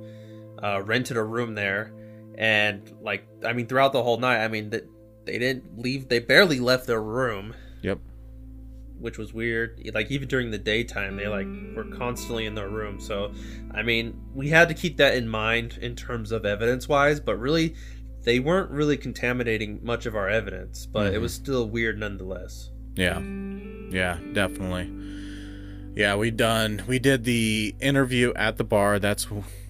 uh, 0.62 0.82
rented 0.84 1.16
a 1.16 1.22
room 1.24 1.54
there, 1.54 1.92
and 2.36 2.82
like 3.00 3.26
I 3.44 3.52
mean, 3.52 3.66
throughout 3.66 3.92
the 3.92 4.02
whole 4.02 4.18
night, 4.18 4.42
I 4.44 4.48
mean 4.48 4.70
that 4.70 4.84
they 5.24 5.38
didn't 5.38 5.78
leave. 5.78 6.08
They 6.08 6.18
barely 6.18 6.58
left 6.60 6.86
their 6.86 7.02
room, 7.02 7.54
Yep. 7.82 7.98
which 8.98 9.18
was 9.18 9.32
weird. 9.32 9.80
Like 9.94 10.10
even 10.10 10.28
during 10.28 10.50
the 10.50 10.58
daytime, 10.58 11.16
they 11.16 11.28
like 11.28 11.46
were 11.76 11.84
constantly 11.96 12.46
in 12.46 12.54
their 12.54 12.68
room. 12.68 13.00
So 13.00 13.32
I 13.72 13.82
mean, 13.82 14.20
we 14.34 14.48
had 14.48 14.68
to 14.68 14.74
keep 14.74 14.96
that 14.98 15.14
in 15.14 15.28
mind 15.28 15.78
in 15.80 15.94
terms 15.96 16.32
of 16.32 16.44
evidence 16.44 16.88
wise, 16.88 17.20
but 17.20 17.36
really. 17.36 17.74
They 18.24 18.38
weren't 18.38 18.70
really 18.70 18.96
contaminating 18.96 19.80
much 19.82 20.06
of 20.06 20.14
our 20.14 20.28
evidence, 20.28 20.86
but 20.86 21.12
it 21.12 21.18
Mhm. 21.18 21.22
was 21.22 21.34
still 21.34 21.68
weird 21.68 21.98
nonetheless. 21.98 22.70
Yeah. 22.94 23.18
Yeah, 23.90 24.18
definitely. 24.32 24.88
Yeah, 25.96 26.14
we 26.14 26.30
done 26.30 26.82
we 26.86 27.00
did 27.00 27.24
the 27.24 27.74
interview 27.80 28.32
at 28.36 28.58
the 28.58 28.62
bar. 28.64 29.00
That's 29.00 29.26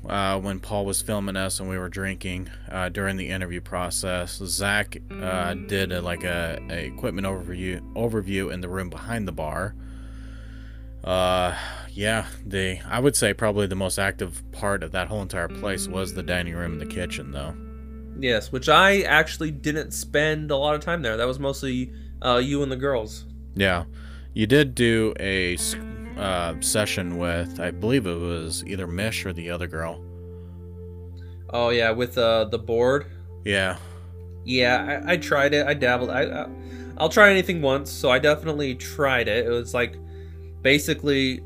uh, 0.08 0.38
when 0.40 0.60
Paul 0.60 0.84
was 0.84 1.00
filming 1.00 1.36
us 1.36 1.60
and 1.60 1.68
we 1.68 1.78
were 1.78 1.88
drinking 1.88 2.50
uh, 2.70 2.88
during 2.88 3.16
the 3.16 3.28
interview 3.28 3.60
process. 3.60 4.38
Zach 4.38 4.96
uh, 5.10 5.54
did 5.54 5.92
a, 5.92 6.00
like 6.00 6.24
a, 6.24 6.58
a 6.70 6.86
equipment 6.86 7.26
overview 7.26 7.80
overview 7.94 8.52
in 8.52 8.60
the 8.60 8.68
room 8.68 8.90
behind 8.90 9.28
the 9.28 9.32
bar. 9.32 9.74
Uh, 11.04 11.56
yeah, 11.90 12.26
the 12.44 12.80
I 12.88 13.00
would 13.00 13.16
say 13.16 13.34
probably 13.34 13.66
the 13.66 13.74
most 13.74 13.98
active 13.98 14.42
part 14.52 14.82
of 14.82 14.92
that 14.92 15.08
whole 15.08 15.22
entire 15.22 15.48
place 15.48 15.88
was 15.88 16.14
the 16.14 16.22
dining 16.22 16.54
room 16.54 16.72
and 16.72 16.80
the 16.80 16.86
kitchen, 16.86 17.32
though. 17.32 17.54
Yes, 18.18 18.52
which 18.52 18.68
I 18.68 19.00
actually 19.02 19.50
didn't 19.50 19.92
spend 19.92 20.50
a 20.50 20.56
lot 20.56 20.74
of 20.74 20.80
time 20.80 21.02
there. 21.02 21.16
That 21.16 21.26
was 21.26 21.38
mostly 21.38 21.92
uh, 22.24 22.36
you 22.36 22.62
and 22.62 22.70
the 22.70 22.76
girls. 22.76 23.26
Yeah, 23.54 23.84
you 24.32 24.46
did 24.46 24.74
do 24.74 25.12
a 25.18 25.56
uh, 26.22 26.60
session 26.60 27.18
with, 27.18 27.60
I 27.60 27.70
believe 27.70 28.06
it 28.06 28.18
was 28.18 28.64
either 28.66 28.86
Mish 28.86 29.26
or 29.26 29.32
the 29.32 29.50
other 29.50 29.66
girl. 29.66 30.02
Oh 31.50 31.68
yeah, 31.70 31.90
with 31.90 32.16
uh, 32.16 32.46
the 32.46 32.58
board. 32.58 33.06
Yeah, 33.44 33.76
Yeah, 34.44 35.02
I, 35.06 35.12
I 35.12 35.16
tried 35.16 35.52
it. 35.52 35.66
I 35.66 35.74
dabbled. 35.74 36.10
I, 36.10 36.22
I 36.22 36.46
I'll 36.98 37.08
try 37.08 37.30
anything 37.30 37.60
once, 37.62 37.90
so 37.90 38.10
I 38.10 38.18
definitely 38.18 38.74
tried 38.74 39.28
it. 39.28 39.46
It 39.46 39.50
was 39.50 39.74
like 39.74 39.96
basically 40.62 41.42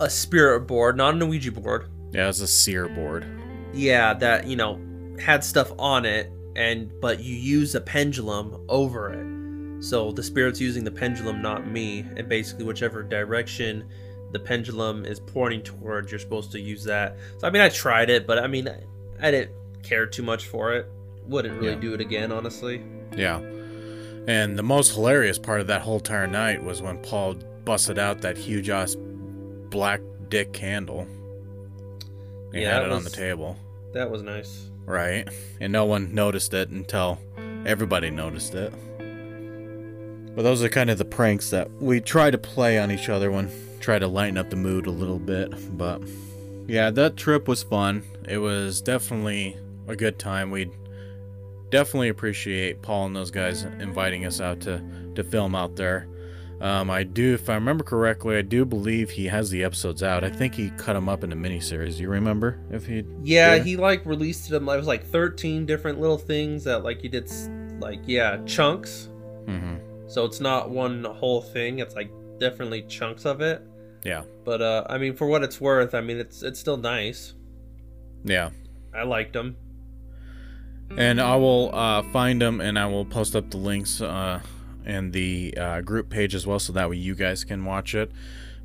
a 0.00 0.08
spirit 0.08 0.60
board, 0.60 0.96
not 0.96 1.14
an 1.14 1.28
Ouija 1.28 1.52
board. 1.52 1.88
yeah, 2.12 2.24
it 2.24 2.28
was 2.28 2.40
a 2.40 2.46
seer 2.46 2.88
board. 2.88 3.26
Yeah, 3.72 4.14
that 4.14 4.46
you 4.46 4.56
know 4.56 4.80
had 5.20 5.44
stuff 5.44 5.70
on 5.78 6.04
it, 6.04 6.30
and 6.56 6.90
but 7.00 7.20
you 7.20 7.36
use 7.36 7.74
a 7.74 7.80
pendulum 7.80 8.64
over 8.68 9.12
it. 9.12 9.84
So 9.84 10.10
the 10.10 10.22
spirit's 10.22 10.60
using 10.60 10.84
the 10.84 10.90
pendulum, 10.90 11.42
not 11.42 11.68
me, 11.68 12.00
and 12.16 12.28
basically 12.28 12.64
whichever 12.64 13.02
direction 13.02 13.86
the 14.32 14.38
pendulum 14.40 15.04
is 15.04 15.20
pointing 15.20 15.62
towards, 15.62 16.10
you're 16.10 16.18
supposed 16.18 16.52
to 16.52 16.60
use 16.60 16.84
that. 16.84 17.16
So 17.38 17.46
I 17.46 17.50
mean, 17.50 17.62
I 17.62 17.68
tried 17.68 18.10
it, 18.10 18.26
but 18.26 18.38
I 18.38 18.46
mean, 18.46 18.68
I, 18.68 18.80
I 19.20 19.30
didn't 19.30 19.52
care 19.82 20.06
too 20.06 20.22
much 20.22 20.46
for 20.46 20.72
it. 20.74 20.86
Wouldn't 21.26 21.54
really 21.60 21.74
Yeah. 21.74 21.80
do 21.80 21.94
it 21.94 22.00
again, 22.00 22.32
honestly. 22.32 22.82
Yeah, 23.16 23.38
and 24.28 24.58
the 24.58 24.62
most 24.62 24.94
hilarious 24.94 25.38
part 25.38 25.60
of 25.60 25.66
that 25.68 25.82
whole 25.82 25.96
entire 25.98 26.26
night 26.26 26.62
was 26.62 26.82
when 26.82 26.98
Paul 26.98 27.34
busted 27.64 27.98
out 27.98 28.20
that 28.22 28.36
huge 28.36 28.68
ass 28.70 28.96
black 29.70 30.00
dick 30.28 30.52
candle 30.52 31.00
and 32.52 32.62
Yeah, 32.62 32.74
had 32.74 32.84
it 32.84 32.92
on 32.92 33.04
the 33.04 33.10
table. 33.10 33.56
That 33.92 34.10
was 34.10 34.22
nice. 34.22 34.70
Right, 34.84 35.28
and 35.60 35.72
no 35.72 35.84
one 35.84 36.14
noticed 36.14 36.54
it 36.54 36.68
until 36.68 37.18
everybody 37.64 38.10
noticed 38.10 38.54
it. 38.54 38.72
But 40.36 40.42
those 40.42 40.62
are 40.62 40.68
kind 40.68 40.90
of 40.90 40.98
the 40.98 41.04
pranks 41.04 41.50
that 41.50 41.70
we 41.80 42.00
try 42.00 42.30
to 42.30 42.38
play 42.38 42.78
on 42.78 42.92
each 42.92 43.08
other 43.08 43.30
when 43.32 43.50
try 43.80 43.98
to 43.98 44.06
lighten 44.06 44.36
up 44.38 44.50
the 44.50 44.56
mood 44.56 44.86
a 44.86 44.90
little 44.90 45.18
bit. 45.18 45.50
But 45.76 46.02
yeah, 46.68 46.90
that 46.90 47.16
trip 47.16 47.48
was 47.48 47.62
fun. 47.64 48.02
It 48.28 48.38
was 48.38 48.80
definitely 48.82 49.56
a 49.88 49.96
good 49.96 50.18
time. 50.18 50.50
We 50.50 50.70
definitely 51.70 52.08
appreciate 52.10 52.82
Paul 52.82 53.06
and 53.06 53.16
those 53.16 53.30
guys 53.30 53.64
inviting 53.64 54.26
us 54.26 54.40
out 54.40 54.60
to 54.62 54.82
to 55.14 55.24
film 55.24 55.54
out 55.54 55.76
there. 55.76 56.06
Um, 56.60 56.90
I 56.90 57.02
do, 57.02 57.34
if 57.34 57.50
I 57.50 57.54
remember 57.54 57.84
correctly, 57.84 58.36
I 58.36 58.42
do 58.42 58.64
believe 58.64 59.10
he 59.10 59.26
has 59.26 59.50
the 59.50 59.62
episodes 59.62 60.02
out. 60.02 60.24
I 60.24 60.30
think 60.30 60.54
he 60.54 60.70
cut 60.78 60.94
them 60.94 61.06
up 61.06 61.22
into 61.22 61.36
miniseries. 61.36 61.96
Do 61.96 62.02
you 62.02 62.08
remember 62.08 62.58
if 62.70 62.86
he? 62.86 63.04
Yeah, 63.22 63.56
Yeah. 63.56 63.62
he 63.62 63.76
like 63.76 64.04
released 64.06 64.48
them. 64.48 64.66
It 64.68 64.76
was 64.76 64.86
like 64.86 65.04
13 65.06 65.66
different 65.66 66.00
little 66.00 66.16
things 66.18 66.64
that 66.64 66.82
like 66.82 67.00
he 67.02 67.08
did, 67.08 67.24
s- 67.24 67.50
like 67.80 68.00
yeah, 68.06 68.38
chunks. 68.46 69.08
hmm 69.46 69.76
So 70.08 70.24
it's 70.24 70.40
not 70.40 70.70
one 70.70 71.04
whole 71.04 71.42
thing. 71.42 71.80
It's 71.80 71.94
like 71.94 72.10
definitely 72.38 72.82
chunks 72.82 73.24
of 73.24 73.40
it. 73.40 73.62
Yeah. 74.04 74.22
But 74.44 74.62
uh, 74.62 74.84
I 74.88 74.98
mean, 74.98 75.16
for 75.16 75.26
what 75.26 75.42
it's 75.42 75.60
worth, 75.60 75.94
I 75.94 76.00
mean, 76.00 76.18
it's 76.18 76.42
it's 76.42 76.60
still 76.60 76.76
nice. 76.76 77.34
Yeah. 78.24 78.50
I 78.94 79.02
liked 79.02 79.32
them. 79.32 79.56
And 80.96 81.20
I 81.20 81.36
will 81.36 81.74
uh, 81.74 82.02
find 82.12 82.40
them 82.40 82.60
and 82.60 82.78
I 82.78 82.86
will 82.86 83.04
post 83.04 83.34
up 83.34 83.50
the 83.50 83.56
links 83.56 84.00
uh, 84.00 84.40
in 84.84 85.10
the 85.10 85.52
uh, 85.56 85.80
group 85.80 86.08
page 86.10 86.34
as 86.34 86.46
well 86.46 86.60
so 86.60 86.72
that 86.74 86.88
way 86.88 86.96
you 86.96 87.14
guys 87.14 87.42
can 87.42 87.64
watch 87.64 87.94
it. 87.94 88.12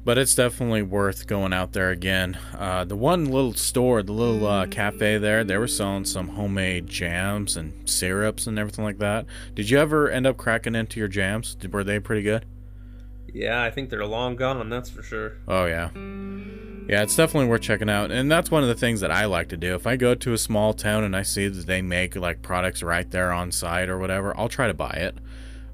But 0.04 0.18
it's 0.18 0.34
definitely 0.34 0.82
worth 0.82 1.28
going 1.28 1.54
out 1.54 1.74
there 1.74 1.92
again. 1.92 2.38
Uh, 2.58 2.86
the 2.86 2.96
one 2.96 3.26
little 3.26 3.54
store, 3.54 4.02
the 4.02 4.14
little 4.14 4.48
uh, 4.48 4.66
cafe 4.66 5.20
there, 5.20 5.44
they 5.44 5.58
were 5.58 5.68
selling 5.68 6.06
some 6.06 6.30
homemade 6.30 6.88
jams 6.88 7.56
and 7.56 7.88
syrups 7.88 8.48
and 8.48 8.58
everything 8.58 8.84
like 8.84 8.98
that. 8.98 9.28
Did 9.54 9.70
you 9.70 9.78
ever 9.78 10.10
end 10.10 10.26
up 10.26 10.38
cracking 10.38 10.74
into 10.74 11.00
your 11.00 11.08
jams? 11.08 11.56
Were 11.72 11.84
they 11.84 12.00
pretty 12.00 12.24
good? 12.24 12.46
Yeah, 13.32 13.62
I 13.62 13.70
think 13.70 13.90
they're 13.90 14.06
long 14.06 14.36
gone. 14.36 14.70
That's 14.70 14.90
for 14.90 15.04
sure. 15.04 15.34
Oh 15.48 15.66
yeah. 15.66 15.92
Yeah, 16.88 17.04
it's 17.04 17.16
definitely 17.16 17.48
worth 17.48 17.62
checking 17.62 17.90
out. 17.90 18.12
And 18.12 18.30
that's 18.30 18.52
one 18.52 18.64
of 18.64 18.70
the 18.70 18.76
things 18.76 19.02
that 19.02 19.12
I 19.12 19.26
like 19.26 19.50
to 19.50 19.58
do. 19.58 19.76
If 19.76 19.88
I 19.88 19.96
go 19.96 20.16
to 20.16 20.34
a 20.34 20.38
small 20.38 20.74
town 20.74 21.04
and 21.04 21.16
I 21.16 21.22
see 21.22 21.48
that 21.48 21.66
they 21.68 21.82
make 21.82 22.16
like 22.16 22.42
products 22.42 22.84
right 22.84 23.10
there 23.10 23.32
on 23.32 23.52
site 23.52 23.88
or 23.88 23.98
whatever, 24.00 24.38
I'll 24.38 24.50
try 24.50 24.68
to 24.68 24.74
buy 24.74 24.92
it. 24.92 25.16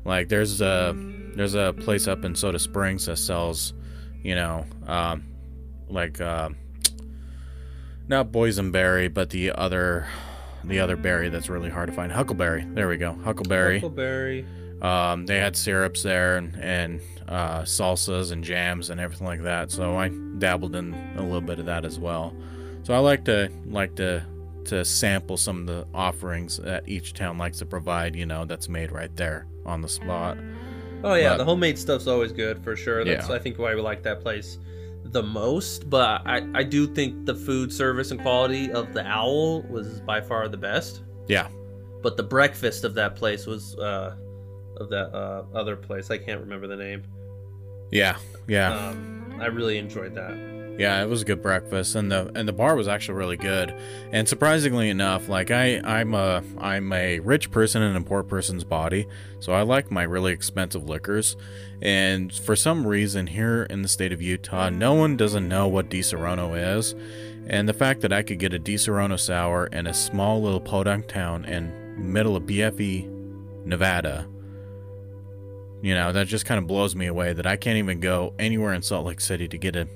Like 0.06 0.30
there's 0.30 0.62
a 0.62 0.94
there's 1.36 1.56
a 1.56 1.74
place 1.74 2.08
up 2.08 2.24
in 2.26 2.36
Soda 2.36 2.60
Springs 2.60 3.06
that 3.06 3.18
sells, 3.18 3.74
you 4.24 4.36
know, 4.36 4.66
um, 4.86 5.24
like 5.90 6.20
uh, 6.22 6.50
not 8.08 8.32
boysenberry, 8.32 9.14
but 9.14 9.30
the 9.30 9.52
other 9.52 10.08
the 10.64 10.80
other 10.80 10.96
berry 10.96 11.30
that's 11.30 11.50
really 11.50 11.70
hard 11.70 11.90
to 11.90 11.96
find. 11.96 12.12
Huckleberry. 12.12 12.66
There 12.74 12.88
we 12.88 12.98
go. 12.98 13.14
Huckleberry. 13.24 13.80
Huckleberry. 13.80 14.46
Um, 14.82 15.26
they 15.26 15.40
had 15.40 15.56
syrups 15.56 16.04
there 16.04 16.38
and, 16.38 16.56
and 16.58 17.02
uh, 17.28 17.62
salsas 17.62 18.32
and 18.32 18.44
jams 18.44 18.90
and 18.90 19.00
everything 19.00 19.26
like 19.26 19.42
that. 19.44 19.72
So 19.72 19.98
I 19.98 20.10
dabbled 20.38 20.76
in 20.76 20.94
a 21.16 21.24
little 21.24 21.42
bit 21.42 21.60
of 21.60 21.66
that 21.66 21.86
as 21.86 22.00
well. 22.00 22.36
So 22.84 22.94
I 22.94 23.00
like 23.00 23.26
to 23.26 23.52
like 23.66 23.96
to 23.96 24.26
to 24.66 24.84
sample 24.84 25.38
some 25.38 25.62
of 25.62 25.68
the 25.68 25.88
offerings 25.94 26.58
that 26.58 26.88
each 26.88 27.14
town 27.14 27.38
likes 27.38 27.60
to 27.60 27.66
provide. 27.66 28.16
You 28.16 28.26
know, 28.26 28.46
that's 28.46 28.70
made 28.70 28.92
right 28.92 29.16
there 29.16 29.48
on 29.66 29.82
the 29.82 29.90
spot. 29.90 30.38
Oh 31.04 31.14
yeah, 31.14 31.30
But- 31.30 31.38
the 31.38 31.46
homemade 31.46 31.78
stuff's 31.78 32.08
always 32.08 32.32
good 32.32 32.64
for 32.64 32.76
sure. 32.76 33.04
That's 33.06 33.30
Yeah. 33.30 33.36
I 33.36 33.40
think 33.40 33.58
why 33.60 33.74
we 33.76 33.82
like 33.82 34.04
that 34.04 34.22
place 34.22 34.58
the 35.06 35.24
most. 35.24 35.90
But 35.90 36.22
I 36.26 36.48
I 36.54 36.64
do 36.64 36.88
think 36.88 37.26
the 37.26 37.36
food 37.36 37.72
service 37.72 38.12
and 38.12 38.20
quality 38.22 38.72
of 38.72 38.94
the 38.94 39.06
Owl 39.06 39.62
was 39.64 40.02
by 40.02 40.22
far 40.22 40.48
the 40.50 40.58
best. 40.58 41.04
Yeah, 41.28 41.48
But 42.02 42.16
the 42.18 42.24
breakfast 42.24 42.84
of 42.84 42.94
that 42.96 43.16
place 43.16 43.46
was 43.46 43.78
uh 43.78 44.16
of 44.78 44.90
that 44.90 45.14
uh 45.16 45.44
other 45.54 45.76
place. 45.76 46.10
I 46.12 46.18
can't 46.18 46.40
remember 46.42 46.68
the 46.68 46.78
name. 46.78 47.04
yeah, 47.92 48.18
yeah. 48.48 48.76
Um, 48.90 49.38
I 49.40 49.46
really 49.48 49.78
enjoyed 49.78 50.14
that. 50.16 50.34
Yeah, 50.78 51.02
it 51.02 51.10
was 51.10 51.24
a 51.24 51.26
good 51.26 51.42
breakfast, 51.42 51.96
and 51.96 52.12
the 52.12 52.32
and 52.36 52.48
the 52.48 52.54
bar 52.54 52.76
was 52.76 52.88
actually 52.88 53.16
really 53.16 53.38
good. 53.38 53.74
And 54.12 54.30
surprisingly 54.30 54.90
enough, 54.90 55.28
like 55.28 55.50
I 55.50 55.82
I'm 55.84 56.14
a 56.14 56.44
I'm 56.60 56.94
a 56.94 57.20
rich 57.20 57.50
person 57.50 57.82
in 57.82 57.96
a 57.96 58.02
poor 58.02 58.22
person's 58.22 58.64
body, 58.64 59.08
so 59.40 59.54
I 59.54 59.64
like 59.64 59.90
my 59.90 60.04
really 60.04 60.34
expensive 60.34 60.88
liquors. 60.88 61.36
And 61.82 62.32
for 62.32 62.56
some 62.56 62.86
reason 62.86 63.26
here 63.26 63.64
in 63.64 63.82
the 63.82 63.88
state 63.88 64.12
of 64.12 64.22
Utah, 64.22 64.70
no 64.70 64.94
one 64.94 65.18
doesn't 65.18 65.48
know 65.48 65.68
what 65.68 65.90
Disaronno 65.90 66.78
is. 66.78 66.94
And 67.48 67.68
the 67.68 67.74
fact 67.74 68.02
that 68.02 68.14
I 68.14 68.22
could 68.22 68.40
get 68.40 68.54
a 68.54 68.60
Disaronno 68.60 69.20
sour 69.20 69.68
in 69.68 69.88
a 69.88 69.94
small 69.94 70.42
little 70.42 70.60
podunk 70.60 71.08
town 71.08 71.46
in 71.46 71.74
middle 71.98 72.36
of 72.36 72.44
BFE, 72.44 73.66
Nevada, 73.66 74.28
you 75.82 75.96
know, 75.96 76.12
that 76.12 76.28
just 76.28 76.46
kind 76.46 76.58
of 76.60 76.68
blows 76.68 76.96
me 76.96 77.08
away 77.08 77.34
that 77.34 77.48
I 77.48 77.56
can't 77.56 77.78
even 77.78 78.00
go 78.00 78.34
anywhere 78.38 78.74
in 78.74 78.82
Salt 78.82 79.06
Lake 79.06 79.22
City 79.22 79.48
to 79.48 79.58
get 79.58 79.76
a 79.76 79.88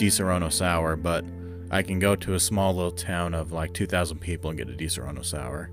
Di 0.00 0.50
sour, 0.50 0.96
but 0.96 1.24
I 1.70 1.82
can 1.82 1.98
go 1.98 2.16
to 2.16 2.34
a 2.34 2.40
small 2.40 2.74
little 2.74 2.90
town 2.90 3.34
of 3.34 3.52
like 3.52 3.74
2,000 3.74 4.18
people 4.18 4.50
and 4.50 4.58
get 4.58 4.68
a 4.68 4.74
Di 4.74 4.88
sour, 4.88 5.70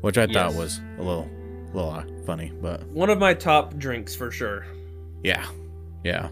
which 0.00 0.16
I 0.16 0.26
thought 0.26 0.54
was 0.54 0.80
a 0.98 1.02
little, 1.02 1.28
little 1.72 1.90
uh, 1.90 2.04
funny, 2.24 2.52
but 2.62 2.86
One 2.88 3.10
of 3.10 3.18
my 3.18 3.34
top 3.34 3.76
drinks 3.76 4.14
for 4.14 4.30
sure. 4.30 4.64
yeah, 5.22 5.44
yeah. 6.04 6.28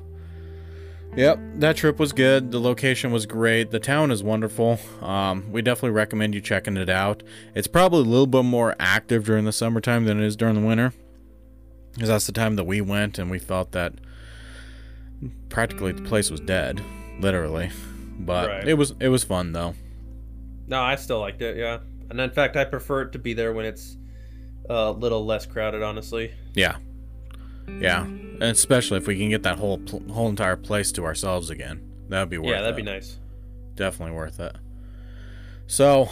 Yep, 1.14 1.40
that 1.56 1.76
trip 1.76 1.98
was 1.98 2.12
good. 2.14 2.52
The 2.52 2.58
location 2.58 3.12
was 3.12 3.26
great. 3.26 3.70
The 3.70 3.78
town 3.78 4.10
is 4.10 4.22
wonderful. 4.22 4.78
Um, 5.02 5.52
we 5.52 5.60
definitely 5.60 5.90
recommend 5.90 6.34
you 6.34 6.40
checking 6.40 6.78
it 6.78 6.88
out. 6.88 7.22
It's 7.54 7.66
probably 7.66 8.00
a 8.00 8.04
little 8.04 8.26
bit 8.26 8.44
more 8.44 8.74
active 8.80 9.24
during 9.24 9.44
the 9.44 9.52
summertime 9.52 10.06
than 10.06 10.22
it 10.22 10.24
is 10.26 10.36
during 10.36 10.54
the 10.54 10.66
winter, 10.66 10.94
because 11.92 12.08
that's 12.08 12.24
the 12.26 12.32
time 12.32 12.56
that 12.56 12.64
we 12.64 12.80
went 12.80 13.18
and 13.18 13.30
we 13.30 13.38
felt 13.38 13.72
that 13.72 13.92
practically 15.50 15.92
the 15.92 16.00
place 16.00 16.30
was 16.30 16.40
dead, 16.40 16.80
literally. 17.22 17.70
But 18.18 18.48
Right. 18.48 18.68
it 18.68 18.74
was 18.74 18.94
it 19.00 19.08
was 19.08 19.24
fun 19.24 19.52
though. 19.52 19.74
No, 20.66 20.80
I 20.80 20.96
still 20.96 21.20
liked 21.20 21.40
it. 21.42 21.56
Yeah, 21.56 21.78
and 22.10 22.20
in 22.20 22.30
fact, 22.30 22.56
I 22.56 22.64
prefer 22.64 23.02
it 23.02 23.12
to 23.12 23.18
be 23.18 23.32
there 23.34 23.52
when 23.52 23.64
it's 23.64 23.96
a 24.68 24.90
little 24.92 25.24
less 25.24 25.46
crowded. 25.46 25.82
Honestly. 25.82 26.32
Yeah, 26.54 26.76
yeah, 27.68 28.04
and 28.04 28.42
especially 28.42 28.98
if 28.98 29.06
we 29.06 29.18
can 29.18 29.30
get 29.30 29.42
that 29.44 29.58
whole 29.58 29.80
whole 30.10 30.28
entire 30.28 30.56
place 30.56 30.92
to 30.92 31.04
ourselves 31.04 31.48
again, 31.50 31.80
that'd 32.08 32.28
be 32.28 32.38
worth 32.38 32.48
Yeah, 32.50 32.60
that'd 32.60 32.74
it. 32.78 32.84
be 32.84 32.90
nice. 32.90 33.18
definitely 33.74 34.14
worth 34.14 34.38
it. 34.38 34.54
So, 35.66 36.08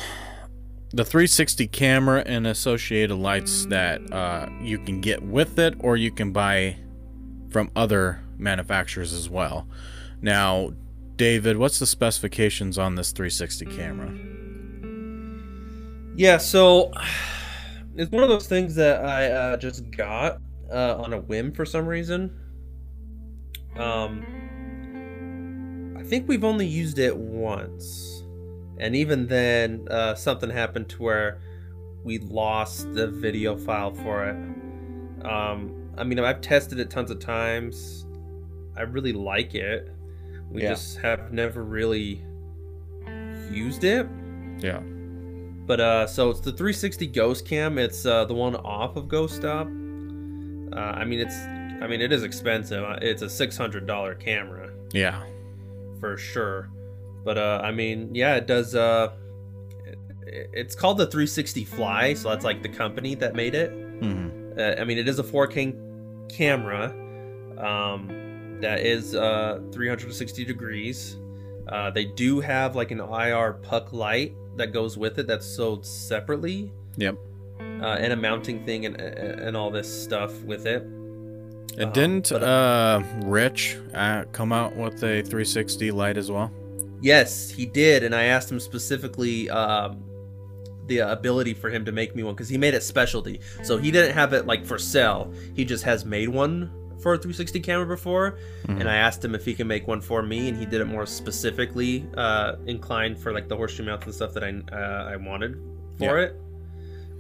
the 0.93 1.05
360 1.05 1.67
camera 1.69 2.23
and 2.25 2.47
associated 2.47 3.15
lights 3.17 3.67
that 3.67 4.01
uh, 4.13 4.49
you 4.63 4.79
can 4.79 5.01
get 5.01 5.23
with 5.23 5.59
it, 5.59 5.75
or 5.81 5.97
you 5.97 6.11
can 6.11 6.33
buy 6.33 6.77
from 7.51 7.71
other 7.77 8.21
manufacturers 8.39 9.13
as 9.13 9.29
well. 9.29 9.69
Now, 10.23 10.73
David, 11.21 11.59
what's 11.59 11.79
the 11.79 11.87
specifications 11.87 12.79
on 12.79 12.95
this 12.95 13.13
360 13.13 13.67
camera? 13.67 14.11
Yeah, 16.17 16.39
so 16.39 16.93
it's 17.95 18.11
one 18.11 18.23
of 18.23 18.31
those 18.31 18.47
things 18.47 18.75
that 18.77 19.05
I 19.05 19.27
uh, 19.27 19.59
just 19.59 19.91
got 19.91 20.39
uh, 20.73 20.97
on 20.97 21.13
a 21.13 21.21
whim 21.21 21.53
for 21.53 21.67
some 21.67 21.87
reason. 21.87 22.35
Um, 23.77 24.25
I 25.99 26.03
think 26.05 26.27
we've 26.27 26.43
only 26.43 26.67
used 26.67 26.99
it 26.99 27.15
once, 27.15 28.25
and 28.79 28.97
even 28.97 29.27
then, 29.27 29.89
uh, 29.91 30.15
something 30.15 30.49
happened 30.49 30.89
to 30.89 31.03
where 31.03 31.43
we 32.03 32.17
lost 32.19 32.95
the 32.95 33.09
video 33.09 33.59
file 33.59 33.93
for 33.93 34.25
it. 34.25 34.37
Um, 35.27 35.93
I 35.99 36.05
mean, 36.05 36.19
I've 36.19 36.41
tested 36.41 36.79
it 36.79 36.89
tons 36.89 37.11
of 37.11 37.19
times. 37.19 38.07
I 38.75 38.85
really 38.85 39.13
like 39.13 39.55
it. 39.55 39.95
We 40.51 40.63
Yeah. 40.63 40.71
just 40.71 40.99
have 40.99 41.33
never 41.33 41.63
really 41.63 42.23
used 43.51 43.85
it. 43.85 44.07
Yeah. 44.59 44.81
But 45.67 45.81
uh, 45.81 46.07
so 46.07 46.31
it's 46.31 46.41
the 46.41 46.51
360 46.53 47.07
Ghost 47.09 47.47
Cam. 47.47 47.79
It's 47.79 48.05
uh, 48.05 48.25
the 48.25 48.35
one 48.35 48.57
off 48.57 48.97
of 48.97 49.05
GhostStop. 49.05 49.67
Uh, 50.73 50.77
I 50.77 51.05
mean, 51.05 51.21
it's, 51.21 51.37
I 51.83 51.87
mean, 51.87 52.01
it 52.01 52.13
is 52.13 52.23
expensive. 52.25 52.83
Uh, 52.85 52.99
It's 53.01 53.23
a 53.23 53.27
$600 53.27 54.19
camera 54.21 54.71
Yeah. 54.93 55.23
for 56.01 56.17
sure. 56.17 56.69
But 57.25 57.39
uh, 57.39 57.61
I 57.63 57.71
mean, 57.73 58.15
yeah, 58.15 58.37
it 58.37 58.47
does. 58.47 58.75
Uh, 58.75 59.13
it, 60.27 60.51
it's 60.53 60.75
called 60.75 60.99
the 60.99 61.07
360 61.07 61.65
Fly, 61.65 62.15
so 62.15 62.31
that's 62.31 62.45
like 62.45 62.63
the 62.63 62.69
company 62.69 63.15
that 63.17 63.35
made 63.35 63.55
it. 63.55 63.71
hmm 63.71 64.29
Uh, 64.59 64.75
I 64.81 64.85
mean, 64.85 64.99
it 64.99 65.07
is 65.09 65.19
a 65.19 65.23
4K 65.23 65.75
camera 66.31 66.87
um, 67.59 68.09
that 68.61 68.81
is 68.81 69.15
uh, 69.15 69.61
360 69.73 70.45
degrees. 70.45 71.17
Uh, 71.69 71.91
they 71.91 72.05
do 72.07 72.41
have 72.41 72.75
like 72.77 72.91
an 72.91 73.01
IR 73.01 73.55
puck 73.63 73.93
light 73.93 74.35
that 74.57 74.73
goes 74.73 74.99
with 74.99 75.19
it 75.19 75.27
that's 75.27 75.47
sold 75.47 75.87
separately, 75.87 76.73
Yep. 76.97 77.17
uh, 77.61 77.97
and 78.01 78.13
a 78.13 78.17
mounting 78.17 78.65
thing 78.67 78.87
and 78.87 78.97
and 79.01 79.57
all 79.57 79.71
this 79.71 79.89
stuff 80.03 80.33
with 80.43 80.67
it. 80.67 80.83
And 81.79 81.85
Uh, 81.91 81.93
didn't 81.93 82.31
but, 82.31 82.43
uh, 82.43 83.03
Rich 83.23 83.79
uh, 83.95 84.25
come 84.33 84.53
out 84.53 84.75
with 84.77 84.95
a 85.05 85.23
360 85.23 85.91
light 85.93 86.17
as 86.17 86.31
well? 86.31 86.51
Yes, 87.01 87.49
he 87.49 87.65
did, 87.65 88.03
and 88.03 88.15
I 88.15 88.25
asked 88.25 88.51
him 88.51 88.61
specifically 88.61 89.49
um, 89.49 90.03
the 90.89 90.99
ability 90.99 91.55
for 91.55 91.71
him 91.71 91.85
to 91.85 91.93
make 91.93 92.15
me 92.17 92.25
one 92.25 92.35
because 92.35 92.49
he 92.49 92.59
made 92.59 92.75
it 92.75 92.83
specialty. 92.83 93.41
So 93.63 93.79
he 93.79 93.91
didn't 93.93 94.13
have 94.15 94.33
it 94.33 94.47
like 94.47 94.67
for 94.67 94.77
sale. 94.79 95.33
He 95.55 95.65
just 95.65 95.85
has 95.85 96.05
made 96.05 96.29
one 96.29 96.71
for 97.03 97.15
a 97.15 97.19
360 97.19 97.61
camera 97.61 97.87
before, 97.87 98.39
Mhm. 98.67 98.81
and 98.81 98.89
I 98.89 98.97
asked 98.97 99.25
him 99.25 99.35
if 99.35 99.45
he 99.45 99.55
can 99.55 99.67
make 99.67 99.87
one 99.89 100.01
for 100.01 100.23
me, 100.23 100.49
and 100.49 100.57
he 100.59 100.67
did 100.67 100.81
it 100.81 100.87
more 100.87 101.07
specifically 101.07 102.07
uh, 102.17 102.57
inclined 102.67 103.19
for 103.19 103.33
like 103.33 103.49
the 103.49 103.57
horseshoe 103.57 103.85
mount 103.85 104.05
and 104.05 104.15
stuff 104.15 104.35
that 104.35 104.45
I 104.45 104.51
uh, 104.73 105.11
I 105.13 105.17
wanted 105.17 105.57
for 105.99 106.19
Yeah. 106.19 106.25
it. 106.27 106.35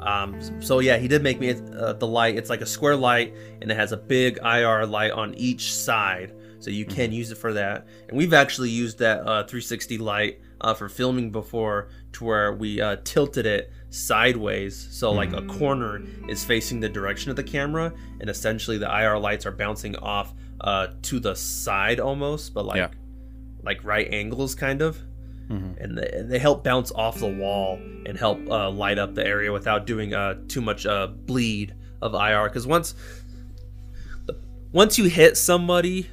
Um, 0.01 0.40
so 0.62 0.78
yeah, 0.78 0.97
he 0.97 1.09
did 1.09 1.23
make 1.23 1.39
me 1.40 1.51
uh, 1.78 1.93
the 1.94 2.07
light. 2.07 2.36
It's 2.36 2.48
like 2.48 2.62
a 2.62 2.66
square 2.66 2.97
light, 2.97 3.35
and 3.61 3.70
it 3.70 3.77
has 3.77 3.93
a 3.93 3.97
big 3.98 4.39
IR 4.43 4.86
light 4.86 5.11
on 5.12 5.35
each 5.35 5.74
side, 5.74 6.32
so 6.59 6.70
you 6.70 6.86
can 6.86 7.12
use 7.12 7.31
it 7.31 7.36
for 7.39 7.52
that. 7.52 7.86
And 8.09 8.16
we've 8.16 8.32
actually 8.32 8.70
used 8.70 8.98
that 9.01 9.20
uh, 9.20 9.44
360 9.44 9.98
light 9.98 10.40
uh, 10.62 10.73
for 10.74 10.89
filming 10.89 11.31
before, 11.31 11.89
to 12.12 12.24
where 12.24 12.52
we 12.55 12.81
uh, 12.81 12.97
tilted 13.05 13.44
it 13.47 13.70
sideways, 13.91 14.89
so 14.91 15.11
like 15.12 15.33
a 15.33 15.43
corner 15.43 16.03
is 16.29 16.45
facing 16.45 16.81
the 16.81 16.89
direction 16.89 17.31
of 17.31 17.37
the 17.37 17.43
camera, 17.43 17.93
and 18.21 18.31
essentially 18.31 18.79
the 18.79 18.89
IR 18.91 19.19
lights 19.19 19.45
are 19.47 19.53
bouncing 19.53 19.97
off 19.97 20.33
uh, 20.61 20.89
to 21.03 21.19
the 21.21 21.35
side 21.35 21.99
almost, 22.01 22.55
but 22.55 22.65
like 22.67 22.77
Yeah. 22.77 22.89
like 23.62 23.83
right 23.85 24.09
angles 24.12 24.55
kind 24.55 24.81
of 24.83 24.99
Mhm. 25.51 25.77
and 25.83 25.99
they, 25.99 26.09
and 26.12 26.31
they 26.31 26.39
help 26.39 26.62
bounce 26.62 26.93
off 26.93 27.19
the 27.19 27.27
wall 27.27 27.79
and 28.07 28.17
help 28.17 28.39
uh, 28.49 28.71
light 28.71 28.99
up 28.99 29.15
the 29.15 29.27
area 29.27 29.53
without 29.53 29.87
doing 29.87 30.15
uh, 30.15 30.35
too 30.49 30.61
much 30.61 30.87
uh, 30.87 31.07
bleed 31.09 31.75
of 32.01 32.15
IR. 32.15 32.45
Because 32.49 32.67
once 32.67 32.95
once 34.73 34.99
you 34.99 35.05
hit 35.07 35.37
somebody 35.37 36.09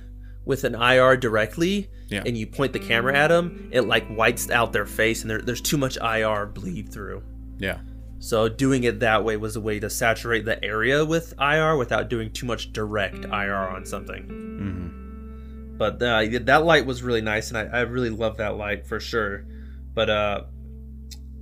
with 0.45 0.63
an 0.63 0.73
IR 0.75 1.15
directly 1.17 1.89
Yeah. 2.09 2.23
and 2.25 2.35
you 2.37 2.47
point 2.47 2.73
the 2.73 2.79
camera 2.79 3.15
at 3.15 3.27
them, 3.27 3.69
it 3.71 3.81
like 3.81 4.07
whites 4.07 4.49
out 4.49 4.73
their 4.73 4.85
face 4.85 5.21
and 5.21 5.29
there, 5.29 5.41
there's 5.41 5.61
too 5.61 5.77
much 5.77 5.97
IR 5.97 6.45
bleed 6.47 6.89
through. 6.91 7.21
Yeah. 7.57 7.79
So 8.19 8.49
doing 8.49 8.83
it 8.83 8.99
that 9.01 9.23
way 9.23 9.37
was 9.37 9.55
a 9.55 9.61
way 9.61 9.79
to 9.79 9.89
saturate 9.89 10.45
the 10.45 10.63
area 10.63 11.05
with 11.05 11.33
IR 11.39 11.77
without 11.77 12.09
doing 12.09 12.31
too 12.31 12.45
much 12.45 12.73
direct 12.73 13.25
IR 13.25 13.55
on 13.55 13.85
something. 13.85 14.23
Mm-hmm. 14.23 15.77
But 15.77 16.01
uh, 16.01 16.39
that 16.45 16.65
light 16.65 16.87
was 16.87 17.03
really 17.03 17.21
nice, 17.21 17.49
and 17.51 17.57
I, 17.57 17.79
I 17.79 17.81
really 17.81 18.09
love 18.09 18.37
that 18.37 18.57
light 18.57 18.87
for 18.87 18.99
sure. 18.99 19.45
But 19.93 20.09
uh, 20.09 20.43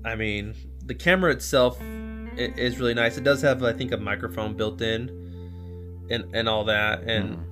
I 0.03 0.15
mean, 0.15 0.53
the 0.85 0.95
camera 0.95 1.31
itself 1.31 1.77
is 2.37 2.77
really 2.77 2.93
nice. 2.93 3.17
It 3.17 3.23
does 3.23 3.41
have, 3.41 3.63
I 3.63 3.71
think, 3.71 3.93
a 3.93 3.97
microphone 3.97 4.55
built 4.57 4.81
in, 4.81 5.09
and 6.09 6.35
and 6.35 6.49
all 6.49 6.65
that, 6.65 7.03
and 7.03 7.45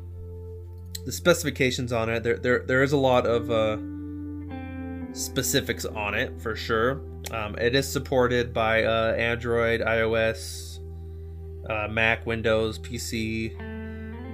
the 1.06 1.12
specifications 1.14 1.94
on 1.94 2.10
it. 2.10 2.24
There 2.24 2.38
there 2.38 2.64
there 2.68 2.84
is 2.84 2.92
a 2.92 2.98
lot 2.98 3.26
of 3.26 3.50
uh, 3.50 3.78
specifics 5.14 5.86
on 5.86 6.14
it 6.14 6.40
for 6.42 6.56
sure. 6.56 7.02
Um, 7.32 7.58
it 7.58 7.76
is 7.76 7.88
supported 7.90 8.54
by 8.54 8.84
uh, 8.84 9.14
Android, 9.14 9.82
iOS, 9.82 10.80
uh, 11.70 11.88
Mac, 11.90 12.26
Windows, 12.26 12.80
PC, 12.80 13.56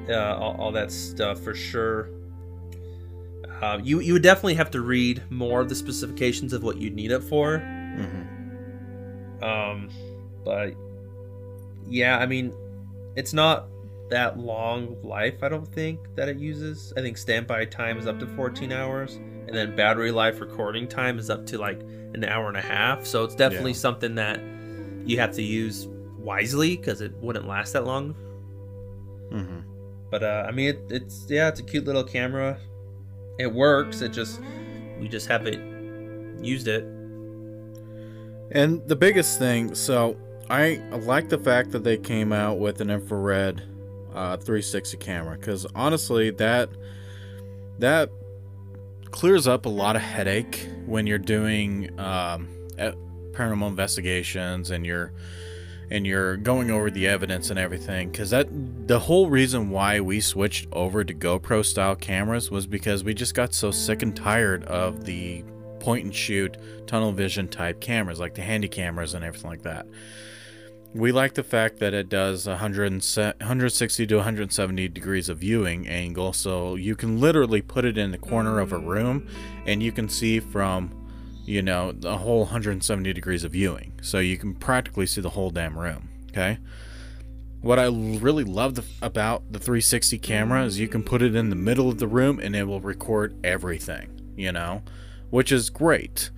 uh, 0.10 0.38
all, 0.38 0.56
all 0.60 0.72
that 0.72 0.92
stuff 0.92 1.40
for 1.40 1.54
sure. 1.54 2.10
Uh, 3.62 3.80
you 3.84 4.00
you 4.00 4.14
would 4.14 4.24
definitely 4.24 4.56
have 4.56 4.72
to 4.72 4.82
read 4.82 5.22
more 5.30 5.60
of 5.60 5.68
the 5.68 5.76
specifications 5.76 6.54
of 6.54 6.64
what 6.64 6.78
you 6.78 6.90
need 6.90 7.12
it 7.12 7.22
for. 7.22 7.60
Mm-hmm. 7.60 9.44
Um, 9.44 9.90
but 10.46 10.74
yeah, 11.88 12.18
I 12.18 12.26
mean, 12.26 12.54
it's 13.16 13.34
not 13.34 13.68
that 14.10 14.40
long 14.40 14.96
life. 15.04 15.44
I 15.44 15.50
don't 15.50 15.68
think 15.68 16.00
that 16.16 16.30
it 16.30 16.38
uses. 16.38 16.94
I 16.96 17.02
think 17.02 17.18
standby 17.18 17.66
time 17.66 17.98
is 17.98 18.08
up 18.08 18.20
to 18.20 18.28
14 18.28 18.72
hours, 18.72 19.20
and 19.50 19.58
then 19.58 19.76
battery 19.76 20.12
life 20.12 20.40
recording 20.40 20.88
time 20.88 21.18
is 21.18 21.30
up 21.30 21.46
to 21.48 21.58
like 21.58 21.82
an 22.14 22.24
hour 22.24 22.48
and 22.48 22.56
a 22.58 22.62
half. 22.62 23.06
So 23.06 23.24
it's 23.24 23.36
definitely 23.36 23.72
Yeah. 23.72 23.78
something 23.78 24.16
that 24.16 24.40
you 25.06 25.20
have 25.20 25.32
to 25.34 25.42
use 25.42 25.88
wisely 26.18 26.78
because 26.78 27.02
it 27.02 27.12
wouldn't 27.16 27.48
last 27.48 27.74
that 27.74 27.86
long. 27.86 28.14
Mm-hmm. 29.32 29.60
But 30.12 30.24
uh, 30.24 30.46
I 30.48 30.52
mean, 30.52 30.70
it, 30.70 30.80
it's 30.90 31.26
yeah, 31.30 31.48
it's 31.50 31.60
a 31.60 31.64
cute 31.64 31.86
little 31.86 32.04
camera. 32.04 32.60
It 33.40 33.52
works. 33.52 34.02
It 34.02 34.10
just 34.14 34.40
we 35.00 35.08
just 35.08 35.28
haven't 35.28 36.44
used 36.44 36.68
it. 36.68 36.84
And 38.52 38.88
the 38.88 38.96
biggest 38.96 39.40
thing, 39.40 39.76
so 39.76 40.18
I 40.50 40.82
like 41.02 41.30
the 41.30 41.38
fact 41.38 41.72
that 41.72 41.84
they 41.84 41.98
came 41.98 42.34
out 42.34 42.60
with 42.60 42.82
an 42.82 42.90
infrared 42.90 43.62
uh, 44.14 44.38
360 44.38 44.98
camera 44.98 45.38
because 45.38 45.66
honestly, 45.76 46.32
that 46.32 46.70
that 47.78 48.10
clears 49.12 49.48
up 49.48 49.66
a 49.66 49.70
lot 49.70 49.96
of 49.96 50.02
headache 50.02 50.68
when 50.86 51.08
you're 51.08 51.18
doing 51.18 51.98
um, 52.00 52.48
paranormal 53.32 53.68
investigations 53.68 54.70
and 54.70 54.86
you're 54.86 55.14
and 55.92 56.06
you're 56.06 56.38
going 56.38 56.70
over 56.70 56.92
the 56.92 57.08
evidence 57.08 57.50
and 57.50 57.58
everything. 57.58 58.12
Because 58.12 58.30
that 58.30 58.48
the 58.88 59.00
whole 59.00 59.30
reason 59.30 59.72
why 59.72 60.00
we 60.00 60.22
switched 60.22 60.68
over 60.72 61.04
to 61.04 61.14
GoPro 61.14 61.66
style 61.66 61.96
cameras 61.96 62.52
was 62.52 62.68
because 62.68 63.04
we 63.04 63.14
just 63.14 63.34
got 63.34 63.54
so 63.54 63.72
sick 63.72 64.04
and 64.04 64.16
tired 64.16 64.64
of 64.66 65.06
the 65.06 65.44
point 65.80 66.04
and 66.04 66.14
shoot 66.14 66.58
tunnel 66.86 67.12
vision 67.12 67.48
type 67.48 67.80
cameras 67.80 68.20
like 68.20 68.36
the 68.36 68.42
handy 68.42 68.68
cameras 68.68 69.14
and 69.14 69.24
everything 69.24 69.50
like 69.50 69.62
that 69.62 69.88
we 70.94 71.12
like 71.12 71.36
the 71.36 71.44
fact 71.44 71.80
that 71.80 71.94
it 71.94 72.10
does 72.10 72.48
100 72.48 72.92
and 72.92 73.04
se- 73.04 73.34
160 73.40 74.08
to 74.08 74.16
170 74.16 74.88
degrees 74.88 75.30
of 75.30 75.40
viewing 75.40 75.88
angle 75.88 76.34
so 76.34 76.76
you 76.76 76.96
can 76.96 77.20
literally 77.20 77.62
put 77.62 77.86
it 77.86 77.98
in 77.98 78.12
the 78.12 78.18
corner 78.18 78.60
of 78.60 78.72
a 78.72 78.78
room 78.78 79.28
and 79.66 79.84
you 79.84 79.92
can 79.92 80.10
see 80.10 80.40
from 80.40 80.92
you 81.46 81.62
know 81.62 81.92
the 81.92 82.18
whole 82.18 82.40
170 82.40 83.14
degrees 83.14 83.44
of 83.44 83.52
viewing 83.52 83.94
so 84.02 84.20
you 84.20 84.38
can 84.38 84.56
practically 84.56 85.06
see 85.06 85.22
the 85.22 85.30
whole 85.30 85.52
damn 85.52 85.78
room 85.78 86.10
okay 86.30 86.58
what 87.62 87.78
I 87.78 87.88
really 87.88 88.44
love 88.44 88.76
the, 88.76 88.86
about 89.02 89.52
the 89.52 89.60
360 89.60 90.18
camera 90.20 90.64
is 90.64 90.80
you 90.80 90.88
can 90.88 91.04
put 91.04 91.22
it 91.22 91.36
in 91.36 91.50
the 91.50 91.56
middle 91.56 91.90
of 91.90 92.00
the 92.00 92.08
room 92.08 92.40
and 92.40 92.56
it 92.56 92.64
will 92.64 92.80
record 92.80 93.36
everything, 93.44 94.34
you 94.38 94.52
know, 94.52 94.84
which 95.30 95.52
is 95.52 95.70
great. 95.70 96.30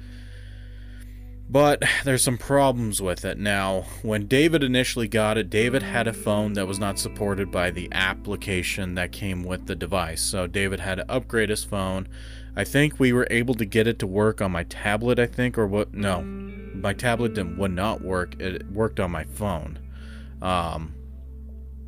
But 1.51 1.83
there's 2.05 2.23
some 2.23 2.37
problems 2.37 3.01
with 3.01 3.25
it. 3.25 3.37
Now, 3.37 3.85
when 4.03 4.27
David 4.27 4.63
initially 4.63 5.09
got 5.09 5.37
it, 5.37 5.49
David 5.49 5.83
had 5.83 6.07
a 6.07 6.13
phone 6.13 6.53
that 6.53 6.65
was 6.65 6.79
not 6.79 6.97
supported 6.97 7.51
by 7.51 7.71
the 7.71 7.89
application 7.91 8.95
that 8.95 9.11
came 9.11 9.43
with 9.43 9.67
the 9.67 9.75
device. 9.75 10.21
So 10.21 10.47
David 10.47 10.79
had 10.79 10.95
to 10.95 11.11
upgrade 11.11 11.49
his 11.49 11.65
phone. 11.65 12.07
I 12.55 12.63
think 12.63 12.99
we 12.99 13.11
were 13.11 13.27
able 13.29 13.53
to 13.55 13.65
get 13.65 13.85
it 13.85 13.99
to 13.99 14.07
work 14.07 14.41
on 14.41 14.53
my 14.53 14.63
tablet, 14.63 15.19
I 15.19 15.25
think, 15.25 15.57
or 15.57 15.67
what? 15.67 15.93
No, 15.93 16.21
my 16.21 16.93
tablet 16.93 17.33
didn't, 17.33 17.57
would 17.57 17.71
not 17.71 18.01
work. 18.01 18.39
It 18.39 18.71
worked 18.71 19.01
on 19.01 19.11
my 19.11 19.25
phone. 19.25 19.77
Um, 20.41 20.93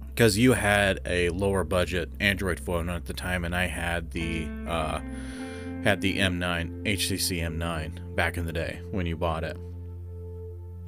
because 0.09 0.37
you 0.37 0.53
had 0.53 0.99
a 1.05 1.29
lower 1.29 1.63
budget 1.63 2.09
Android 2.19 2.59
phone 2.59 2.89
at 2.89 3.05
the 3.05 3.13
time, 3.13 3.45
and 3.45 3.55
I 3.55 3.65
had 3.65 4.11
the 4.11 4.47
uh, 4.67 4.99
had 5.83 6.01
the 6.01 6.17
M9 6.19 6.83
HTC 6.85 7.39
M9 7.41 8.15
back 8.15 8.37
in 8.37 8.45
the 8.45 8.53
day 8.53 8.79
when 8.91 9.05
you 9.05 9.15
bought 9.15 9.43
it, 9.43 9.57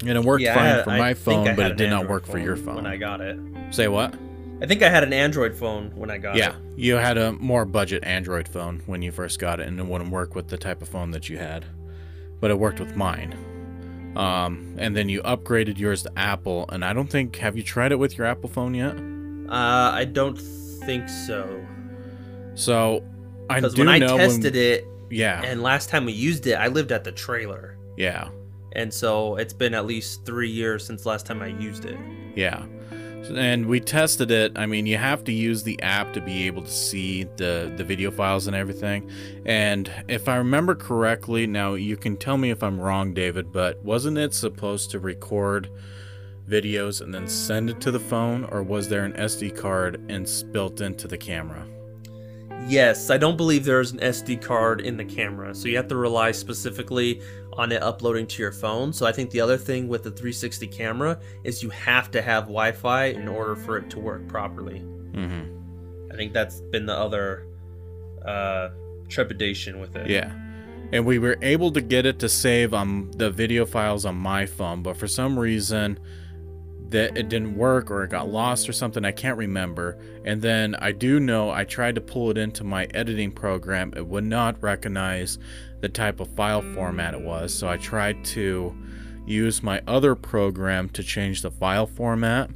and 0.01 0.09
it 0.17 0.23
worked 0.23 0.43
Yeah, 0.43 0.53
fine 0.55 0.65
had- 0.65 0.84
for 0.84 0.89
my 0.91 1.09
I 1.09 1.13
phone, 1.13 1.55
but 1.55 1.72
it 1.72 1.77
did 1.77 1.89
not 1.89 2.07
work 2.09 2.26
for 2.26 2.38
your 2.38 2.55
phone. 2.55 2.76
when 2.76 2.85
I 2.88 2.97
got 2.97 3.22
it. 3.22 3.38
Say 3.72 3.88
what? 3.88 4.13
I 4.61 4.65
think 4.65 4.81
I 4.84 4.89
had 4.89 5.03
an 5.03 5.11
Android 5.11 5.53
phone 5.53 5.91
when 5.95 6.09
I 6.09 6.17
got 6.17 6.35
Yeah, 6.38 6.51
it. 6.51 6.55
Yeah, 6.77 6.85
you 6.85 6.95
had 6.95 7.17
a 7.17 7.34
more 7.34 7.65
budget 7.65 8.03
Android 8.05 8.47
phone 8.47 8.81
when 8.85 9.01
you 9.01 9.11
first 9.11 9.38
got 9.39 9.59
it, 9.59 9.67
and 9.67 9.77
it 9.80 9.85
wouldn't 9.85 10.11
work 10.11 10.34
with 10.34 10.47
the 10.47 10.57
type 10.57 10.81
of 10.81 10.88
phone 10.88 11.11
that 11.11 11.27
you 11.30 11.38
had, 11.38 11.65
but 12.39 12.51
it 12.51 12.57
worked 12.57 12.80
with 12.80 12.95
mine. 12.95 13.35
Um, 14.15 14.76
and 14.77 14.95
then 14.95 15.09
you 15.09 15.22
upgraded 15.23 15.77
yours 15.77 16.03
to 16.03 16.11
Apple, 16.17 16.65
and 16.72 16.85
I 16.85 16.93
don't 16.93 17.09
think 17.09 17.35
have 17.38 17.57
you 17.57 17.63
tried 17.63 17.91
it 17.91 17.97
with 17.99 18.17
your 18.17 18.26
Apple 18.27 18.47
phone 18.47 18.73
yet? 18.73 18.95
Uh, 19.49 19.91
I 19.93 20.05
don't 20.05 20.38
think 20.39 21.09
so. 21.09 21.59
So 22.53 23.03
Because 23.47 23.76
when 23.77 23.88
I 23.89 23.99
know 23.99 24.17
tested 24.17 24.53
when, 24.53 24.63
it, 24.63 24.88
yeah, 25.09 25.41
and 25.43 25.61
last 25.61 25.89
time 25.89 26.05
we 26.05 26.13
used 26.13 26.47
it, 26.47 26.53
I 26.55 26.67
lived 26.67 26.91
at 26.91 27.03
the 27.03 27.11
trailer, 27.11 27.77
yeah, 27.97 28.30
and 28.73 28.93
so 28.93 29.35
it's 29.38 29.53
been 29.53 29.73
at 29.73 29.85
least 29.85 30.26
three 30.26 30.49
years 30.49 30.85
since 30.85 31.05
last 31.05 31.26
time 31.26 31.41
I 31.41 31.47
used 31.47 31.85
it. 31.85 31.97
yeah. 32.35 32.65
And 33.34 33.65
we 33.65 33.80
tested 33.80 34.30
it. 34.30 34.51
I 34.55 34.67
mean, 34.67 34.85
you 34.85 34.97
have 34.97 35.23
to 35.23 35.31
use 35.31 35.63
the 35.63 35.81
app 35.81 36.13
to 36.13 36.22
be 36.22 36.45
able 36.45 36.61
to 36.61 36.69
see 36.69 37.23
the 37.38 37.73
the 37.76 37.84
video 37.84 38.11
files 38.11 38.45
and 38.45 38.55
everything. 38.55 39.09
And 39.47 39.91
if 40.07 40.30
I 40.30 40.35
remember 40.35 40.76
correctly, 40.76 41.47
now 41.47 41.73
you 41.73 41.97
can 41.97 42.17
tell 42.17 42.38
me 42.38 42.51
if 42.51 42.61
I'm 42.61 42.80
wrong, 42.80 43.15
David, 43.15 43.51
but 43.51 43.84
wasn't 43.84 44.19
it 44.19 44.35
supposed 44.35 44.91
to 44.91 44.99
record 44.99 45.72
videos 46.47 47.01
and 47.01 47.11
then 47.11 47.27
send 47.27 47.72
it 47.72 47.81
to 47.81 47.89
the 47.89 47.99
phone, 47.99 48.43
or 48.51 48.61
was 48.61 48.89
there 48.89 49.05
an 49.05 49.13
SD 49.13 49.57
card 49.57 50.05
and 50.07 50.31
built 50.51 50.81
into 50.81 51.07
the 51.07 51.17
camera? 51.17 51.65
Yes, 52.68 53.12
I 53.12 53.18
don't 53.18 53.38
believe 53.38 53.64
there's 53.64 53.92
an 53.92 54.00
SD 54.00 54.42
card 54.42 54.82
in 54.82 54.98
the 54.98 55.06
camera, 55.06 55.54
so 55.54 55.68
you 55.68 55.78
have 55.78 55.88
to 55.90 55.96
rely 55.96 56.32
specifically 56.32 57.22
on 57.54 57.72
it 57.72 57.82
uploading 57.84 58.26
to 58.26 58.42
your 58.42 58.52
phone. 58.52 58.92
So 58.92 59.06
I 59.06 59.12
think 59.12 59.30
the 59.30 59.40
other 59.40 59.58
thing 59.58 59.88
with 59.88 60.04
the 60.04 60.10
360 60.10 60.66
camera 60.68 61.20
is 61.44 61.62
you 61.62 61.70
have 61.70 62.10
to 62.12 62.24
have 62.24 62.46
Wi-Fi 62.46 63.06
in 63.06 63.28
order 63.28 63.56
for 63.56 63.78
it 63.78 63.90
to 63.92 64.00
work 64.00 64.28
properly. 64.28 64.80
Mm-hmm. 64.80 66.12
I 66.12 66.16
think 66.16 66.34
that's 66.34 66.62
been 66.62 66.88
the 66.88 66.96
other 66.96 67.46
uh, 68.26 68.70
trepidation 69.10 69.80
with 69.80 69.96
it. 69.96 70.10
Yeah. 70.10 70.34
And 70.92 71.06
we 71.06 71.20
were 71.20 71.38
able 71.44 71.72
to 71.72 71.82
get 71.82 72.08
it 72.08 72.18
to 72.20 72.30
save 72.30 72.74
on 72.74 73.12
the 73.12 73.30
video 73.30 73.66
files 73.66 74.06
on 74.06 74.16
my 74.16 74.48
phone, 74.48 74.82
but 74.82 74.98
for 74.98 75.08
some 75.08 75.38
reason 75.38 76.00
that 76.90 77.18
it 77.18 77.30
didn't 77.30 77.57
work 77.57 77.90
or 77.90 78.03
it 78.03 78.10
got 78.10 78.30
lost 78.30 78.70
or 78.70 78.74
something, 78.74 79.06
I 79.06 79.12
can't 79.12 79.38
remember. 79.38 79.98
And 80.24 80.41
then 80.41 80.76
I 80.76 80.91
do 80.91 81.20
know 81.20 81.49
I 81.49 81.64
tried 81.64 81.95
to 81.95 82.02
pull 82.02 82.30
it 82.30 82.38
into 82.38 82.64
my 82.64 82.86
editing 82.94 83.32
program. 83.32 83.94
It 83.95 84.06
would 84.06 84.24
not 84.24 84.62
recognize 84.62 85.38
the 85.82 85.90
type 85.90 86.20
of 86.20 86.30
file 86.36 86.62
format 86.74 87.14
it 87.14 87.22
was. 87.22 87.53
So 87.53 87.68
I 87.68 87.78
tried 87.78 88.24
to 88.26 88.76
use 89.26 89.64
my 89.64 89.82
other 89.88 90.16
program 90.16 90.90
to 90.90 91.03
change 91.03 91.41
the 91.41 91.52
file 91.52 91.88
format 91.88 92.49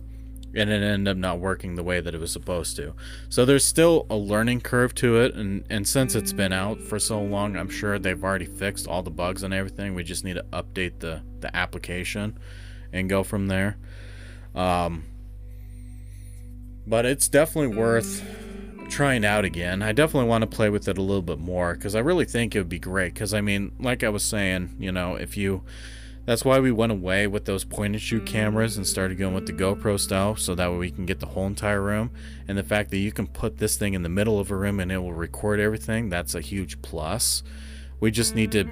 and 0.56 0.69
it 0.69 0.81
ended 0.81 1.07
up 1.07 1.18
not 1.18 1.39
working 1.39 1.76
the 1.76 1.84
way 1.84 1.99
that 1.99 2.15
it 2.15 2.19
was 2.19 2.31
supposed 2.31 2.76
to. 2.76 2.93
So 3.30 3.45
there's 3.45 3.65
still 3.65 4.06
a 4.10 4.15
learning 4.15 4.61
curve 4.61 4.95
to 4.95 5.18
it, 5.18 5.35
and, 5.35 5.64
and 5.69 5.88
since 5.88 6.15
it's 6.15 6.34
been 6.34 6.53
out 6.53 6.81
for 6.81 6.97
so 6.99 7.22
long, 7.22 7.56
I'm 7.56 7.69
sure 7.69 7.99
they've 7.99 8.23
already 8.23 8.45
fixed 8.45 8.88
all 8.88 9.03
the 9.03 9.11
bugs 9.11 9.43
and 9.43 9.53
everything. 9.53 9.93
We 9.93 10.03
just 10.03 10.23
need 10.23 10.35
to 10.35 10.45
update 10.51 10.99
the, 10.99 11.22
the 11.39 11.56
application 11.56 12.38
and 12.91 13.10
go 13.10 13.23
from 13.23 13.47
there. 13.47 13.77
Um, 14.55 15.03
but 16.88 17.05
it's 17.05 17.27
definitely 17.27 17.77
worth 17.77 18.23
trying 18.89 19.23
out 19.23 19.45
again. 19.45 19.81
I 19.81 19.91
definitely 19.91 20.30
want 20.30 20.41
to 20.41 20.47
play 20.47 20.69
with 20.69 20.88
it 20.88 20.97
a 20.97 21.01
little 21.01 21.21
bit 21.21 21.39
more 21.39 21.76
because 21.76 21.95
I 21.95 21.99
really 21.99 22.26
think 22.26 22.55
it 22.55 22.59
would 22.59 22.69
be 22.69 22.80
great. 22.80 23.13
Because 23.13 23.34
I 23.34 23.41
mean, 23.41 23.71
like 23.80 24.03
I 24.03 24.09
was 24.09 24.23
saying, 24.23 24.76
you 24.80 24.91
know, 24.91 25.15
if 25.15 25.38
you 25.38 25.63
that's 26.26 26.45
why 26.45 26.59
we 26.59 26.71
went 26.71 26.91
away 26.91 27.26
with 27.26 27.45
those 27.45 27.63
point 27.63 27.95
and 27.95 28.01
shoot 28.01 28.26
cameras 28.26 28.77
and 28.77 28.85
started 28.85 29.17
going 29.17 29.34
with 29.34 29.47
the 29.47 29.53
GoPro 29.53 29.99
style 29.99 30.35
so 30.35 30.53
that 30.53 30.69
way 30.69 30.77
we 30.77 30.91
can 30.91 31.07
get 31.07 31.19
the 31.19 31.26
whole 31.26 31.47
entire 31.47 31.81
room. 31.81 32.11
And 32.47 32.55
the 32.55 32.63
fact 32.63 32.91
that 32.91 32.97
you 32.97 33.11
can 33.11 33.26
put 33.26 33.57
this 33.57 33.77
thing 33.77 33.95
in 33.95 34.03
the 34.03 34.09
middle 34.09 34.39
of 34.39 34.51
a 34.51 34.55
room 34.55 34.80
and 34.80 34.91
it 34.91 34.99
will 34.99 35.13
record 35.13 35.59
everything, 35.59 36.09
that's 36.09 36.35
a 36.35 36.41
huge 36.41 36.81
plus. 36.84 37.41
We 37.99 38.11
just 38.11 38.35
need 38.35 38.51
to 38.51 38.69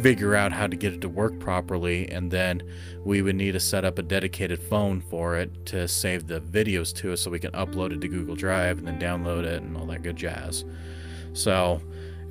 figure 0.00 0.34
out 0.34 0.52
how 0.52 0.66
to 0.66 0.76
get 0.76 0.92
it 0.92 1.00
to 1.00 1.08
work 1.08 1.38
properly 1.38 2.08
and 2.08 2.30
then 2.30 2.62
we 3.04 3.22
would 3.22 3.36
need 3.36 3.52
to 3.52 3.60
set 3.60 3.84
up 3.84 3.98
a 3.98 4.02
dedicated 4.02 4.60
phone 4.60 5.00
for 5.00 5.36
it 5.36 5.66
to 5.66 5.86
save 5.86 6.26
the 6.26 6.40
videos 6.40 6.94
to 6.94 7.12
us 7.12 7.20
so 7.20 7.30
we 7.30 7.38
can 7.38 7.52
upload 7.52 7.92
it 7.92 8.00
to 8.00 8.08
Google 8.08 8.34
Drive 8.34 8.78
and 8.78 8.86
then 8.86 8.98
download 8.98 9.44
it 9.44 9.62
and 9.62 9.76
all 9.76 9.86
that 9.86 10.02
good 10.02 10.16
jazz. 10.16 10.64
So 11.34 11.80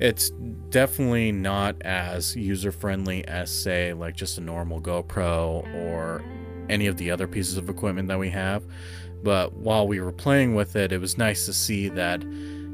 it's 0.00 0.30
definitely 0.70 1.32
not 1.32 1.80
as 1.82 2.34
user 2.34 2.72
friendly 2.72 3.24
as 3.26 3.50
say 3.50 3.92
like 3.92 4.16
just 4.16 4.38
a 4.38 4.40
normal 4.40 4.80
GoPro 4.80 5.72
or 5.74 6.24
any 6.68 6.86
of 6.86 6.96
the 6.96 7.10
other 7.10 7.28
pieces 7.28 7.56
of 7.56 7.68
equipment 7.68 8.08
that 8.08 8.18
we 8.18 8.30
have. 8.30 8.64
But 9.22 9.52
while 9.52 9.86
we 9.86 10.00
were 10.00 10.12
playing 10.12 10.54
with 10.54 10.74
it, 10.74 10.90
it 10.90 11.00
was 11.00 11.16
nice 11.16 11.46
to 11.46 11.52
see 11.52 11.88
that 11.90 12.24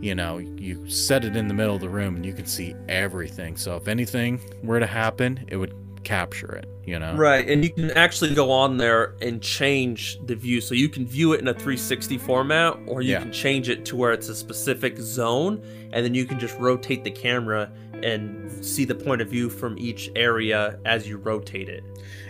you 0.01 0.15
know, 0.15 0.39
you 0.39 0.89
set 0.89 1.25
it 1.25 1.37
in 1.37 1.49
the 1.49 1.55
middle 1.55 1.75
of 1.75 1.81
the 1.81 1.89
room 1.89 2.17
and 2.17 2.25
you 2.25 2.33
can 2.33 2.47
see 2.47 2.75
everything. 2.89 3.57
So 3.57 3.77
if 3.77 3.89
anything 3.89 4.41
were 4.63 4.81
to 4.81 4.87
happen, 4.87 5.45
it 5.49 5.57
would 5.57 5.75
capture 6.05 6.53
it, 6.53 6.69
you 6.85 6.99
know? 6.99 7.15
Right, 7.17 7.49
and 7.49 7.63
you 7.65 7.71
can 7.71 7.91
actually 7.91 8.35
go 8.35 8.51
on 8.51 8.77
there 8.77 9.15
and 9.21 9.43
change 9.43 10.19
the 10.27 10.35
view. 10.37 10.61
So 10.61 10.75
you 10.75 10.89
can 10.89 11.07
view 11.07 11.33
it 11.33 11.41
in 11.41 11.49
a 11.49 11.55
360 11.55 12.17
format, 12.19 12.79
or 12.87 13.03
you 13.03 13.13
Yeah. 13.13 13.21
can 13.23 13.33
change 13.33 13.69
it 13.69 13.85
to 13.87 13.97
where 13.97 14.13
it's 14.13 14.29
a 14.29 14.35
specific 14.35 14.97
zone, 14.99 15.61
and 15.93 16.05
then 16.05 16.15
you 16.15 16.25
can 16.25 16.39
just 16.39 16.59
rotate 16.59 17.05
the 17.05 17.11
camera 17.11 17.71
and 18.03 18.65
see 18.65 18.85
the 18.85 18.95
point 18.95 19.21
of 19.21 19.29
view 19.29 19.51
from 19.51 19.77
each 19.79 20.09
area 20.15 20.79
as 20.87 21.09
you 21.09 21.17
rotate 21.17 21.69
it. 21.69 21.83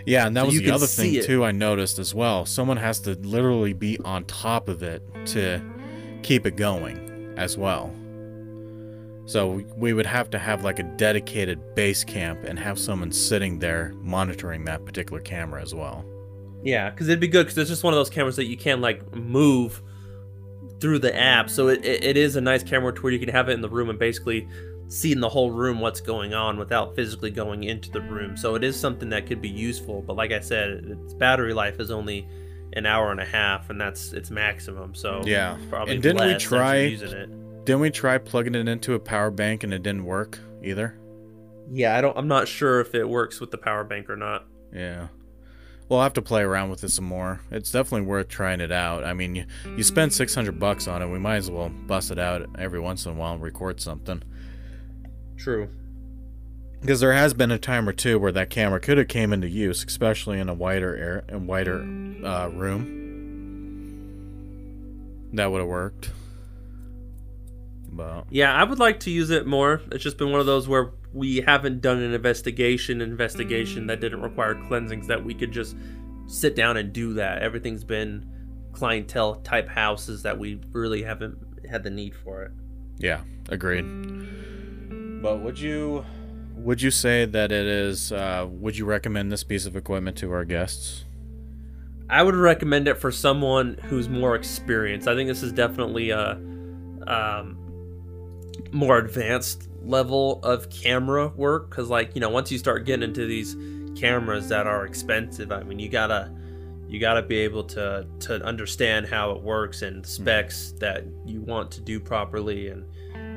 Yeah, 0.05 0.25
and 0.25 0.35
that 0.35 0.41
So 0.41 0.45
was 0.47 0.57
the 0.57 0.71
other 0.71 0.87
thing 0.87 1.13
it. 1.13 1.25
too 1.25 1.45
I 1.45 1.51
noticed 1.51 1.99
as 1.99 2.13
well. 2.15 2.45
Someone 2.45 2.77
has 2.77 2.99
to 3.01 3.11
literally 3.21 3.73
be 3.73 3.99
on 4.03 4.25
top 4.25 4.67
of 4.67 4.81
it 4.81 5.03
to 5.27 5.61
keep 6.23 6.45
it 6.47 6.55
going 6.55 6.99
as 7.39 7.57
well. 7.57 7.91
So 9.25 9.63
we- 9.75 9.93
would 9.93 10.05
have 10.05 10.29
to 10.31 10.39
have 10.39 10.63
like 10.63 10.79
a 10.79 10.83
dedicated 10.83 11.75
base 11.75 12.03
camp 12.03 12.43
and 12.43 12.57
have 12.59 12.77
someone 12.79 13.11
sitting 13.11 13.59
there 13.59 13.93
monitoring 14.01 14.65
that 14.65 14.85
particular 14.85 15.21
camera 15.21 15.61
as 15.61 15.73
well. 15.73 16.03
Yeah, 16.63 16.89
because 16.89 17.07
it'd 17.07 17.19
be 17.19 17.27
good 17.27 17.45
because 17.45 17.57
it's 17.57 17.69
just 17.69 17.83
one 17.83 17.93
of 17.93 17.97
those 17.97 18.09
cameras 18.09 18.35
that 18.35 18.45
you 18.45 18.57
can 18.57 18.81
like 18.81 19.15
move 19.15 19.81
through 20.81 20.99
the 20.99 21.15
app. 21.15 21.49
So 21.49 21.67
it, 21.67 21.85
it, 21.85 22.03
it 22.03 22.17
is 22.17 22.35
a 22.35 22.41
nice 22.41 22.63
camera 22.63 22.93
to 22.93 23.01
where 23.01 23.13
you 23.13 23.19
can 23.19 23.29
have 23.29 23.49
it 23.49 23.53
in 23.53 23.61
the 23.61 23.69
room 23.69 23.89
and 23.89 23.99
basically 23.99 24.47
see 24.87 25.11
in 25.11 25.19
the 25.19 25.29
whole 25.29 25.51
room 25.51 25.79
what's 25.79 26.01
going 26.01 26.33
on 26.33 26.57
without 26.57 26.95
physically 26.95 27.29
going 27.29 27.63
into 27.65 27.91
the 27.91 28.01
room. 28.01 28.35
So 28.35 28.55
it 28.55 28.63
is 28.63 28.77
something 28.77 29.09
that 29.09 29.27
could 29.27 29.41
be 29.41 29.49
useful. 29.49 30.01
But 30.01 30.15
like 30.15 30.31
I 30.31 30.39
said, 30.39 30.97
its 31.03 31.13
battery 31.13 31.53
life 31.53 31.79
is 31.79 31.91
only 31.91 32.27
an 32.73 32.85
hour 32.85 33.11
and 33.11 33.19
a 33.19 33.25
half, 33.25 33.69
and 33.69 33.79
that's 33.79 34.13
its 34.13 34.29
maximum. 34.31 34.93
So 34.95 35.21
Yeah. 35.25 35.57
probably 35.69 35.95
And 35.95 36.03
didn't 36.03 36.25
we 36.27 36.35
try- 36.37 36.77
using 36.83 37.11
it? 37.11 37.65
Didn't 37.65 37.81
we 37.81 37.89
try 37.91 38.17
plugging 38.17 38.55
it 38.55 38.67
into 38.67 38.93
a 38.93 38.99
power 38.99 39.31
bank 39.31 39.63
and 39.63 39.73
it 39.73 39.83
didn't 39.83 40.05
work 40.05 40.39
either? 40.63 40.95
Yeah, 41.71 41.95
I 41.97 42.01
don't. 42.01 42.17
I'm 42.17 42.27
not 42.27 42.47
sure 42.47 42.79
if 42.81 42.95
it 42.95 43.07
works 43.07 43.39
with 43.39 43.51
the 43.51 43.57
power 43.57 43.83
bank 43.83 44.09
or 44.09 44.15
not. 44.15 44.45
Yeah. 44.73 45.07
We'll 45.87 46.01
have 46.01 46.13
to 46.13 46.21
play 46.21 46.41
around 46.43 46.69
with 46.69 46.83
it 46.83 46.89
some 46.89 47.05
more. 47.05 47.41
It's 47.51 47.71
definitely 47.71 48.05
worth 48.07 48.27
trying 48.27 48.61
it 48.61 48.71
out. 48.71 49.03
I 49.03 49.13
mean, 49.13 49.35
you, 49.35 49.45
you 49.75 49.83
spend 49.83 50.13
600 50.13 50.59
bucks 50.59 50.87
on 50.87 51.01
it, 51.01 51.07
we 51.07 51.17
might 51.19 51.37
as 51.37 51.49
well 51.49 51.69
bust 51.69 52.11
it 52.11 52.19
out 52.19 52.47
every 52.59 52.79
once 52.79 53.05
in 53.05 53.11
a 53.11 53.15
while 53.15 53.33
and 53.33 53.41
record 53.41 53.79
something. 53.81 54.21
True. 55.37 55.69
Because 56.81 56.99
there 57.01 57.13
has 57.13 57.33
been 57.33 57.51
a 57.51 57.59
time 57.59 57.89
or 57.89 57.93
two 57.93 58.19
where 58.19 58.31
that 58.31 58.49
camera 58.49 58.79
could 58.79 58.97
have 58.97 59.07
came 59.09 59.33
into 59.33 59.49
use, 59.49 59.83
especially 59.83 60.39
in 60.39 60.47
a 60.47 60.53
wider 60.53 60.95
air 60.95 61.23
and 61.27 61.47
wider 61.47 61.81
uh, 62.25 62.47
room. 62.47 62.95
That 65.33 65.51
would 65.51 65.59
have 65.59 65.67
worked. 65.67 66.11
But 67.91 68.25
Yeah, 68.29 68.53
I 68.53 68.63
would 68.63 68.79
like 68.79 69.01
to 69.01 69.11
use 69.11 69.29
it 69.29 69.45
more. 69.45 69.81
It's 69.91 70.03
just 70.03 70.17
been 70.17 70.31
one 70.31 70.39
of 70.39 70.45
those 70.45 70.67
where 70.67 70.91
we 71.13 71.37
haven't 71.41 71.81
done 71.81 71.97
an 72.01 72.13
investigation 72.13 73.01
investigation 73.01 73.87
that 73.87 73.99
didn't 73.99 74.21
require 74.21 74.55
cleansings 74.67 75.07
that 75.07 75.23
we 75.23 75.33
could 75.33 75.51
just 75.51 75.75
sit 76.27 76.55
down 76.55 76.77
and 76.77 76.93
do 76.93 77.13
that. 77.15 77.41
Everything's 77.41 77.83
been 77.83 78.25
clientele 78.71 79.35
type 79.35 79.67
houses 79.67 80.23
that 80.23 80.37
we 80.37 80.61
really 80.71 81.03
haven't 81.03 81.37
had 81.69 81.83
the 81.83 81.89
need 81.89 82.15
for 82.15 82.43
it. 82.43 82.51
yeah, 82.99 83.21
agreed. 83.49 83.83
But 85.21 85.41
would 85.41 85.59
you 85.59 86.05
would 86.59 86.81
you 86.81 86.91
say 86.91 87.25
that 87.25 87.51
it 87.51 87.65
is? 87.65 88.11
Uh, 88.11 88.47
would 88.49 88.77
you 88.77 88.85
recommend 88.85 89.31
this 89.31 89.43
piece 89.43 89.65
of 89.65 89.75
equipment 89.75 90.17
to 90.17 90.31
our 90.31 90.45
guests? 90.45 91.05
I 92.09 92.23
would 92.23 92.35
recommend 92.35 92.87
it 92.87 92.95
for 92.95 93.11
someone 93.11 93.79
who's 93.83 94.09
more 94.09 94.35
experienced. 94.35 95.07
I 95.07 95.15
think 95.15 95.27
this 95.27 95.43
is 95.43 95.51
definitely 95.51 96.09
a 96.09 96.31
um, 97.07 97.57
more 98.71 98.97
advanced 98.97 99.69
level 99.83 100.39
of 100.43 100.69
camera 100.69 101.29
work 101.29 101.69
because, 101.69 101.89
like, 101.89 102.15
you 102.15 102.21
know, 102.21 102.29
once 102.29 102.51
you 102.51 102.57
start 102.57 102.85
getting 102.85 103.03
into 103.03 103.25
these 103.25 103.55
cameras 103.99 104.49
that 104.49 104.67
are 104.67 104.85
expensive, 104.85 105.51
I 105.51 105.63
mean, 105.63 105.79
you 105.79 105.89
gotta 105.89 106.31
you 106.87 106.99
gotta 106.99 107.21
be 107.21 107.37
able 107.37 107.63
to 107.65 108.07
to 108.21 108.43
understand 108.43 109.05
how 109.05 109.31
it 109.31 109.41
works 109.41 109.83
and 109.83 110.05
specs 110.05 110.73
that 110.79 111.03
you 111.25 111.41
want 111.41 111.71
to 111.71 111.81
do 111.81 111.99
properly 111.99 112.69
and 112.69 112.85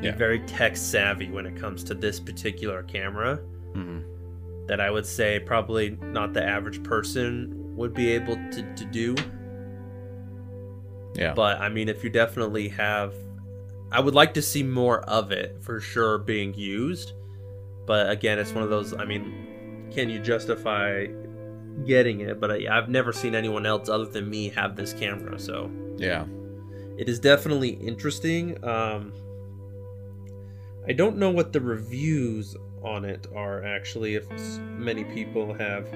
Yeah. 0.02 0.16
very 0.16 0.40
tech 0.40 0.76
savvy 0.76 1.30
when 1.30 1.46
it 1.46 1.56
comes 1.56 1.84
to 1.84 1.94
this 1.94 2.18
particular 2.18 2.82
camera 2.82 3.36
hmm 3.72 4.00
that 4.66 4.80
I 4.80 4.90
would 4.90 5.06
say 5.06 5.40
probably 5.40 5.98
not 6.00 6.32
the 6.32 6.42
average 6.42 6.82
person 6.82 7.76
would 7.76 7.94
be 7.94 8.12
able 8.12 8.36
to, 8.36 8.74
to 8.76 8.84
do. 8.86 9.14
Yeah. 11.14 11.34
But 11.34 11.60
I 11.60 11.68
mean, 11.68 11.88
if 11.88 12.02
you 12.04 12.10
definitely 12.10 12.68
have, 12.68 13.14
I 13.90 14.00
would 14.00 14.14
like 14.14 14.34
to 14.34 14.42
see 14.42 14.62
more 14.62 15.00
of 15.02 15.32
it 15.32 15.62
for 15.62 15.80
sure 15.80 16.18
being 16.18 16.54
used. 16.54 17.12
But 17.86 18.10
again, 18.10 18.38
it's 18.38 18.52
one 18.52 18.62
of 18.62 18.70
those, 18.70 18.94
I 18.94 19.04
mean, 19.04 19.90
can 19.92 20.08
you 20.08 20.20
justify 20.20 21.06
getting 21.84 22.20
it? 22.20 22.40
But 22.40 22.52
I, 22.52 22.66
I've 22.70 22.88
never 22.88 23.12
seen 23.12 23.34
anyone 23.34 23.66
else 23.66 23.88
other 23.88 24.06
than 24.06 24.30
me 24.30 24.48
have 24.50 24.76
this 24.76 24.92
camera. 24.92 25.38
So 25.38 25.70
yeah. 25.96 26.24
it 26.96 27.08
is 27.08 27.18
definitely 27.18 27.70
interesting. 27.70 28.62
Um, 28.64 29.12
I 30.86 30.92
don't 30.92 31.16
know 31.16 31.30
what 31.30 31.52
the 31.52 31.60
reviews 31.60 32.56
on 32.82 33.04
it 33.04 33.26
are 33.34 33.64
actually, 33.64 34.16
if 34.16 34.28
many 34.60 35.04
people 35.04 35.54
have 35.54 35.86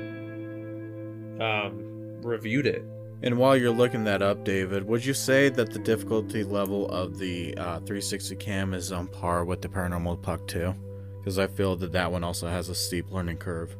um, 1.40 2.20
reviewed 2.22 2.66
it. 2.66 2.84
And 3.22 3.38
while 3.38 3.56
you're 3.56 3.70
looking 3.72 4.04
that 4.04 4.22
up, 4.22 4.44
David, 4.44 4.86
would 4.86 5.04
you 5.04 5.14
say 5.14 5.48
that 5.48 5.72
the 5.72 5.78
difficulty 5.78 6.44
level 6.44 6.88
of 6.90 7.18
the 7.18 7.56
uh, 7.56 7.78
360 7.78 8.36
cam 8.36 8.74
is 8.74 8.92
on 8.92 9.08
par 9.08 9.44
with 9.44 9.62
the 9.62 9.68
Paranormal 9.68 10.22
Puck 10.22 10.46
2? 10.46 10.74
Because 11.18 11.38
I 11.38 11.46
feel 11.46 11.74
that 11.76 11.92
that 11.92 12.12
one 12.12 12.22
also 12.22 12.46
has 12.46 12.68
a 12.68 12.74
steep 12.74 13.10
learning 13.10 13.38
curve. 13.38 13.74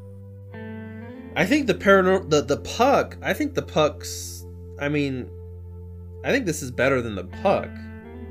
I 1.37 1.45
think 1.45 1.67
the 1.67 1.75
paranormal, 1.75 2.31
the 2.31 2.41
the 2.41 2.57
puck. 2.57 3.19
I 3.23 3.35
think 3.35 3.55
the 3.55 3.63
pucks. 3.63 4.47
I 4.81 4.89
mean, 4.89 5.31
I 6.25 6.33
think 6.33 6.47
this 6.47 6.63
is 6.63 6.71
better 6.71 7.03
than 7.03 7.15
the 7.15 7.25
puck 7.25 7.69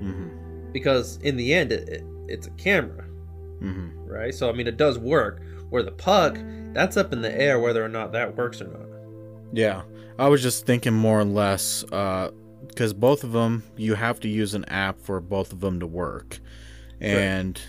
Mm-hmm. 0.01 0.71
because 0.73 1.17
in 1.21 1.37
the 1.37 1.53
end, 1.53 1.71
it, 1.71 1.87
it, 1.87 2.03
it's 2.27 2.47
a 2.47 2.51
camera, 2.51 3.05
Mm-hmm. 3.61 4.07
right? 4.07 4.33
So 4.33 4.49
I 4.49 4.53
mean, 4.53 4.67
it 4.67 4.77
does 4.77 4.99
work. 4.99 5.41
Where 5.69 5.81
the 5.83 5.91
puck, 5.91 6.37
that's 6.73 6.95
up 6.97 7.11
in 7.13 7.21
the 7.21 7.41
air 7.41 7.59
whether 7.59 7.83
or 7.83 7.89
not 7.89 8.11
that 8.11 8.35
works 8.35 8.61
or 8.61 8.67
not. 8.67 8.87
Yeah, 9.51 9.81
I 10.19 10.27
was 10.27 10.41
just 10.41 10.65
thinking 10.65 10.93
more 10.93 11.19
or 11.19 11.25
less, 11.25 11.83
because 11.83 12.93
both 12.93 13.23
of 13.23 13.31
them, 13.31 13.63
you 13.75 13.95
have 13.95 14.19
to 14.21 14.27
use 14.27 14.53
an 14.53 14.65
app 14.65 14.99
for 15.01 15.19
both 15.19 15.51
of 15.53 15.61
them 15.61 15.79
to 15.79 15.87
work. 15.87 16.39
And 17.01 17.59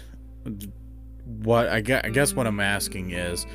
what 1.24 1.68
I 1.68 1.80
guess, 1.80 2.02
I 2.04 2.10
guess 2.10 2.34
what 2.34 2.46
I'm 2.46 2.60
asking 2.60 3.12
is, 3.12 3.46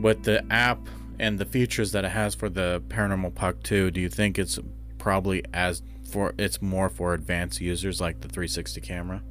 with 0.00 0.22
the 0.22 0.44
app 0.52 0.78
and 1.18 1.38
the 1.38 1.44
features 1.44 1.92
that 1.92 2.04
it 2.04 2.10
has 2.10 2.34
for 2.34 2.48
the 2.48 2.82
Paranormal 2.88 3.34
Puck 3.34 3.62
2, 3.62 3.90
do 3.90 4.00
you 4.00 4.08
think 4.08 4.38
it's 4.38 4.58
probably 4.98 5.42
as 5.52 5.82
for 6.10 6.34
it's 6.38 6.62
more 6.62 6.88
for 6.88 7.14
advanced 7.14 7.60
users 7.60 8.00
like 8.00 8.20
the 8.20 8.28
360 8.28 8.80
camera? 8.80 9.22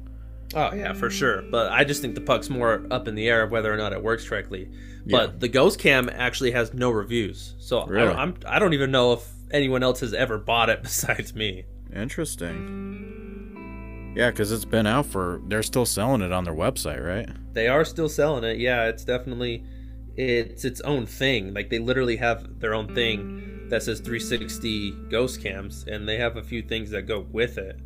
Oh 0.54 0.72
yeah, 0.74 0.92
for 0.94 1.10
sure. 1.10 1.42
But 1.42 1.70
I 1.72 1.84
just 1.84 2.00
think 2.00 2.14
the 2.14 2.20
puck's 2.22 2.48
more 2.48 2.86
up 2.90 3.06
in 3.08 3.14
the 3.14 3.28
air 3.28 3.42
of 3.42 3.50
whether 3.50 3.72
or 3.72 3.76
not 3.76 3.92
it 3.92 4.02
works 4.02 4.26
correctly. 4.28 4.70
But 5.06 5.30
Yeah. 5.30 5.36
the 5.38 5.48
Ghost 5.48 5.78
Cam 5.78 6.08
actually 6.08 6.52
has 6.52 6.72
no 6.74 6.90
reviews, 6.90 7.54
so 7.58 7.86
Really? 7.86 8.12
I, 8.12 8.22
I'm 8.22 8.34
I 8.46 8.58
don't 8.58 8.72
even 8.74 8.90
know 8.90 9.12
if 9.12 9.26
anyone 9.50 9.82
else 9.82 10.00
has 10.00 10.14
ever 10.14 10.38
bought 10.38 10.70
it 10.70 10.82
besides 10.82 11.34
me. 11.34 11.64
Interesting. 11.94 14.12
Yeah, 14.16 14.30
because 14.30 14.50
it's 14.52 14.64
been 14.64 14.86
out 14.86 15.06
for. 15.06 15.40
They're 15.46 15.62
still 15.62 15.86
selling 15.86 16.22
it 16.22 16.32
on 16.32 16.44
their 16.44 16.54
website, 16.54 17.04
right? 17.06 17.28
They 17.52 17.68
are 17.68 17.84
still 17.84 18.08
selling 18.08 18.44
it. 18.44 18.58
Yeah, 18.58 18.86
it's 18.86 19.04
definitely 19.04 19.64
it's 20.16 20.64
its 20.64 20.80
own 20.80 21.06
thing. 21.06 21.54
Like 21.54 21.70
they 21.70 21.78
literally 21.78 22.16
have 22.16 22.58
their 22.60 22.74
own 22.74 22.94
thing 22.94 23.66
that 23.68 23.82
says 23.82 24.00
360 24.00 24.92
Ghost 25.10 25.42
Cams, 25.42 25.84
and 25.86 26.08
they 26.08 26.16
have 26.16 26.36
a 26.36 26.42
few 26.42 26.62
things 26.62 26.90
that 26.90 27.02
go 27.02 27.20
with 27.20 27.58
it. 27.58 27.78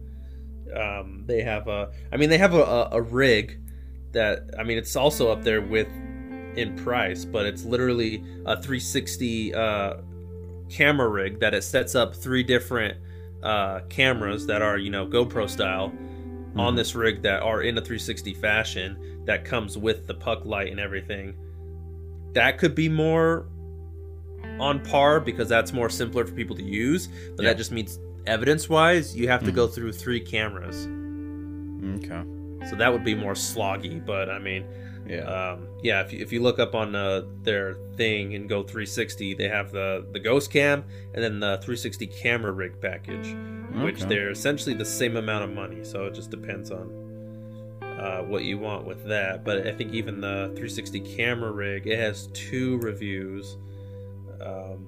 Um, 0.76 1.24
they 1.26 1.42
have 1.42 1.68
a, 1.68 1.90
I 2.12 2.16
mean, 2.16 2.30
they 2.30 2.38
have 2.38 2.54
a, 2.54 2.62
a, 2.62 2.88
a 2.92 3.02
rig 3.02 3.58
that 4.12 4.50
I 4.58 4.62
mean, 4.64 4.78
it's 4.78 4.96
also 4.96 5.30
up 5.30 5.42
there 5.42 5.60
with 5.60 5.88
in 6.56 6.76
price, 6.76 7.24
but 7.24 7.46
it's 7.46 7.64
literally 7.64 8.16
a 8.44 8.56
360 8.56 9.54
uh, 9.54 9.94
camera 10.68 11.08
rig 11.08 11.40
that 11.40 11.54
it 11.54 11.62
sets 11.62 11.94
up 11.94 12.14
three 12.14 12.42
different 12.42 12.98
uh, 13.42 13.80
cameras 13.88 14.46
that 14.46 14.62
are 14.62 14.78
you 14.78 14.90
know 14.90 15.06
GoPro 15.06 15.48
style 15.48 15.92
on 16.56 16.74
Mhm. 16.74 16.76
this 16.76 16.94
rig 16.94 17.22
that 17.22 17.42
are 17.42 17.62
in 17.62 17.76
a 17.78 17.80
360 17.80 18.34
fashion 18.34 19.22
that 19.24 19.44
comes 19.44 19.78
with 19.78 20.06
the 20.06 20.14
puck 20.14 20.44
light 20.44 20.70
and 20.70 20.78
everything. 20.80 21.34
that 22.34 22.56
could 22.56 22.74
be 22.74 22.88
more 22.88 23.44
on 24.58 24.80
par 24.84 25.20
because 25.20 25.48
that's 25.50 25.72
more 25.72 25.90
simpler 25.90 26.24
for 26.24 26.32
people 26.32 26.56
to 26.56 26.62
use. 26.62 27.08
But 27.36 27.42
Yeah. 27.44 27.50
that 27.50 27.58
just 27.58 27.72
means 27.72 27.98
evidence 28.26 28.68
wise, 28.68 29.16
you 29.16 29.28
have 29.28 29.44
to 29.44 29.52
go 29.52 29.66
through 29.66 29.92
three 29.92 30.20
cameras. 30.20 30.86
Okay. 32.04 32.22
So 32.70 32.76
that 32.76 32.92
would 32.92 33.04
be 33.04 33.14
more 33.14 33.34
sloggy. 33.34 34.04
But 34.04 34.30
I 34.30 34.38
mean, 34.38 34.64
Yeah. 35.06 35.22
um, 35.24 35.66
yeah, 35.82 36.00
if 36.02 36.12
you, 36.12 36.20
if 36.20 36.32
you 36.32 36.40
look 36.40 36.58
up 36.60 36.74
on 36.76 36.94
uh, 36.94 37.22
their 37.42 37.74
thing 37.96 38.34
and 38.34 38.48
go 38.48 38.62
360, 38.62 39.34
they 39.34 39.48
have 39.48 39.72
the 39.72 40.06
the 40.12 40.20
Ghost 40.20 40.50
Cam 40.52 40.84
and 41.12 41.22
then 41.24 41.40
the 41.40 41.56
360 41.58 42.06
camera 42.06 42.52
rig 42.52 42.80
package, 42.80 43.34
which 43.82 44.02
they're 44.02 44.30
essentially 44.30 44.74
the 44.74 44.84
same 44.84 45.16
amount 45.16 45.44
of 45.44 45.50
money. 45.50 45.82
So 45.84 46.06
it 46.06 46.14
just 46.14 46.30
depends 46.30 46.70
on 46.70 46.88
uh, 47.82 48.22
what 48.22 48.44
you 48.44 48.58
want 48.58 48.86
with 48.86 49.04
that. 49.08 49.44
But 49.44 49.66
I 49.66 49.72
think 49.72 49.92
even 49.92 50.20
the 50.20 50.46
360 50.54 51.00
camera 51.00 51.50
rig, 51.50 51.86
it 51.88 51.98
has 51.98 52.28
two 52.32 52.78
reviews 52.78 53.56
um, 54.40 54.86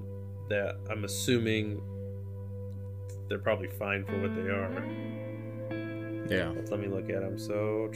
that 0.49 0.77
I'm 0.91 1.05
assuming 1.05 1.81
they're 3.29 3.39
probably 3.39 3.69
fine 3.69 4.05
for 4.05 4.21
what 4.21 4.35
they 4.35 4.43
are. 4.51 6.27
yeah. 6.29 6.51
Let's 6.55 6.71
let 6.71 6.81
me 6.81 6.89
look 6.89 7.09
at 7.11 7.21
them. 7.21 7.39
So. 7.39 7.91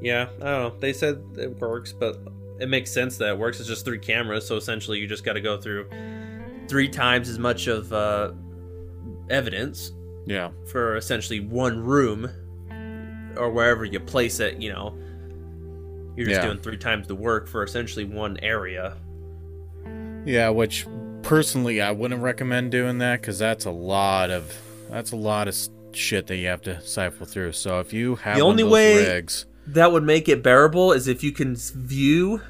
Yeah, 0.00 0.28
I 0.40 0.44
don't 0.44 0.72
know. 0.74 0.74
They 0.78 0.92
said 0.92 1.20
it 1.36 1.58
works, 1.58 1.92
but 1.92 2.18
it 2.60 2.68
makes 2.68 2.90
sense 2.90 3.16
that 3.18 3.30
it 3.30 3.38
works. 3.38 3.58
It's 3.58 3.68
just 3.68 3.84
three 3.84 3.98
cameras, 3.98 4.46
so 4.46 4.56
essentially 4.56 4.98
you 4.98 5.06
just 5.08 5.24
got 5.24 5.32
to 5.32 5.40
go 5.40 5.60
through 5.60 5.88
three 6.68 6.88
times 6.88 7.28
as 7.28 7.38
much 7.38 7.66
of 7.66 7.92
uh, 7.92 8.32
evidence 9.28 9.92
Yeah. 10.26 10.50
for 10.66 10.96
essentially 10.96 11.40
one 11.40 11.80
room 11.82 12.30
or 13.36 13.50
wherever 13.50 13.84
you 13.84 13.98
place 13.98 14.38
it. 14.38 14.62
You 14.62 14.72
know, 14.72 14.96
you're 16.18 16.26
just 16.26 16.40
Yeah. 16.40 16.46
doing 16.46 16.58
three 16.58 16.76
times 16.76 17.06
the 17.06 17.14
work 17.14 17.46
for 17.46 17.62
essentially 17.62 18.04
one 18.04 18.38
area. 18.42 18.96
Yeah, 20.24 20.48
which 20.50 20.84
personally 21.22 21.80
I 21.80 21.92
wouldn't 21.92 22.20
recommend 22.22 22.70
doing 22.72 22.98
that 22.98 23.20
because 23.20 23.38
that's 23.38 23.64
a 23.64 23.70
lot 23.70 24.30
of 24.30 24.52
that's 24.90 25.12
a 25.12 25.16
lot 25.16 25.46
of 25.48 25.56
shit 25.92 26.26
that 26.26 26.36
you 26.36 26.48
have 26.48 26.62
to 26.62 26.80
cipher 26.80 27.24
through. 27.24 27.52
So 27.52 27.78
if 27.80 27.92
you 27.92 28.16
have 28.16 28.36
The 28.36 28.42
only 28.42 28.64
way- 28.64 28.96
rigs, 29.06 29.46
that 29.66 29.92
would 29.92 30.02
make 30.02 30.28
it 30.28 30.42
bearable 30.42 30.92
is 30.92 31.06
if 31.08 31.22
you 31.22 31.30
can 31.32 31.54
view 31.56 32.40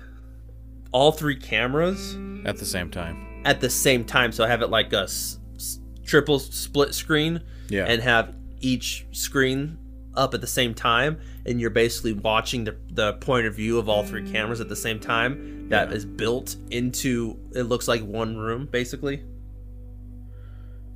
all 0.92 1.12
three 1.12 1.36
cameras 1.36 2.16
at 2.46 2.56
the 2.58 2.64
same 2.64 2.90
time, 2.90 3.42
at 3.44 3.60
the 3.60 3.68
same 3.70 4.04
time 4.04 4.32
so 4.32 4.44
have 4.46 4.62
it 4.62 4.70
like 4.70 4.92
a 4.92 5.02
s- 5.02 5.38
s- 5.56 5.78
triple 6.06 6.38
split 6.38 6.94
screen 6.94 7.42
yeah, 7.68 7.84
and 7.84 8.00
have 8.02 8.34
each 8.60 9.06
screen 9.12 9.76
up 10.18 10.34
at 10.34 10.40
the 10.40 10.46
same 10.46 10.74
time 10.74 11.18
and 11.46 11.60
you're 11.60 11.70
basically 11.70 12.12
watching 12.12 12.64
the, 12.64 12.76
the 12.90 13.14
point 13.14 13.46
of 13.46 13.54
view 13.54 13.78
of 13.78 13.88
all 13.88 14.04
three 14.04 14.30
cameras 14.30 14.60
at 14.60 14.68
the 14.68 14.76
same 14.76 14.98
time 15.00 15.68
That 15.68 15.92
is 15.92 16.04
Yeah. 16.04 16.10
built 16.16 16.56
into 16.70 17.38
it 17.54 17.62
looks 17.62 17.88
like 17.88 18.02
one 18.02 18.36
room 18.36 18.66
basically 18.70 19.22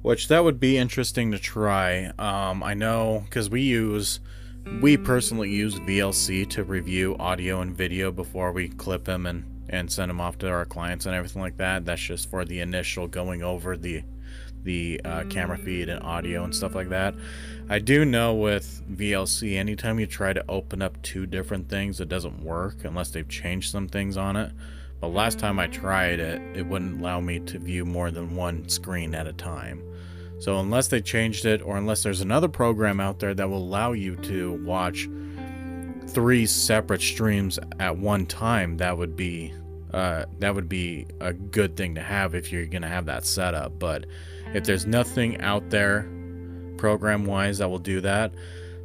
which 0.02 0.26
that 0.28 0.42
would 0.42 0.58
be 0.58 0.76
interesting 0.76 1.30
to 1.30 1.38
try. 1.38 2.06
Um, 2.18 2.62
I 2.64 2.74
know 2.74 3.22
because 3.24 3.48
we 3.48 3.60
use, 3.62 4.18
we 4.80 4.96
personally 4.96 5.50
use 5.50 5.76
VLC 5.76 6.48
to 6.50 6.64
review 6.64 7.16
audio 7.20 7.60
and 7.60 7.76
video 7.76 8.10
before 8.10 8.50
we 8.52 8.68
clip 8.68 9.04
them 9.04 9.26
and 9.26 9.44
and 9.68 9.90
send 9.90 10.10
them 10.10 10.20
off 10.20 10.36
to 10.38 10.48
our 10.50 10.64
clients 10.66 11.06
and 11.06 11.14
everything 11.14 11.40
like 11.40 11.56
that. 11.58 11.84
That's 11.84 12.02
just 12.02 12.28
for 12.28 12.44
the 12.44 12.60
initial 12.60 13.06
going 13.06 13.42
over 13.44 13.76
the 13.76 14.02
the 14.64 15.00
uh, 15.04 15.24
camera 15.30 15.56
feed 15.58 15.88
and 15.88 16.02
audio 16.02 16.44
and 16.44 16.54
stuff 16.54 16.74
like 16.74 16.88
that. 16.88 17.14
I 17.72 17.78
do 17.78 18.04
know 18.04 18.34
with 18.34 18.82
VLC, 18.98 19.56
anytime 19.56 19.98
you 19.98 20.04
try 20.04 20.34
to 20.34 20.44
open 20.46 20.82
up 20.82 21.00
two 21.00 21.24
different 21.24 21.70
things, 21.70 22.02
it 22.02 22.08
doesn't 22.10 22.44
work 22.44 22.84
unless 22.84 23.08
they've 23.08 23.26
changed 23.26 23.70
some 23.70 23.88
things 23.88 24.18
on 24.18 24.36
it. 24.36 24.52
But 25.00 25.06
last 25.08 25.38
time 25.38 25.58
I 25.58 25.68
tried 25.68 26.20
it, 26.20 26.42
it 26.54 26.66
wouldn't 26.66 27.00
allow 27.00 27.20
me 27.20 27.40
to 27.40 27.58
view 27.58 27.86
more 27.86 28.10
than 28.10 28.36
one 28.36 28.68
screen 28.68 29.14
at 29.14 29.26
a 29.26 29.32
time. 29.32 29.82
So 30.38 30.60
unless 30.60 30.88
they 30.88 31.00
changed 31.00 31.46
it, 31.46 31.62
or 31.62 31.78
unless 31.78 32.02
there's 32.02 32.20
another 32.20 32.46
program 32.46 33.00
out 33.00 33.20
there 33.20 33.32
that 33.32 33.48
will 33.48 33.64
allow 33.64 33.92
you 33.92 34.16
to 34.16 34.52
watch 34.66 35.08
three 36.08 36.44
separate 36.44 37.00
streams 37.00 37.58
at 37.80 37.96
one 37.96 38.26
time, 38.26 38.76
that 38.76 38.98
would 38.98 39.16
be 39.16 39.50
uh, 39.94 40.26
that 40.40 40.54
would 40.54 40.68
be 40.68 41.06
a 41.20 41.32
good 41.32 41.78
thing 41.78 41.94
to 41.94 42.02
have 42.02 42.34
if 42.34 42.52
you're 42.52 42.66
gonna 42.66 42.86
have 42.86 43.06
that 43.06 43.24
setup. 43.24 43.78
But 43.78 44.04
if 44.52 44.64
there's 44.64 44.84
nothing 44.84 45.40
out 45.40 45.70
there 45.70 46.06
program 46.82 47.24
wise 47.26 47.58
that 47.58 47.68
will 47.70 47.78
do 47.78 48.00
that, 48.00 48.34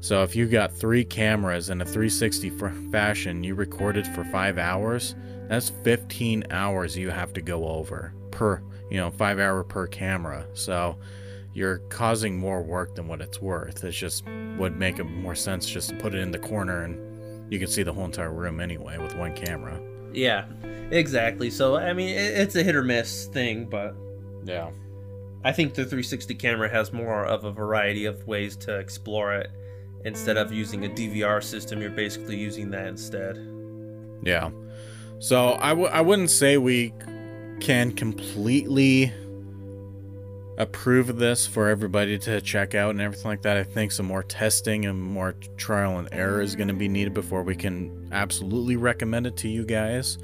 so 0.01 0.21
if 0.21 0.35
you 0.35 0.45
got 0.45 0.71
three 0.71 1.03
cameras 1.03 1.71
in 1.71 1.81
a 1.81 1.85
360 1.85 2.51
for 2.51 2.69
fashion, 2.91 3.43
you 3.43 3.55
recorded 3.55 4.05
for 4.05 4.23
five 4.25 4.59
hours. 4.59 5.15
That's 5.49 5.71
15 5.83 6.43
hours 6.51 6.95
you 6.95 7.09
have 7.09 7.33
to 7.33 7.41
go 7.41 7.67
over 7.67 8.13
per, 8.29 8.61
you 8.91 8.97
know, 8.97 9.09
five 9.09 9.39
hour 9.39 9.63
per 9.63 9.87
camera. 9.87 10.45
So 10.53 10.97
you're 11.53 11.79
causing 11.89 12.37
more 12.37 12.61
work 12.61 12.93
than 12.93 13.07
what 13.07 13.19
it's 13.21 13.41
worth. 13.41 13.83
It's 13.83 13.97
just 13.97 14.23
would 14.59 14.77
make 14.77 14.99
it 14.99 15.05
more 15.05 15.33
sense 15.33 15.67
just 15.67 15.89
to 15.89 15.95
put 15.95 16.13
it 16.13 16.19
in 16.19 16.29
the 16.29 16.37
corner 16.39 16.83
and 16.83 17.51
you 17.51 17.57
can 17.57 17.67
see 17.67 17.81
the 17.81 17.91
whole 17.93 18.05
entire 18.05 18.31
room 18.31 18.59
anyway 18.59 18.99
with 18.99 19.15
one 19.15 19.33
camera. 19.35 19.79
yeah 20.13 20.45
exactly 20.91 21.49
so 21.49 21.75
i 21.75 21.91
mean 21.93 22.09
it's 22.15 22.55
a 22.55 22.63
hit 22.63 22.75
or 22.75 22.83
miss 22.83 23.25
thing 23.27 23.65
but 23.65 23.93
Yeah. 24.45 24.69
I 25.43 25.51
think 25.51 25.73
the 25.73 25.83
360 25.83 26.35
camera 26.35 26.69
has 26.69 26.91
more 26.91 27.25
of 27.25 27.43
a 27.43 27.51
variety 27.51 28.05
of 28.05 28.25
ways 28.27 28.55
to 28.55 28.77
explore 28.77 29.33
it 29.33 29.49
instead 30.05 30.37
of 30.37 30.51
using 30.51 30.85
a 30.85 30.89
dvr 30.89 31.43
system 31.43 31.81
you're 31.81 31.89
basically 31.89 32.37
using 32.37 32.69
that 32.71 32.87
instead 32.87 33.37
Yeah. 34.23 34.49
So 35.19 35.57
I 35.59 35.69
w- 35.69 35.89
I 35.89 36.01
wouldn't 36.01 36.29
say 36.31 36.57
we 36.57 36.93
can 37.59 37.91
completely 37.91 39.11
approve 40.57 41.09
of 41.09 41.17
this 41.17 41.45
for 41.45 41.69
everybody 41.69 42.17
to 42.19 42.41
check 42.41 42.73
out 42.73 42.91
and 42.91 43.01
everything 43.01 43.29
like 43.29 43.43
that. 43.43 43.57
I 43.57 43.63
think 43.63 43.91
some 43.91 44.07
more 44.07 44.23
testing 44.23 44.85
and 44.85 44.99
more 45.01 45.35
trial 45.55 45.99
and 45.99 46.07
error 46.11 46.41
is 46.41 46.55
going 46.55 46.67
to 46.67 46.73
be 46.73 46.87
needed 46.87 47.13
before 47.13 47.43
we 47.43 47.55
can 47.55 48.09
absolutely 48.11 48.75
recommend 48.75 49.27
it 49.27 49.37
to 49.37 49.47
you 49.47 49.65
guys. 49.65 50.17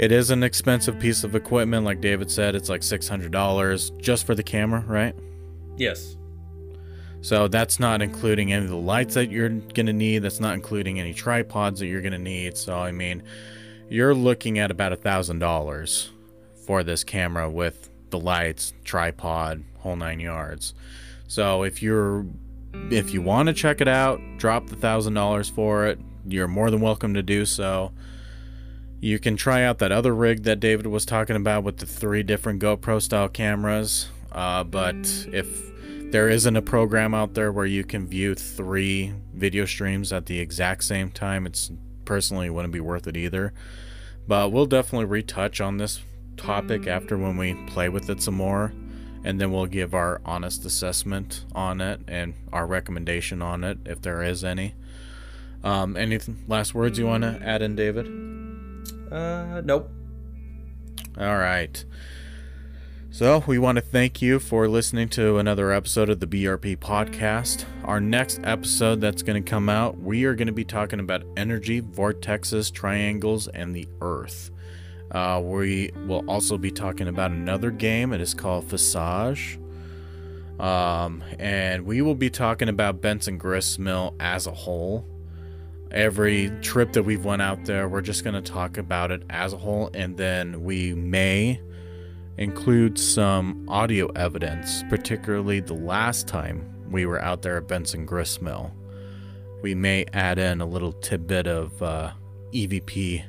It 0.00 0.12
is 0.12 0.30
an 0.30 0.42
expensive 0.42 0.98
piece 0.98 1.24
of 1.24 1.34
equipment, 1.34 1.84
like 1.84 2.00
David 2.00 2.30
said. 2.30 2.54
It's 2.54 2.70
like 2.70 2.80
$600 2.80 4.00
just 4.00 4.24
for 4.24 4.34
the 4.34 4.42
camera, 4.42 4.82
right? 4.86 5.14
yes 5.76 6.16
So 7.20 7.48
that's 7.48 7.78
not 7.78 8.00
including 8.00 8.50
any 8.50 8.64
of 8.64 8.70
the 8.70 8.76
lights 8.76 9.12
that 9.12 9.30
you're 9.30 9.50
going 9.50 9.84
to 9.84 9.92
need. 9.92 10.20
That's 10.20 10.40
not 10.40 10.54
including 10.54 10.98
any 10.98 11.12
tripods 11.12 11.80
that 11.80 11.86
you're 11.88 12.00
going 12.00 12.14
to 12.14 12.18
need. 12.18 12.56
So, 12.56 12.78
I 12.78 12.92
mean, 12.92 13.22
you're 13.90 14.14
looking 14.14 14.58
at 14.58 14.70
about 14.70 14.94
a 14.94 14.96
$1,000 14.96 16.08
for 16.64 16.82
this 16.82 17.04
camera 17.04 17.50
with 17.50 17.90
the 18.08 18.18
lights, 18.18 18.72
tripod, 18.84 19.62
whole 19.80 19.96
nine 19.96 20.18
yards. 20.18 20.72
So, 21.28 21.62
if 21.62 21.82
you're 21.82 22.24
if 22.90 23.12
you 23.12 23.20
want 23.20 23.48
to 23.48 23.52
check 23.52 23.82
it 23.82 23.88
out, 23.88 24.18
drop 24.38 24.68
the 24.68 24.76
$1,000 24.76 25.50
for 25.50 25.86
it. 25.88 26.00
You're 26.26 26.48
more 26.48 26.70
than 26.70 26.80
welcome 26.80 27.12
to 27.12 27.22
do 27.22 27.44
so. 27.44 27.92
You 29.00 29.18
can 29.18 29.36
try 29.36 29.62
out 29.62 29.78
that 29.78 29.92
other 29.92 30.14
rig 30.14 30.42
that 30.42 30.60
David 30.60 30.86
was 30.86 31.06
talking 31.06 31.34
about 31.34 31.64
with 31.64 31.78
the 31.78 31.86
three 31.86 32.22
different 32.22 32.62
GoPro 32.62 33.00
style 33.00 33.28
cameras. 33.28 34.10
Uh, 34.30 34.62
but 34.62 35.26
if 35.32 35.72
there 36.12 36.28
isn't 36.28 36.54
a 36.54 36.60
program 36.60 37.14
out 37.14 37.32
there 37.32 37.50
where 37.50 37.64
you 37.64 37.82
can 37.82 38.06
view 38.06 38.34
three 38.34 39.14
video 39.32 39.64
streams 39.64 40.12
at 40.12 40.26
the 40.26 40.38
exact 40.38 40.84
same 40.84 41.10
time, 41.10 41.46
it's 41.46 41.72
personally 42.04 42.50
wouldn't 42.50 42.74
be 42.74 42.80
worth 42.80 43.06
it 43.06 43.16
either. 43.16 43.54
But 44.28 44.52
we'll 44.52 44.66
definitely 44.66 45.06
retouch 45.06 45.62
on 45.62 45.78
this 45.78 46.02
topic 46.36 46.86
after 46.86 47.16
when 47.16 47.38
we 47.38 47.54
play 47.68 47.88
with 47.88 48.10
it 48.10 48.22
some 48.22 48.34
more. 48.34 48.74
And 49.24 49.40
then 49.40 49.50
we'll 49.50 49.66
give 49.66 49.94
our 49.94 50.20
honest 50.26 50.64
assessment 50.66 51.46
on 51.54 51.80
it 51.80 52.00
and 52.06 52.34
our 52.52 52.66
recommendation 52.66 53.40
on 53.40 53.64
it 53.64 53.78
if 53.86 54.02
there 54.02 54.22
is 54.22 54.44
any. 54.44 54.74
Um, 55.64 55.96
any 55.96 56.18
last 56.48 56.74
words 56.74 56.98
you 56.98 57.06
want 57.06 57.22
to 57.22 57.38
add 57.42 57.62
in, 57.62 57.76
David? 57.76 58.39
Uh 59.10 59.60
nope 59.64 59.90
All 61.18 61.36
right. 61.38 61.84
So, 63.12 63.42
we 63.44 63.58
want 63.58 63.74
to 63.74 63.82
thank 63.82 64.22
you 64.22 64.38
for 64.38 64.68
listening 64.68 65.08
to 65.10 65.38
another 65.38 65.72
episode 65.72 66.08
of 66.10 66.20
the 66.20 66.28
BRP 66.28 66.76
podcast. 66.78 67.64
Our 67.84 68.00
next 68.00 68.38
episode 68.44 69.00
that's 69.00 69.22
going 69.22 69.42
to 69.42 69.50
come 69.50 69.68
out, 69.68 69.98
we 69.98 70.24
are 70.26 70.36
going 70.36 70.46
to 70.46 70.52
be 70.52 70.64
talking 70.64 71.00
about 71.00 71.24
energy, 71.36 71.82
vortexes, 71.82 72.72
triangles, 72.72 73.48
and 73.48 73.74
the 73.74 73.88
Earth. 74.00 74.52
Uh, 75.10 75.40
we 75.42 75.90
will 76.06 76.24
also 76.30 76.56
be 76.56 76.70
talking 76.70 77.08
about 77.08 77.32
another 77.32 77.72
game. 77.72 78.12
It 78.12 78.20
is 78.20 78.32
called 78.32 78.66
Visage. 78.66 79.58
Um, 80.60 81.24
and 81.40 81.84
we 81.84 82.02
will 82.02 82.14
be 82.14 82.30
talking 82.30 82.68
about 82.68 83.00
Benson 83.00 83.38
Gristmill 83.38 84.14
as 84.20 84.46
a 84.46 84.52
whole 84.52 85.04
every 85.92 86.50
trip 86.60 86.92
that 86.92 87.02
we've 87.02 87.24
went 87.24 87.42
out 87.42 87.64
there 87.64 87.88
we're 87.88 88.00
just 88.00 88.24
going 88.24 88.34
to 88.34 88.52
talk 88.52 88.78
about 88.78 89.10
it 89.10 89.22
as 89.30 89.52
a 89.52 89.56
whole 89.58 89.90
and 89.94 90.16
then 90.16 90.62
we 90.62 90.94
may 90.94 91.60
include 92.38 92.98
some 92.98 93.68
audio 93.68 94.06
evidence 94.12 94.82
particularly 94.88 95.60
the 95.60 95.74
last 95.74 96.28
time 96.28 96.70
we 96.90 97.06
were 97.06 97.20
out 97.22 97.42
there 97.42 97.56
at 97.56 97.68
Benson 97.68 98.04
Grist 98.04 98.42
Mill. 98.42 98.72
We 99.62 99.74
may 99.74 100.04
add 100.12 100.38
in 100.38 100.60
a 100.60 100.66
little 100.66 100.92
tidbit 100.92 101.46
of 101.46 101.82
uh, 101.82 102.12
EVP 102.52 103.24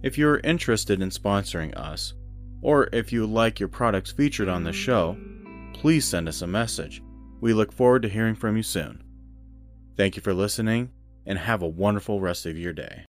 If 0.04 0.18
you're 0.18 0.40
interested 0.40 1.02
in 1.02 1.12
sponsoring 1.12 1.74
us, 1.78 2.14
or 2.62 2.90
if 2.91 3.14
you 3.14 3.26
like 3.26 3.58
your 3.58 3.70
products 3.70 4.12
featured 4.12 4.50
on 4.50 4.66
the 4.66 4.74
show, 4.74 5.16
please 5.72 6.04
send 6.04 6.28
us 6.28 6.41
a 6.41 6.48
message. 6.48 7.02
We 7.40 7.54
look 7.54 7.72
forward 7.72 8.02
to 8.02 8.10
hearing 8.10 8.36
from 8.36 8.58
you 8.58 8.64
soon. 8.64 9.02
Thank 9.95 10.18
you 10.18 10.22
for 10.22 10.34
listening, 10.34 10.90
and 11.26 11.40
have 11.40 11.62
a 11.62 11.68
wonderful 11.70 12.20
rest 12.20 12.45
of 12.45 12.58
your 12.58 12.74
day. 12.74 13.02